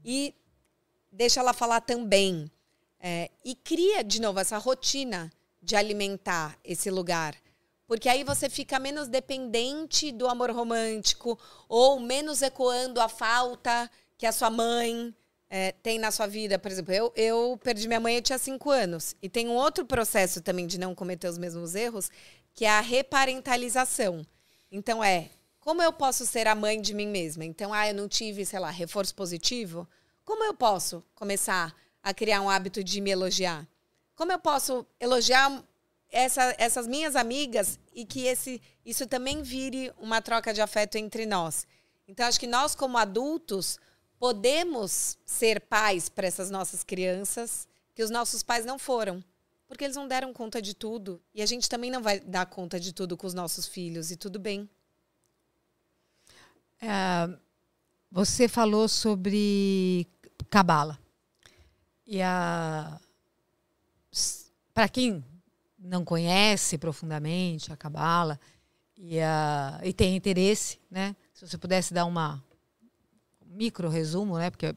e 0.03 0.35
deixa 1.13 1.41
ela 1.41 1.53
falar 1.53 1.83
também. 1.83 2.51
É, 2.99 3.31
e 3.45 3.55
cria, 3.55 4.03
de 4.03 4.19
novo, 4.19 4.41
essa 4.41 4.57
rotina 4.57 5.31
de 5.61 5.77
alimentar 5.77 6.59
esse 6.65 6.91
lugar. 6.91 7.37
Porque 7.87 8.09
aí 8.09 8.25
você 8.25 8.49
fica 8.49 8.79
menos 8.79 9.07
dependente 9.07 10.11
do 10.13 10.27
amor 10.27 10.51
romântico 10.51 11.39
ou 11.69 12.01
menos 12.01 12.41
ecoando 12.41 13.03
a 13.03 13.09
falta 13.11 13.91
que 14.17 14.25
a 14.25 14.33
sua 14.33 14.49
mãe 14.49 15.15
é, 15.49 15.73
tem 15.73 15.99
na 15.99 16.11
sua 16.11 16.27
vida. 16.27 16.59
Por 16.59 16.71
exemplo, 16.71 16.93
eu, 16.93 17.13
eu 17.17 17.59
perdi 17.63 17.87
minha 17.87 18.01
mãe, 18.01 18.17
eu 18.17 18.23
tinha 18.23 18.39
cinco 18.39 18.71
anos. 18.71 19.15
E 19.23 19.29
tem 19.29 19.49
um 19.49 19.55
outro 19.55 19.85
processo 19.85 20.41
também 20.41 20.67
de 20.67 20.79
não 20.79 20.95
cometer 20.95 21.29
os 21.29 21.39
mesmos 21.39 21.75
erros, 21.75 22.11
que 22.55 22.65
é 22.65 22.71
a 22.71 22.81
reparentalização. 22.81 24.25
Então 24.71 25.03
é, 25.03 25.31
como 25.67 25.83
eu 25.83 25.93
posso 25.93 26.25
ser 26.25 26.47
a 26.47 26.55
mãe 26.55 26.81
de 26.81 26.95
mim 26.95 27.09
mesma? 27.09 27.45
Então, 27.45 27.75
ah, 27.75 27.89
eu 27.89 27.93
não 27.93 28.07
tive, 28.07 28.47
sei 28.47 28.61
lá, 28.61 28.71
reforço 28.71 29.13
positivo. 29.13 29.85
Como 30.25 30.45
eu 30.45 30.55
posso 30.55 31.03
começar 31.13 31.75
a 32.01 32.15
criar 32.15 32.41
um 32.41 32.49
hábito 32.49 32.85
de 32.85 33.01
me 33.01 33.11
elogiar? 33.11 33.67
Como 34.15 34.31
eu 34.31 34.39
posso 34.39 34.87
elogiar 35.01 35.61
essa, 36.09 36.55
essas 36.57 36.87
minhas 36.87 37.17
amigas 37.17 37.81
e 37.93 38.05
que 38.05 38.27
esse, 38.27 38.63
isso 38.85 39.09
também 39.09 39.43
vire 39.43 39.93
uma 39.99 40.23
troca 40.23 40.55
de 40.55 40.61
afeto 40.61 40.95
entre 40.99 41.27
nós? 41.27 41.67
Então, 42.07 42.27
acho 42.27 42.39
que 42.39 42.47
nós, 42.47 42.77
como 42.77 42.97
adultos, 42.97 43.77
podemos 44.19 45.19
ser 45.25 45.61
pais 45.61 46.09
para 46.09 46.27
essas 46.27 46.51
nossas 46.51 46.83
crianças 46.83 47.69
que 47.95 48.03
os 48.03 48.11
nossos 48.11 48.43
pais 48.43 48.65
não 48.65 48.79
foram. 48.79 49.23
Porque 49.67 49.85
eles 49.85 49.97
não 49.97 50.07
deram 50.07 50.33
conta 50.33 50.63
de 50.63 50.75
tudo. 50.75 51.21
E 51.35 51.43
a 51.43 51.47
gente 51.47 51.69
também 51.69 51.91
não 51.91 52.03
vai 52.03 52.21
dar 52.21 52.47
conta 52.47 52.79
de 52.79 52.93
tudo 52.93 53.17
com 53.17 53.27
os 53.27 53.35
nossos 53.35 53.67
filhos. 53.67 54.11
E 54.11 54.17
tudo 54.17 54.39
bem. 54.39 54.69
É, 56.81 57.29
você 58.11 58.47
falou 58.47 58.89
sobre 58.89 60.07
cabala. 60.49 60.99
E 62.07 62.23
a 62.23 63.01
para 64.73 64.89
quem 64.91 65.25
não 65.79 66.05
conhece 66.05 66.77
profundamente 66.77 67.73
a 67.73 67.77
cabala 67.77 68.39
e, 68.97 69.19
a, 69.21 69.81
e 69.83 69.93
tem 69.93 70.15
interesse, 70.15 70.79
né? 70.91 71.17
Se 71.33 71.47
você 71.47 71.57
pudesse 71.57 71.95
dar 71.95 72.05
uma 72.05 72.45
micro 73.57 73.89
resumo, 73.89 74.39
né? 74.39 74.51
Porque 74.51 74.67
é 74.67 74.75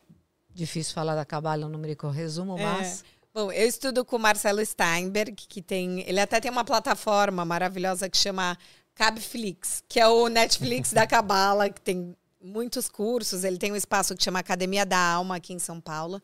difícil 0.54 0.94
falar 0.94 1.16
da 1.16 1.26
cabala 1.26 1.68
no 1.68 1.78
micro 1.78 2.10
resumo, 2.10 2.58
é. 2.58 2.64
mas 2.64 3.04
Bom, 3.32 3.52
eu 3.52 3.68
estudo 3.68 4.04
com 4.04 4.16
o 4.16 4.20
Marcelo 4.20 4.66
Steinberg, 4.66 5.34
que 5.48 5.62
tem. 5.62 6.02
Ele 6.08 6.20
até 6.20 6.42
tem 6.42 6.50
uma 6.50 6.66
plataforma 6.66 7.46
maravilhosa 7.46 8.10
que 8.10 8.18
chama 8.18 8.58
Cabflix, 8.96 9.84
que 9.88 10.00
é 10.00 10.08
o 10.08 10.28
Netflix 10.28 10.92
da 10.92 11.06
Cabala, 11.08 11.70
que 11.70 11.80
tem 11.80 12.16
muitos 12.42 12.90
cursos. 12.90 13.44
Ele 13.44 13.58
tem 13.58 13.72
um 13.72 13.76
espaço 13.76 14.16
que 14.16 14.24
chama 14.24 14.40
Academia 14.40 14.86
da 14.86 14.98
Alma 14.98 15.36
aqui 15.36 15.54
em 15.54 15.60
São 15.60 15.80
Paulo. 15.80 16.22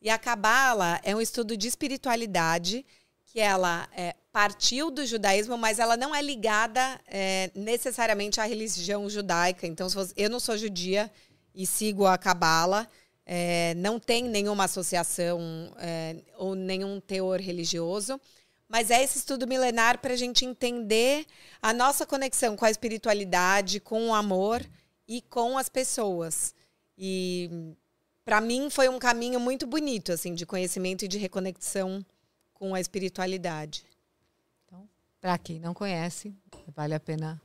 E 0.00 0.08
a 0.08 0.16
Cabala 0.16 1.00
é 1.02 1.14
um 1.14 1.20
estudo 1.20 1.56
de 1.56 1.66
espiritualidade 1.66 2.86
que 3.24 3.40
ela 3.40 3.88
é, 3.96 4.14
partiu 4.32 4.92
do 4.92 5.04
judaísmo, 5.04 5.58
mas 5.58 5.80
ela 5.80 5.96
não 5.96 6.14
é 6.14 6.22
ligada 6.22 7.00
é, 7.08 7.50
necessariamente 7.52 8.40
à 8.40 8.44
religião 8.44 9.10
judaica. 9.10 9.66
Então, 9.66 9.88
eu 10.16 10.30
não 10.30 10.38
sou 10.38 10.56
judia 10.56 11.10
e 11.54 11.66
sigo 11.66 12.06
a 12.06 12.18
Cabala. 12.18 12.88
É, 13.26 13.74
não 13.76 13.98
tem 13.98 14.24
nenhuma 14.24 14.64
associação 14.64 15.40
é, 15.78 16.16
ou 16.36 16.54
nenhum 16.54 17.00
teor 17.00 17.40
religioso, 17.40 18.20
mas 18.68 18.90
é 18.90 19.02
esse 19.02 19.18
estudo 19.18 19.46
milenar 19.46 19.98
para 19.98 20.12
a 20.12 20.16
gente 20.16 20.44
entender 20.44 21.24
a 21.62 21.72
nossa 21.72 22.04
conexão 22.04 22.56
com 22.56 22.64
a 22.64 22.70
espiritualidade, 22.70 23.80
com 23.80 24.08
o 24.08 24.14
amor 24.14 24.64
e 25.08 25.22
com 25.22 25.56
as 25.56 25.68
pessoas. 25.68 26.54
E 26.98 27.74
para 28.24 28.40
mim 28.40 28.68
foi 28.68 28.88
um 28.88 28.98
caminho 28.98 29.38
muito 29.40 29.66
bonito, 29.66 30.12
assim, 30.12 30.34
de 30.34 30.44
conhecimento 30.44 31.04
e 31.04 31.08
de 31.08 31.18
reconexão 31.18 32.04
com 32.52 32.74
a 32.74 32.80
espiritualidade. 32.80 33.84
Então, 34.64 34.88
para 35.20 35.38
quem 35.38 35.58
não 35.58 35.72
conhece, 35.72 36.34
vale 36.74 36.94
a 36.94 37.00
pena 37.00 37.40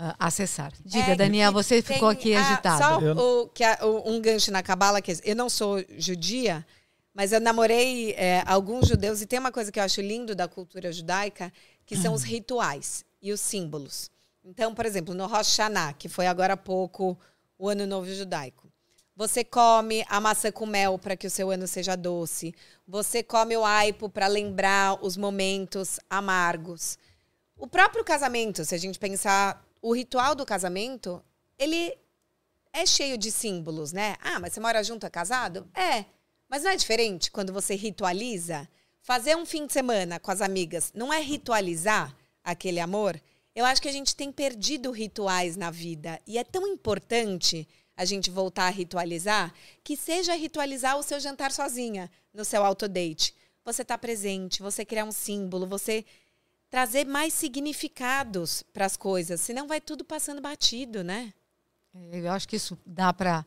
uh, 0.00 0.14
acessar. 0.18 0.72
Diga, 0.84 1.12
é, 1.12 1.16
Daniel, 1.16 1.52
você 1.52 1.82
ficou 1.82 2.08
aqui 2.08 2.34
a, 2.34 2.40
agitado. 2.40 2.82
Só 2.82 3.00
eu... 3.00 3.16
o, 3.16 3.48
que 3.48 3.62
a, 3.62 3.78
o, 3.82 4.10
um 4.10 4.20
gancho 4.20 4.50
na 4.50 4.62
cabala, 4.62 5.02
que 5.02 5.14
eu 5.22 5.36
não 5.36 5.50
sou 5.50 5.84
judia, 5.98 6.66
mas 7.14 7.32
eu 7.32 7.40
namorei 7.40 8.12
é, 8.12 8.42
alguns 8.46 8.88
judeus 8.88 9.20
e 9.20 9.26
tem 9.26 9.38
uma 9.38 9.52
coisa 9.52 9.70
que 9.70 9.78
eu 9.78 9.84
acho 9.84 10.00
lindo 10.00 10.34
da 10.34 10.48
cultura 10.48 10.90
judaica, 10.90 11.52
que 11.84 11.96
são 11.96 12.14
os 12.14 12.22
rituais 12.22 13.04
e 13.20 13.32
os 13.32 13.40
símbolos. 13.40 14.10
Então, 14.44 14.74
por 14.74 14.86
exemplo, 14.86 15.12
no 15.12 15.26
Rosh 15.26 15.58
Hashanah, 15.58 15.92
que 15.92 16.08
foi 16.08 16.26
agora 16.26 16.54
há 16.54 16.56
pouco 16.56 17.18
o 17.58 17.68
Ano 17.68 17.86
Novo 17.86 18.08
Judaico, 18.14 18.70
você 19.14 19.44
come 19.44 20.02
a 20.08 20.18
maçã 20.18 20.50
com 20.50 20.64
mel 20.64 20.98
para 20.98 21.14
que 21.14 21.26
o 21.26 21.30
seu 21.30 21.50
ano 21.50 21.66
seja 21.66 21.94
doce. 21.94 22.54
Você 22.88 23.22
come 23.22 23.54
o 23.54 23.66
aipo 23.66 24.08
para 24.08 24.26
lembrar 24.26 25.04
os 25.04 25.14
momentos 25.14 26.00
amargos. 26.08 26.96
O 27.54 27.66
próprio 27.66 28.02
casamento, 28.02 28.64
se 28.64 28.74
a 28.74 28.78
gente 28.78 28.98
pensar 28.98 29.62
o 29.82 29.94
ritual 29.94 30.34
do 30.34 30.46
casamento, 30.46 31.22
ele 31.58 31.96
é 32.72 32.86
cheio 32.86 33.18
de 33.18 33.30
símbolos, 33.30 33.92
né? 33.92 34.16
Ah, 34.20 34.38
mas 34.38 34.52
você 34.52 34.60
mora 34.60 34.82
junto, 34.82 35.06
é 35.06 35.10
casado? 35.10 35.68
É. 35.74 36.04
Mas 36.48 36.62
não 36.62 36.70
é 36.70 36.76
diferente 36.76 37.30
quando 37.30 37.52
você 37.52 37.74
ritualiza? 37.74 38.68
Fazer 39.00 39.36
um 39.36 39.46
fim 39.46 39.66
de 39.66 39.72
semana 39.72 40.20
com 40.20 40.30
as 40.30 40.40
amigas 40.40 40.92
não 40.94 41.12
é 41.12 41.20
ritualizar 41.20 42.14
aquele 42.44 42.80
amor? 42.80 43.20
Eu 43.54 43.64
acho 43.64 43.80
que 43.80 43.88
a 43.88 43.92
gente 43.92 44.14
tem 44.14 44.30
perdido 44.30 44.90
rituais 44.90 45.56
na 45.56 45.70
vida. 45.70 46.20
E 46.26 46.38
é 46.38 46.44
tão 46.44 46.66
importante 46.66 47.66
a 47.96 48.04
gente 48.04 48.30
voltar 48.30 48.66
a 48.66 48.70
ritualizar 48.70 49.52
que 49.84 49.96
seja 49.96 50.34
ritualizar 50.34 50.96
o 50.98 51.02
seu 51.02 51.20
jantar 51.20 51.52
sozinha 51.52 52.10
no 52.32 52.44
seu 52.44 52.64
autodate. 52.64 53.34
Você 53.64 53.82
está 53.82 53.98
presente, 53.98 54.62
você 54.62 54.84
criar 54.84 55.04
um 55.04 55.12
símbolo, 55.12 55.66
você 55.66 56.04
trazer 56.70 57.04
mais 57.04 57.34
significados 57.34 58.62
para 58.72 58.86
as 58.86 58.96
coisas, 58.96 59.40
senão 59.40 59.66
vai 59.66 59.80
tudo 59.80 60.04
passando 60.04 60.40
batido, 60.40 61.02
né? 61.02 61.34
É, 61.92 62.20
eu 62.20 62.30
acho 62.30 62.48
que 62.48 62.56
isso 62.56 62.78
dá 62.86 63.12
para 63.12 63.44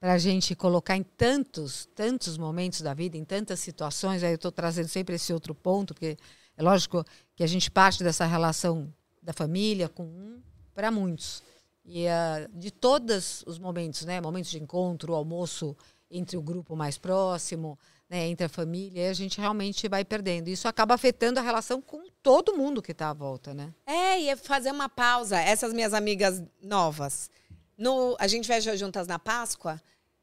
para 0.00 0.12
a 0.12 0.18
gente 0.18 0.54
colocar 0.54 0.96
em 0.96 1.02
tantos, 1.02 1.88
tantos 1.94 2.38
momentos 2.38 2.80
da 2.80 2.94
vida, 2.94 3.16
em 3.16 3.24
tantas 3.24 3.58
situações. 3.58 4.22
Aí 4.22 4.30
eu 4.30 4.36
estou 4.36 4.52
trazendo 4.52 4.86
sempre 4.86 5.16
esse 5.16 5.32
outro 5.32 5.54
ponto, 5.54 5.92
porque 5.92 6.16
é 6.56 6.62
lógico 6.62 7.04
que 7.34 7.42
a 7.42 7.46
gente 7.46 7.68
parte 7.68 8.04
dessa 8.04 8.24
relação 8.24 8.94
da 9.20 9.32
família 9.32 9.88
com 9.88 10.04
um 10.04 10.40
para 10.72 10.90
muitos. 10.90 11.42
E 11.84 12.06
uh, 12.06 12.48
de 12.56 12.70
todos 12.70 13.42
os 13.46 13.58
momentos, 13.58 14.04
né? 14.04 14.20
Momentos 14.20 14.50
de 14.50 14.62
encontro, 14.62 15.14
almoço 15.14 15.76
entre 16.10 16.36
o 16.36 16.42
grupo 16.42 16.76
mais 16.76 16.96
próximo, 16.96 17.76
né, 18.08 18.26
entre 18.26 18.46
a 18.46 18.48
família, 18.48 19.10
a 19.10 19.12
gente 19.12 19.38
realmente 19.38 19.86
vai 19.88 20.04
perdendo. 20.04 20.48
Isso 20.48 20.66
acaba 20.66 20.94
afetando 20.94 21.38
a 21.38 21.42
relação 21.42 21.80
com 21.80 22.06
todo 22.22 22.56
mundo 22.56 22.80
que 22.80 22.92
está 22.92 23.10
à 23.10 23.14
volta, 23.14 23.52
né? 23.52 23.74
É, 23.86 24.20
e 24.20 24.28
é 24.30 24.36
fazer 24.36 24.70
uma 24.70 24.88
pausa. 24.88 25.38
Essas 25.38 25.72
minhas 25.72 25.92
amigas 25.92 26.42
novas, 26.62 27.30
no, 27.76 28.16
a 28.18 28.26
gente 28.26 28.46
viajou 28.46 28.76
juntas 28.76 29.06
na 29.06 29.18
Páscoa, 29.18 29.80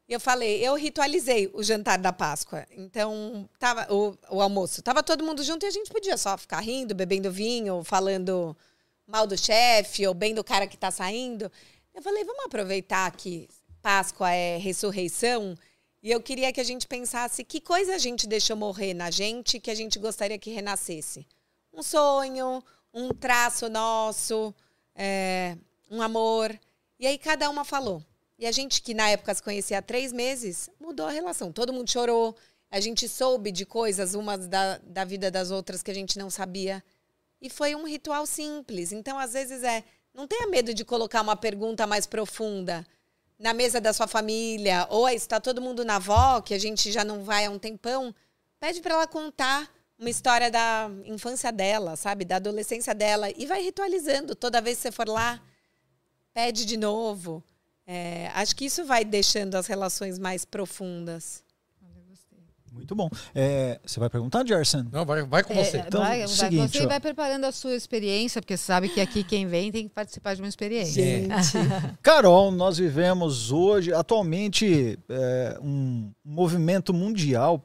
e 0.08 0.12
eu 0.12 0.20
falei, 0.20 0.64
eu 0.64 0.74
ritualizei 0.74 1.50
o 1.52 1.62
jantar 1.64 1.98
da 1.98 2.12
Páscoa. 2.12 2.64
Então, 2.70 3.48
tava 3.58 3.92
o, 3.92 4.16
o 4.30 4.40
almoço. 4.40 4.80
Tava 4.80 5.02
todo 5.02 5.24
mundo 5.24 5.42
junto 5.42 5.64
e 5.64 5.66
a 5.66 5.70
gente 5.70 5.90
podia 5.90 6.16
só 6.16 6.38
ficar 6.38 6.60
rindo, 6.60 6.94
bebendo 6.94 7.30
vinho, 7.30 7.82
falando 7.82 8.56
mal 9.04 9.26
do 9.26 9.36
chefe 9.36 10.06
ou 10.06 10.14
bem 10.14 10.32
do 10.32 10.44
cara 10.44 10.66
que 10.66 10.76
está 10.76 10.92
saindo. 10.92 11.50
Eu 11.92 12.02
falei, 12.02 12.24
vamos 12.24 12.44
aproveitar 12.44 13.10
que 13.12 13.48
Páscoa 13.82 14.30
é 14.30 14.58
ressurreição 14.58 15.56
e 16.06 16.12
eu 16.12 16.20
queria 16.20 16.52
que 16.52 16.60
a 16.60 16.64
gente 16.64 16.86
pensasse 16.86 17.42
que 17.42 17.60
coisa 17.60 17.96
a 17.96 17.98
gente 17.98 18.28
deixou 18.28 18.56
morrer 18.56 18.94
na 18.94 19.10
gente 19.10 19.58
que 19.58 19.72
a 19.72 19.74
gente 19.74 19.98
gostaria 19.98 20.38
que 20.38 20.52
renascesse. 20.52 21.26
Um 21.72 21.82
sonho, 21.82 22.62
um 22.94 23.08
traço 23.08 23.68
nosso, 23.68 24.54
é, 24.94 25.56
um 25.90 26.00
amor. 26.00 26.56
E 26.96 27.08
aí 27.08 27.18
cada 27.18 27.50
uma 27.50 27.64
falou. 27.64 28.00
E 28.38 28.46
a 28.46 28.52
gente, 28.52 28.82
que 28.82 28.94
na 28.94 29.10
época 29.10 29.34
se 29.34 29.42
conhecia 29.42 29.78
há 29.78 29.82
três 29.82 30.12
meses, 30.12 30.70
mudou 30.78 31.06
a 31.06 31.10
relação. 31.10 31.50
Todo 31.50 31.72
mundo 31.72 31.90
chorou. 31.90 32.36
A 32.70 32.78
gente 32.78 33.08
soube 33.08 33.50
de 33.50 33.66
coisas, 33.66 34.14
umas 34.14 34.46
da, 34.46 34.78
da 34.78 35.04
vida 35.04 35.28
das 35.28 35.50
outras 35.50 35.82
que 35.82 35.90
a 35.90 35.94
gente 35.94 36.16
não 36.20 36.30
sabia. 36.30 36.84
E 37.42 37.50
foi 37.50 37.74
um 37.74 37.84
ritual 37.84 38.26
simples. 38.26 38.92
Então, 38.92 39.18
às 39.18 39.32
vezes, 39.32 39.64
é. 39.64 39.82
Não 40.14 40.28
tenha 40.28 40.46
medo 40.46 40.72
de 40.72 40.84
colocar 40.84 41.20
uma 41.20 41.34
pergunta 41.34 41.84
mais 41.84 42.06
profunda 42.06 42.86
na 43.38 43.52
mesa 43.52 43.80
da 43.80 43.92
sua 43.92 44.06
família, 44.06 44.86
ou 44.90 45.08
está 45.08 45.40
todo 45.40 45.60
mundo 45.60 45.84
na 45.84 45.96
avó, 45.96 46.40
que 46.40 46.54
a 46.54 46.58
gente 46.58 46.90
já 46.90 47.04
não 47.04 47.22
vai 47.22 47.46
há 47.46 47.50
um 47.50 47.58
tempão, 47.58 48.14
pede 48.58 48.80
para 48.80 48.94
ela 48.94 49.06
contar 49.06 49.70
uma 49.98 50.10
história 50.10 50.50
da 50.50 50.90
infância 51.04 51.50
dela, 51.50 51.96
sabe, 51.96 52.24
da 52.24 52.36
adolescência 52.36 52.94
dela 52.94 53.30
e 53.30 53.46
vai 53.46 53.62
ritualizando. 53.62 54.34
Toda 54.34 54.60
vez 54.60 54.76
que 54.76 54.82
você 54.82 54.92
for 54.92 55.08
lá, 55.08 55.40
pede 56.34 56.64
de 56.64 56.76
novo. 56.76 57.42
É, 57.86 58.30
acho 58.34 58.54
que 58.56 58.64
isso 58.64 58.84
vai 58.84 59.04
deixando 59.04 59.54
as 59.54 59.66
relações 59.66 60.18
mais 60.18 60.44
profundas. 60.44 61.42
Muito 62.72 62.94
bom. 62.94 63.08
É, 63.34 63.80
você 63.84 63.98
vai 63.98 64.10
perguntar, 64.10 64.46
Gerson? 64.46 64.84
Não, 64.92 65.04
vai, 65.04 65.22
vai 65.22 65.42
com 65.42 65.54
é, 65.54 65.64
você. 65.64 65.78
Então, 65.78 66.00
vai, 66.00 66.26
seguinte, 66.28 66.78
você 66.78 66.86
vai 66.86 67.00
preparando 67.00 67.44
a 67.44 67.52
sua 67.52 67.74
experiência, 67.74 68.40
porque 68.40 68.56
você 68.56 68.64
sabe 68.64 68.88
que 68.88 69.00
aqui 69.00 69.24
quem 69.24 69.46
vem 69.46 69.72
tem 69.72 69.88
que 69.88 69.94
participar 69.94 70.34
de 70.34 70.42
uma 70.42 70.48
experiência. 70.48 71.02
Gente. 71.02 71.32
Carol, 72.02 72.50
nós 72.50 72.78
vivemos 72.78 73.50
hoje, 73.50 73.92
atualmente, 73.92 74.98
é, 75.08 75.58
um 75.62 76.12
movimento 76.24 76.92
mundial 76.92 77.64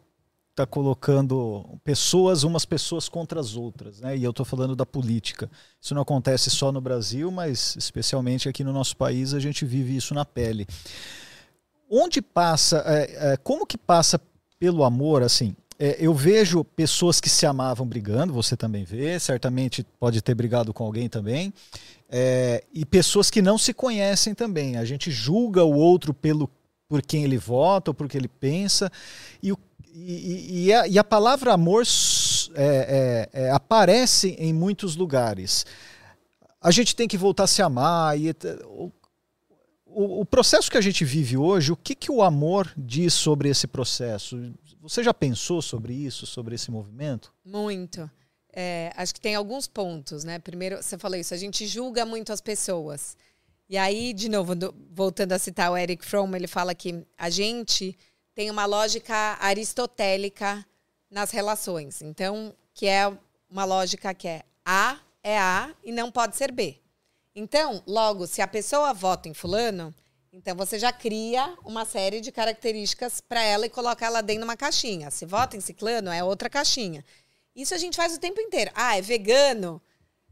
está 0.51 0.65
colocando 0.65 1.79
pessoas, 1.83 2.43
umas 2.43 2.65
pessoas 2.65 3.09
contra 3.09 3.39
as 3.39 3.55
outras, 3.55 3.99
né? 3.99 4.17
E 4.17 4.23
eu 4.23 4.31
estou 4.31 4.45
falando 4.45 4.75
da 4.75 4.85
política. 4.85 5.49
Isso 5.79 5.95
não 5.95 6.01
acontece 6.01 6.49
só 6.49 6.71
no 6.71 6.81
Brasil, 6.81 7.31
mas 7.31 7.75
especialmente 7.75 8.47
aqui 8.47 8.63
no 8.63 8.73
nosso 8.73 8.95
país 8.95 9.33
a 9.33 9.39
gente 9.39 9.65
vive 9.65 9.95
isso 9.95 10.13
na 10.13 10.25
pele. 10.25 10.67
Onde 11.89 12.21
passa, 12.21 12.83
é, 12.85 13.33
é, 13.33 13.37
como 13.37 13.65
que 13.65 13.77
passa 13.77 14.19
pelo 14.61 14.83
amor, 14.83 15.23
assim? 15.23 15.55
É, 15.79 15.97
eu 15.99 16.13
vejo 16.13 16.63
pessoas 16.63 17.19
que 17.19 17.27
se 17.27 17.47
amavam 17.47 17.87
brigando, 17.87 18.31
você 18.31 18.55
também 18.55 18.83
vê, 18.83 19.19
certamente 19.19 19.83
pode 19.99 20.21
ter 20.21 20.35
brigado 20.35 20.71
com 20.71 20.83
alguém 20.83 21.09
também, 21.09 21.51
é, 22.07 22.63
e 22.71 22.85
pessoas 22.85 23.31
que 23.31 23.41
não 23.41 23.57
se 23.57 23.73
conhecem 23.73 24.35
também. 24.35 24.77
A 24.77 24.85
gente 24.85 25.09
julga 25.09 25.63
o 25.63 25.73
outro 25.73 26.13
pelo 26.13 26.47
por 26.87 27.01
quem 27.01 27.23
ele 27.23 27.39
vota 27.39 27.89
ou 27.89 27.95
por 27.95 28.07
que 28.07 28.15
ele 28.15 28.27
pensa, 28.27 28.91
e 29.41 29.51
o 29.51 29.57
e, 29.93 30.67
e, 30.67 30.73
a, 30.73 30.87
e, 30.87 30.97
a, 30.97 31.03
palavra 31.03 31.51
amor 31.51 31.83
é, 32.55 33.27
é, 33.33 33.43
é, 33.43 33.51
aparece 33.51 34.37
em 34.39 34.53
muitos 34.53 34.95
lugares. 34.95 35.65
A 36.61 36.71
gente 36.71 36.95
tem 36.95 37.09
que 37.09 37.17
voltar 37.17 37.43
a 37.43 37.47
se 37.47 37.61
amar. 37.61 38.17
E, 38.17 38.33
o, 39.93 40.21
o, 40.21 40.25
processo 40.25 40.69
que 40.69 40.77
a 40.77 40.81
gente 40.81 41.03
vive 41.03 41.37
hoje, 41.37 41.71
o 41.71 41.77
que, 41.77 41.95
que 41.95 42.11
o 42.11 42.21
amor 42.21 42.71
diz 42.77 43.13
sobre 43.13 43.49
esse 43.49 43.67
processo? 43.67 44.53
Você 44.81 45.03
já 45.03 45.13
pensou 45.13 45.61
sobre 45.61 45.93
isso, 45.93 46.25
sobre 46.25 46.55
esse 46.55 46.71
movimento? 46.71 47.33
Muito. 47.45 48.09
É, 48.53 48.91
acho 48.95 49.13
que 49.13 49.21
tem 49.21 49.35
alguns 49.35 49.67
pontos, 49.67 50.23
né? 50.23 50.39
Primeiro, 50.39 50.81
você 50.81 50.97
falou 50.97 51.17
isso, 51.17 51.33
a 51.33 51.37
gente 51.37 51.65
julga 51.67 52.05
muito 52.05 52.33
as 52.33 52.41
pessoas. 52.41 53.15
E 53.69 53.77
aí, 53.77 54.11
de 54.13 54.27
novo, 54.27 54.53
voltando 54.91 55.31
a 55.31 55.39
citar 55.39 55.71
o 55.71 55.77
Eric 55.77 56.05
Fromm, 56.05 56.35
ele 56.35 56.47
fala 56.47 56.75
que 56.75 57.05
a 57.17 57.29
gente 57.29 57.97
tem 58.33 58.49
uma 58.49 58.65
lógica 58.65 59.37
aristotélica 59.39 60.65
nas 61.09 61.31
relações. 61.31 62.01
Então, 62.01 62.53
que 62.73 62.87
é 62.87 63.11
uma 63.49 63.63
lógica 63.63 64.13
que 64.13 64.27
é 64.27 64.43
A 64.65 64.99
é 65.23 65.37
A 65.37 65.73
e 65.83 65.91
não 65.91 66.11
pode 66.11 66.35
ser 66.35 66.51
B. 66.51 66.80
Então, 67.35 67.81
logo, 67.87 68.27
se 68.27 68.41
a 68.41 68.47
pessoa 68.47 68.93
vota 68.93 69.29
em 69.29 69.33
fulano, 69.33 69.93
então 70.33 70.55
você 70.55 70.77
já 70.77 70.91
cria 70.91 71.57
uma 71.63 71.85
série 71.85 72.21
de 72.21 72.31
características 72.31 73.21
para 73.21 73.41
ela 73.41 73.65
e 73.65 73.69
coloca 73.69 74.05
ela 74.05 74.21
dentro 74.21 74.41
de 74.41 74.45
uma 74.45 74.57
caixinha. 74.57 75.09
Se 75.11 75.25
vota 75.25 75.55
em 75.55 75.61
ciclano, 75.61 76.11
é 76.11 76.23
outra 76.23 76.49
caixinha. 76.49 77.03
Isso 77.55 77.73
a 77.73 77.77
gente 77.77 77.97
faz 77.97 78.15
o 78.15 78.19
tempo 78.19 78.39
inteiro. 78.39 78.71
Ah, 78.73 78.97
é 78.97 79.01
vegano, 79.01 79.81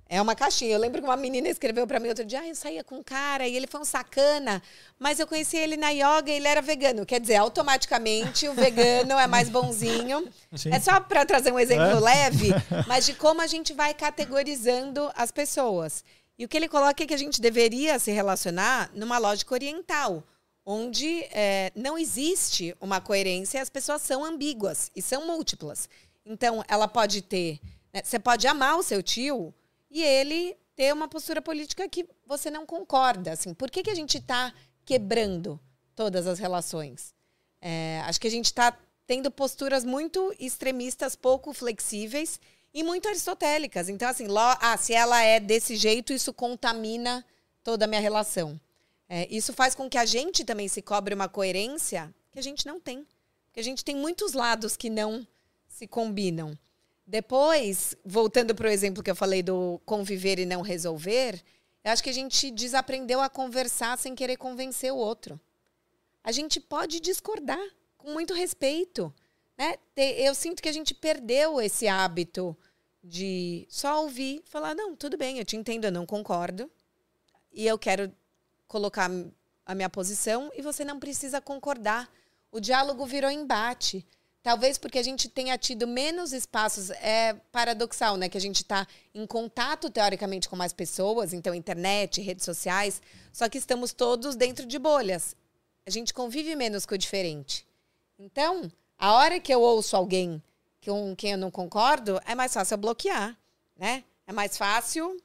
é 0.09 0.21
uma 0.21 0.35
caixinha. 0.35 0.71
Eu 0.71 0.80
lembro 0.80 1.01
que 1.01 1.07
uma 1.07 1.15
menina 1.15 1.47
escreveu 1.47 1.85
para 1.85 1.99
mim 1.99 2.09
outro 2.09 2.26
dia, 2.26 2.39
ah, 2.39 2.47
eu 2.47 2.55
saía 2.55 2.84
com 2.84 2.95
um 2.95 3.03
cara 3.03 3.47
e 3.47 3.55
ele 3.55 3.67
foi 3.67 3.80
um 3.80 3.85
sacana, 3.85 4.61
mas 4.97 5.19
eu 5.19 5.27
conheci 5.27 5.55
ele 5.55 5.77
na 5.77 5.91
yoga 5.91 6.31
e 6.31 6.31
ele 6.31 6.47
era 6.47 6.61
vegano. 6.61 7.05
Quer 7.05 7.19
dizer, 7.19 7.35
automaticamente 7.35 8.47
o 8.47 8.53
vegano 8.53 9.19
é 9.19 9.27
mais 9.27 9.49
bonzinho. 9.49 10.27
Sim. 10.55 10.73
É 10.73 10.80
só 10.80 10.99
para 10.99 11.26
trazer 11.26 11.53
um 11.53 11.59
exemplo 11.59 11.84
é? 11.84 11.99
leve, 11.99 12.49
mas 12.88 13.05
de 13.05 13.13
como 13.13 13.41
a 13.41 13.47
gente 13.47 13.73
vai 13.73 13.93
categorizando 13.93 15.11
as 15.15 15.31
pessoas. 15.31 16.03
E 16.40 16.45
o 16.45 16.48
que 16.48 16.56
ele 16.56 16.70
coloca 16.70 17.03
é 17.03 17.06
que 17.06 17.14
a 17.14 17.18
gente 17.18 17.41
deveria 17.41 17.99
se 17.99 18.11
relacionar 18.11 18.90
numa 18.94 19.18
lógica 19.18 19.53
oriental, 19.53 20.24
onde 20.66 21.24
é, 21.34 21.70
não 21.76 21.98
existe 21.98 22.74
uma 22.80 23.02
coerência 23.02 23.61
as 23.61 23.70
pessoas 23.70 24.02
são 24.02 24.24
ambíguas 24.24 24.90
e 24.95 25.02
são 25.02 25.28
múltiplas. 25.28 25.90
Então, 26.26 26.64
ela 26.70 26.88
pode 26.88 27.22
ter. 27.22 27.60
Né, 27.94 28.02
você 28.02 28.18
pode 28.18 28.48
amar 28.48 28.78
o 28.78 28.84
seu 28.84 29.03
tio 29.03 29.53
e 29.91 30.02
ele 30.02 30.56
ter 30.78 30.94
uma 30.94 31.10
postura 31.10 31.41
política 31.41 31.90
que 31.90 32.07
você 32.26 32.49
não 32.49 32.66
concorda. 32.66 33.34
Assim, 33.34 33.53
por 33.53 33.70
que, 33.70 33.84
que 33.84 33.90
a 33.90 33.95
gente 33.95 34.18
está 34.18 34.53
quebrando 34.86 35.60
todas 35.94 36.26
as 36.26 36.40
relações? 36.40 37.14
É, 37.60 38.02
acho 38.06 38.22
que 38.22 38.28
a 38.28 38.32
gente 38.32 38.45
está 38.45 38.78
tendo 39.06 39.30
posturas 39.30 39.84
muito 39.84 40.34
extremistas, 40.40 41.18
pouco 41.18 41.52
flexíveis 41.52 42.40
e 42.74 42.84
muito 42.84 43.08
aristotélicas. 43.08 43.90
Então, 43.90 44.08
assim, 44.08 44.28
ah, 44.60 44.78
se 44.78 44.94
ela 44.94 45.22
é 45.22 45.40
desse 45.40 45.76
jeito, 45.76 46.14
isso 46.14 46.34
contamina 46.34 47.26
toda 47.64 47.86
a 47.86 47.88
minha 47.88 48.02
relação. 48.02 48.60
É, 49.08 49.28
isso 49.30 49.54
faz 49.54 49.74
com 49.74 49.90
que 49.90 49.98
a 49.98 50.06
gente 50.06 50.46
também 50.46 50.68
se 50.68 50.82
cobre 50.82 51.16
uma 51.16 51.28
coerência 51.28 52.14
que 52.32 52.40
a 52.40 52.44
gente 52.44 52.66
não 52.66 52.80
tem. 52.80 53.06
Porque 53.48 53.60
a 53.60 53.64
gente 53.64 53.84
tem 53.84 53.96
muitos 53.96 54.34
lados 54.34 54.78
que 54.78 54.90
não 54.90 55.28
se 55.68 55.88
combinam. 55.88 56.58
Depois, 57.06 57.96
voltando 58.06 58.54
para 58.54 58.68
o 58.68 58.72
exemplo 58.72 59.02
que 59.02 59.10
eu 59.10 59.16
falei 59.16 59.41
do 59.41 59.82
conviver 59.84 60.38
e 60.38 60.46
não 60.46 60.62
resolver, 60.62 61.44
eu 61.84 61.91
acho 61.91 62.04
que 62.04 62.10
a 62.12 62.14
gente 62.14 62.52
desaprendeu 62.52 63.20
a 63.20 63.30
conversar 63.30 63.98
sem 63.98 64.14
querer 64.14 64.38
convencer 64.38 64.94
o 64.94 64.98
outro. 64.98 65.40
A 66.24 66.32
gente 66.32 66.60
pode 66.60 67.00
discordar 67.00 67.60
com 67.98 68.12
muito 68.12 68.34
respeito. 68.34 69.12
Né? 69.60 69.76
Eu 69.98 70.34
sinto 70.34 70.64
que 70.64 70.69
a 70.69 70.73
gente 70.73 70.94
perdeu 70.94 71.60
esse 71.60 71.86
hábito 71.86 72.57
de 73.03 73.68
só 73.69 74.02
ouvir, 74.02 74.41
falar: 74.45 74.73
não, 74.73 74.95
tudo 74.95 75.18
bem, 75.18 75.38
eu 75.38 75.45
te 75.45 75.57
entendo, 75.57 75.86
eu 75.86 75.91
não 75.91 76.06
concordo. 76.06 76.72
E 77.52 77.68
eu 77.68 77.77
quero 77.77 78.10
colocar 78.68 79.11
a 79.65 79.76
minha 79.76 79.90
posição 79.90 80.49
e 80.56 80.61
você 80.61 80.86
não 80.86 80.99
precisa 80.99 81.41
concordar. 81.41 82.10
O 82.52 82.60
diálogo 82.60 83.06
virou 83.06 83.30
embate. 83.30 84.06
Talvez 84.41 84.77
porque 84.77 84.98
a 84.98 85.03
gente 85.03 85.27
tenha 85.27 85.57
tido 85.57 85.86
menos 85.86 86.31
espaços, 86.31 86.90
é 86.91 87.34
paradoxal, 87.52 88.15
né? 88.15 88.30
Que 88.30 88.38
a 88.38 88.41
gente 88.41 88.61
está 88.61 88.88
em 89.14 89.27
contato, 89.27 89.90
teoricamente, 89.90 90.48
com 90.48 90.56
mais 90.56 90.72
pessoas, 90.72 91.34
então 91.34 91.53
internet, 91.53 92.22
redes 92.22 92.45
sociais, 92.45 93.02
só 93.34 93.49
que 93.49 93.57
estamos 93.57 93.91
todos 93.91 94.38
dentro 94.38 94.65
de 94.65 94.80
bolhas. 94.80 95.36
A 95.86 95.90
gente 95.90 96.14
convive 96.14 96.56
menos 96.56 96.86
com 96.86 96.95
o 96.95 96.98
diferente. 96.98 97.68
Então, 98.18 98.72
a 98.99 99.13
hora 99.13 99.39
que 99.39 99.53
eu 99.53 99.61
ouço 99.61 99.95
alguém 99.95 100.43
com 100.84 101.15
quem 101.15 101.31
eu 101.31 101.38
não 101.38 101.49
concordo, 101.49 102.19
é 102.26 102.35
mais 102.35 102.53
fácil 102.53 102.73
eu 102.73 102.80
bloquear, 102.80 103.38
né? 103.77 104.03
É 104.27 104.34
mais 104.34 104.57
fácil 104.57 105.17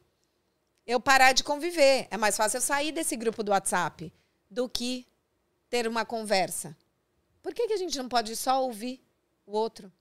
eu 0.87 1.01
parar 1.01 1.33
de 1.33 1.43
conviver. 1.43 2.07
É 2.11 2.17
mais 2.17 2.37
fácil 2.37 2.59
eu 2.59 2.63
sair 2.63 2.93
desse 2.93 3.17
grupo 3.17 3.43
do 3.43 3.51
WhatsApp 3.51 4.13
do 4.51 4.69
que 4.69 5.07
ter 5.69 5.89
uma 5.89 6.05
conversa. 6.05 6.77
Por 7.43 7.53
que, 7.53 7.67
que 7.67 7.73
a 7.73 7.77
gente 7.77 7.99
não 7.99 8.09
pode 8.09 8.37
só 8.37 8.63
ouvir 8.63 9.03
o 9.45 9.57
outro? 9.57 9.93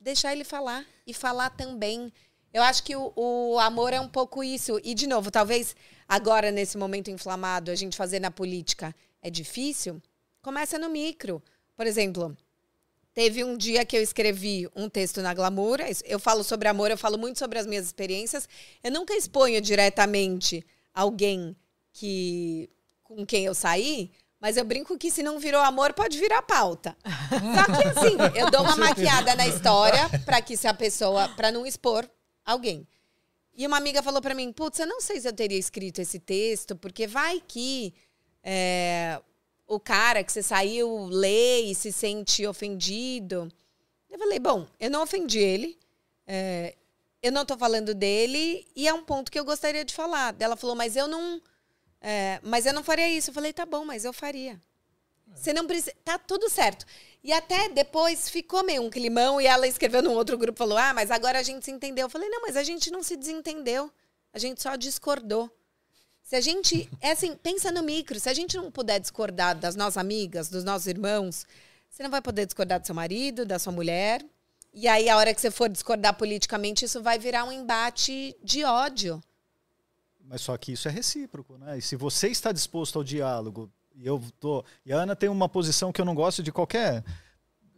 Deixar 0.00 0.32
ele 0.32 0.44
falar 0.44 0.86
e 1.06 1.12
falar 1.12 1.50
também. 1.50 2.12
Eu 2.52 2.62
acho 2.62 2.82
que 2.82 2.96
o, 2.96 3.12
o, 3.14 3.58
amor 3.58 3.92
é 3.92 4.00
um 4.00 4.08
pouco 4.08 4.42
isso. 4.42 4.80
E, 4.82 4.94
de 4.94 5.06
novo, 5.06 5.30
talvez 5.30 5.76
agora, 6.08 6.50
nesse 6.50 6.78
momento 6.78 7.10
inflamado, 7.10 7.70
a 7.70 7.74
gente 7.74 7.96
fazer 7.96 8.18
na 8.18 8.30
política 8.30 8.94
é 9.20 9.28
difícil. 9.28 10.00
Começa 10.40 10.78
no 10.78 10.88
micro. 10.88 11.42
Por 11.76 11.86
exemplo, 11.86 12.36
teve 13.14 13.44
um 13.44 13.56
dia 13.56 13.84
que 13.84 13.96
eu 13.96 14.02
escrevi 14.02 14.68
um 14.74 14.88
texto 14.88 15.22
na 15.22 15.32
Glamour. 15.32 15.78
Eu 16.04 16.18
falo 16.18 16.42
sobre 16.42 16.68
amor, 16.68 16.90
eu 16.90 16.98
falo 16.98 17.16
muito 17.16 17.38
sobre 17.38 17.58
as 17.58 17.66
minhas 17.66 17.86
experiências. 17.86 18.48
Eu 18.82 18.90
nunca 18.90 19.14
exponho 19.14 19.60
diretamente 19.60 20.66
alguém 20.92 21.56
que 21.92 22.68
com 23.04 23.24
quem 23.24 23.44
eu 23.44 23.54
saí, 23.54 24.10
mas 24.40 24.56
eu 24.56 24.64
brinco 24.64 24.98
que 24.98 25.10
se 25.10 25.22
não 25.22 25.38
virou 25.38 25.60
amor, 25.60 25.92
pode 25.92 26.18
virar 26.18 26.42
pauta. 26.42 26.96
Só 27.30 27.80
que 27.80 27.88
assim, 27.88 28.16
eu 28.38 28.50
dou 28.50 28.62
uma 28.62 28.76
maquiada 28.76 29.36
na 29.36 29.46
história 29.46 30.08
para 30.26 30.42
que 30.42 30.56
se 30.56 30.66
a 30.66 30.74
pessoa. 30.74 31.28
para 31.28 31.52
não 31.52 31.64
expor 31.64 32.08
alguém. 32.44 32.86
E 33.56 33.66
uma 33.66 33.76
amiga 33.76 34.02
falou 34.02 34.20
para 34.20 34.34
mim: 34.34 34.52
Putz, 34.52 34.80
eu 34.80 34.86
não 34.86 35.00
sei 35.00 35.20
se 35.20 35.28
eu 35.28 35.32
teria 35.32 35.58
escrito 35.58 36.00
esse 36.00 36.18
texto, 36.18 36.74
porque 36.74 37.06
vai 37.06 37.40
que 37.46 37.94
é, 38.42 39.20
o 39.66 39.80
cara 39.80 40.22
que 40.22 40.32
você 40.32 40.42
saiu 40.42 41.06
lê 41.06 41.62
e 41.62 41.74
se 41.74 41.92
sente 41.92 42.46
ofendido. 42.46 43.50
Eu 44.10 44.18
falei: 44.18 44.38
Bom, 44.38 44.66
eu 44.78 44.90
não 44.90 45.02
ofendi 45.02 45.38
ele. 45.38 45.78
É, 46.26 46.74
eu 47.22 47.32
não 47.32 47.44
tô 47.44 47.56
falando 47.56 47.94
dele 47.94 48.66
e 48.76 48.86
é 48.86 48.92
um 48.92 49.04
ponto 49.04 49.30
que 49.30 49.38
eu 49.38 49.44
gostaria 49.44 49.84
de 49.84 49.94
falar. 49.94 50.34
Ela 50.38 50.56
falou: 50.56 50.76
Mas 50.76 50.96
eu 50.96 51.08
não 51.08 51.40
é, 52.06 52.38
mas 52.42 52.66
eu 52.66 52.74
não 52.74 52.84
faria 52.84 53.08
isso. 53.08 53.30
Eu 53.30 53.34
falei, 53.34 53.50
tá 53.50 53.64
bom, 53.64 53.82
mas 53.82 54.04
eu 54.04 54.12
faria. 54.12 54.60
Você 55.34 55.54
não 55.54 55.66
precisa. 55.66 55.94
Tá 56.04 56.18
tudo 56.18 56.50
certo. 56.50 56.84
E 57.22 57.32
até 57.32 57.70
depois 57.70 58.28
ficou 58.28 58.62
meio 58.62 58.82
um 58.82 58.90
climão 58.90 59.40
e 59.40 59.46
ela 59.46 59.66
escreveu 59.66 60.02
num 60.02 60.12
outro 60.12 60.36
grupo 60.36 60.58
falou: 60.58 60.76
Ah, 60.76 60.92
mas 60.92 61.10
agora 61.10 61.38
a 61.38 61.42
gente 61.42 61.64
se 61.64 61.70
entendeu. 61.70 62.04
Eu 62.04 62.10
falei: 62.10 62.28
Não, 62.28 62.42
mas 62.42 62.58
a 62.58 62.62
gente 62.62 62.90
não 62.90 63.02
se 63.02 63.16
desentendeu. 63.16 63.90
A 64.34 64.38
gente 64.38 64.62
só 64.62 64.76
discordou. 64.76 65.50
Se 66.24 66.34
a 66.34 66.40
gente. 66.40 66.90
É 67.00 67.12
assim, 67.12 67.36
pensa 67.36 67.70
no 67.70 67.82
micro. 67.82 68.18
Se 68.18 68.30
a 68.30 68.34
gente 68.34 68.56
não 68.56 68.70
puder 68.70 68.98
discordar 68.98 69.56
das 69.56 69.76
nossas 69.76 69.98
amigas, 69.98 70.48
dos 70.48 70.64
nossos 70.64 70.86
irmãos, 70.86 71.46
você 71.88 72.02
não 72.02 72.10
vai 72.10 72.22
poder 72.22 72.46
discordar 72.46 72.80
do 72.80 72.86
seu 72.86 72.94
marido, 72.94 73.44
da 73.44 73.58
sua 73.58 73.72
mulher. 73.72 74.24
E 74.72 74.88
aí, 74.88 75.08
a 75.08 75.18
hora 75.18 75.32
que 75.32 75.40
você 75.40 75.50
for 75.50 75.68
discordar 75.68 76.16
politicamente, 76.16 76.86
isso 76.86 77.02
vai 77.02 77.18
virar 77.18 77.44
um 77.44 77.52
embate 77.52 78.34
de 78.42 78.64
ódio. 78.64 79.22
Mas 80.24 80.40
só 80.40 80.56
que 80.56 80.72
isso 80.72 80.88
é 80.88 80.90
recíproco, 80.90 81.58
né? 81.58 81.78
E 81.78 81.82
se 81.82 81.94
você 81.94 82.28
está 82.28 82.50
disposto 82.50 82.96
ao 82.96 83.04
diálogo, 83.04 83.70
e 83.94 84.06
eu 84.06 84.20
tô, 84.40 84.64
e 84.84 84.92
a 84.92 84.96
Ana 84.96 85.14
tem 85.14 85.28
uma 85.28 85.48
posição 85.48 85.92
que 85.92 86.00
eu 86.00 86.04
não 86.04 86.14
gosto 86.14 86.42
de 86.42 86.50
qualquer, 86.50 87.04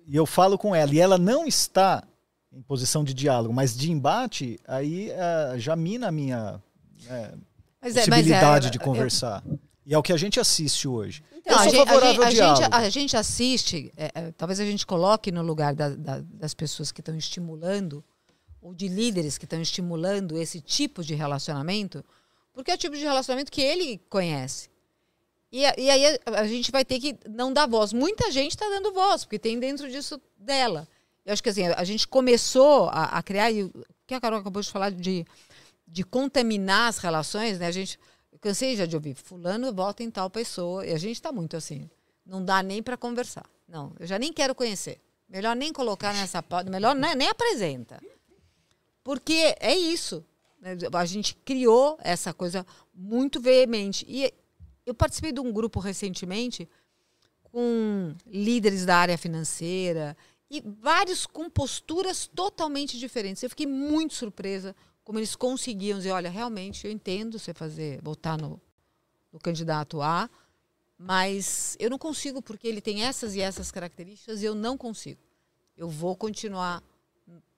e 0.06 0.14
eu 0.14 0.24
falo 0.24 0.56
com 0.56 0.74
ela, 0.74 0.94
e 0.94 1.01
ela 1.01 1.18
não 1.18 1.47
está 1.47 2.05
em 2.52 2.62
posição 2.62 3.02
de 3.02 3.12
diálogo, 3.12 3.52
mas 3.52 3.77
de 3.77 3.90
embate, 3.90 4.59
aí 4.66 5.10
uh, 5.10 5.59
já 5.59 5.74
mina 5.74 6.09
a 6.09 6.12
minha 6.12 6.62
uh, 7.94 7.98
possibilidade 7.98 8.44
é, 8.44 8.50
mas 8.50 8.66
é, 8.66 8.70
de 8.70 8.78
conversar. 8.78 9.42
Eu, 9.46 9.58
E 9.84 9.94
é 9.94 9.98
o 9.98 10.02
que 10.02 10.12
a 10.12 10.16
gente 10.16 10.40
assiste 10.40 10.88
hoje. 10.88 11.22
Então, 11.36 11.56
a 11.58 11.64
gente, 11.68 11.78
a 11.78 12.30
gente- 12.30 12.74
a 12.74 12.88
gente, 12.90 13.16
a 13.16 13.20
assiste, 13.20 13.92
é, 13.96 14.10
é, 14.14 14.32
talvez 14.32 14.58
a 14.58 14.64
gente 14.64 14.84
coloque 14.84 15.30
no 15.30 15.42
lugar 15.42 15.74
da- 15.74 15.90
da- 15.90 16.20
das 16.20 16.54
pessoas 16.54 16.90
que 16.90 17.00
estão 17.00 17.16
estimulando, 17.16 18.04
ou 18.60 18.74
de 18.74 18.88
líderes 18.88 19.38
que 19.38 19.44
estão 19.44 19.60
estimulando 19.62 20.36
esse 20.36 20.60
tipo 20.60 21.04
de 21.04 21.14
relacionamento, 21.14 22.04
porque 22.52 22.70
é 22.72 22.74
o 22.74 22.78
tipo 22.78 22.96
de 22.96 23.02
relacionamento 23.04 23.52
que 23.52 23.62
ele 23.62 24.00
conhece. 24.10 24.68
E, 25.52 25.64
a- 25.64 25.74
e 25.78 25.88
aí 25.88 26.18
a, 26.26 26.40
a 26.40 26.46
gente 26.48 26.72
vai 26.72 26.84
ter 26.84 26.98
que 26.98 27.16
não 27.30 27.52
dar 27.52 27.66
voz. 27.68 27.92
Muita 27.92 28.32
gente 28.32 28.50
está 28.52 28.68
dando 28.68 28.92
voz, 28.92 29.24
porque 29.24 29.38
tem 29.38 29.56
dentro 29.60 29.88
disso 29.88 30.20
dela. 30.36 30.88
Eu 31.24 31.32
acho 31.32 31.42
que 31.42 31.48
assim, 31.48 31.64
a 31.66 31.84
gente 31.84 32.08
começou 32.08 32.88
a, 32.88 33.04
a 33.18 33.22
criar, 33.22 33.52
e 33.52 33.62
o 33.62 33.72
que 34.06 34.14
a 34.14 34.20
Carol 34.20 34.40
acabou 34.40 34.60
de 34.62 34.70
falar 34.70 34.90
de, 34.90 35.24
de 35.86 36.02
contaminar 36.02 36.88
as 36.88 36.98
relações, 36.98 37.58
né? 37.58 37.66
A 37.66 37.70
gente, 37.70 37.98
cansei 38.40 38.76
já 38.76 38.86
de 38.86 38.96
ouvir, 38.96 39.14
fulano 39.14 39.72
vota 39.72 40.02
em 40.02 40.10
tal 40.10 40.28
pessoa, 40.28 40.84
e 40.84 40.92
a 40.92 40.98
gente 40.98 41.16
está 41.16 41.30
muito 41.30 41.56
assim, 41.56 41.88
não 42.24 42.44
dá 42.44 42.62
nem 42.62 42.82
para 42.82 42.96
conversar. 42.96 43.46
Não, 43.68 43.92
eu 43.98 44.06
já 44.06 44.18
nem 44.18 44.32
quero 44.32 44.54
conhecer. 44.54 45.00
Melhor 45.28 45.56
nem 45.56 45.72
colocar 45.72 46.12
nessa 46.14 46.42
pauta, 46.42 46.70
melhor 46.70 46.94
nem, 46.94 47.14
nem 47.14 47.28
apresenta. 47.28 48.00
Porque 49.02 49.54
é 49.60 49.76
isso. 49.76 50.24
né? 50.60 50.76
A 50.92 51.04
gente 51.04 51.34
criou 51.44 51.98
essa 52.00 52.32
coisa 52.32 52.66
muito 52.94 53.40
veemente. 53.40 54.04
E 54.08 54.32
eu 54.84 54.94
participei 54.94 55.32
de 55.32 55.40
um 55.40 55.52
grupo 55.52 55.80
recentemente 55.80 56.68
com 57.42 58.14
líderes 58.26 58.84
da 58.84 58.96
área 58.96 59.18
financeira 59.18 60.16
e 60.48 60.62
vários 60.80 61.26
com 61.26 61.50
posturas 61.50 62.26
totalmente 62.26 62.98
diferentes. 62.98 63.42
Eu 63.42 63.50
fiquei 63.50 63.66
muito 63.66 64.14
surpresa 64.14 64.76
como 65.06 65.20
eles 65.20 65.36
conseguiam 65.36 65.98
dizer, 65.98 66.10
olha, 66.10 66.28
realmente 66.28 66.84
eu 66.84 66.90
entendo 66.90 67.38
você 67.38 67.54
fazer, 67.54 68.00
votar 68.02 68.36
no, 68.36 68.60
no 69.32 69.38
candidato 69.38 70.02
A, 70.02 70.28
mas 70.98 71.76
eu 71.78 71.88
não 71.88 71.96
consigo 71.96 72.42
porque 72.42 72.66
ele 72.66 72.80
tem 72.80 73.04
essas 73.04 73.36
e 73.36 73.40
essas 73.40 73.70
características 73.70 74.42
e 74.42 74.46
eu 74.46 74.52
não 74.52 74.76
consigo. 74.76 75.20
Eu 75.76 75.88
vou 75.88 76.16
continuar 76.16 76.82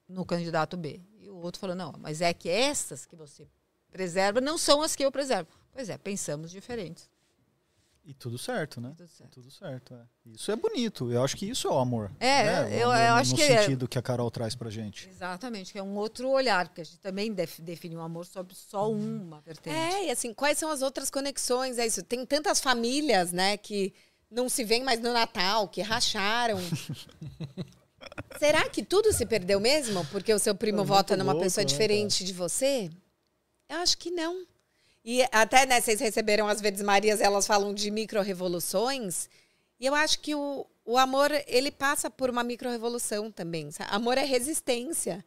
no 0.07 0.27
candidato 0.27 0.77
B. 0.77 1.01
E 1.21 1.31
o 1.31 1.37
outro 1.37 1.59
falou, 1.59 1.75
não, 1.75 1.95
mas 1.99 2.21
é 2.21 2.35
que 2.35 2.51
estas 2.51 3.07
que 3.07 3.17
você 3.17 3.49
preserva 3.91 4.43
não 4.43 4.59
são 4.59 4.83
as 4.83 4.95
que 4.95 5.03
eu 5.03 5.11
preservo. 5.11 5.49
Pois 5.73 5.89
é, 5.89 5.97
pensamos 5.97 6.51
diferentes. 6.51 7.09
E 8.11 8.15
tudo 8.15 8.39
certo, 8.39 8.81
né? 8.81 8.95
Tudo 8.97 9.07
certo. 9.11 9.31
Tudo 9.35 9.51
certo, 9.51 9.93
é. 9.95 10.01
Isso 10.33 10.51
é 10.51 10.57
bonito. 10.57 11.13
Eu 11.13 11.23
acho 11.23 11.37
que 11.37 11.45
isso 11.45 11.69
é 11.69 11.71
o 11.71 11.79
amor. 11.79 12.11
É, 12.19 12.43
né? 12.45 12.63
O 12.63 12.69
eu- 12.81 12.91
amor 12.91 13.03
eu 13.05 13.09
no- 13.11 13.15
acho 13.17 13.31
no 13.33 13.37
que 13.37 13.43
é- 13.43 13.61
sentido 13.61 13.87
que 13.87 13.99
a 13.99 14.03
Carol 14.03 14.31
traz 14.31 14.55
pra 14.55 14.71
gente. 14.71 15.07
Exatamente, 15.11 15.73
que 15.73 15.79
é 15.79 15.83
um 15.83 15.95
outro 15.95 16.27
olhar, 16.31 16.67
porque 16.69 16.81
a 16.81 16.85
gente 16.85 16.99
também 17.01 17.31
def- 17.35 17.61
define 17.61 17.97
o 17.97 18.01
amor 18.01 18.25
sobre 18.25 18.55
só 18.55 18.91
uma 18.91 19.43
vertente. 19.43 19.77
É, 19.77 20.07
e 20.07 20.11
assim, 20.11 20.33
quais 20.33 20.57
são 20.57 20.71
as 20.71 20.81
outras 20.81 21.11
conexões? 21.11 21.77
É 21.77 21.87
isso. 21.87 22.03
Tem 22.03 22.25
tantas 22.25 22.61
famílias, 22.63 23.31
né, 23.31 23.59
que 23.59 23.93
não 24.31 24.49
se 24.49 24.65
veem 24.65 24.83
mais 24.83 25.01
no 25.01 25.13
Natal, 25.13 25.69
que 25.69 25.83
racharam. 25.83 26.57
Será 28.39 28.69
que 28.71 28.83
tudo 28.83 29.13
se 29.13 29.27
perdeu 29.27 29.61
mesmo? 29.61 30.05
Porque 30.07 30.33
o 30.33 30.39
seu 30.39 30.55
primo 30.55 30.81
É 30.81 30.85
vota 30.85 31.15
numa 31.17 31.33
louco, 31.33 31.45
pessoa 31.45 31.63
né, 31.63 31.67
diferente 31.69 32.25
de 32.25 32.33
você? 32.33 32.91
Eu 33.69 33.79
acho 33.79 33.99
que 33.99 34.11
não. 34.11 34.47
E 35.11 35.27
até, 35.33 35.65
né, 35.65 35.81
vocês 35.81 36.01
receberam 36.01 36.47
as 36.47 36.61
Verdes 36.61 36.83
Marias, 36.83 37.23
elas 37.23 37.47
falam 37.47 37.73
de 37.73 37.91
micro-revoluções. 37.91 39.27
E 39.81 39.87
eu 39.87 39.95
acho 39.95 40.21
que 40.21 40.35
o, 40.35 40.67
o 40.85 40.99
amor, 40.99 41.31
ele 41.47 41.71
passa 41.71 42.11
por 42.11 42.29
uma 42.29 42.45
micro-revolução 42.45 43.33
também. 43.33 43.71
sabe? 43.71 43.89
Amor 43.91 44.19
é 44.19 44.25
resistência. 44.25 45.25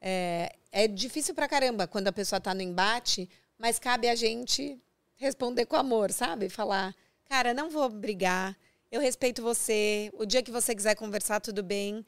É, 0.00 0.54
é 0.70 0.86
difícil 0.86 1.34
pra 1.34 1.48
caramba 1.48 1.88
quando 1.88 2.06
a 2.06 2.12
pessoa 2.12 2.40
tá 2.40 2.54
no 2.54 2.62
embate, 2.62 3.28
mas 3.58 3.76
cabe 3.80 4.08
a 4.08 4.14
gente 4.14 4.80
responder 5.16 5.66
com 5.66 5.74
amor, 5.74 6.12
sabe? 6.12 6.48
Falar, 6.48 6.94
cara, 7.28 7.52
não 7.52 7.68
vou 7.68 7.88
brigar, 7.88 8.56
eu 8.88 9.00
respeito 9.00 9.42
você, 9.42 10.12
o 10.14 10.24
dia 10.24 10.44
que 10.44 10.52
você 10.52 10.72
quiser 10.76 10.94
conversar, 10.94 11.40
tudo 11.40 11.60
bem. 11.60 12.06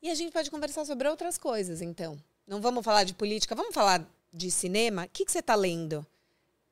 E 0.00 0.10
a 0.10 0.14
gente 0.14 0.30
pode 0.30 0.48
conversar 0.48 0.84
sobre 0.84 1.08
outras 1.08 1.36
coisas, 1.36 1.82
então. 1.82 2.16
Não 2.46 2.60
vamos 2.60 2.84
falar 2.84 3.02
de 3.02 3.14
política, 3.14 3.56
vamos 3.56 3.74
falar 3.74 4.08
de 4.32 4.48
cinema. 4.48 5.06
O 5.06 5.08
que, 5.08 5.24
que 5.24 5.32
você 5.32 5.40
está 5.40 5.56
lendo? 5.56 6.06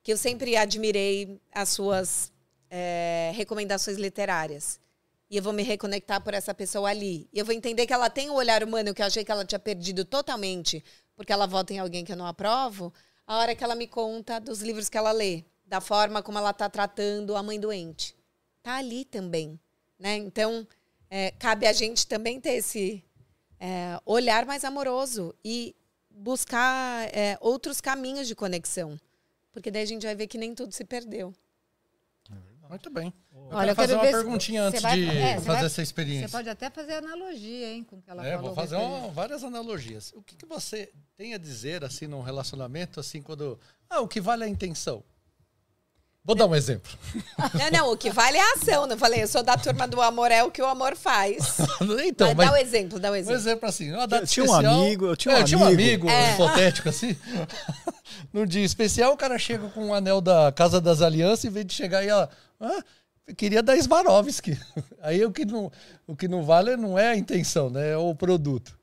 Que 0.07 0.13
eu 0.13 0.17
sempre 0.17 0.55
admirei 0.55 1.37
as 1.53 1.67
suas 1.67 2.31
é, 2.69 3.33
recomendações 3.35 3.97
literárias. 3.97 4.79
E 5.29 5.35
eu 5.35 5.43
vou 5.43 5.51
me 5.51 5.63
reconectar 5.63 6.23
por 6.23 6.33
essa 6.33 6.53
pessoa 6.53 6.89
ali. 6.89 7.27
E 7.33 7.39
eu 7.39 7.43
vou 7.43 7.53
entender 7.53 7.85
que 7.85 7.91
ela 7.91 8.09
tem 8.09 8.29
o 8.29 8.35
olhar 8.35 8.63
humano 8.63 8.93
que 8.93 9.01
eu 9.01 9.05
achei 9.05 9.25
que 9.25 9.31
ela 9.33 9.43
tinha 9.43 9.59
perdido 9.59 10.05
totalmente, 10.05 10.81
porque 11.13 11.33
ela 11.33 11.45
vota 11.45 11.73
em 11.73 11.79
alguém 11.79 12.05
que 12.05 12.13
eu 12.13 12.15
não 12.15 12.25
aprovo, 12.25 12.93
a 13.27 13.37
hora 13.39 13.53
que 13.53 13.61
ela 13.61 13.75
me 13.75 13.85
conta 13.85 14.39
dos 14.39 14.61
livros 14.61 14.87
que 14.87 14.97
ela 14.97 15.11
lê, 15.11 15.43
da 15.65 15.81
forma 15.81 16.23
como 16.23 16.37
ela 16.37 16.51
está 16.51 16.69
tratando 16.69 17.35
a 17.35 17.43
mãe 17.43 17.59
doente. 17.59 18.15
Tá 18.63 18.77
ali 18.77 19.03
também. 19.03 19.59
Né? 19.99 20.15
Então, 20.15 20.65
é, 21.09 21.31
cabe 21.31 21.67
a 21.67 21.73
gente 21.73 22.07
também 22.07 22.39
ter 22.39 22.53
esse 22.53 23.03
é, 23.59 23.99
olhar 24.05 24.45
mais 24.45 24.63
amoroso 24.63 25.35
e 25.43 25.75
buscar 26.09 27.13
é, 27.13 27.37
outros 27.41 27.81
caminhos 27.81 28.25
de 28.25 28.35
conexão. 28.35 28.97
Porque 29.57 29.71
daí 29.71 29.81
a 29.81 29.85
gente 29.87 30.05
vai 30.05 30.13
ver 30.15 30.27
que 30.27 30.37
nem 30.37 30.53
tudo 30.53 30.71
se 30.71 30.85
perdeu. 30.85 31.33
Muito 32.69 32.91
bem. 32.91 33.11
Eu 33.33 33.41
Olha, 33.57 33.57
quero 33.57 33.69
eu 33.71 33.75
fazer 33.75 33.87
quero 33.87 33.97
uma 33.97 34.11
perguntinha 34.11 34.63
antes 34.65 34.81
vai- 34.83 34.95
de 34.99 35.07
é, 35.07 35.33
fazer 35.35 35.47
vai- 35.47 35.65
essa 35.65 35.81
experiência. 35.81 36.27
Você 36.27 36.31
pode 36.31 36.49
até 36.49 36.69
fazer 36.69 36.93
analogia, 36.93 37.73
hein, 37.73 37.83
com 37.83 37.95
o 37.95 38.01
que 38.01 38.09
ela 38.09 38.23
É, 38.27 38.35
falou. 38.35 38.47
vou 38.47 38.55
fazer 38.55 38.75
uma- 38.75 39.07
várias 39.07 39.43
analogias. 39.43 40.11
O 40.13 40.21
que, 40.21 40.35
que 40.35 40.45
você 40.45 40.91
tem 41.15 41.33
a 41.33 41.39
dizer 41.39 41.83
assim 41.83 42.05
num 42.05 42.21
relacionamento 42.21 42.99
assim 42.99 43.19
quando 43.19 43.59
ah, 43.89 44.01
o 44.01 44.07
que 44.07 44.21
vale 44.21 44.43
é 44.43 44.45
a 44.45 44.49
intenção? 44.49 45.03
Vou 46.27 46.35
dar 46.35 46.45
um 46.45 46.53
exemplo. 46.53 46.91
Não, 47.57 47.71
não, 47.71 47.91
o 47.93 47.97
que 47.97 48.09
vale 48.11 48.37
é 48.37 48.41
a 48.41 48.53
ação. 48.55 48.85
Não 48.85 48.97
falei, 48.97 49.23
eu 49.23 49.27
sou 49.29 49.41
da 49.41 49.55
turma 49.57 49.87
do 49.87 50.01
amor, 50.01 50.29
é 50.29 50.43
o 50.43 50.51
que 50.51 50.61
o 50.61 50.65
amor 50.65 50.93
faz. 50.97 51.57
então, 52.05 52.27
mas, 52.27 52.35
mas 52.37 52.47
dá 52.49 52.53
o 52.53 52.57
exemplo, 52.57 52.99
dá 52.99 53.09
o 53.09 53.13
um 53.13 53.15
exemplo. 53.15 53.39
exemplo 53.39 53.69
assim, 53.69 53.91
uma 53.93 54.05
data 54.05 54.23
Eu 54.23 54.27
tinha 54.27 54.43
um 54.43 54.49
especial- 54.49 54.75
amigo, 54.81 55.05
eu 55.05 55.15
tinha 55.15 55.33
um 55.33 55.37
É, 55.37 55.43
tinha 55.45 55.57
um 55.57 55.65
amigo. 55.65 55.81
amigo 55.81 56.09
É. 56.09 56.33
hipotético 56.33 56.89
assim. 56.89 57.15
Num 58.33 58.45
dia 58.45 58.65
especial, 58.65 59.13
o 59.13 59.17
cara 59.17 59.39
chega 59.39 59.69
com 59.69 59.85
um 59.85 59.93
anel 59.93 60.19
da 60.19 60.51
Casa 60.51 60.81
das 60.81 61.01
Alianças 61.01 61.45
e 61.45 61.49
vem 61.49 61.65
de 61.65 61.73
chegar 61.73 62.03
e 62.03 62.09
ela, 62.09 62.29
ah, 62.59 62.83
eu 63.25 63.33
queria 63.33 63.63
da 63.63 63.81
Swarovski. 63.81 64.59
Aí 65.01 65.23
o 65.25 65.31
que 65.31 65.45
não, 65.45 65.71
o 66.05 66.13
que 66.15 66.27
não 66.27 66.43
vale 66.43 66.75
não 66.75 66.99
é 66.99 67.07
a 67.07 67.15
intenção, 67.15 67.69
né? 67.69 67.91
É 67.91 67.97
o 67.97 68.13
produto. 68.13 68.77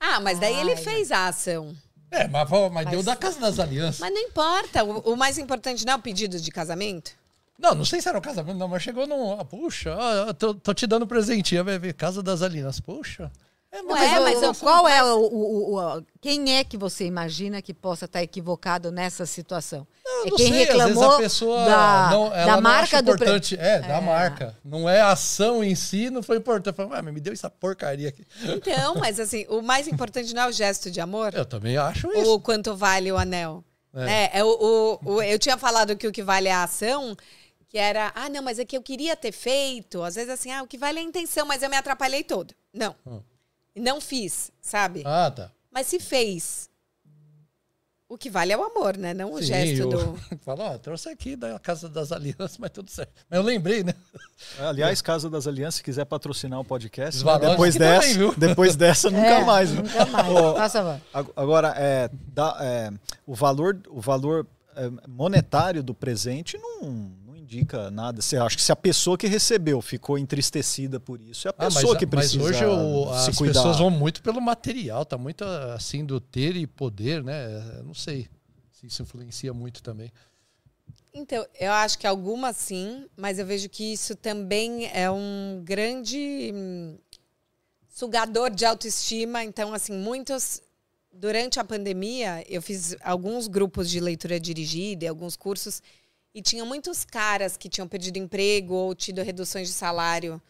Ah, 0.00 0.18
mas 0.20 0.38
daí 0.38 0.54
ele 0.60 0.70
Ai, 0.70 0.76
fez 0.78 1.12
a 1.12 1.28
ação. 1.28 1.74
É, 2.10 2.26
mas, 2.28 2.48
mas, 2.48 2.72
Mas- 2.72 2.90
deu 2.90 3.02
da 3.02 3.14
Casa 3.16 3.38
das 3.40 3.58
Alianças. 3.58 4.00
Mas 4.00 4.12
não 4.12 4.20
importa. 4.22 4.82
O, 4.84 5.12
o 5.12 5.16
mais 5.16 5.38
importante 5.38 5.84
não 5.84 5.92
é 5.94 5.96
o 5.96 6.00
pedido 6.00 6.40
de 6.40 6.50
casamento? 6.50 7.12
Não, 7.58 7.74
não 7.74 7.84
sei 7.84 8.00
se 8.00 8.08
era 8.08 8.16
o 8.16 8.22
casamento, 8.22 8.56
não, 8.56 8.68
mas 8.68 8.82
chegou 8.82 9.06
num. 9.06 9.38
Ah, 9.38 9.44
puxa, 9.44 9.92
ah, 9.98 10.32
tô, 10.32 10.54
tô 10.54 10.72
te 10.72 10.86
dando 10.86 11.06
presentinho, 11.06 11.64
vai 11.64 11.78
ver, 11.78 11.92
Casa 11.92 12.22
das 12.22 12.40
Alianças. 12.40 12.80
Puxa. 12.80 13.30
É, 13.70 13.82
Não 13.82 13.90
mas 13.90 14.10
é, 14.12 14.20
Mas, 14.20 14.42
eu- 14.42 14.54
qual 14.54 14.88
é 14.88 15.04
o, 15.04 15.18
o- 15.18 15.74
o- 15.74 15.98
o- 15.98 16.02
Quem 16.22 16.56
é 16.56 16.64
que 16.64 16.76
você 16.78 17.04
imagina 17.04 17.60
que 17.60 17.74
possa 17.74 18.06
estar 18.06 18.22
equivocado 18.22 18.90
nessa 18.90 19.26
situação? 19.26 19.86
Eu 20.06 20.26
é 20.26 20.30
não 20.30 20.36
quem 20.38 20.46
sei, 20.48 20.62
às 20.62 20.68
vezes 20.68 20.84
reclamou 20.86 21.10
a 21.12 21.18
pessoa 21.18 21.64
da, 21.66 22.08
não, 22.10 22.26
ela 22.34 22.46
da 22.46 22.54
não 22.56 22.62
marca 22.62 22.82
acha 22.84 23.02
do 23.02 23.12
pre- 23.12 23.24
importante. 23.26 23.56
É, 23.60 23.78
da 23.80 23.96
É. 23.96 24.00
marca. 24.00 24.56
Não 24.64 24.88
é 24.88 25.00
a 25.02 25.12
ação 25.12 25.62
em 25.62 25.74
si, 25.74 26.08
não 26.08 26.22
foi 26.22 26.38
importante. 26.38 26.74
Falei, 26.74 26.92
"Ah, 26.98 27.02
mas 27.02 27.12
me 27.12 27.20
deu 27.20 27.32
essa 27.34 27.50
porcaria 27.50 28.08
aqui. 28.08 28.26
Então, 28.42 28.94
mas 28.94 29.20
assim, 29.20 29.44
o 29.50 29.60
mais 29.60 29.86
importante 29.86 30.34
não 30.34 30.42
é 30.44 30.48
o 30.48 30.52
gesto 30.52 30.90
de 30.90 30.98
amor? 31.00 31.34
Eu 31.34 31.44
também 31.44 31.76
acho 31.76 32.10
isso. 32.12 32.26
Ou 32.30 32.36
o 32.36 32.40
quanto 32.40 32.74
vale 32.74 33.12
o 33.12 33.18
anel? 33.18 33.62
É. 33.94 34.10
É, 34.12 34.38
é 34.38 34.44
o, 34.44 34.98
o- 35.04 35.12
o- 35.16 35.22
eu 35.22 35.38
tinha 35.38 35.58
falado 35.58 35.94
que 35.94 36.08
o 36.08 36.12
que 36.12 36.22
vale 36.22 36.48
é 36.48 36.52
a 36.52 36.64
ação, 36.64 37.14
que 37.68 37.76
era, 37.76 38.12
ah, 38.14 38.30
não, 38.30 38.42
mas 38.42 38.58
é 38.58 38.64
que 38.64 38.76
eu 38.78 38.82
queria 38.82 39.14
ter 39.14 39.32
feito. 39.32 40.02
Às 40.02 40.14
vezes 40.14 40.30
assim, 40.30 40.50
ah, 40.52 40.62
o 40.62 40.66
que 40.66 40.78
vale 40.78 40.98
é 40.98 41.02
a 41.02 41.04
intenção, 41.04 41.44
mas 41.46 41.62
eu 41.62 41.68
me 41.68 41.76
atrapalhei 41.76 42.24
todo. 42.24 42.54
Não. 42.72 42.94
Hum. 43.06 43.20
Não 43.78 44.00
fiz, 44.00 44.50
sabe? 44.60 45.02
Ah, 45.04 45.30
tá. 45.30 45.50
Mas 45.70 45.86
se 45.86 45.98
fez, 46.00 46.68
o 48.08 48.16
que 48.16 48.30
vale 48.30 48.52
é 48.52 48.56
o 48.56 48.64
amor, 48.64 48.96
né? 48.96 49.12
Não 49.12 49.32
o 49.34 49.38
Sim, 49.38 49.44
gesto 49.44 49.82
eu- 49.82 49.88
do. 49.90 50.16
Fala, 50.42 50.72
ó, 50.72 50.78
trouxe 50.78 51.10
aqui 51.10 51.36
da 51.36 51.58
Casa 51.58 51.88
das 51.88 52.10
Alianças, 52.10 52.56
mas 52.58 52.70
tudo 52.70 52.90
certo. 52.90 53.12
Mas 53.28 53.38
eu 53.38 53.44
lembrei, 53.44 53.84
né? 53.84 53.92
Aliás, 54.58 55.02
Casa 55.02 55.28
das 55.28 55.46
Alianças, 55.46 55.76
se 55.76 55.82
quiser 55.82 56.06
patrocinar 56.06 56.58
o 56.58 56.64
podcast, 56.64 57.18
né, 57.18 57.22
Swarovski 57.22 57.50
depois 57.50 57.74
também, 57.76 58.00
dessa, 58.00 58.14
viu? 58.18 58.34
depois 58.36 58.76
dessa 58.76 59.10
nunca 59.10 59.26
É, 59.26 59.44
mais. 59.44 59.70
Nunca 59.72 60.06
mais. 60.06 60.72
Ag- 61.12 61.32
Agora, 61.36 61.74
é, 61.76 62.08
dá- 62.32 62.56
é, 62.60 62.90
o 63.26 63.34
valor, 63.34 63.78
o 63.90 64.00
valor 64.00 64.46
é, 64.74 64.90
monetário 65.06 65.82
do 65.82 65.92
presente 65.92 66.56
não, 66.56 67.12
indica 67.48 67.90
nada. 67.90 68.20
Você 68.20 68.36
acha 68.36 68.54
que 68.56 68.62
se 68.62 68.70
a 68.70 68.76
pessoa 68.76 69.16
que 69.16 69.26
recebeu 69.26 69.80
ficou 69.80 70.18
entristecida 70.18 71.00
por 71.00 71.20
isso, 71.20 71.48
é 71.48 71.50
a 71.50 71.54
Ah, 71.56 71.66
pessoa 71.66 71.96
que 71.96 72.04
mas 72.06 72.26
precisa 72.30 72.42
hoje 72.44 72.64
o- 72.66 73.06
se 73.24 73.30
as 73.30 73.36
cuidar. 73.36 73.54
pessoas 73.54 73.78
vão 73.78 73.90
muito 73.90 74.22
pelo 74.22 74.40
material, 74.40 75.04
tá 75.04 75.16
muito 75.16 75.44
assim 75.44 76.04
do 76.04 76.20
ter 76.20 76.54
e 76.56 76.66
poder, 76.66 77.24
né? 77.24 77.78
Eu 77.78 77.84
Não 77.84 77.94
sei 77.94 78.28
se 78.70 78.86
isso 78.86 79.02
influencia 79.02 79.52
muito 79.54 79.82
também. 79.82 80.12
Então, 81.12 81.44
eu 81.58 81.72
acho 81.72 81.98
que 81.98 82.06
algumas 82.06 82.56
sim, 82.56 83.06
mas 83.16 83.38
eu 83.38 83.46
vejo 83.46 83.68
que 83.68 83.92
isso 83.92 84.14
também 84.14 84.86
é 84.92 85.10
um 85.10 85.60
grande 85.64 86.52
hum, 86.54 86.98
sugador 87.88 88.50
de 88.50 88.64
autoestima. 88.66 89.42
Então, 89.42 89.72
assim, 89.72 89.92
muitos. 89.94 90.60
Durante 91.10 91.58
a 91.58 91.64
pandemia, 91.64 92.44
eu 92.48 92.62
fiz 92.62 92.94
alguns 93.02 93.48
grupos 93.48 93.90
de 93.90 93.98
leitura 93.98 94.38
dirigida 94.38 95.04
e 95.04 95.08
alguns 95.08 95.34
cursos. 95.34 95.82
E 96.38 96.42
tinham 96.42 96.64
muitos 96.64 97.04
caras 97.04 97.56
que 97.56 97.68
tinham 97.68 97.88
perdido 97.88 98.16
emprego 98.16 98.72
ou 98.72 98.94
tido 98.94 99.20
reduções 99.22 99.66
de 99.66 99.74
salário 99.74 100.40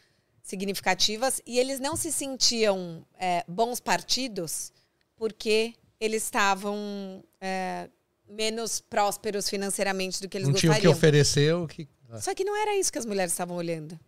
significativas 0.43 1.41
e 1.47 1.59
eles 1.59 1.81
não 1.81 1.97
se 1.97 2.13
sentiam 2.13 3.03
é, 3.19 3.43
bons 3.49 3.81
partidos 3.81 4.71
porque 5.17 5.73
eles 5.99 6.25
estavam 6.25 7.25
é, 7.41 7.89
menos 8.29 8.81
prósperos 8.81 9.49
financeiramente 9.49 10.21
do 10.21 10.29
que 10.29 10.37
eles 10.37 10.49
Não 10.49 10.55
tinha 10.55 10.73
o 10.73 10.75
gostariam. 10.75 10.93
que 10.93 10.99
oferecer, 10.99 11.55
o 11.55 11.67
que. 11.67 11.89
Só 12.21 12.35
que 12.35 12.45
não 12.45 12.55
era 12.55 12.77
isso 12.77 12.93
que 12.93 12.99
as 12.99 13.07
mulheres 13.07 13.33
estavam 13.33 13.57
olhando. 13.57 13.99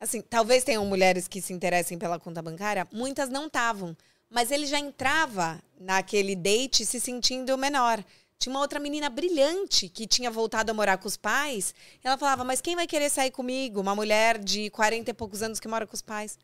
Assim, 0.00 0.20
talvez 0.20 0.64
tenham 0.64 0.84
mulheres 0.86 1.28
que 1.28 1.40
se 1.40 1.52
interessem 1.52 1.98
pela 1.98 2.18
conta 2.18 2.42
bancária, 2.42 2.84
muitas 2.92 3.28
não 3.28 3.46
estavam. 3.46 3.96
Mas 4.28 4.50
ele 4.50 4.66
já 4.66 4.80
entrava 4.80 5.62
naquele 5.80 6.34
date 6.34 6.84
se 6.84 6.98
sentindo 6.98 7.56
menor. 7.56 8.04
Tinha 8.38 8.52
uma 8.52 8.60
outra 8.60 8.78
menina 8.78 9.10
brilhante 9.10 9.88
que 9.88 10.06
tinha 10.06 10.30
voltado 10.30 10.70
a 10.70 10.74
morar 10.74 10.96
com 10.98 11.08
os 11.08 11.16
pais. 11.16 11.74
Ela 12.04 12.16
falava, 12.16 12.44
mas 12.44 12.60
quem 12.60 12.76
vai 12.76 12.86
querer 12.86 13.10
sair 13.10 13.32
comigo? 13.32 13.80
Uma 13.80 13.96
mulher 13.96 14.38
de 14.38 14.70
40 14.70 15.10
e 15.10 15.14
poucos 15.14 15.42
anos 15.42 15.58
que 15.58 15.66
mora 15.66 15.86
com 15.86 15.94
os 15.94 16.02
pais. 16.02 16.38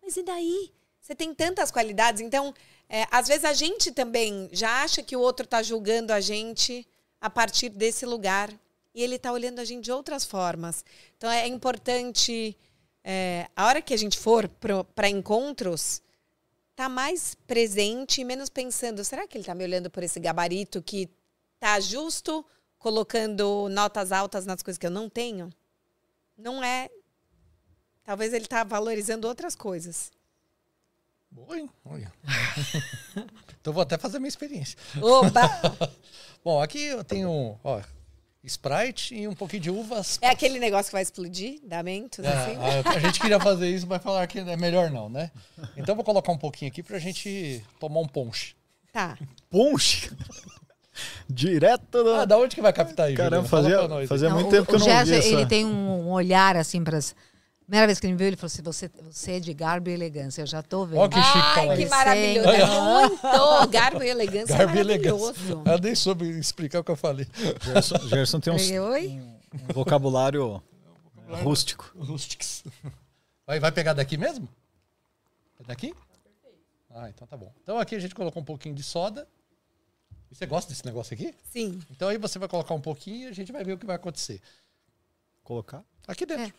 Mas 0.00 0.16
e 0.16 0.22
daí? 0.22 0.72
Você 1.00 1.16
tem 1.16 1.34
tantas 1.34 1.72
qualidades. 1.72 2.20
Então, 2.20 2.54
é, 2.88 3.06
às 3.10 3.26
vezes 3.26 3.44
a 3.44 3.52
gente 3.52 3.90
também 3.90 4.48
já 4.52 4.84
acha 4.84 5.02
que 5.02 5.16
o 5.16 5.20
outro 5.20 5.44
está 5.44 5.60
julgando 5.64 6.12
a 6.12 6.20
gente 6.20 6.86
a 7.20 7.28
partir 7.28 7.70
desse 7.70 8.06
lugar. 8.06 8.52
E 8.94 9.02
ele 9.02 9.16
está 9.16 9.32
olhando 9.32 9.58
a 9.58 9.64
gente 9.64 9.84
de 9.84 9.90
outras 9.90 10.24
formas. 10.24 10.84
Então, 11.16 11.28
é 11.28 11.48
importante, 11.48 12.56
é, 13.02 13.48
a 13.56 13.66
hora 13.66 13.82
que 13.82 13.94
a 13.94 13.96
gente 13.96 14.16
for 14.16 14.48
para 14.94 15.08
encontros, 15.08 16.02
tá 16.76 16.88
mais 16.88 17.34
presente 17.46 18.20
e 18.20 18.24
menos 18.24 18.48
pensando, 18.48 19.04
será 19.04 19.26
que 19.26 19.36
ele 19.36 19.42
está 19.42 19.54
me 19.54 19.64
olhando 19.64 19.90
por 19.90 20.02
esse 20.02 20.20
gabarito 20.20 20.82
que 20.82 21.08
tá 21.62 21.78
justo 21.78 22.44
colocando 22.76 23.68
notas 23.68 24.10
altas 24.10 24.44
nas 24.44 24.60
coisas 24.64 24.76
que 24.76 24.84
eu 24.84 24.90
não 24.90 25.08
tenho? 25.08 25.48
Não 26.36 26.62
é. 26.62 26.90
Talvez 28.02 28.32
ele 28.32 28.46
tá 28.46 28.64
valorizando 28.64 29.28
outras 29.28 29.54
coisas. 29.54 30.10
Boa, 31.30 31.56
hein? 31.56 31.70
Olha. 31.84 32.12
então 33.60 33.72
vou 33.72 33.80
até 33.80 33.96
fazer 33.96 34.18
minha 34.18 34.28
experiência. 34.28 34.76
Oba! 35.00 35.40
Bom, 36.44 36.60
aqui 36.60 36.82
eu 36.82 37.04
tenho, 37.04 37.56
ó, 37.62 37.80
Sprite 38.42 39.14
e 39.14 39.28
um 39.28 39.34
pouquinho 39.34 39.62
de 39.62 39.70
uvas. 39.70 40.18
é 40.20 40.28
aquele 40.30 40.58
negócio 40.58 40.86
que 40.86 40.94
vai 40.96 41.02
explodir? 41.02 41.60
Da 41.62 41.80
Mentos, 41.80 42.24
É, 42.24 42.28
assim? 42.28 42.56
a, 42.56 42.90
a 42.90 42.98
gente 42.98 43.20
queria 43.20 43.38
fazer 43.38 43.70
isso, 43.70 43.86
mas 43.86 44.02
falar 44.02 44.26
que 44.26 44.40
é 44.40 44.56
melhor 44.56 44.90
não, 44.90 45.08
né? 45.08 45.30
Então 45.76 45.94
vou 45.94 46.04
colocar 46.04 46.32
um 46.32 46.38
pouquinho 46.38 46.72
aqui 46.72 46.82
pra 46.82 46.98
gente 46.98 47.64
tomar 47.78 48.00
um 48.00 48.08
ponche. 48.08 48.56
Tá. 48.92 49.16
Punch! 49.48 50.10
Direto 51.28 52.02
do... 52.04 52.12
Ah, 52.14 52.24
da 52.24 52.36
onde 52.38 52.54
que 52.54 52.62
vai 52.62 52.72
captar 52.72 53.06
aí, 53.06 53.14
Caramba, 53.14 53.48
fazia, 53.48 53.78
pra 53.78 53.88
nós 53.88 54.00
aí. 54.00 54.06
fazia 54.06 54.28
Não, 54.28 54.36
muito 54.36 54.48
o- 54.48 54.50
tempo 54.50 54.66
que 54.68 54.74
eu 54.74 54.78
não 54.78 54.86
Gerson, 54.86 55.04
vi 55.12 55.18
essa... 55.18 55.28
ele 55.28 55.46
tem 55.46 55.64
um, 55.64 56.08
um 56.08 56.10
olhar 56.12 56.56
assim 56.56 56.82
para 56.84 56.98
as. 56.98 57.14
Primeira 57.64 57.86
vez 57.86 57.98
que 58.00 58.06
ele 58.06 58.12
me 58.12 58.18
viu, 58.18 58.26
ele 58.26 58.36
falou 58.36 58.48
assim: 58.48 58.62
você, 58.62 58.90
você 59.10 59.32
é 59.32 59.40
de 59.40 59.54
garbo 59.54 59.88
e 59.88 59.92
elegância. 59.94 60.42
Eu 60.42 60.46
já 60.46 60.62
tô 60.62 60.84
vendo. 60.84 60.98
Ó, 60.98 61.08
que 61.08 61.22
chique 61.22 61.38
Ai, 61.38 61.76
que 61.76 61.82
isso. 61.84 61.90
maravilhoso. 61.90 62.48
É 62.50 62.66
muito 62.66 63.68
garbo 63.70 64.02
e 64.02 64.08
elegância. 64.10 64.56
Garbo 64.58 64.74
e 64.74 64.78
é 64.78 64.80
elegância. 64.80 65.16
maravilhoso. 65.34 65.62
Eu 65.64 65.78
nem 65.78 65.94
soube 65.94 66.28
explicar 66.38 66.80
o 66.80 66.84
que 66.84 66.90
eu 66.90 66.96
falei. 66.96 67.26
Gerson, 67.62 67.98
Gerson 68.08 68.40
tem 68.40 68.52
uns, 68.52 68.70
Oi? 68.70 69.08
um 69.70 69.72
vocabulário 69.72 70.62
rústico. 71.42 71.90
Rustics. 71.98 72.62
Vai, 73.46 73.58
vai 73.58 73.72
pegar 73.72 73.94
daqui 73.94 74.16
mesmo? 74.18 74.48
É 75.60 75.64
daqui? 75.64 75.94
Ah, 76.94 77.08
então 77.08 77.26
tá 77.26 77.36
bom. 77.38 77.50
Então 77.62 77.78
aqui 77.78 77.94
a 77.94 77.98
gente 78.00 78.14
colocou 78.14 78.42
um 78.42 78.44
pouquinho 78.44 78.74
de 78.74 78.82
soda. 78.82 79.26
E 80.32 80.34
você 80.34 80.46
gosta 80.46 80.70
desse 80.70 80.84
negócio 80.86 81.12
aqui? 81.12 81.34
Sim. 81.50 81.78
Então 81.90 82.08
aí 82.08 82.16
você 82.16 82.38
vai 82.38 82.48
colocar 82.48 82.72
um 82.72 82.80
pouquinho 82.80 83.28
e 83.28 83.30
a 83.30 83.34
gente 83.34 83.52
vai 83.52 83.62
ver 83.62 83.74
o 83.74 83.78
que 83.78 83.84
vai 83.84 83.96
acontecer. 83.96 84.40
Colocar? 85.44 85.84
Aqui 86.08 86.24
dentro. 86.24 86.54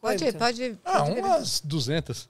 Pode, 0.00 0.24
Quanto? 0.24 0.38
pode. 0.38 0.78
Ah, 0.84 0.98
pode 1.04 1.14
ver. 1.14 1.20
umas 1.24 1.60
200. 1.60 2.28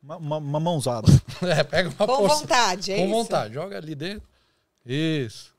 Uma, 0.00 0.16
uma, 0.16 0.36
uma 0.38 0.60
mãozada. 0.60 1.08
É, 1.42 1.64
pega 1.64 1.88
uma 1.88 1.96
Com 2.06 2.06
porção. 2.06 2.38
vontade, 2.38 2.92
é 2.92 2.96
Com 2.96 3.02
isso? 3.06 3.12
vontade. 3.12 3.54
Joga 3.54 3.76
ali 3.76 3.94
dentro. 3.96 4.26
Isso. 4.86 5.52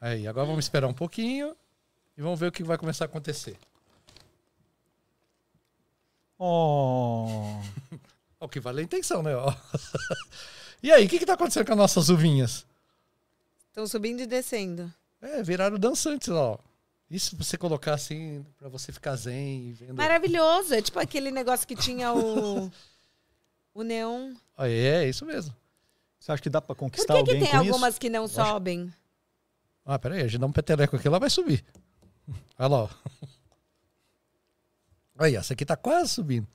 Aí, 0.00 0.26
agora 0.26 0.46
vamos 0.46 0.64
esperar 0.64 0.88
um 0.88 0.92
pouquinho 0.92 1.56
e 2.18 2.20
vamos 2.22 2.38
ver 2.40 2.48
o 2.48 2.52
que 2.52 2.64
vai 2.64 2.76
começar 2.76 3.04
a 3.04 3.06
acontecer. 3.06 3.56
Oh. 6.38 7.60
O 8.38 8.48
que 8.48 8.60
vale 8.60 8.80
a 8.80 8.84
intenção, 8.84 9.22
né? 9.22 9.30
e 10.82 10.92
aí, 10.92 11.06
o 11.06 11.08
que, 11.08 11.18
que 11.18 11.26
tá 11.26 11.34
acontecendo 11.34 11.66
com 11.66 11.72
as 11.72 11.78
nossas 11.78 12.08
uvinhas? 12.08 12.66
Estão 13.68 13.86
subindo 13.86 14.20
e 14.20 14.26
descendo. 14.26 14.92
É, 15.20 15.42
viraram 15.42 15.78
dançantes, 15.78 16.28
ó. 16.28 16.58
Isso 17.10 17.36
você 17.36 17.56
colocar 17.56 17.94
assim, 17.94 18.44
pra 18.58 18.68
você 18.68 18.90
ficar 18.92 19.14
zen 19.16 19.68
e 19.68 19.72
vendo. 19.72 19.94
Maravilhoso. 19.94 20.74
É 20.74 20.82
tipo 20.82 20.98
aquele 20.98 21.30
negócio 21.30 21.66
que 21.66 21.76
tinha 21.76 22.12
o. 22.12 22.70
O 23.72 23.82
neon. 23.82 24.34
Ah, 24.56 24.68
é, 24.68 25.06
isso 25.06 25.24
mesmo. 25.26 25.54
Você 26.18 26.32
acha 26.32 26.42
que 26.42 26.48
dá 26.50 26.60
pra 26.60 26.74
Por 26.74 26.80
conquistar 26.80 27.14
que, 27.14 27.22
que 27.22 27.30
alguém 27.30 27.44
tem 27.44 27.54
algumas 27.54 27.90
isso? 27.90 28.00
que 28.00 28.08
não 28.08 28.26
sobem? 28.26 28.92
Ah, 29.84 29.98
peraí, 29.98 30.22
a 30.22 30.26
gente 30.26 30.38
dá 30.38 30.46
um 30.46 30.52
peteleco 30.52 30.96
aqui, 30.96 31.06
ela 31.06 31.18
vai 31.18 31.30
subir. 31.30 31.62
Olha 32.58 32.68
lá, 32.68 32.82
ó. 32.84 32.88
Aí, 35.18 35.36
essa 35.36 35.52
aqui 35.52 35.64
tá 35.64 35.76
quase 35.76 36.10
subindo. 36.10 36.48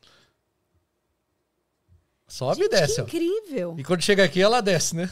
Sobe 2.32 2.64
e 2.64 2.70
desce, 2.70 2.96
que 2.96 3.02
ó. 3.02 3.04
incrível. 3.04 3.76
E 3.78 3.84
quando 3.84 4.02
chega 4.02 4.24
aqui, 4.24 4.42
ela 4.42 4.62
desce, 4.62 4.96
né? 4.96 5.12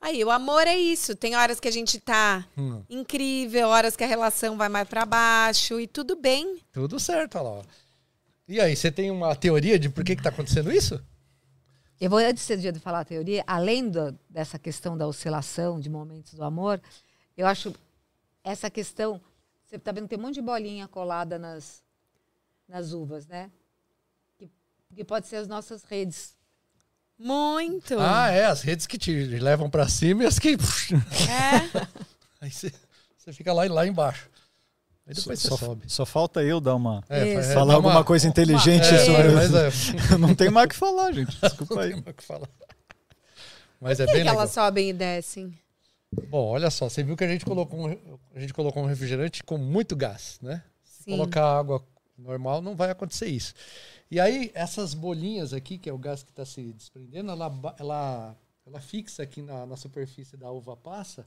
Aí, 0.00 0.22
o 0.22 0.30
amor 0.30 0.66
é 0.66 0.76
isso. 0.76 1.16
Tem 1.16 1.34
horas 1.34 1.58
que 1.58 1.66
a 1.68 1.70
gente 1.70 1.98
tá 1.98 2.46
Hum, 2.56 2.82
incrível, 2.90 3.68
horas 3.68 3.96
que 3.96 4.04
a 4.04 4.06
relação 4.06 4.56
vai 4.56 4.68
mais 4.68 4.86
pra 4.88 5.06
baixo 5.06 5.80
e 5.80 5.86
tudo 5.86 6.14
bem. 6.14 6.60
tudo 6.72 7.00
certo, 7.00 7.36
olha 7.38 7.44
lá. 7.48 7.50
ó. 7.58 7.64
E 8.46 8.60
aí, 8.60 8.76
você 8.76 8.90
tem 8.92 9.10
uma 9.10 9.34
teoria 9.34 9.78
de 9.78 9.88
por 9.88 10.04
que 10.04 10.14
que 10.14 10.22
tá 10.22 10.28
acontecendo 10.28 10.70
isso? 10.70 11.02
Eu 12.00 12.10
vou, 12.10 12.18
antes 12.18 12.46
de 12.46 12.78
falar 12.78 13.00
a 13.00 13.04
teoria, 13.04 13.42
além 13.46 13.88
do- 13.88 14.16
dessa 14.28 14.58
questão 14.58 14.96
da 14.96 15.06
oscilação 15.06 15.80
de 15.80 15.88
momentos 15.88 16.34
do 16.34 16.44
amor, 16.44 16.80
eu 17.36 17.46
acho 17.46 17.74
essa 18.42 18.68
questão. 18.68 19.20
Você 19.64 19.76
está 19.76 19.90
vendo 19.90 20.04
que 20.04 20.10
tem 20.10 20.18
um 20.18 20.22
monte 20.22 20.34
de 20.34 20.42
bolinha 20.42 20.86
colada 20.86 21.38
nas, 21.38 21.82
nas 22.68 22.92
uvas, 22.92 23.26
né? 23.26 23.50
Que, 24.94 24.98
que 24.98 25.04
pode 25.04 25.26
ser 25.26 25.36
as 25.36 25.48
nossas 25.48 25.82
redes. 25.84 26.34
Muito. 27.18 27.98
Ah, 27.98 28.30
é, 28.30 28.44
as 28.46 28.62
redes 28.62 28.86
que 28.86 28.98
te 28.98 29.12
levam 29.38 29.68
pra 29.70 29.88
cima 29.88 30.24
e 30.24 30.26
as 30.26 30.38
que. 30.38 30.56
É. 31.28 31.86
Aí 32.40 32.50
você, 32.50 32.72
você 33.16 33.32
fica 33.32 33.52
lá, 33.52 33.64
lá 33.64 33.86
embaixo. 33.86 34.28
Aí 35.06 35.14
Só, 35.14 35.20
depois 35.22 35.40
você 35.40 35.48
só- 35.48 35.56
sobe. 35.56 35.84
só 35.86 36.06
falta 36.06 36.42
eu 36.42 36.60
dar 36.60 36.74
uma. 36.74 37.02
É, 37.08 37.34
é, 37.34 37.42
falar 37.54 37.72
dá 37.72 37.74
alguma 37.74 37.94
uma- 37.96 38.04
coisa 38.04 38.26
inteligente 38.26 38.86
É, 38.86 39.04
sobre 39.04 39.22
é, 40.14 40.16
Não 40.18 40.34
tem 40.34 40.50
mais 40.50 40.66
o 40.66 40.68
que 40.70 40.76
falar, 40.76 41.12
gente. 41.12 41.36
Desculpa 41.40 41.74
não 41.74 41.82
aí. 41.82 41.92
tem 41.92 42.02
mais 42.02 42.12
o 42.14 42.16
que 42.16 42.24
falar. 42.24 42.48
Mas 43.80 44.00
é 44.00 44.04
Por 44.04 44.12
que, 44.12 44.14
bem 44.14 44.22
que 44.22 44.28
legal. 44.28 44.34
elas 44.42 44.50
sobem 44.50 44.90
e 44.90 44.92
descem? 44.92 45.58
Bom, 46.28 46.46
olha 46.48 46.70
só, 46.70 46.88
você 46.88 47.02
viu 47.02 47.16
que 47.16 47.24
a 47.24 47.28
gente 47.28 47.44
colocou 47.44 47.88
um, 47.88 48.18
a 48.34 48.40
gente 48.40 48.54
colocou 48.54 48.82
um 48.82 48.86
refrigerante 48.86 49.42
com 49.42 49.58
muito 49.58 49.94
gás, 49.96 50.38
né? 50.40 50.62
Se 50.82 51.04
Sim. 51.04 51.10
colocar 51.12 51.58
água 51.58 51.84
normal, 52.16 52.62
não 52.62 52.74
vai 52.76 52.90
acontecer 52.90 53.26
isso. 53.26 53.52
E 54.10 54.20
aí, 54.20 54.50
essas 54.54 54.94
bolinhas 54.94 55.52
aqui, 55.52 55.78
que 55.78 55.88
é 55.88 55.92
o 55.92 55.98
gás 55.98 56.22
que 56.22 56.30
está 56.30 56.44
se 56.44 56.72
desprendendo, 56.72 57.30
ela, 57.30 57.52
ela, 57.78 58.36
ela 58.66 58.80
fixa 58.80 59.22
aqui 59.22 59.42
na, 59.42 59.66
na 59.66 59.76
superfície 59.76 60.36
da 60.36 60.50
uva 60.50 60.76
passa. 60.76 61.26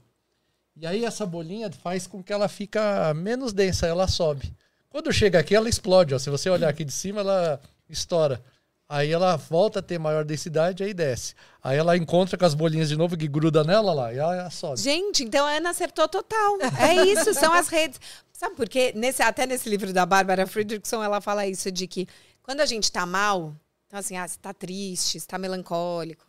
E 0.76 0.86
aí, 0.86 1.04
essa 1.04 1.26
bolinha 1.26 1.70
faz 1.70 2.06
com 2.06 2.22
que 2.22 2.32
ela 2.32 2.48
fica 2.48 3.12
menos 3.14 3.52
densa, 3.52 3.86
ela 3.86 4.06
sobe. 4.06 4.54
Quando 4.88 5.12
chega 5.12 5.38
aqui, 5.38 5.54
ela 5.54 5.68
explode. 5.68 6.14
Ó. 6.14 6.18
Se 6.18 6.30
você 6.30 6.48
olhar 6.48 6.68
aqui 6.68 6.84
de 6.84 6.92
cima, 6.92 7.20
ela 7.20 7.60
estoura. 7.88 8.42
Aí 8.88 9.12
ela 9.12 9.36
volta 9.36 9.80
a 9.80 9.82
ter 9.82 9.98
maior 9.98 10.24
densidade, 10.24 10.82
aí 10.82 10.94
desce. 10.94 11.34
Aí 11.62 11.76
ela 11.76 11.94
encontra 11.94 12.38
com 12.38 12.44
as 12.46 12.54
bolinhas 12.54 12.88
de 12.88 12.96
novo 12.96 13.18
que 13.18 13.28
gruda 13.28 13.62
nela 13.62 13.92
lá, 13.92 14.14
e 14.14 14.16
ela 14.16 14.48
sobe. 14.48 14.80
Gente, 14.80 15.24
então 15.24 15.44
a 15.44 15.50
Ana 15.50 15.70
acertou 15.70 16.08
total. 16.08 16.56
É 16.80 17.04
isso, 17.04 17.34
são 17.34 17.52
as 17.52 17.68
redes. 17.68 18.00
Sabe 18.32 18.56
por 18.56 18.66
quê? 18.66 18.92
Nesse, 18.96 19.22
até 19.22 19.44
nesse 19.44 19.68
livro 19.68 19.92
da 19.92 20.06
Bárbara 20.06 20.46
Friedrichson, 20.46 21.02
ela 21.02 21.20
fala 21.20 21.46
isso 21.46 21.70
de 21.70 21.86
que 21.86 22.08
quando 22.48 22.62
a 22.62 22.66
gente 22.66 22.90
tá 22.90 23.04
mal, 23.04 23.54
então 23.86 23.98
assim, 23.98 24.16
ah, 24.16 24.26
você 24.26 24.38
tá 24.38 24.54
triste, 24.54 25.20
você 25.20 25.26
tá 25.26 25.36
melancólico. 25.36 26.26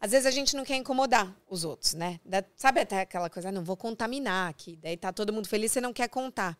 Às 0.00 0.10
vezes 0.10 0.26
a 0.26 0.32
gente 0.32 0.56
não 0.56 0.64
quer 0.64 0.74
incomodar 0.74 1.32
os 1.48 1.62
outros, 1.62 1.94
né? 1.94 2.18
Da- 2.24 2.42
sabe 2.56 2.80
até 2.80 3.02
aquela 3.02 3.30
coisa, 3.30 3.50
ah, 3.50 3.52
não 3.52 3.62
vou 3.62 3.76
contaminar 3.76 4.50
aqui. 4.50 4.74
Daí 4.82 4.96
tá 4.96 5.12
todo 5.12 5.32
mundo 5.32 5.46
feliz, 5.46 5.70
você 5.70 5.80
não 5.80 5.92
quer 5.92 6.08
contar. 6.08 6.58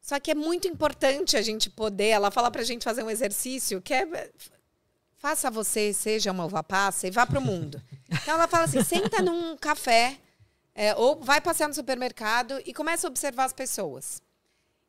Só 0.00 0.20
que 0.20 0.30
é 0.30 0.36
muito 0.36 0.68
importante 0.68 1.36
a 1.36 1.42
gente 1.42 1.68
poder. 1.68 2.10
Ela 2.10 2.30
fala 2.30 2.48
pra 2.48 2.62
gente 2.62 2.84
fazer 2.84 3.02
um 3.02 3.10
exercício 3.10 3.82
que 3.82 3.92
é. 3.92 4.30
Faça 5.16 5.50
você, 5.50 5.92
seja 5.92 6.30
uma 6.30 6.44
uva 6.44 6.62
passa 6.62 7.08
e 7.08 7.10
vá 7.10 7.26
pro 7.26 7.40
mundo. 7.40 7.82
Então 8.22 8.34
ela 8.34 8.46
fala 8.46 8.66
assim: 8.66 8.84
senta 8.84 9.20
num 9.20 9.56
café, 9.56 10.20
é, 10.76 10.94
ou 10.94 11.20
vai 11.24 11.40
passear 11.40 11.66
no 11.66 11.74
supermercado 11.74 12.62
e 12.64 12.72
começa 12.72 13.08
a 13.08 13.10
observar 13.10 13.46
as 13.46 13.52
pessoas. 13.52 14.22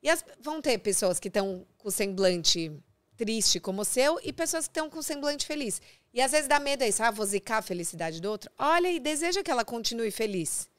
E 0.05 0.09
as- 0.11 0.23
vão 0.39 0.61
ter 0.61 0.77
pessoas 0.77 1.19
que 1.19 1.29
estão 1.29 1.65
com 1.79 1.89
semblante 1.89 2.71
triste 3.17 3.59
como 3.59 3.81
o 3.81 3.85
seu 3.85 4.19
e 4.23 4.31
pessoas 4.31 4.67
que 4.67 4.69
estão 4.69 4.87
com 4.87 5.01
semblante 5.01 5.47
feliz. 5.47 5.81
E 6.13 6.21
às 6.21 6.31
vezes 6.31 6.47
dá 6.47 6.59
medo 6.59 6.83
isso, 6.83 7.01
ah, 7.01 7.09
vou 7.09 7.25
zicar 7.25 7.57
a 7.57 7.61
felicidade 7.63 8.21
do 8.21 8.29
outro. 8.29 8.51
Olha 8.59 8.91
e 8.91 8.99
deseja 8.99 9.41
que 9.41 9.49
ela 9.49 9.65
continue 9.65 10.11
feliz. 10.11 10.69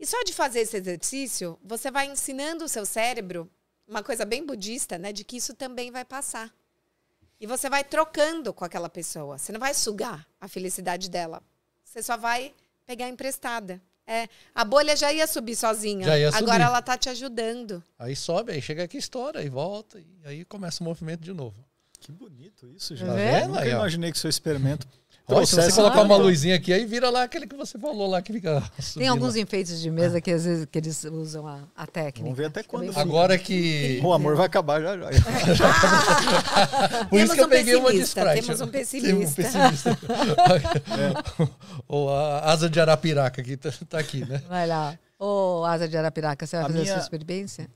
E 0.00 0.04
só 0.04 0.20
de 0.24 0.32
fazer 0.32 0.62
esse 0.62 0.76
exercício, 0.76 1.56
você 1.62 1.92
vai 1.92 2.06
ensinando 2.10 2.64
o 2.64 2.68
seu 2.68 2.84
cérebro 2.84 3.48
uma 3.86 4.02
coisa 4.02 4.24
bem 4.24 4.44
budista, 4.44 4.98
né, 4.98 5.12
de 5.12 5.22
que 5.22 5.36
isso 5.36 5.54
também 5.54 5.92
vai 5.92 6.04
passar. 6.04 6.52
E 7.38 7.46
você 7.46 7.70
vai 7.70 7.84
trocando 7.84 8.52
com 8.52 8.64
aquela 8.64 8.88
pessoa. 8.88 9.38
Você 9.38 9.52
não 9.52 9.60
vai 9.60 9.74
sugar 9.74 10.26
a 10.40 10.48
felicidade 10.48 11.08
dela. 11.08 11.40
Você 11.84 12.02
só 12.02 12.16
vai 12.16 12.52
pegar 12.84 13.08
emprestada. 13.08 13.80
É, 14.12 14.28
a 14.54 14.64
bolha 14.64 14.94
já 14.96 15.12
ia 15.12 15.26
subir 15.26 15.56
sozinha. 15.56 16.04
Já 16.04 16.18
ia 16.18 16.28
Agora 16.28 16.52
subir. 16.52 16.60
ela 16.62 16.82
tá 16.82 16.98
te 16.98 17.08
ajudando. 17.08 17.82
Aí 17.98 18.14
sobe, 18.14 18.52
aí 18.52 18.60
chega 18.60 18.84
aqui, 18.84 18.98
estoura, 18.98 19.42
e 19.42 19.48
volta, 19.48 19.98
e 19.98 20.06
aí 20.24 20.44
começa 20.44 20.82
o 20.82 20.84
movimento 20.84 21.20
de 21.20 21.32
novo. 21.32 21.56
Que 21.98 22.10
bonito 22.12 22.66
isso, 22.68 22.94
Tá 22.96 23.06
já. 23.06 23.14
vendo? 23.14 23.48
Nunca 23.54 23.66
imaginei 23.68 24.10
que 24.12 24.18
seu 24.18 24.28
experimento 24.28 24.86
Olha, 25.36 25.46
se 25.46 25.50
você 25.52 25.56
trouxesse 25.56 25.76
colocar 25.76 26.02
uma 26.02 26.16
luzinha 26.16 26.56
aqui, 26.56 26.72
aí 26.72 26.84
vira 26.84 27.10
lá 27.10 27.22
aquele 27.24 27.46
que 27.46 27.56
você 27.56 27.78
falou 27.78 28.08
lá, 28.08 28.20
que 28.22 28.32
fica 28.32 28.60
Tem 28.76 28.82
subindo. 28.82 29.10
alguns 29.10 29.36
enfeites 29.36 29.80
de 29.80 29.90
mesa 29.90 30.20
que 30.20 30.30
às 30.30 30.44
vezes 30.44 30.66
que 30.70 30.78
eles 30.78 31.04
usam 31.04 31.46
a, 31.46 31.60
a 31.76 31.86
técnica. 31.86 32.22
Vamos 32.22 32.36
ver 32.36 32.46
até 32.46 32.62
Fica 32.62 32.76
quando. 32.78 32.96
Agora 32.98 33.36
que... 33.38 34.00
O 34.02 34.12
amor 34.12 34.36
vai 34.36 34.46
acabar 34.46 34.80
já 34.80 34.96
já. 34.96 35.08
Por 37.08 37.20
isso 37.20 37.28
Temos 37.28 37.34
que 37.34 37.40
eu 37.40 37.46
um 37.46 37.48
peguei 37.48 37.76
uma 37.76 37.92
de 37.92 37.98
pessimista, 37.98 38.20
Sprite. 38.20 38.46
temos 38.46 38.60
um 38.60 38.66
Tem 38.66 38.80
pessimista. 38.80 39.42
pessimista. 39.42 39.98
Ou 41.88 42.10
a 42.14 42.50
asa 42.52 42.68
de 42.68 42.80
Arapiraca 42.80 43.42
que 43.42 43.56
tá, 43.56 43.70
tá 43.88 43.98
aqui, 43.98 44.24
né? 44.24 44.42
Vai 44.48 44.66
lá. 44.66 44.98
Ô, 45.18 45.64
Asa 45.64 45.88
de 45.88 45.96
Arapiraca, 45.96 46.44
você 46.44 46.56
vai 46.56 46.64
A 46.64 46.68
fazer 46.68 46.78
a 46.78 46.82
minha- 46.82 46.94
sua 46.94 47.02
experiência? 47.02 47.68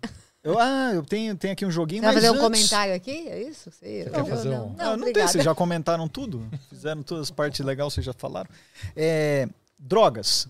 Eu, 0.46 0.58
ah, 0.60 0.92
eu 0.94 1.02
tenho, 1.02 1.36
tenho 1.36 1.52
aqui 1.54 1.66
um 1.66 1.70
joguinho, 1.70 2.02
Você 2.02 2.06
vai 2.06 2.14
mas 2.14 2.24
fazer 2.24 2.30
um 2.30 2.44
antes- 2.46 2.46
comentário 2.70 2.94
aqui? 2.94 3.28
É 3.28 3.42
isso? 3.42 3.68
Você, 3.70 4.08
quer 4.08 4.24
fazer 4.26 4.48
não, 4.50 4.66
um- 4.68 4.72
não, 4.74 4.92
Ah, 4.92 4.96
não 4.96 5.12
tem, 5.12 5.26
vocês 5.26 5.42
já 5.44 5.54
comentaram 5.54 6.06
tudo? 6.08 6.48
Fizeram 6.68 7.02
todas 7.02 7.24
as 7.24 7.30
partes 7.32 7.58
legais, 7.66 7.92
vocês 7.92 8.06
já 8.06 8.12
falaram. 8.12 8.48
É, 8.94 9.48
drogas. 9.78 10.46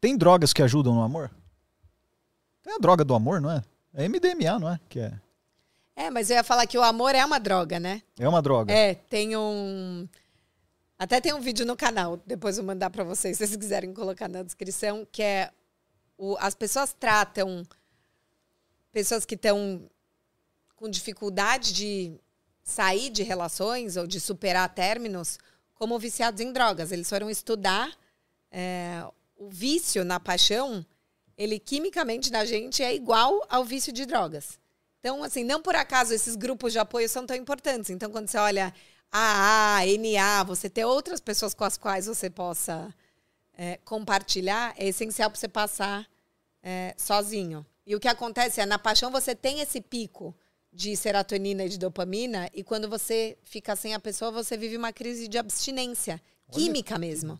Tem 0.00 0.16
drogas 0.16 0.52
que 0.52 0.62
ajudam 0.62 0.94
no 0.94 1.02
amor? 1.02 1.30
Tem 2.64 2.74
a 2.74 2.78
droga 2.78 3.04
do 3.04 3.14
amor, 3.14 3.40
não 3.40 3.50
é? 3.50 3.62
É 3.94 4.08
MDMA, 4.08 4.58
não 4.58 4.70
é? 4.72 4.80
Que 4.88 5.00
é, 5.00 5.12
É, 5.94 6.10
mas 6.10 6.28
eu 6.28 6.36
ia 6.36 6.42
falar 6.44 6.66
que 6.66 6.76
o 6.76 6.82
amor 6.82 7.14
é 7.14 7.24
uma 7.24 7.38
droga, 7.38 7.78
né? 7.78 8.02
é 8.18 8.28
uma 8.28 8.42
droga. 8.42 8.72
É, 8.72 8.94
tem 8.94 9.36
um. 9.36 10.06
Até 10.98 11.20
tem 11.20 11.32
um 11.32 11.40
vídeo 11.40 11.64
no 11.64 11.76
canal, 11.76 12.18
depois 12.26 12.56
eu 12.58 12.64
vou 12.64 12.74
mandar 12.74 12.90
pra 12.90 13.04
vocês, 13.04 13.36
se 13.36 13.46
vocês 13.46 13.56
quiserem 13.56 13.92
colocar 13.94 14.28
na 14.28 14.42
descrição, 14.42 15.06
que 15.12 15.22
é 15.22 15.50
o, 16.18 16.36
as 16.40 16.54
pessoas 16.54 16.92
tratam 16.98 17.62
pessoas 18.96 19.26
que 19.26 19.34
estão 19.34 19.90
com 20.74 20.88
dificuldade 20.88 21.74
de 21.74 22.18
sair 22.62 23.10
de 23.10 23.22
relações 23.22 23.94
ou 23.98 24.06
de 24.06 24.18
superar 24.18 24.74
términos 24.74 25.38
como 25.74 25.98
viciados 25.98 26.40
em 26.40 26.50
drogas. 26.50 26.90
Eles 26.90 27.06
foram 27.06 27.28
estudar 27.28 27.94
é, 28.50 29.04
o 29.36 29.50
vício 29.50 30.02
na 30.02 30.18
paixão, 30.18 30.82
ele 31.36 31.58
quimicamente 31.58 32.32
na 32.32 32.46
gente 32.46 32.82
é 32.82 32.94
igual 32.94 33.44
ao 33.50 33.66
vício 33.66 33.92
de 33.92 34.06
drogas. 34.06 34.58
Então, 35.00 35.22
assim, 35.22 35.44
não 35.44 35.60
por 35.60 35.76
acaso 35.76 36.14
esses 36.14 36.34
grupos 36.34 36.72
de 36.72 36.78
apoio 36.78 37.06
são 37.06 37.26
tão 37.26 37.36
importantes. 37.36 37.90
Então, 37.90 38.10
quando 38.10 38.28
você 38.28 38.38
olha 38.38 38.72
AA, 39.12 39.80
NA, 39.98 40.42
você 40.42 40.70
ter 40.70 40.86
outras 40.86 41.20
pessoas 41.20 41.52
com 41.52 41.64
as 41.64 41.76
quais 41.76 42.06
você 42.06 42.30
possa 42.30 42.94
é, 43.58 43.78
compartilhar, 43.84 44.72
é 44.78 44.88
essencial 44.88 45.28
para 45.30 45.38
você 45.38 45.48
passar 45.48 46.08
é, 46.62 46.94
sozinho. 46.96 47.66
E 47.86 47.94
o 47.94 48.00
que 48.00 48.08
acontece 48.08 48.60
é, 48.60 48.66
na 48.66 48.78
paixão 48.78 49.10
você 49.10 49.34
tem 49.34 49.60
esse 49.60 49.80
pico 49.80 50.34
de 50.72 50.94
serotonina 50.96 51.64
e 51.64 51.68
de 51.68 51.78
dopamina, 51.78 52.50
e 52.52 52.62
quando 52.62 52.88
você 52.88 53.38
fica 53.44 53.74
sem 53.74 53.94
a 53.94 54.00
pessoa, 54.00 54.30
você 54.30 54.56
vive 54.56 54.76
uma 54.76 54.92
crise 54.92 55.26
de 55.26 55.38
abstinência, 55.38 56.20
química 56.50 56.98
mesmo. 56.98 57.38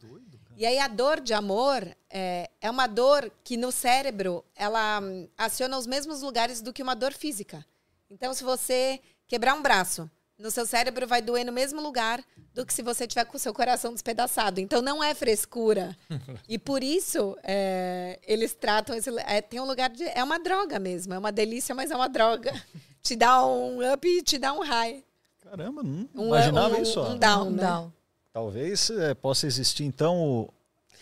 E 0.56 0.64
aí 0.64 0.78
a 0.78 0.88
dor 0.88 1.20
de 1.20 1.34
amor 1.34 1.86
é, 2.08 2.48
é 2.62 2.70
uma 2.70 2.86
dor 2.86 3.30
que 3.44 3.58
no 3.58 3.70
cérebro 3.70 4.42
ela 4.54 5.00
hum, 5.00 5.28
aciona 5.36 5.76
os 5.76 5.86
mesmos 5.86 6.22
lugares 6.22 6.62
do 6.62 6.72
que 6.72 6.82
uma 6.82 6.96
dor 6.96 7.12
física. 7.12 7.64
Então, 8.08 8.32
se 8.32 8.42
você 8.42 9.00
quebrar 9.28 9.54
um 9.54 9.60
braço, 9.60 10.10
no 10.38 10.50
seu 10.50 10.66
cérebro 10.66 11.06
vai 11.06 11.22
doer 11.22 11.44
no 11.44 11.52
mesmo 11.52 11.80
lugar 11.80 12.22
do 12.54 12.64
que 12.64 12.72
se 12.72 12.82
você 12.82 13.06
tiver 13.06 13.24
com 13.24 13.36
o 13.36 13.40
seu 13.40 13.54
coração 13.54 13.92
despedaçado. 13.92 14.60
Então, 14.60 14.82
não 14.82 15.02
é 15.02 15.14
frescura. 15.14 15.96
e 16.48 16.58
por 16.58 16.82
isso 16.82 17.36
é, 17.42 18.18
eles 18.26 18.54
tratam 18.54 18.94
esse. 18.96 19.10
É, 19.20 19.40
tem 19.40 19.60
um 19.60 19.66
lugar 19.66 19.90
de. 19.90 20.04
É 20.04 20.22
uma 20.22 20.38
droga 20.38 20.78
mesmo. 20.78 21.14
É 21.14 21.18
uma 21.18 21.32
delícia, 21.32 21.74
mas 21.74 21.90
é 21.90 21.96
uma 21.96 22.08
droga. 22.08 22.52
te 23.02 23.16
dá 23.16 23.44
um 23.46 23.78
up 23.92 24.06
e 24.06 24.22
te 24.22 24.38
dá 24.38 24.52
um 24.52 24.62
high. 24.62 25.02
Caramba, 25.42 25.82
não 25.82 26.08
Um, 26.14 26.26
imaginava 26.26 26.76
um, 26.76 26.82
isso. 26.82 27.00
ó. 27.00 27.10
Um 27.10 27.18
down, 27.18 27.50
né? 27.50 27.62
não. 27.62 27.92
Talvez 28.32 28.90
é, 28.90 29.14
possa 29.14 29.46
existir, 29.46 29.84
então, 29.84 30.18
o 30.20 30.52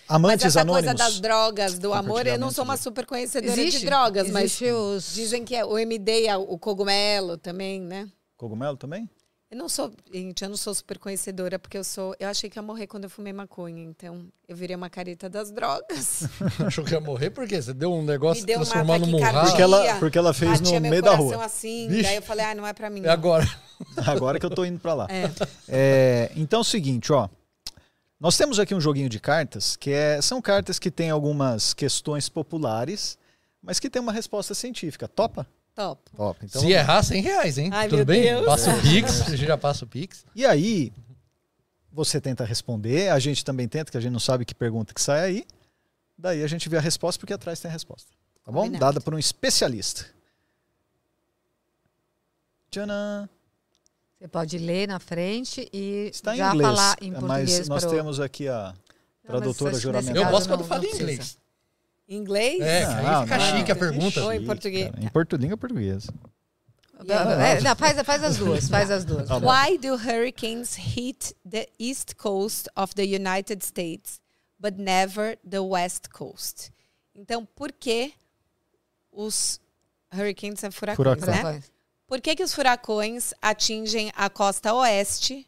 Mas 0.09 0.17
amantes 0.17 0.47
essa 0.47 0.61
anônimos. 0.61 0.93
coisa 0.93 0.97
das 0.97 1.19
drogas, 1.21 1.79
do 1.81 1.93
amor, 1.93 2.27
eu 2.27 2.39
não 2.39 2.51
sou 2.53 2.63
uma 2.63 2.77
super 2.77 3.05
conhecedora 3.07 3.53
Existe, 3.53 3.81
de 3.81 3.87
drogas, 3.87 4.31
mas 4.31 4.45
existe 4.45 4.71
os... 4.71 5.15
dizem 5.15 5.45
que 5.45 5.57
é 5.57 5.65
o 5.65 5.77
MD, 5.77 6.27
o 6.47 6.57
cogumelo 6.57 7.37
também, 7.37 7.81
né? 7.81 8.09
Cogumelo 8.37 8.77
também? 8.77 9.09
Eu 9.55 9.59
não 9.59 9.69
sou, 9.69 9.93
gente, 10.13 10.43
eu 10.43 10.49
não 10.49 10.57
sou 10.57 10.75
super 10.75 10.99
conhecedora, 10.99 11.61
porque 11.61 11.79
eu 11.79 11.85
sou. 11.85 12.13
Eu 12.19 12.29
achei 12.29 12.51
que 12.51 12.59
ia 12.59 12.63
morrer 12.63 12.89
quando 12.89 13.05
eu 13.05 13.11
fumei 13.11 13.33
maconha, 13.33 13.85
então 13.85 14.27
eu 14.49 14.57
virei 14.57 14.75
uma 14.75 14.91
careta 14.91 15.31
das 15.31 15.53
drogas. 15.53 16.25
Achou 16.67 16.85
que 16.85 16.93
ia 16.93 17.01
morrer 17.01 17.31
por 17.31 17.47
quê? 17.47 17.63
Você 17.63 17.73
deu 17.73 17.93
um 17.95 18.03
negócio 18.03 18.41
Me 18.41 18.47
deu 18.49 18.59
uma 18.59 18.67
transformando 18.67 19.07
num. 19.07 19.21
Porque 19.21 19.63
ela, 19.63 19.99
porque 20.01 20.19
ela 20.19 20.35
fez 20.35 20.61
no 20.61 20.73
meu 20.73 20.81
meio 20.81 21.03
da 21.03 21.15
rua. 21.15 21.45
assim, 21.45 21.87
Vixe. 21.89 22.03
daí 22.03 22.17
eu 22.17 22.23
falei, 22.23 22.47
ah, 22.47 22.55
não 22.57 22.67
é 22.67 22.73
pra 22.73 22.91
mim. 22.91 22.99
É 22.99 23.05
não. 23.05 23.13
agora. 23.13 23.49
Agora 24.05 24.41
que 24.41 24.47
eu 24.47 24.51
tô 24.51 24.65
indo 24.65 24.81
pra 24.81 24.93
lá. 24.93 25.07
É. 25.09 25.31
É, 25.69 26.33
então 26.35 26.59
é 26.59 26.63
o 26.63 26.65
seguinte, 26.65 27.13
ó. 27.13 27.29
Nós 28.19 28.37
temos 28.37 28.59
aqui 28.59 28.75
um 28.75 28.81
joguinho 28.81 29.09
de 29.09 29.21
cartas, 29.21 29.77
que 29.77 29.93
é, 29.93 30.21
são 30.21 30.43
cartas 30.43 30.81
que 30.81 30.91
têm 30.91 31.11
algumas 31.11 31.73
questões 31.75 32.29
populares, 32.29 33.17
mas 33.63 33.79
que 33.79 33.89
tem 33.89 34.03
uma 34.03 34.13
resposta 34.13 34.53
científica. 34.53 35.07
Topa? 35.07 35.47
Top. 35.75 36.03
Top. 36.17 36.39
Então, 36.45 36.61
Se 36.63 36.71
errar, 36.71 37.03
100 37.03 37.23
reais, 37.23 37.59
hein? 37.59 37.71
Ai, 37.73 37.89
Tudo 37.89 38.05
bem? 38.05 38.23
Deus. 38.23 38.47
Passa 38.47 38.71
o 38.75 38.81
Pix, 38.81 39.23
a 39.23 39.31
gente 39.31 39.45
já 39.47 39.59
passa 39.59 39.85
o 39.85 39.89
Pix. 39.89 40.25
E 40.35 40.47
aí, 40.47 40.93
você 41.93 42.21
tenta 42.21 42.45
responder, 42.45 43.11
a 43.11 43.19
gente 43.19 43.45
também 43.45 43.67
tenta, 43.67 43.91
que 43.91 43.97
a 43.97 44.01
gente 44.01 44.13
não 44.13 44.21
sabe 44.21 44.45
que 44.45 44.55
pergunta 44.55 44.95
que 44.95 45.01
sai 45.01 45.21
aí. 45.25 45.47
Daí 46.17 46.43
a 46.45 46.47
gente 46.47 46.69
vê 46.69 46.77
a 46.77 46.81
resposta, 46.81 47.19
porque 47.19 47.33
atrás 47.33 47.59
tem 47.61 47.69
a 47.69 47.73
resposta. 47.73 48.13
Tá 48.45 48.53
bom? 48.53 48.61
Combinado. 48.63 48.81
Dada 48.85 49.01
por 49.01 49.15
um 49.15 49.19
especialista. 49.19 50.07
Tcharam! 52.71 53.29
Você 54.19 54.29
pode 54.29 54.59
ler 54.59 54.89
na 54.89 54.99
frente 54.99 55.69
e 55.73 56.09
Está 56.13 56.35
em 56.35 56.39
já 56.39 56.55
inglês, 56.55 56.69
falar 56.71 56.97
em 57.01 57.13
português. 57.13 57.59
mas 57.59 57.69
nós 57.69 57.85
para 57.85 57.93
o- 57.93 57.97
temos 57.97 58.21
aqui 58.21 58.49
a 58.49 58.75
tradutora 59.27 59.79
juramentada. 59.79 60.21
Eu 60.21 60.31
gosto 60.31 60.49
quando 60.49 60.65
fala 60.65 60.85
em 60.85 60.89
precisa. 60.97 61.37
Inglês. 62.09 62.55
Inglês? 62.55 62.63
É, 62.63 62.85
que 62.87 62.93
aí 62.93 63.03
Não, 63.05 63.23
fica 63.23 63.39
não. 63.39 63.59
chique 63.59 63.73
a 63.73 63.77
pergunta. 63.77 64.25
Ou 64.25 64.33
em 64.33 64.45
português. 64.45 64.91
cara. 64.91 65.05
Em 65.05 65.09
português 65.09 65.53
ou 65.53 65.59
português? 65.59 66.07
É, 67.07 67.61
não, 67.61 67.75
faz, 67.77 68.01
faz 68.03 68.23
as 68.23 68.37
duas, 68.37 68.69
faz 68.69 68.91
as 68.91 69.05
duas. 69.05 69.29
Tá. 69.29 69.37
Why 69.39 69.77
do 69.79 69.95
hurricanes 69.95 70.75
hit 70.77 71.35
the 71.49 71.67
east 71.79 72.15
coast 72.17 72.69
of 72.77 72.95
the 72.95 73.03
United 73.03 73.65
States, 73.65 74.21
but 74.59 74.75
never 74.79 75.37
the 75.49 75.59
west 75.59 76.09
coast? 76.11 76.71
Então, 77.15 77.45
por 77.45 77.73
que 77.73 78.13
os 79.13 79.61
hurricanes 80.15 80.61
são 80.61 80.71
furacões, 80.71 80.97
Furacão. 80.97 81.27
né? 81.35 81.41
Furacões. 81.41 81.73
Por 82.07 82.21
que, 82.21 82.37
que 82.37 82.43
os 82.45 82.55
furacões 82.55 83.35
atingem 83.43 84.13
a 84.15 84.31
costa 84.31 84.73
oeste 84.75 85.47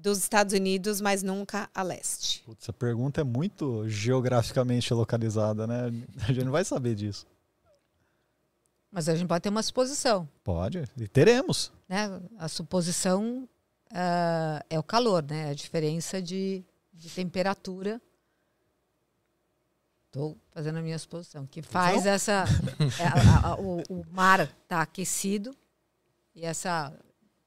dos 0.00 0.18
Estados 0.18 0.54
Unidos, 0.54 1.00
mas 1.00 1.22
nunca 1.22 1.68
a 1.74 1.82
leste? 1.82 2.42
Putz, 2.44 2.64
essa 2.64 2.72
pergunta 2.72 3.20
é 3.20 3.24
muito 3.24 3.86
geograficamente 3.88 4.92
localizada, 4.94 5.66
né? 5.66 5.86
A 6.26 6.32
gente 6.32 6.44
não 6.44 6.52
vai 6.52 6.64
saber 6.64 6.94
disso. 6.94 7.26
Mas 8.90 9.08
a 9.08 9.14
gente 9.14 9.28
pode 9.28 9.42
ter 9.42 9.50
uma 9.50 9.62
suposição. 9.62 10.28
Pode, 10.42 10.82
e 10.96 11.06
teremos. 11.06 11.70
Né? 11.88 12.20
A 12.36 12.48
suposição 12.48 13.48
ah, 13.92 14.64
é 14.68 14.76
o 14.78 14.82
calor, 14.82 15.22
né? 15.22 15.50
A 15.50 15.54
diferença 15.54 16.20
de, 16.20 16.64
de 16.92 17.08
temperatura. 17.08 18.00
Estou 20.06 20.36
fazendo 20.50 20.78
a 20.78 20.82
minha 20.82 20.98
suposição. 20.98 21.46
Que 21.46 21.62
faz 21.62 22.04
essa. 22.04 22.44
é, 22.98 23.06
a- 23.06 23.50
a- 23.50 23.54
o, 23.60 23.80
o 23.88 24.04
mar 24.10 24.40
está 24.40 24.82
aquecido 24.82 25.54
e 26.34 26.44
essa 26.44 26.92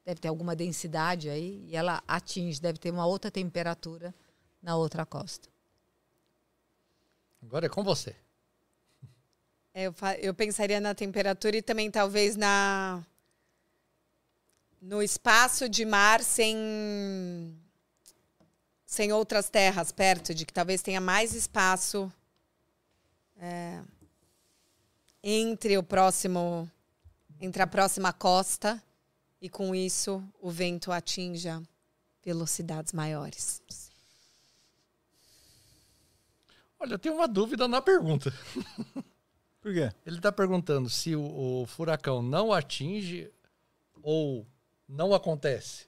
deve 0.06 0.20
ter 0.20 0.28
alguma 0.28 0.56
densidade 0.56 1.30
aí 1.30 1.64
e 1.68 1.76
ela 1.76 2.04
atinge, 2.08 2.62
deve 2.62 2.78
ter 2.78 2.92
uma 2.92 3.06
outra 3.06 3.32
temperatura 3.32 4.14
na 4.62 4.76
outra 4.76 5.06
costa. 5.06 5.50
Agora 7.42 7.66
é 7.66 7.70
com 7.70 7.84
você. 7.84 8.16
É, 9.74 9.88
Eu, 9.88 9.96
eu 10.20 10.34
pensaria 10.34 10.80
na 10.80 10.94
temperatura 10.94 11.58
e 11.58 11.62
também 11.62 11.90
talvez 11.90 12.36
na 12.36 13.04
no 14.82 15.02
espaço 15.02 15.70
de 15.70 15.86
mar 15.86 16.22
sem 16.22 17.58
sem 18.86 19.12
outras 19.14 19.50
terras 19.50 19.92
perto 19.92 20.34
de 20.36 20.46
que 20.46 20.54
talvez 20.54 20.82
tenha 20.82 21.00
mais 21.00 21.34
espaço 21.34 22.12
é, 23.38 23.82
entre 25.24 25.78
o 25.78 25.84
próximo 25.84 26.70
entre 27.40 27.62
a 27.64 27.68
próxima 27.68 28.14
costa 28.14 28.82
e 29.44 29.50
com 29.50 29.76
isso 29.76 30.24
o 30.40 30.50
vento 30.50 30.90
atinja 30.90 31.62
velocidades 32.24 32.94
maiores. 32.94 33.62
Olha, 36.80 36.94
eu 36.94 37.00
tenho 37.00 37.16
uma 37.16 37.28
dúvida 37.28 37.68
na 37.68 37.82
pergunta. 37.82 38.34
Por 39.60 39.74
quê? 39.74 39.92
Ele 40.06 40.16
está 40.16 40.32
perguntando 40.32 40.90
se 40.90 41.14
o, 41.14 41.62
o 41.62 41.66
furacão 41.66 42.22
não 42.22 42.54
atinge 42.54 43.30
ou 44.02 44.48
não 44.88 45.14
acontece. 45.14 45.88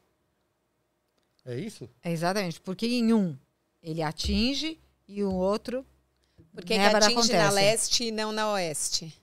É 1.46 1.58
isso? 1.58 1.90
É 2.04 2.12
exatamente, 2.12 2.60
porque 2.60 2.86
em 2.86 3.14
um 3.14 3.38
ele 3.82 4.02
atinge 4.02 4.78
e 5.08 5.24
o 5.24 5.34
outro 5.34 5.86
Por 6.54 6.62
que, 6.62 6.74
que 6.74 6.78
never 6.78 6.98
atinge 7.04 7.32
na 7.32 7.46
acontece. 7.46 7.56
leste 7.56 8.04
e 8.06 8.12
não 8.12 8.34
na 8.34 8.52
oeste? 8.52 9.18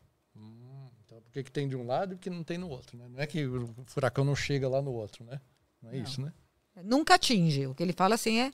Por 1.33 1.39
que, 1.39 1.45
que 1.45 1.51
tem 1.51 1.67
de 1.67 1.75
um 1.75 1.87
lado 1.87 2.13
e 2.15 2.19
que 2.19 2.29
não 2.29 2.45
tem 2.45 2.59
no 2.59 2.69
outro? 2.69 2.95
Né? 2.99 3.09
Não 3.09 3.19
é 3.19 3.27
que 3.27 3.47
o 3.47 3.75
furacão 3.87 4.23
não 4.23 4.37
chega 4.37 4.69
lá 4.69 4.83
no 4.83 4.93
outro, 4.93 5.25
né? 5.25 5.41
Não 5.81 5.91
é 5.91 5.97
Não. 5.97 6.03
isso, 6.05 6.21
né? 6.21 6.31
Nunca 6.85 7.15
atinge. 7.15 7.67
O 7.67 7.75
que 7.75 7.83
ele 7.83 7.95
fala 7.95 8.17
assim 8.17 8.39
é, 8.39 8.53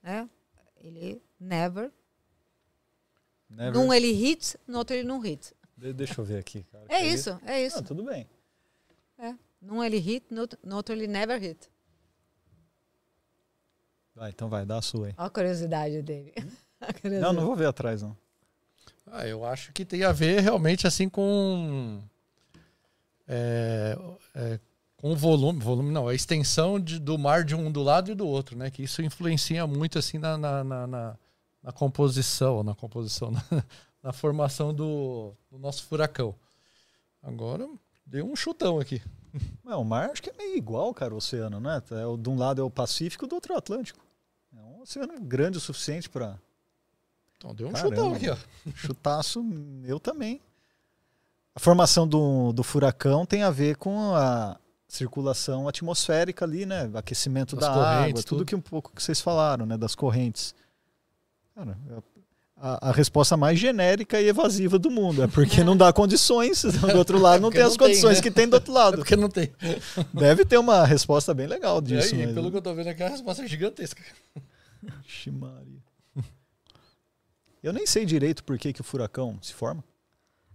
né? 0.00 0.30
Ele 0.76 1.20
never. 1.40 1.90
Never- 3.50 3.74
Num 3.74 3.92
ele 3.92 4.12
hit, 4.12 4.56
no 4.64 4.78
outro 4.78 4.94
ele 4.94 5.02
não 5.02 5.18
hit. 5.18 5.52
De- 5.76 5.92
Deixa 5.92 6.20
eu 6.20 6.24
ver 6.24 6.38
aqui, 6.38 6.62
cara. 6.70 6.84
É 6.88 7.04
isso, 7.04 7.30
é 7.44 7.66
isso. 7.66 7.78
Não, 7.78 7.82
tudo 7.84 8.04
bem. 8.04 8.28
Num 9.60 9.82
ele 9.82 9.96
hit, 9.98 10.26
no 10.32 10.42
outro- 10.42 10.58
no 10.62 10.76
outro 10.76 10.94
ele 10.94 11.08
never 11.08 11.40
hit. 11.40 11.68
Vai, 14.14 14.30
então 14.30 14.48
vai, 14.48 14.64
dá 14.64 14.78
a 14.78 14.82
sua 14.82 15.08
aí. 15.08 15.14
Olha 15.16 15.26
a 15.26 15.30
curiosidade 15.30 16.00
dele. 16.02 16.32
A 16.80 16.86
Não, 16.86 17.00
curiosidade. 17.00 17.36
não 17.36 17.46
vou 17.46 17.56
ver 17.56 17.66
atrás, 17.66 18.02
não. 18.02 18.16
Ah, 19.06 19.26
eu 19.26 19.44
acho 19.44 19.72
que 19.72 19.84
tem 19.84 20.02
a 20.04 20.12
ver 20.12 20.40
realmente 20.40 20.86
assim 20.86 21.08
com. 21.08 22.00
É, 23.26 23.96
é, 24.34 24.60
com 24.96 25.14
volume, 25.14 25.60
volume 25.60 25.90
não, 25.90 26.08
a 26.08 26.14
extensão 26.14 26.78
de- 26.80 26.98
do 26.98 27.18
mar 27.18 27.44
de 27.44 27.54
um 27.54 27.70
do 27.70 27.82
lado 27.82 28.10
e 28.10 28.14
do 28.14 28.26
outro, 28.26 28.56
né? 28.56 28.70
Que 28.70 28.82
isso 28.82 29.02
influencia 29.02 29.66
muito 29.66 29.98
assim 29.98 30.18
na, 30.18 30.36
na, 30.36 30.64
na, 30.64 30.86
na- 30.86 31.72
composição, 31.72 32.62
na 32.62 32.74
composição, 32.74 33.30
na, 33.50 33.64
na 34.02 34.12
formação 34.12 34.72
do, 34.74 35.34
do 35.50 35.58
nosso 35.58 35.84
furacão. 35.84 36.34
Agora 37.22 37.68
deu 38.06 38.26
um 38.30 38.36
chutão 38.36 38.78
aqui. 38.78 39.00
O 39.64 39.82
mar 39.82 40.10
acho 40.10 40.22
que 40.22 40.30
é 40.30 40.32
meio 40.32 40.56
igual, 40.56 40.94
cara, 40.94 41.12
o 41.12 41.16
oceano, 41.16 41.58
né? 41.58 41.82
É, 41.90 42.22
de 42.22 42.28
um 42.28 42.36
lado 42.36 42.60
é 42.60 42.64
o 42.64 42.70
Pacífico, 42.70 43.26
do 43.26 43.34
outro 43.34 43.52
é 43.52 43.56
o 43.56 43.58
Atlântico. 43.58 43.98
É 44.56 44.60
um 44.60 44.80
oceano 44.82 45.20
grande 45.20 45.58
o 45.58 45.60
suficiente 45.60 46.08
para 46.08 46.38
Então 47.44 47.54
deu 47.54 47.68
um 47.68 47.72
Caramba. 47.72 47.94
chutão 47.96 48.14
aqui, 48.14 48.30
ó. 48.30 48.36
chutaço, 48.74 49.44
eu 49.84 50.00
também. 50.00 50.40
A 51.54 51.60
formação 51.60 52.08
do, 52.08 52.52
do 52.54 52.62
furacão 52.64 53.26
tem 53.26 53.42
a 53.42 53.50
ver 53.50 53.76
com 53.76 54.14
a 54.14 54.56
circulação 54.88 55.68
atmosférica 55.68 56.44
ali, 56.46 56.64
né? 56.64 56.90
Aquecimento 56.94 57.54
Das 57.54 57.68
da 57.68 57.74
correntes, 57.74 57.98
água, 57.98 58.22
tudo, 58.22 58.38
tudo. 58.38 58.44
que 58.46 58.56
um 58.56 58.60
pouco 58.62 58.90
que 58.94 59.02
vocês 59.02 59.20
falaram, 59.20 59.66
né? 59.66 59.76
Das 59.76 59.94
correntes. 59.94 60.54
Cara, 61.54 61.76
a, 62.56 62.88
a 62.88 62.92
resposta 62.92 63.36
mais 63.36 63.58
genérica 63.58 64.18
e 64.20 64.26
evasiva 64.28 64.78
do 64.78 64.90
mundo 64.90 65.22
é 65.22 65.26
porque 65.28 65.62
não 65.62 65.76
dá 65.76 65.92
condições. 65.92 66.62
Do 66.80 66.96
outro 66.96 67.18
lado 67.18 67.42
não 67.42 67.50
Porque 67.50 67.58
tem 67.58 67.66
as 67.66 67.72
não 67.72 67.78
tem, 67.78 67.88
condições 67.88 68.16
né? 68.16 68.22
que 68.22 68.30
tem 68.30 68.48
do 68.48 68.54
outro 68.54 68.72
É 68.72 68.74
lado. 68.74 68.96
porque 68.98 69.16
não 69.16 69.28
tem. 69.28 69.52
Deve 70.14 70.44
ter 70.46 70.56
uma 70.58 70.84
resposta 70.86 71.34
bem 71.34 71.46
legal 71.46 71.78
E 71.78 71.82
disso. 71.82 72.14
aí, 72.14 72.24
mas- 72.24 72.34
pelo 72.34 72.50
que 72.50 72.56
eu 72.56 72.62
tô 72.62 72.74
vendo 72.74 72.88
aqui, 72.88 73.02
a 73.02 73.08
resposta 73.10 73.44
é 73.44 73.46
gigantesca. 73.46 74.02
Ixi, 75.06 75.30
Maria. 75.30 75.83
Eu 77.64 77.72
nem 77.72 77.86
sei 77.86 78.04
direito 78.04 78.44
por 78.44 78.58
que, 78.58 78.72
que 78.72 78.80
o 78.80 78.84
furacão 78.84 79.38
se 79.42 79.52
forma. 79.54 79.82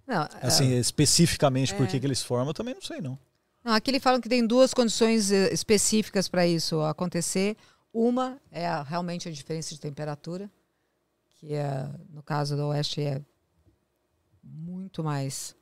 Não, 0.06 0.28
Assim, 0.42 0.74
especificamente 0.78 1.74
por 1.76 1.84
É. 1.86 1.88
que, 1.88 2.00
que 2.00 2.06
eles 2.06 2.22
formam, 2.22 2.50
eu 2.50 2.54
também 2.54 2.74
não 2.76 2.82
sei, 2.82 3.02
não. 3.02 3.18
Não, 3.64 3.74
aqui 3.74 3.90
ele 3.92 4.00
fala 4.00 4.22
que 4.22 4.30
tem 4.30 4.46
duas 4.46 4.74
condições 4.74 5.32
eh, 5.32 5.52
específicas 5.54 6.28
para 6.30 6.46
isso 6.48 6.80
acontecer. 6.82 7.58
Uma 7.92 8.40
é 8.52 8.68
a- 8.68 8.84
realmente 8.84 9.28
a 9.28 9.32
diferença 9.32 9.74
de 9.74 9.82
temperatura, 9.82 10.50
que 11.40 11.54
é, 11.54 11.90
no 12.10 12.22
caso 12.24 12.56
do 12.56 12.68
oeste 12.68 13.02
é 13.02 13.22
muito 14.44 15.04
mais. 15.04 15.56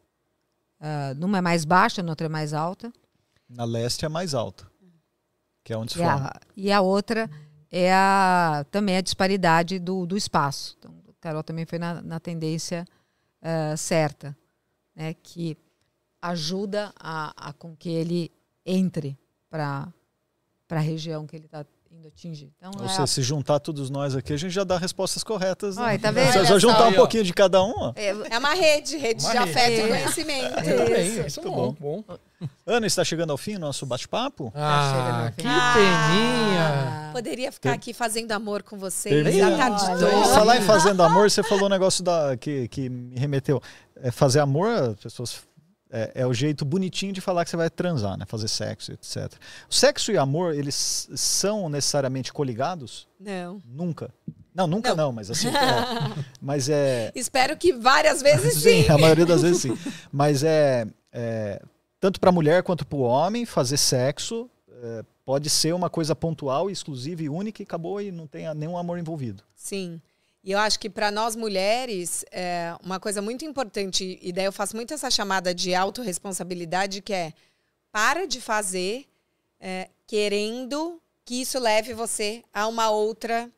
ah, 0.80 1.14
numa 1.15 1.38
é 1.40 1.41
mais 1.41 1.65
baixa, 1.65 2.03
na 2.03 2.11
outra 2.11 2.28
é 2.28 2.30
mais 2.30 2.53
alta. 2.53 2.91
Na 3.49 3.64
leste 3.64 4.06
é 4.06 4.10
mais 4.10 4.34
alta, 4.34 4.69
que 5.64 5.72
é 5.74 5.78
onde 5.78 5.94
se 5.94 5.99
E 5.99 6.03
forma. 6.03 6.28
a, 6.28 6.40
e 6.56 6.72
a 6.72 6.82
outra 6.82 7.30
é 7.72 7.91
a, 7.94 8.65
também 8.69 8.98
a 8.98 9.02
disparidade 9.02 9.80
do, 9.80 10.06
do 10.06 10.15
espaço. 10.18 10.76
Então, 10.78 10.94
Carol 11.28 11.44
também 11.44 11.66
foi 11.66 11.78
na, 11.78 12.02
na 12.02 12.20
tendência 12.22 12.86
ah, 13.41 13.76
certa, 13.76 14.36
né, 14.95 15.14
que 15.14 15.58
ajuda 16.22 16.94
a, 16.98 17.49
a 17.49 17.52
com 17.52 17.76
que 17.76 17.90
ele 17.90 18.32
entre 18.66 19.18
para 19.49 19.91
a 20.70 20.80
região 20.80 21.28
que 21.28 21.36
ele 21.36 21.45
está 21.45 21.66
indo 21.98 22.07
atingir. 22.07 22.52
Então, 22.57 22.72
Ou 22.80 22.86
é 22.86 22.90
seja, 22.90 23.03
a- 23.03 23.07
se 23.07 23.22
juntar 23.22 23.60
todos 23.60 23.90
nós 23.90 24.15
aqui, 24.15 24.32
a 24.34 24.38
gente 24.38 24.52
já 24.52 24.64
dá 24.64 24.78
respostas 24.78 25.24
corretas. 25.24 25.76
né? 25.78 25.84
Olha, 25.84 25.99
tá 25.99 26.11
vendo? 26.11 26.32
Se 26.32 26.45
só 26.45 26.60
juntar 26.60 26.78
só. 26.84 26.90
um 26.90 26.94
pouquinho 26.94 27.24
de 27.24 27.34
cada 27.34 27.64
um, 27.64 27.74
ó. 27.76 27.94
é, 27.95 28.10
É 28.30 28.38
uma 28.38 28.53
rede, 28.53 28.98
rede 28.98 29.24
Uma 29.24 29.32
de 29.32 29.38
rede. 29.40 29.49
afeto 29.52 29.72
e 29.72 29.80
É. 29.82 29.88
conhecimento. 29.88 30.53
Muito 30.53 30.90
bem, 30.91 31.07
Isso. 31.07 31.28
isso 31.28 31.40
é 31.40 31.44
Muito 31.44 31.80
bom. 31.82 32.03
bom. 32.07 32.18
Ana, 32.68 32.86
está 32.86 33.03
chegando 33.03 33.32
ao 33.32 33.38
fim 33.38 33.56
o 33.56 33.60
nosso 33.60 33.84
bate-papo? 33.86 34.52
Ah, 34.53 35.32
chega 35.32 35.32
que 35.38 35.44
peninha. 35.44 37.10
Poderia 37.14 37.52
ficar 37.52 37.74
aqui 37.74 37.94
fazendo 37.94 38.32
amor 38.32 38.61
com 38.61 38.78
vocês 38.78 39.24
Termina. 39.24 39.56
a 39.56 39.57
tarde 39.57 39.86
toda. 39.88 40.24
Falar 40.36 40.57
em 40.57 40.61
fazendo 40.61 41.02
amor, 41.02 41.30
você 41.32 41.41
falou 41.41 41.65
um 41.65 41.69
negócio 41.69 42.03
da, 42.03 42.38
que, 42.38 42.68
que 42.68 42.90
me 42.90 43.18
remeteu. 43.18 43.61
É, 44.02 44.11
fazer 44.11 44.40
amor, 44.40 44.68
as 44.69 44.95
pessoas. 44.99 45.40
É, 45.90 46.12
é 46.16 46.28
o 46.28 46.34
jeito 46.34 46.66
bonitinho 46.66 47.14
de 47.14 47.22
falar 47.22 47.46
que 47.46 47.50
você 47.50 47.58
vai 47.58 47.70
transar, 47.70 48.18
né? 48.18 48.26
Fazer 48.28 48.48
sexo, 48.48 48.92
etc. 48.92 49.34
O 49.70 49.74
sexo 49.74 50.12
e 50.12 50.18
amor, 50.18 50.54
eles 50.54 51.08
são 51.16 51.70
necessariamente 51.70 52.34
coligados? 52.34 53.08
Não. 53.20 53.62
Nunca. 53.66 54.14
Não, 54.54 54.66
nunca 54.66 54.90
não, 54.96 55.06
Não. 55.06 55.12
mas 55.12 55.30
assim. 55.30 55.48
é. 55.50 56.24
mas 56.42 56.68
é. 56.68 57.12
Espero 57.16 57.56
que 57.56 57.72
várias 57.74 58.22
vezes 58.22 58.56
sim. 58.64 58.90
a 58.90 58.98
maioria 58.98 59.26
das 59.26 59.44
vezes 59.44 59.62
sim. 59.62 59.78
Mas 60.12 60.44
é. 60.44 60.88
é, 61.12 61.62
tanto 62.00 62.20
para 62.20 62.32
mulher 62.32 62.64
quanto 62.64 62.86
para 62.86 62.98
o 62.98 63.02
homem, 63.02 63.46
fazer 63.46 63.78
sexo 63.78 64.50
é, 64.82 65.04
pode 65.26 65.50
ser 65.50 65.74
uma 65.74 65.90
coisa 65.90 66.16
pontual, 66.16 66.70
exclusiva 66.70 67.22
e 67.22 67.30
única 67.30 67.62
e 67.62 67.66
acabou 67.66 68.02
e 68.02 68.12
não 68.12 68.28
tem 68.28 68.54
nenhum 68.56 68.78
amor 68.78 68.98
envolvido. 68.98 69.44
Sim. 69.56 70.02
E 70.48 70.52
eu 70.53 70.60
acho 70.60 70.80
que 70.80 70.90
para 70.90 71.11
nós 71.11 71.36
mulheres, 71.36 72.24
é 72.32 72.74
uma 72.82 73.02
coisa 73.02 73.22
muito 73.22 73.44
importante, 73.44 74.18
e 74.22 74.32
daí 74.32 74.45
eu 74.45 74.52
faço 74.53 74.78
muito 74.78 74.94
essa 74.94 75.11
chamada 75.11 75.53
de 75.53 75.76
autorresponsabilidade, 75.76 77.02
que 77.02 77.11
é 77.11 77.34
para 77.91 78.26
de 78.26 78.40
fazer 78.40 79.06
é, 79.60 79.90
querendo 80.07 81.02
que 81.26 81.41
isso 81.41 81.60
leve 81.60 81.94
você 81.94 82.45
a 82.53 82.65
uma 82.65 82.90
outra 82.90 83.52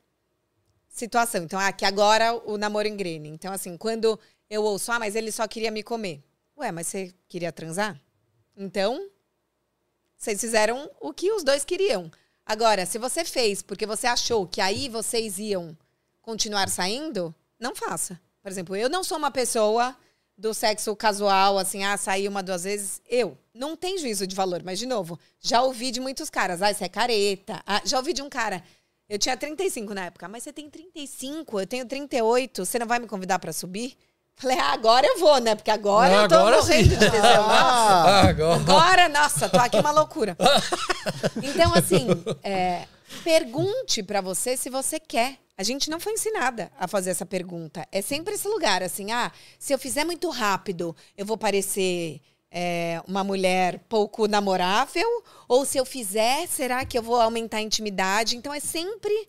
situação. 0.87 1.43
Então, 1.43 1.59
ah, 1.59 1.71
que 1.71 1.85
agora 1.85 2.33
o 2.49 2.57
namoro 2.57 2.87
engrene. 2.87 3.29
Então, 3.29 3.53
assim, 3.53 3.77
quando 3.77 4.19
eu 4.49 4.63
ouço, 4.63 4.91
ah, 4.91 4.97
mas 4.97 5.15
ele 5.15 5.31
só 5.31 5.47
queria 5.47 5.69
me 5.69 5.83
comer. 5.83 6.23
Ué, 6.57 6.71
mas 6.71 6.87
você 6.87 7.13
queria 7.27 7.51
transar? 7.51 8.01
Então, 8.57 9.11
vocês 10.17 10.41
fizeram 10.41 10.89
o 10.99 11.13
que 11.13 11.31
os 11.31 11.43
dois 11.43 11.63
queriam. 11.63 12.09
Agora, 12.43 12.83
se 12.87 12.97
você 12.97 13.23
fez 13.23 13.61
porque 13.61 13.85
você 13.85 14.07
achou 14.07 14.47
que 14.47 14.59
aí 14.59 14.89
vocês 14.89 15.37
iam 15.37 15.77
continuar 16.29 16.69
saindo, 16.69 17.33
não 17.59 17.75
faça. 17.75 18.19
Por 18.43 18.51
exemplo, 18.51 18.75
eu 18.75 18.87
não 18.87 19.03
sou 19.03 19.17
uma 19.17 19.31
pessoa 19.31 19.95
do 20.37 20.53
sexo 20.53 20.95
casual, 20.95 21.57
assim, 21.57 21.83
ah, 21.83 21.97
saí 21.97 22.27
uma, 22.27 22.43
duas 22.43 22.63
vezes. 22.65 23.01
Eu. 23.09 23.35
Não 23.51 23.75
tem 23.75 23.97
juízo 23.97 24.27
de 24.27 24.35
valor, 24.35 24.61
mas, 24.63 24.77
de 24.77 24.85
novo, 24.85 25.19
já 25.41 25.63
ouvi 25.63 25.89
de 25.89 25.99
muitos 25.99 26.29
caras, 26.29 26.61
ah, 26.61 26.69
isso 26.69 26.83
é 26.83 26.87
careta. 26.87 27.63
Ah, 27.65 27.81
já 27.83 27.97
ouvi 27.97 28.13
de 28.13 28.21
um 28.21 28.29
cara, 28.29 28.63
eu 29.09 29.17
tinha 29.17 29.35
35 29.35 29.91
na 29.95 30.05
época, 30.05 30.27
mas 30.29 30.43
você 30.43 30.53
tem 30.53 30.69
35, 30.69 31.59
eu 31.61 31.65
tenho 31.65 31.83
38, 31.85 32.63
você 32.63 32.77
não 32.77 32.85
vai 32.85 32.99
me 32.99 33.07
convidar 33.07 33.39
pra 33.39 33.51
subir? 33.51 33.97
Falei, 34.35 34.57
ah, 34.59 34.71
agora 34.71 35.05
eu 35.07 35.17
vou, 35.19 35.39
né? 35.39 35.55
Porque 35.55 35.71
agora 35.71 36.21
Ah, 36.21 36.23
eu 36.23 36.27
tô 36.29 36.35
agora 36.35 36.57
morrendo 36.57 36.83
sim. 36.89 36.89
de 36.89 37.11
tesão. 37.11 37.43
Ah, 37.49 38.21
agora. 38.29 38.61
Agora, 38.61 39.09
nossa, 39.09 39.49
tô 39.49 39.57
aqui 39.57 39.77
uma 39.77 39.91
loucura. 39.91 40.37
Então, 41.43 41.73
assim, 41.73 42.07
é, 42.43 42.85
pergunte 43.23 44.03
pra 44.03 44.21
você 44.21 44.55
se 44.55 44.69
você 44.69 44.99
quer. 44.99 45.37
A 45.59 45.63
gente 45.63 45.89
não 45.89 45.99
foi 45.99 46.13
ensinada 46.13 46.71
a 46.79 46.87
fazer 46.87 47.09
essa 47.09 47.25
pergunta. 47.25 47.85
É 47.91 48.01
sempre 48.01 48.35
esse 48.35 48.47
lugar, 48.47 48.81
assim, 48.81 49.11
ah, 49.11 49.29
se 49.59 49.73
eu 49.73 49.77
fizer 49.77 50.05
muito 50.05 50.29
rápido, 50.29 50.95
eu 51.17 51.25
vou 51.25 51.37
parecer 51.37 52.21
é, 52.49 53.03
uma 53.05 53.25
mulher 53.25 53.79
pouco 53.89 54.25
namorável? 54.25 55.05
Ou 55.49 55.65
se 55.65 55.77
eu 55.77 55.83
fizer, 55.83 56.47
será 56.47 56.85
que 56.85 56.97
eu 56.97 57.03
vou 57.03 57.19
aumentar 57.19 57.57
a 57.57 57.61
intimidade? 57.61 58.37
Então, 58.37 58.53
é 58.53 58.61
sempre 58.61 59.27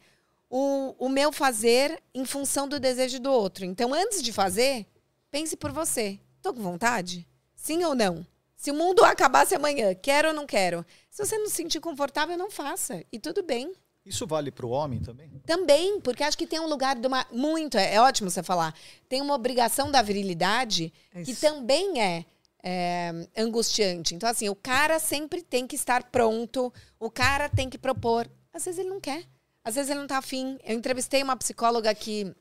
o, 0.49 0.95
o 1.01 1.09
meu 1.09 1.33
fazer 1.33 2.01
em 2.15 2.25
função 2.25 2.69
do 2.69 2.79
desejo 2.79 3.19
do 3.19 3.33
outro. 3.33 3.65
Então, 3.65 3.93
antes 3.93 4.23
de 4.23 4.33
fazer, 4.33 4.87
pense 5.33 5.57
por 5.57 5.73
você. 5.73 6.21
Tô 6.41 6.55
com 6.55 6.63
vontade? 6.63 7.27
Sim 7.57 7.83
ou 7.83 7.97
não? 7.97 8.25
Se 8.55 8.71
o 8.71 8.75
mundo 8.75 9.03
acabasse 9.05 9.57
amanhã, 9.57 9.93
quero 9.97 10.29
ou 10.29 10.35
não 10.35 10.47
quero? 10.47 10.87
Se 11.11 11.27
você 11.27 11.37
não 11.37 11.49
se 11.49 11.57
sentir 11.57 11.81
confortável, 11.81 12.39
não 12.39 12.53
faça. 12.53 13.03
E 13.11 13.19
tudo 13.19 13.43
bem. 13.43 13.75
Isso 14.11 14.27
vale 14.27 14.51
para 14.51 14.67
o 14.67 14.71
homem 14.71 14.99
também? 14.99 15.31
Também, 15.47 16.01
porque 16.01 16.25
acho 16.25 16.37
que 16.37 16.49
tem 16.49 16.59
um 16.59 16.67
lugar 16.67 16.97
de 16.97 17.07
uma. 17.07 17.25
Muito, 17.31 17.79
é, 17.79 17.95
é 17.95 18.01
ótimo 18.01 18.29
você 18.29 18.43
falar. 18.43 18.75
Tem 19.09 19.21
uma 19.21 19.35
obrigação 19.35 19.89
da 19.89 20.03
virilidade 20.03 20.93
que 21.25 21.33
também 21.33 22.03
é, 22.03 22.25
é, 22.61 23.13
angustiante. 23.37 24.13
Então, 24.13 24.29
assim, 24.29 24.49
o 24.49 24.57
cara 24.57 24.99
sempre 24.99 25.43
tem 25.43 25.65
que 25.65 25.77
estar 25.77 26.03
pronto, 26.11 26.73
o 26.99 27.09
cara 27.09 27.49
tem 27.49 27.71
que 27.71 27.79
propor. 27.79 28.29
Às 28.53 28.65
vezes 28.65 28.81
ele 28.81 28.89
não 28.89 29.01
quer, 29.01 29.25
às 29.63 29.77
vezes 29.77 29.89
ele 29.89 30.01
não 30.01 30.09
tá 30.09 30.19
afim. 30.19 30.59
Eu 30.65 30.77
entrevistei 30.77 31.23
uma 31.23 31.37
psicóloga 31.37 31.95
que 31.95 32.35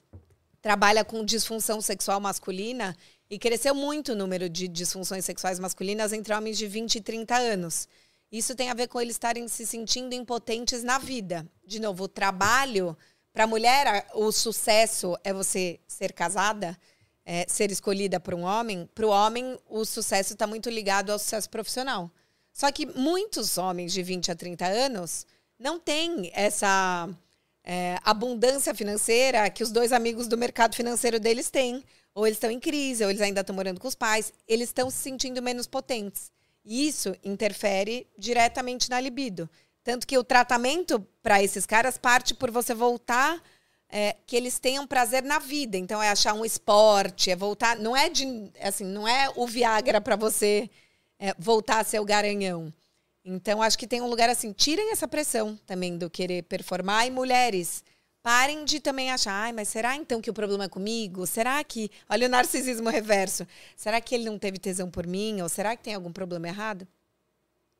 trabalha 0.59 1.05
com 1.05 1.23
disfunção 1.23 1.79
sexual 1.81 2.19
masculina 2.19 2.97
e 3.29 3.37
cresceu 3.37 3.75
muito 3.75 4.13
o 4.13 4.15
número 4.15 4.49
de 4.49 4.67
disfunções 4.67 5.23
sexuais 5.23 5.59
masculinas 5.59 6.11
entre 6.13 6.33
homens 6.33 6.57
de 6.57 6.65
20 6.65 6.95
e 6.95 7.01
30 7.01 7.37
anos. 7.37 7.87
Isso 8.31 8.55
tem 8.55 8.69
a 8.69 8.75
ver 8.75 8.87
com 8.87 9.01
eles 9.01 9.15
estarem 9.15 9.47
se 9.47 9.65
sentindo 9.65 10.13
impotentes 10.13 10.83
na 10.83 10.99
vida. 10.99 11.47
De 11.65 11.79
novo, 11.79 12.03
o 12.03 12.07
trabalho. 12.07 12.95
Para 13.33 13.45
a 13.45 13.47
mulher, 13.47 14.07
o 14.13 14.31
sucesso 14.31 15.17
é 15.23 15.33
você 15.33 15.79
ser 15.87 16.13
casada, 16.13 16.77
é, 17.25 17.45
ser 17.47 17.71
escolhida 17.71 18.19
por 18.19 18.35
um 18.35 18.43
homem. 18.43 18.87
Para 18.93 19.07
o 19.07 19.09
homem, 19.09 19.57
o 19.67 19.83
sucesso 19.83 20.33
está 20.33 20.45
muito 20.45 20.69
ligado 20.69 21.11
ao 21.11 21.17
sucesso 21.17 21.49
profissional. 21.49 22.11
Só 22.53 22.71
que 22.71 22.85
muitos 22.85 23.57
homens 23.57 23.93
de 23.93 24.03
20 24.03 24.31
a 24.31 24.35
30 24.35 24.65
anos 24.65 25.25
não 25.57 25.79
têm 25.79 26.31
essa 26.33 27.09
é, 27.63 27.97
abundância 28.03 28.75
financeira 28.75 29.49
que 29.49 29.63
os 29.63 29.71
dois 29.71 29.91
amigos 29.91 30.27
do 30.27 30.37
mercado 30.37 30.75
financeiro 30.75 31.19
deles 31.19 31.49
têm. 31.49 31.83
Ou 32.13 32.27
eles 32.27 32.37
estão 32.37 32.51
em 32.51 32.59
crise, 32.59 33.03
ou 33.03 33.09
eles 33.09 33.21
ainda 33.21 33.41
estão 33.41 33.55
morando 33.55 33.79
com 33.79 33.87
os 33.87 33.95
pais. 33.95 34.33
Eles 34.47 34.69
estão 34.69 34.89
se 34.89 34.97
sentindo 34.97 35.41
menos 35.41 35.65
potentes. 35.65 36.31
E 36.69 36.87
isso 36.87 37.15
interfere 37.23 38.05
diretamente 38.15 38.91
na 38.91 39.01
libido. 39.01 39.49
Tanto 39.83 40.05
que 40.05 40.19
o 40.19 40.23
tratamento 40.23 40.99
para 41.23 41.41
esses 41.41 41.65
caras 41.65 41.97
parte 41.97 42.35
por 42.35 42.51
você 42.51 42.75
voltar 42.75 43.41
é, 43.89 44.15
que 44.27 44.35
eles 44.35 44.59
tenham 44.59 44.85
prazer 44.85 45.23
na 45.23 45.39
vida. 45.39 45.79
Então 45.79 46.01
é 46.01 46.09
achar 46.09 46.35
um 46.35 46.45
esporte, 46.45 47.31
é 47.31 47.35
voltar. 47.35 47.75
Não 47.79 47.97
é 47.97 48.07
de 48.07 48.51
assim, 48.61 48.83
não 48.83 49.07
é 49.07 49.33
o 49.35 49.47
Viagra 49.47 49.99
para 49.99 50.15
você 50.15 50.69
é, 51.17 51.33
voltar 51.39 51.79
a 51.79 51.83
ser 51.83 51.99
o 51.99 52.05
garanhão. 52.05 52.71
Então 53.25 53.63
acho 53.63 53.75
que 53.75 53.87
tem 53.87 53.99
um 53.99 54.07
lugar 54.07 54.29
assim. 54.29 54.53
Tirem 54.53 54.91
essa 54.91 55.07
pressão 55.07 55.59
também 55.65 55.97
do 55.97 56.07
querer 56.07 56.43
performar 56.43 57.07
e 57.07 57.09
mulheres 57.09 57.83
parem 58.21 58.65
de 58.65 58.79
também 58.79 59.11
achar, 59.11 59.33
ai, 59.33 59.51
mas 59.51 59.67
será 59.67 59.95
então 59.95 60.21
que 60.21 60.29
o 60.29 60.33
problema 60.33 60.65
é 60.65 60.69
comigo? 60.69 61.25
Será 61.25 61.63
que. 61.63 61.89
Olha 62.09 62.27
o 62.27 62.29
narcisismo 62.29 62.89
reverso. 62.89 63.47
Será 63.75 63.99
que 64.01 64.15
ele 64.15 64.25
não 64.25 64.37
teve 64.37 64.57
tesão 64.59 64.89
por 64.89 65.07
mim? 65.07 65.41
Ou 65.41 65.49
será 65.49 65.75
que 65.75 65.83
tem 65.83 65.95
algum 65.95 66.11
problema 66.11 66.47
errado? 66.47 66.87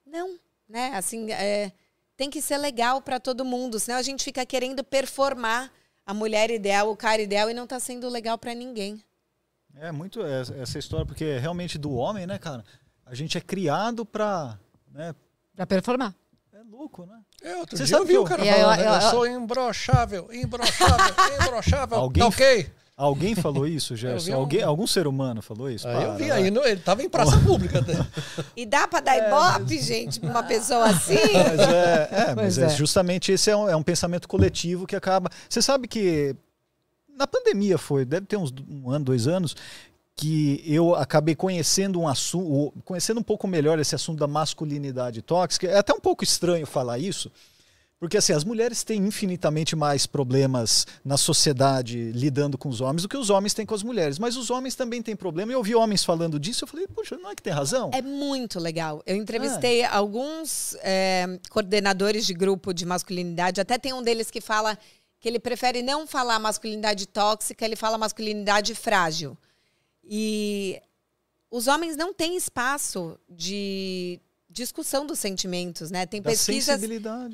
Não, 0.06 0.40
né? 0.68 0.92
Assim, 0.96 1.32
é, 1.32 1.72
tem 2.18 2.30
que 2.30 2.42
ser 2.42 2.58
legal 2.58 3.02
para 3.02 3.20
todo 3.20 3.46
mundo, 3.46 3.80
senão 3.80 3.98
a 3.98 4.02
gente 4.02 4.24
fica 4.24 4.46
querendo 4.46 4.84
performar 4.84 5.72
a 6.06 6.14
mulher 6.14 6.50
ideal, 6.50 6.90
o 6.90 6.98
cara 6.98 7.22
ideal 7.22 7.50
e 7.50 7.54
não 7.54 7.68
tá 7.68 7.80
sendo 7.80 8.10
legal 8.10 8.38
para 8.38 8.54
ninguém. 8.54 9.02
É 9.76 9.92
muito 9.92 10.22
essa 10.26 10.80
história, 10.80 11.06
porque 11.06 11.38
realmente 11.38 11.78
do 11.78 11.94
homem, 11.94 12.26
né, 12.26 12.38
cara? 12.40 12.66
A 13.06 13.14
gente 13.14 13.38
é 13.38 13.42
criado 13.42 14.06
para. 14.06 14.60
Né, 14.92 15.14
para 15.56 15.68
performar. 15.68 16.16
É 16.70 16.72
louco, 16.72 17.04
né? 17.04 17.20
É, 17.42 17.58
outro 17.58 17.76
Você 17.76 17.86
dia 17.86 17.98
eu 17.98 18.06
vi 18.06 18.18
o 18.18 18.24
cara 18.24 18.46
falando, 18.46 18.80
eu, 18.80 18.86
eu, 18.86 18.92
eu, 18.92 19.02
eu, 19.02 19.10
sou 19.10 19.28
imbrochável, 19.28 20.30
imbrochável, 20.32 21.16
imbrochável. 21.42 21.98
Alguém, 21.98 22.22
tá 22.22 22.28
ok? 22.28 22.72
Alguém 22.96 23.34
falou 23.34 23.66
isso, 23.66 23.96
Gerson? 23.98 24.34
Alguém, 24.36 24.62
algum 24.62 24.86
ser 24.86 25.08
humano 25.08 25.42
falou 25.42 25.72
isso? 25.72 25.86
Para, 25.88 26.04
eu 26.04 26.16
vi 26.16 26.32
aí, 26.32 26.52
no, 26.52 26.64
ele 26.64 26.80
tava 26.80 27.02
em 27.02 27.10
praça 27.10 27.40
pública 27.42 27.80
até. 27.80 27.94
E 28.56 28.68
dá 28.68 28.88
para 28.88 29.00
dar 29.00 29.18
é, 29.18 29.28
ibope, 29.28 29.76
mas... 29.76 29.86
gente, 29.86 30.20
pra 30.20 30.30
uma 30.30 30.44
pessoa 30.44 30.86
assim? 30.86 31.16
Mas 31.16 31.60
é, 31.60 32.10
é 32.12 32.36
mas 32.36 32.58
é, 32.60 32.66
é. 32.66 32.70
justamente 32.70 33.32
esse 33.32 33.50
é 33.50 33.58
um, 33.58 33.68
é 33.68 33.76
um 33.76 33.84
pensamento 33.84 34.28
coletivo 34.28 34.86
que 34.86 34.96
acaba... 34.96 35.32
Você 35.50 35.64
sabe 35.64 35.88
que 35.88 36.36
na 37.18 37.26
pandemia 37.26 37.78
foi, 37.80 38.06
deve 38.06 38.28
ter 38.28 38.38
uns 38.38 38.54
um 38.70 38.92
ano, 38.92 39.06
dois 39.06 39.28
anos, 39.28 39.56
que 40.20 40.62
eu 40.66 40.96
acabei 40.96 41.34
conhecendo 41.34 41.98
um 41.98 42.06
assunto, 42.06 42.74
conhecendo 42.84 43.22
um 43.22 43.24
pouco 43.24 43.48
melhor 43.48 43.80
esse 43.80 43.96
assunto 43.96 44.20
da 44.20 44.28
masculinidade 44.28 45.22
tóxica. 45.22 45.66
É 45.66 45.78
até 45.78 45.94
um 45.94 46.00
pouco 46.00 46.26
estranho 46.26 46.68
falar 46.68 47.00
isso, 47.00 47.32
porque 47.98 48.18
assim, 48.18 48.34
as 48.34 48.44
mulheres 48.44 48.84
têm 48.84 49.00
infinitamente 49.02 49.78
mais 49.78 50.06
problemas 50.06 50.86
na 51.06 51.16
sociedade 51.16 52.12
lidando 52.12 52.58
com 52.58 52.68
os 52.68 52.82
homens 52.82 53.04
do 53.04 53.08
que 53.08 53.16
os 53.16 53.30
homens 53.30 53.54
têm 53.54 53.66
com 53.66 53.74
as 53.74 53.82
mulheres. 53.82 54.20
Mas 54.20 54.36
os 54.36 54.50
homens 54.50 54.76
também 54.76 55.02
têm 55.02 55.16
problema. 55.16 55.54
Eu 55.54 55.60
ouvi 55.60 55.74
homens 55.74 56.04
falando 56.04 56.38
disso, 56.38 56.66
eu 56.66 56.68
falei, 56.68 56.86
puxa, 56.86 57.18
não 57.18 57.32
é 57.32 57.36
que 57.36 57.42
tem 57.42 57.54
razão? 57.54 57.90
É 57.94 58.02
muito 58.02 58.60
legal. 58.60 59.02
Eu 59.06 59.16
entrevistei 59.16 59.86
ah. 59.86 59.96
alguns 59.96 60.76
é, 60.82 61.40
coordenadores 61.50 62.26
de 62.26 62.34
grupo 62.34 62.74
de 62.74 62.86
masculinidade, 62.86 63.62
até 63.62 63.78
tem 63.78 63.94
um 63.94 64.02
deles 64.02 64.30
que 64.30 64.42
fala 64.42 64.78
que 65.18 65.30
ele 65.30 65.40
prefere 65.40 65.82
não 65.82 66.06
falar 66.06 66.40
masculinidade 66.40 67.08
tóxica, 67.08 67.64
ele 67.64 67.78
fala 67.78 67.98
masculinidade 67.98 68.76
frágil. 68.76 69.38
E 70.12 70.82
os 71.52 71.68
homens 71.68 71.96
não 71.96 72.12
têm 72.12 72.36
espaço 72.36 73.20
de 73.30 74.20
discussão 74.50 75.06
dos 75.06 75.20
sentimentos, 75.20 75.92
né? 75.92 76.08
Tem 76.08 76.20
da 76.20 76.32
pesquisas 76.32 76.82
é. 76.82 76.88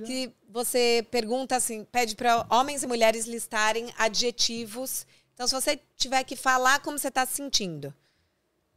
que 0.06 0.30
você 0.49 1.07
pergunta 1.10 1.56
assim, 1.56 1.85
pede 1.85 2.15
para 2.15 2.45
homens 2.49 2.84
e 2.84 2.88
mulheres 2.88 3.26
listarem 3.26 3.93
adjetivos. 3.97 5.07
Então, 5.34 5.47
se 5.47 5.56
você 5.56 5.80
tiver 5.95 6.23
que 6.26 6.35
falar 6.35 6.81
como 6.81 6.99
você 6.99 7.07
está 7.07 7.26
se 7.26 7.35
sentindo, 7.35 7.93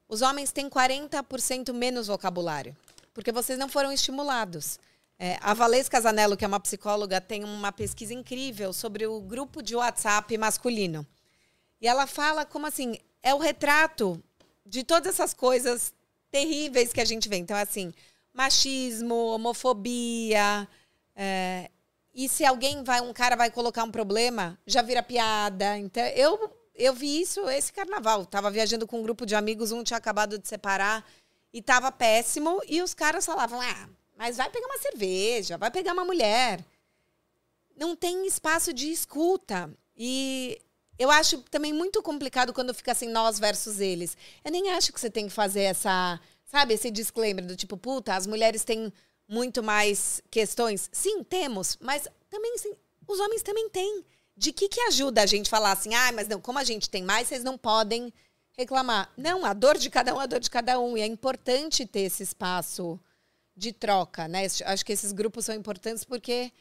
os 0.08 0.22
homens 0.22 0.52
têm 0.52 0.70
40% 0.70 1.72
menos 1.72 2.06
vocabulário, 2.06 2.76
porque 3.12 3.32
vocês 3.32 3.58
não 3.58 3.68
foram 3.68 3.90
estimulados. 3.90 4.78
É, 5.18 5.36
a 5.40 5.52
Valesca 5.52 5.96
Casanello, 5.96 6.36
que 6.36 6.44
é 6.44 6.48
uma 6.48 6.60
psicóloga, 6.60 7.20
tem 7.20 7.42
uma 7.42 7.72
pesquisa 7.72 8.14
incrível 8.14 8.72
sobre 8.72 9.04
o 9.08 9.20
grupo 9.20 9.60
de 9.60 9.74
WhatsApp 9.74 10.38
masculino. 10.38 11.04
E 11.80 11.88
ela 11.88 12.06
fala 12.06 12.44
como 12.44 12.66
assim, 12.66 12.96
é 13.22 13.34
o 13.34 13.38
retrato 13.38 14.22
de 14.64 14.84
todas 14.84 15.14
essas 15.14 15.32
coisas 15.32 15.92
terríveis 16.30 16.92
que 16.92 17.00
a 17.00 17.04
gente 17.04 17.28
vê. 17.28 17.36
Então, 17.36 17.56
assim, 17.56 17.92
machismo, 18.32 19.14
homofobia. 19.14 20.68
É, 21.16 21.70
e 22.14 22.28
se 22.28 22.44
alguém 22.44 22.82
vai, 22.84 23.00
um 23.00 23.12
cara 23.12 23.36
vai 23.36 23.50
colocar 23.50 23.84
um 23.84 23.90
problema, 23.90 24.58
já 24.66 24.82
vira 24.82 25.02
piada. 25.02 25.78
Então, 25.78 26.04
eu, 26.08 26.50
eu 26.74 26.92
vi 26.94 27.20
isso 27.20 27.48
esse 27.48 27.72
carnaval. 27.72 28.24
Tava 28.26 28.50
viajando 28.50 28.86
com 28.86 29.00
um 29.00 29.02
grupo 29.02 29.26
de 29.26 29.34
amigos, 29.34 29.72
um 29.72 29.82
tinha 29.82 29.98
acabado 29.98 30.38
de 30.38 30.46
separar 30.46 31.04
e 31.52 31.62
tava 31.62 31.90
péssimo. 31.90 32.60
E 32.66 32.82
os 32.82 32.94
caras 32.94 33.24
falavam: 33.24 33.60
ah, 33.60 33.88
mas 34.16 34.36
vai 34.36 34.50
pegar 34.50 34.66
uma 34.66 34.78
cerveja, 34.78 35.56
vai 35.56 35.70
pegar 35.70 35.92
uma 35.92 36.04
mulher. 36.04 36.64
Não 37.76 37.94
tem 37.94 38.26
espaço 38.26 38.72
de 38.72 38.90
escuta. 38.90 39.70
E 39.96 40.60
eu 40.98 41.10
acho 41.10 41.38
também 41.50 41.72
muito 41.72 42.02
complicado 42.02 42.52
quando 42.52 42.74
fica 42.74 42.92
assim, 42.92 43.08
nós 43.08 43.38
versus 43.38 43.80
eles. 43.80 44.16
Eu 44.44 44.50
nem 44.50 44.70
acho 44.70 44.92
que 44.92 45.00
você 45.00 45.08
tem 45.08 45.28
que 45.28 45.32
fazer 45.32 45.62
essa, 45.62 46.20
sabe, 46.44 46.74
esse 46.74 46.90
disclaimer 46.90 47.46
do 47.46 47.56
tipo, 47.56 47.76
puta, 47.76 48.14
as 48.14 48.26
mulheres 48.26 48.64
têm 48.64 48.92
muito 49.28 49.62
mais 49.62 50.20
questões. 50.30 50.88
Sim, 50.92 51.22
temos, 51.22 51.76
mas 51.80 52.08
também 52.28 52.56
sim, 52.58 52.72
os 53.06 53.20
homens 53.20 53.42
também 53.42 53.68
têm. 53.68 54.04
De 54.36 54.52
que 54.52 54.68
que 54.68 54.80
ajuda 54.82 55.22
a 55.22 55.26
gente 55.26 55.50
falar 55.50 55.72
assim, 55.72 55.94
ah, 55.94 56.12
mas 56.12 56.28
não, 56.28 56.40
como 56.40 56.60
a 56.60 56.64
gente 56.64 56.88
tem 56.88 57.02
mais, 57.02 57.26
vocês 57.26 57.42
não 57.42 57.58
podem 57.58 58.12
reclamar. 58.56 59.12
Não, 59.16 59.44
a 59.44 59.52
dor 59.52 59.76
de 59.76 59.90
cada 59.90 60.14
um 60.14 60.20
é 60.20 60.24
a 60.24 60.26
dor 60.26 60.40
de 60.40 60.50
cada 60.50 60.78
um. 60.78 60.96
E 60.96 61.00
é 61.00 61.06
importante 61.06 61.84
ter 61.84 62.00
esse 62.00 62.22
espaço 62.22 63.00
de 63.56 63.72
troca, 63.72 64.28
né? 64.28 64.46
Acho 64.64 64.84
que 64.84 64.92
esses 64.92 65.10
grupos 65.10 65.44
são 65.44 65.54
importantes 65.54 66.04
porque 66.04 66.52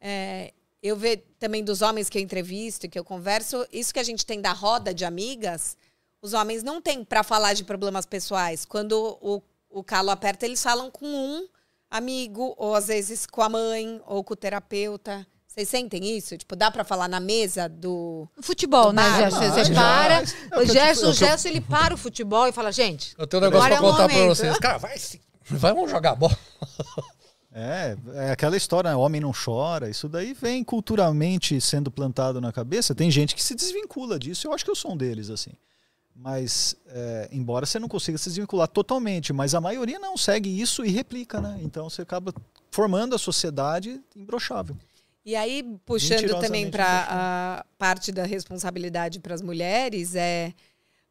é, 0.00 0.54
eu 0.86 0.96
vejo 0.96 1.22
também 1.38 1.64
dos 1.64 1.82
homens 1.82 2.08
que 2.08 2.18
eu 2.18 2.22
entrevisto, 2.22 2.88
que 2.88 2.98
eu 2.98 3.04
converso, 3.04 3.66
isso 3.72 3.92
que 3.92 4.00
a 4.00 4.04
gente 4.04 4.24
tem 4.24 4.40
da 4.40 4.52
roda 4.52 4.92
de 4.92 5.04
amigas, 5.04 5.76
os 6.20 6.32
homens 6.32 6.62
não 6.62 6.80
têm 6.80 7.04
para 7.04 7.22
falar 7.22 7.54
de 7.54 7.64
problemas 7.64 8.06
pessoais. 8.06 8.64
Quando 8.64 9.18
o, 9.20 9.42
o 9.70 9.84
calo 9.84 10.10
aperta, 10.10 10.44
eles 10.44 10.62
falam 10.62 10.90
com 10.90 11.06
um 11.06 11.48
amigo, 11.90 12.54
ou 12.56 12.74
às 12.74 12.88
vezes 12.88 13.26
com 13.26 13.42
a 13.42 13.48
mãe, 13.48 14.00
ou 14.06 14.24
com 14.24 14.34
o 14.34 14.36
terapeuta. 14.36 15.26
Vocês 15.46 15.68
sentem 15.68 16.16
isso? 16.16 16.36
Tipo, 16.36 16.54
dá 16.54 16.70
para 16.70 16.84
falar 16.84 17.08
na 17.08 17.18
mesa 17.18 17.66
do. 17.66 18.28
Futebol, 18.42 18.86
do 18.86 18.92
né, 18.92 19.16
Gerson? 19.16 19.50
Você 19.50 19.72
para. 19.72 20.22
É 20.50 20.58
o 20.58 20.66
Gerson, 20.66 21.08
o 21.08 21.12
Gerson, 21.14 21.48
ele 21.48 21.62
para 21.62 21.94
o 21.94 21.96
futebol 21.96 22.46
e 22.46 22.52
fala, 22.52 22.70
gente. 22.70 23.14
Eu 23.16 23.26
tenho 23.26 23.42
um 23.42 23.46
negócio 23.46 23.68
pra 23.68 23.76
é 23.76 23.80
contar 23.80 24.08
pra 24.08 24.26
vocês. 24.26 24.58
Cara, 24.58 24.78
vai 24.78 24.98
sim. 24.98 25.18
Vamos 25.48 25.90
jogar 25.90 26.14
bola. 26.14 26.36
É, 27.58 27.96
é 28.26 28.30
aquela 28.32 28.54
história, 28.54 28.90
né? 28.90 28.96
homem 28.96 29.18
não 29.18 29.32
chora. 29.32 29.88
Isso 29.88 30.10
daí 30.10 30.34
vem 30.34 30.62
culturalmente 30.62 31.58
sendo 31.58 31.90
plantado 31.90 32.38
na 32.38 32.52
cabeça. 32.52 32.94
Tem 32.94 33.10
gente 33.10 33.34
que 33.34 33.42
se 33.42 33.54
desvincula 33.54 34.18
disso. 34.18 34.46
Eu 34.46 34.52
acho 34.52 34.62
que 34.62 34.70
eu 34.70 34.74
sou 34.74 34.92
um 34.92 34.96
deles, 34.96 35.30
assim. 35.30 35.52
Mas, 36.14 36.76
é, 36.88 37.30
embora 37.32 37.64
você 37.64 37.78
não 37.78 37.88
consiga 37.88 38.18
se 38.18 38.28
desvincular 38.28 38.68
totalmente, 38.68 39.32
mas 39.32 39.54
a 39.54 39.60
maioria 39.60 39.98
não 39.98 40.18
segue 40.18 40.60
isso 40.60 40.84
e 40.84 40.90
replica, 40.90 41.40
né? 41.40 41.58
Então 41.62 41.88
você 41.88 42.02
acaba 42.02 42.34
formando 42.70 43.14
a 43.14 43.18
sociedade 43.18 44.02
imbrochável. 44.14 44.76
E 45.24 45.34
aí, 45.34 45.62
puxando 45.86 46.38
também 46.38 46.70
para 46.70 47.06
a 47.08 47.64
parte 47.78 48.12
da 48.12 48.24
responsabilidade 48.24 49.18
para 49.18 49.34
as 49.34 49.40
mulheres, 49.40 50.14
é 50.14 50.52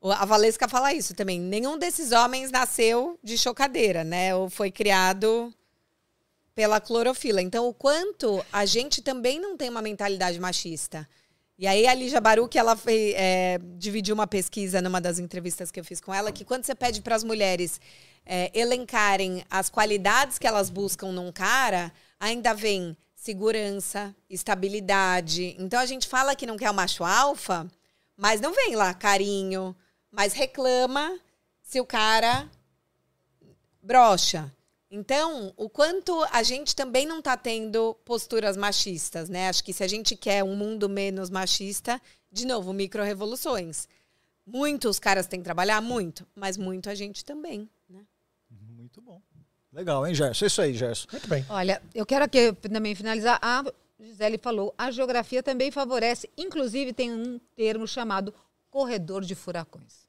a 0.01 0.25
Valesca 0.25 0.67
fala 0.67 0.93
isso 0.93 1.15
também. 1.15 1.39
Nenhum 1.39 1.77
desses 1.77 2.11
homens 2.11 2.51
nasceu 2.51 3.19
de 3.23 3.35
chocadeira, 3.35 4.03
né? 4.03 4.35
Ou 4.35 4.47
foi 4.47 4.69
criado 4.69 5.51
pela 6.55 6.79
clorofila. 6.79 7.41
Então, 7.41 7.67
o 7.67 7.73
quanto 7.73 8.43
a 8.51 8.65
gente 8.65 9.01
também 9.01 9.39
não 9.39 9.57
tem 9.57 9.69
uma 9.69 9.81
mentalidade 9.81 10.39
machista. 10.39 11.07
E 11.59 11.67
aí, 11.67 11.85
a 11.85 11.93
Lígia 11.93 12.21
Baruch, 12.21 12.57
ela 12.57 12.75
fez, 12.77 13.13
é, 13.17 13.59
dividiu 13.77 14.15
uma 14.15 14.25
pesquisa 14.25 14.81
numa 14.81 15.01
das 15.01 15.19
entrevistas 15.19 15.69
que 15.69 15.79
eu 15.79 15.83
fiz 15.83 15.99
com 15.99 16.13
ela, 16.13 16.31
que 16.31 16.45
quando 16.45 16.63
você 16.63 16.73
pede 16.73 17.01
para 17.01 17.15
as 17.15 17.23
mulheres 17.23 17.79
é, 18.25 18.49
elencarem 18.53 19.43
as 19.49 19.69
qualidades 19.69 20.39
que 20.39 20.47
elas 20.47 20.69
buscam 20.69 21.11
num 21.11 21.31
cara, 21.31 21.91
ainda 22.19 22.53
vem 22.53 22.97
segurança, 23.13 24.15
estabilidade. 24.29 25.55
Então, 25.59 25.79
a 25.79 25.85
gente 25.85 26.07
fala 26.07 26.35
que 26.35 26.45
não 26.45 26.57
quer 26.57 26.71
o 26.71 26.73
macho 26.73 27.03
alfa, 27.03 27.67
mas 28.15 28.39
não 28.39 28.53
vem 28.53 28.75
lá 28.75 28.93
carinho, 28.93 29.75
mas 30.09 30.31
reclama 30.31 31.19
se 31.61 31.81
o 31.81 31.85
cara 31.85 32.49
brocha. 33.81 34.54
Então, 34.95 35.53
o 35.57 35.67
quanto 35.67 36.23
a 36.31 36.41
gente 36.41 36.73
também 36.73 37.05
não 37.05 37.19
está 37.19 37.35
tendo 37.35 37.93
posturas 38.05 38.55
machistas, 38.55 39.27
né? 39.27 39.49
Acho 39.49 39.61
que 39.61 39.73
se 39.73 39.83
a 39.83 39.87
gente 39.89 40.15
quer 40.15 40.41
um 40.41 40.55
mundo 40.55 40.87
menos 40.87 41.29
machista, 41.29 42.01
de 42.31 42.47
novo, 42.47 42.71
micro-revoluções. 42.71 43.89
Muitos 44.45 44.97
caras 44.97 45.27
têm 45.27 45.41
que 45.41 45.43
trabalhar 45.43 45.81
muito, 45.81 46.25
mas 46.33 46.55
muito 46.55 46.89
a 46.89 46.95
gente 46.95 47.25
também, 47.25 47.69
né? 47.89 48.05
Muito 48.49 49.01
bom. 49.01 49.21
Legal, 49.73 50.07
hein, 50.07 50.15
Gerson? 50.15 50.45
Isso 50.45 50.61
aí, 50.61 50.73
Gerson. 50.73 51.09
Muito 51.11 51.27
bem. 51.27 51.45
Olha, 51.49 51.81
eu 51.93 52.05
quero 52.05 52.23
aqui 52.23 52.53
também 52.53 52.95
finalizar. 52.95 53.37
A 53.41 53.65
Gisele 53.99 54.37
falou, 54.37 54.73
a 54.77 54.91
geografia 54.91 55.43
também 55.43 55.71
favorece. 55.71 56.29
Inclusive, 56.37 56.93
tem 56.93 57.11
um 57.11 57.37
termo 57.53 57.85
chamado 57.85 58.33
corredor 58.71 59.25
de 59.25 59.35
furacões. 59.35 60.04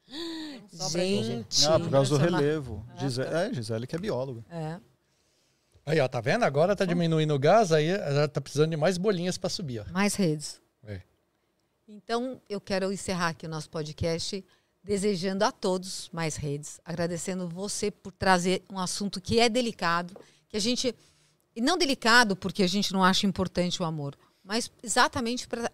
Gente. 0.91 1.67
Ah, 1.67 1.81
por 1.81 1.91
causa 1.91 2.11
do 2.11 2.25
Somar. 2.25 2.41
relevo. 2.41 2.87
Gisele, 2.99 3.29
é, 3.29 3.53
Gisele 3.53 3.87
que 3.87 3.97
é 3.97 3.99
bióloga. 3.99 4.45
É. 4.51 4.79
Aí, 5.85 6.01
ó, 6.01 6.09
tá 6.09 6.21
vendo? 6.21 6.45
Agora 6.45 6.75
tá 6.75 6.85
diminuindo 6.85 7.35
o 7.35 7.39
gás, 7.39 7.71
aí 7.73 7.89
ela 7.89 8.27
tá 8.27 8.41
precisando 8.41 8.71
de 8.71 8.77
mais 8.77 8.99
bolinhas 8.99 9.39
para 9.39 9.49
subir, 9.49 9.81
ó. 9.81 9.93
Mais 9.93 10.15
redes. 10.15 10.61
É. 10.85 11.01
Então, 11.89 12.41
eu 12.49 12.61
quero 12.61 12.93
encerrar 12.93 13.29
aqui 13.29 13.47
o 13.47 13.49
nosso 13.49 13.71
podcast 13.71 14.45
desejando 14.83 15.45
a 15.45 15.51
todos 15.51 16.09
mais 16.13 16.37
redes, 16.37 16.81
agradecendo 16.85 17.49
você 17.49 17.91
por 17.91 18.13
trazer 18.13 18.63
um 18.71 18.79
assunto 18.79 19.21
que 19.21 19.41
é 19.41 19.49
delicado, 19.49 20.17
que 20.49 20.57
a 20.57 20.61
gente 20.61 20.95
e 21.55 21.61
não 21.61 21.79
delicado 21.79 22.37
porque 22.37 22.63
a 22.63 22.67
gente 22.69 22.93
não 22.93 23.03
acha 23.03 23.27
importante 23.27 23.83
o 23.83 23.85
amor, 23.85 24.17
mas 24.45 24.71
exatamente 24.83 25.49
para 25.49 25.71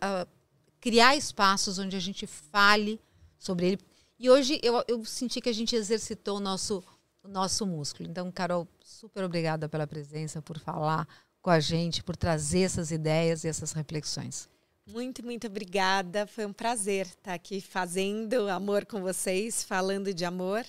criar 0.80 1.16
espaços 1.16 1.78
onde 1.78 1.96
a 1.96 2.00
gente 2.00 2.26
fale 2.26 3.00
sobre 3.38 3.66
ele. 3.66 3.78
E 4.23 4.31
hoje 4.31 4.61
eu, 4.62 4.85
eu 4.86 5.05
senti 5.05 5.40
que 5.40 5.49
a 5.49 5.53
gente 5.53 5.74
exercitou 5.74 6.36
o 6.36 6.40
nosso 6.40 6.82
o 7.24 7.28
nosso 7.28 7.66
músculo. 7.66 8.09
Então, 8.09 8.31
Carol, 8.31 8.69
super 8.81 9.24
obrigada 9.24 9.69
pela 9.69 9.86
presença, 9.86 10.40
por 10.40 10.59
falar 10.59 11.09
com 11.40 11.51
a 11.51 11.59
gente, 11.59 12.05
por 12.05 12.16
trazer 12.16 12.62
essas 12.62 12.93
ideias 12.93 13.43
e 13.43 13.49
essas 13.49 13.73
reflexões. 13.73 14.49
Muito, 14.86 15.24
muito 15.24 15.49
obrigada. 15.49 16.24
Foi 16.27 16.47
um 16.47 16.53
prazer 16.53 17.07
estar 17.07 17.35
aqui 17.35 17.61
fazendo 17.61 18.49
amor 18.49 18.86
com 18.86 19.01
vocês, 19.01 19.65
falando 19.65 20.15
de 20.15 20.24
amor. 20.24 20.65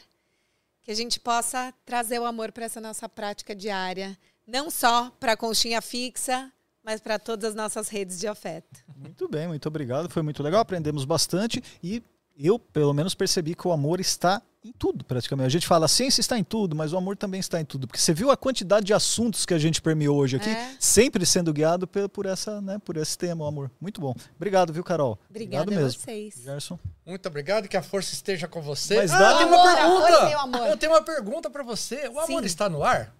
Que 0.81 0.91
a 0.91 0.95
gente 0.95 1.19
possa 1.19 1.71
trazer 1.85 2.19
o 2.19 2.25
amor 2.25 2.51
para 2.51 2.65
essa 2.65 2.81
nossa 2.81 3.07
prática 3.07 3.55
diária, 3.55 4.17
não 4.47 4.69
só 4.69 5.11
para 5.19 5.33
a 5.33 5.37
conchinha 5.37 5.81
fixa, 5.81 6.51
mas 6.83 6.99
para 6.99 7.17
todas 7.17 7.51
as 7.51 7.55
nossas 7.55 7.87
redes 7.87 8.19
de 8.19 8.27
afeto. 8.27 8.83
Muito 8.95 9.27
bem, 9.29 9.47
muito 9.47 9.67
obrigado. 9.67 10.09
Foi 10.09 10.21
muito 10.21 10.41
legal, 10.43 10.61
aprendemos 10.61 11.05
bastante 11.05 11.63
e 11.81 12.03
eu, 12.37 12.57
pelo 12.57 12.93
menos, 12.93 13.13
percebi 13.15 13.55
que 13.55 13.67
o 13.67 13.71
amor 13.71 13.99
está 13.99 14.41
em 14.65 14.71
tudo, 14.71 15.03
praticamente. 15.03 15.47
A 15.47 15.49
gente 15.49 15.67
fala, 15.67 15.85
a 15.85 15.89
ciência 15.89 16.21
está 16.21 16.39
em 16.39 16.43
tudo, 16.43 16.73
mas 16.73 16.93
o 16.93 16.97
amor 16.97 17.17
também 17.17 17.37
está 17.39 17.59
em 17.59 17.65
tudo. 17.65 17.85
Porque 17.85 17.99
você 17.99 18.13
viu 18.13 18.31
a 18.31 18.37
quantidade 18.37 18.85
de 18.85 18.93
assuntos 18.93 19.45
que 19.45 19.53
a 19.53 19.57
gente 19.59 19.81
permeou 19.81 20.17
hoje 20.17 20.37
aqui, 20.37 20.49
É. 20.49 20.75
sempre 20.79 21.25
sendo 21.25 21.51
guiado 21.51 21.85
por, 21.85 22.07
por 22.07 22.25
essa, 22.25 22.61
né, 22.61 22.79
por 22.79 22.95
esse 22.95 23.17
tema, 23.17 23.43
o 23.43 23.47
amor. 23.47 23.69
Muito 23.81 23.99
bom. 23.99 24.15
Obrigado, 24.37 24.71
viu, 24.71 24.81
Carol? 24.83 25.19
Obrigada 25.29 25.63
Obrigado 25.63 25.81
a 25.81 25.85
mesmo. 25.85 25.99
vocês. 26.01 26.35
Gerson. 26.41 26.79
Muito 27.05 27.27
obrigado, 27.27 27.67
que 27.67 27.75
a 27.75 27.83
força 27.83 28.13
esteja 28.13 28.47
com 28.47 28.61
você. 28.61 28.95
Mas 28.95 29.11
ah, 29.11 29.19
dá- 29.19 29.37
tem 29.39 29.47
uma 29.47 29.63
pergunta! 29.75 30.23
oi, 30.23 30.29
meu 30.29 30.39
amor. 30.39 30.67
Eu 30.69 30.77
tenho 30.77 30.91
uma 30.93 31.03
pergunta 31.03 31.49
para 31.49 31.63
você. 31.63 32.07
O 32.07 32.17
amor 32.21 32.39
Sim. 32.41 32.45
está 32.45 32.69
no 32.69 32.83
ar? 32.83 33.13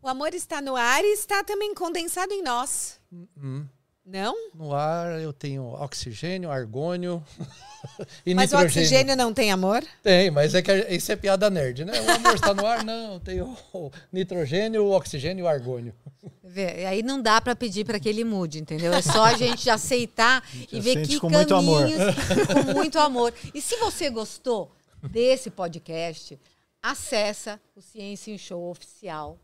O 0.00 0.08
amor 0.08 0.32
está 0.32 0.62
no 0.62 0.74
ar 0.74 1.04
e 1.04 1.12
está 1.12 1.44
também 1.44 1.74
condensado 1.74 2.32
em 2.32 2.42
nós. 2.42 2.98
Hum, 3.12 3.66
Não? 4.10 4.34
no 4.54 4.74
ar 4.74 5.20
eu 5.20 5.34
tenho 5.34 5.64
oxigênio, 5.74 6.50
argônio 6.50 7.22
e 8.24 8.34
Mas 8.34 8.52
o 8.52 8.56
nitrogênio. 8.56 8.66
oxigênio 8.66 9.16
não 9.16 9.34
tem 9.34 9.52
amor? 9.52 9.84
Tem, 10.02 10.30
mas 10.30 10.54
é 10.54 10.62
que 10.62 10.72
isso 10.88 11.12
é 11.12 11.16
piada 11.16 11.50
nerd, 11.50 11.84
né? 11.84 11.92
O 12.00 12.10
amor 12.12 12.34
está 12.34 12.54
no 12.54 12.66
ar? 12.66 12.82
Não, 12.82 13.20
tem 13.20 13.42
o, 13.42 13.54
o 13.74 13.90
nitrogênio, 14.10 14.84
o 14.84 14.92
oxigênio 14.92 15.42
e 15.42 15.44
o 15.44 15.48
argônio. 15.48 15.94
Vê, 16.42 16.86
Aí 16.86 17.02
não 17.02 17.20
dá 17.20 17.38
para 17.38 17.54
pedir 17.54 17.84
para 17.84 18.00
que 18.00 18.08
ele 18.08 18.24
mude, 18.24 18.58
entendeu? 18.58 18.94
É 18.94 19.02
só 19.02 19.24
a 19.24 19.34
gente 19.34 19.68
aceitar 19.70 20.42
e 20.72 20.80
ver 20.80 21.06
que 21.06 21.20
com 21.20 21.28
muito 21.28 21.54
amor. 21.54 21.82
caminhos 21.82 22.14
com 22.66 22.72
muito 22.72 22.98
amor. 22.98 23.34
E 23.52 23.60
se 23.60 23.76
você 23.76 24.08
gostou 24.08 24.72
desse 25.02 25.50
podcast, 25.50 26.40
acessa 26.82 27.60
o 27.76 27.82
Ciência 27.82 28.32
em 28.32 28.38
Show 28.38 28.70
oficial. 28.70 29.38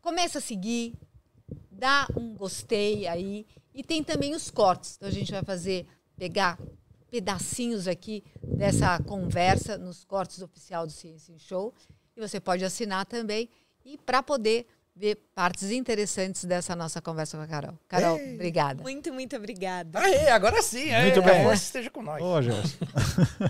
Começa 0.00 0.38
a 0.38 0.40
seguir, 0.40 0.94
dá 1.78 2.08
um 2.16 2.34
gostei 2.34 3.06
aí 3.06 3.46
e 3.72 3.84
tem 3.84 4.02
também 4.02 4.34
os 4.34 4.50
cortes. 4.50 4.96
Então 4.96 5.08
a 5.08 5.12
gente 5.12 5.30
vai 5.30 5.42
fazer 5.42 5.86
pegar 6.16 6.58
pedacinhos 7.08 7.86
aqui 7.86 8.24
dessa 8.42 8.98
conversa 9.04 9.78
nos 9.78 10.04
cortes 10.04 10.42
oficial 10.42 10.84
do 10.84 10.92
Ciência 10.92 11.32
em 11.32 11.38
Show 11.38 11.72
e 12.16 12.20
você 12.20 12.40
pode 12.40 12.64
assinar 12.64 13.06
também 13.06 13.48
e 13.84 13.96
para 13.96 14.22
poder 14.22 14.66
ver 14.94 15.14
partes 15.32 15.70
interessantes 15.70 16.44
dessa 16.44 16.74
nossa 16.74 17.00
conversa 17.00 17.36
com 17.36 17.44
a 17.44 17.46
Carol. 17.46 17.78
Carol, 17.86 18.16
obrigada. 18.34 18.82
Muito, 18.82 19.12
muito 19.12 19.36
obrigada. 19.36 20.00
Aê, 20.00 20.28
agora 20.28 20.60
sim. 20.60 20.90
Muito 21.02 21.20
é, 21.20 21.22
bem. 21.22 21.40
A 21.40 21.44
força 21.44 21.62
esteja 21.62 21.88
com 21.88 22.02
nós. 22.02 22.20
Ô. 22.20 22.34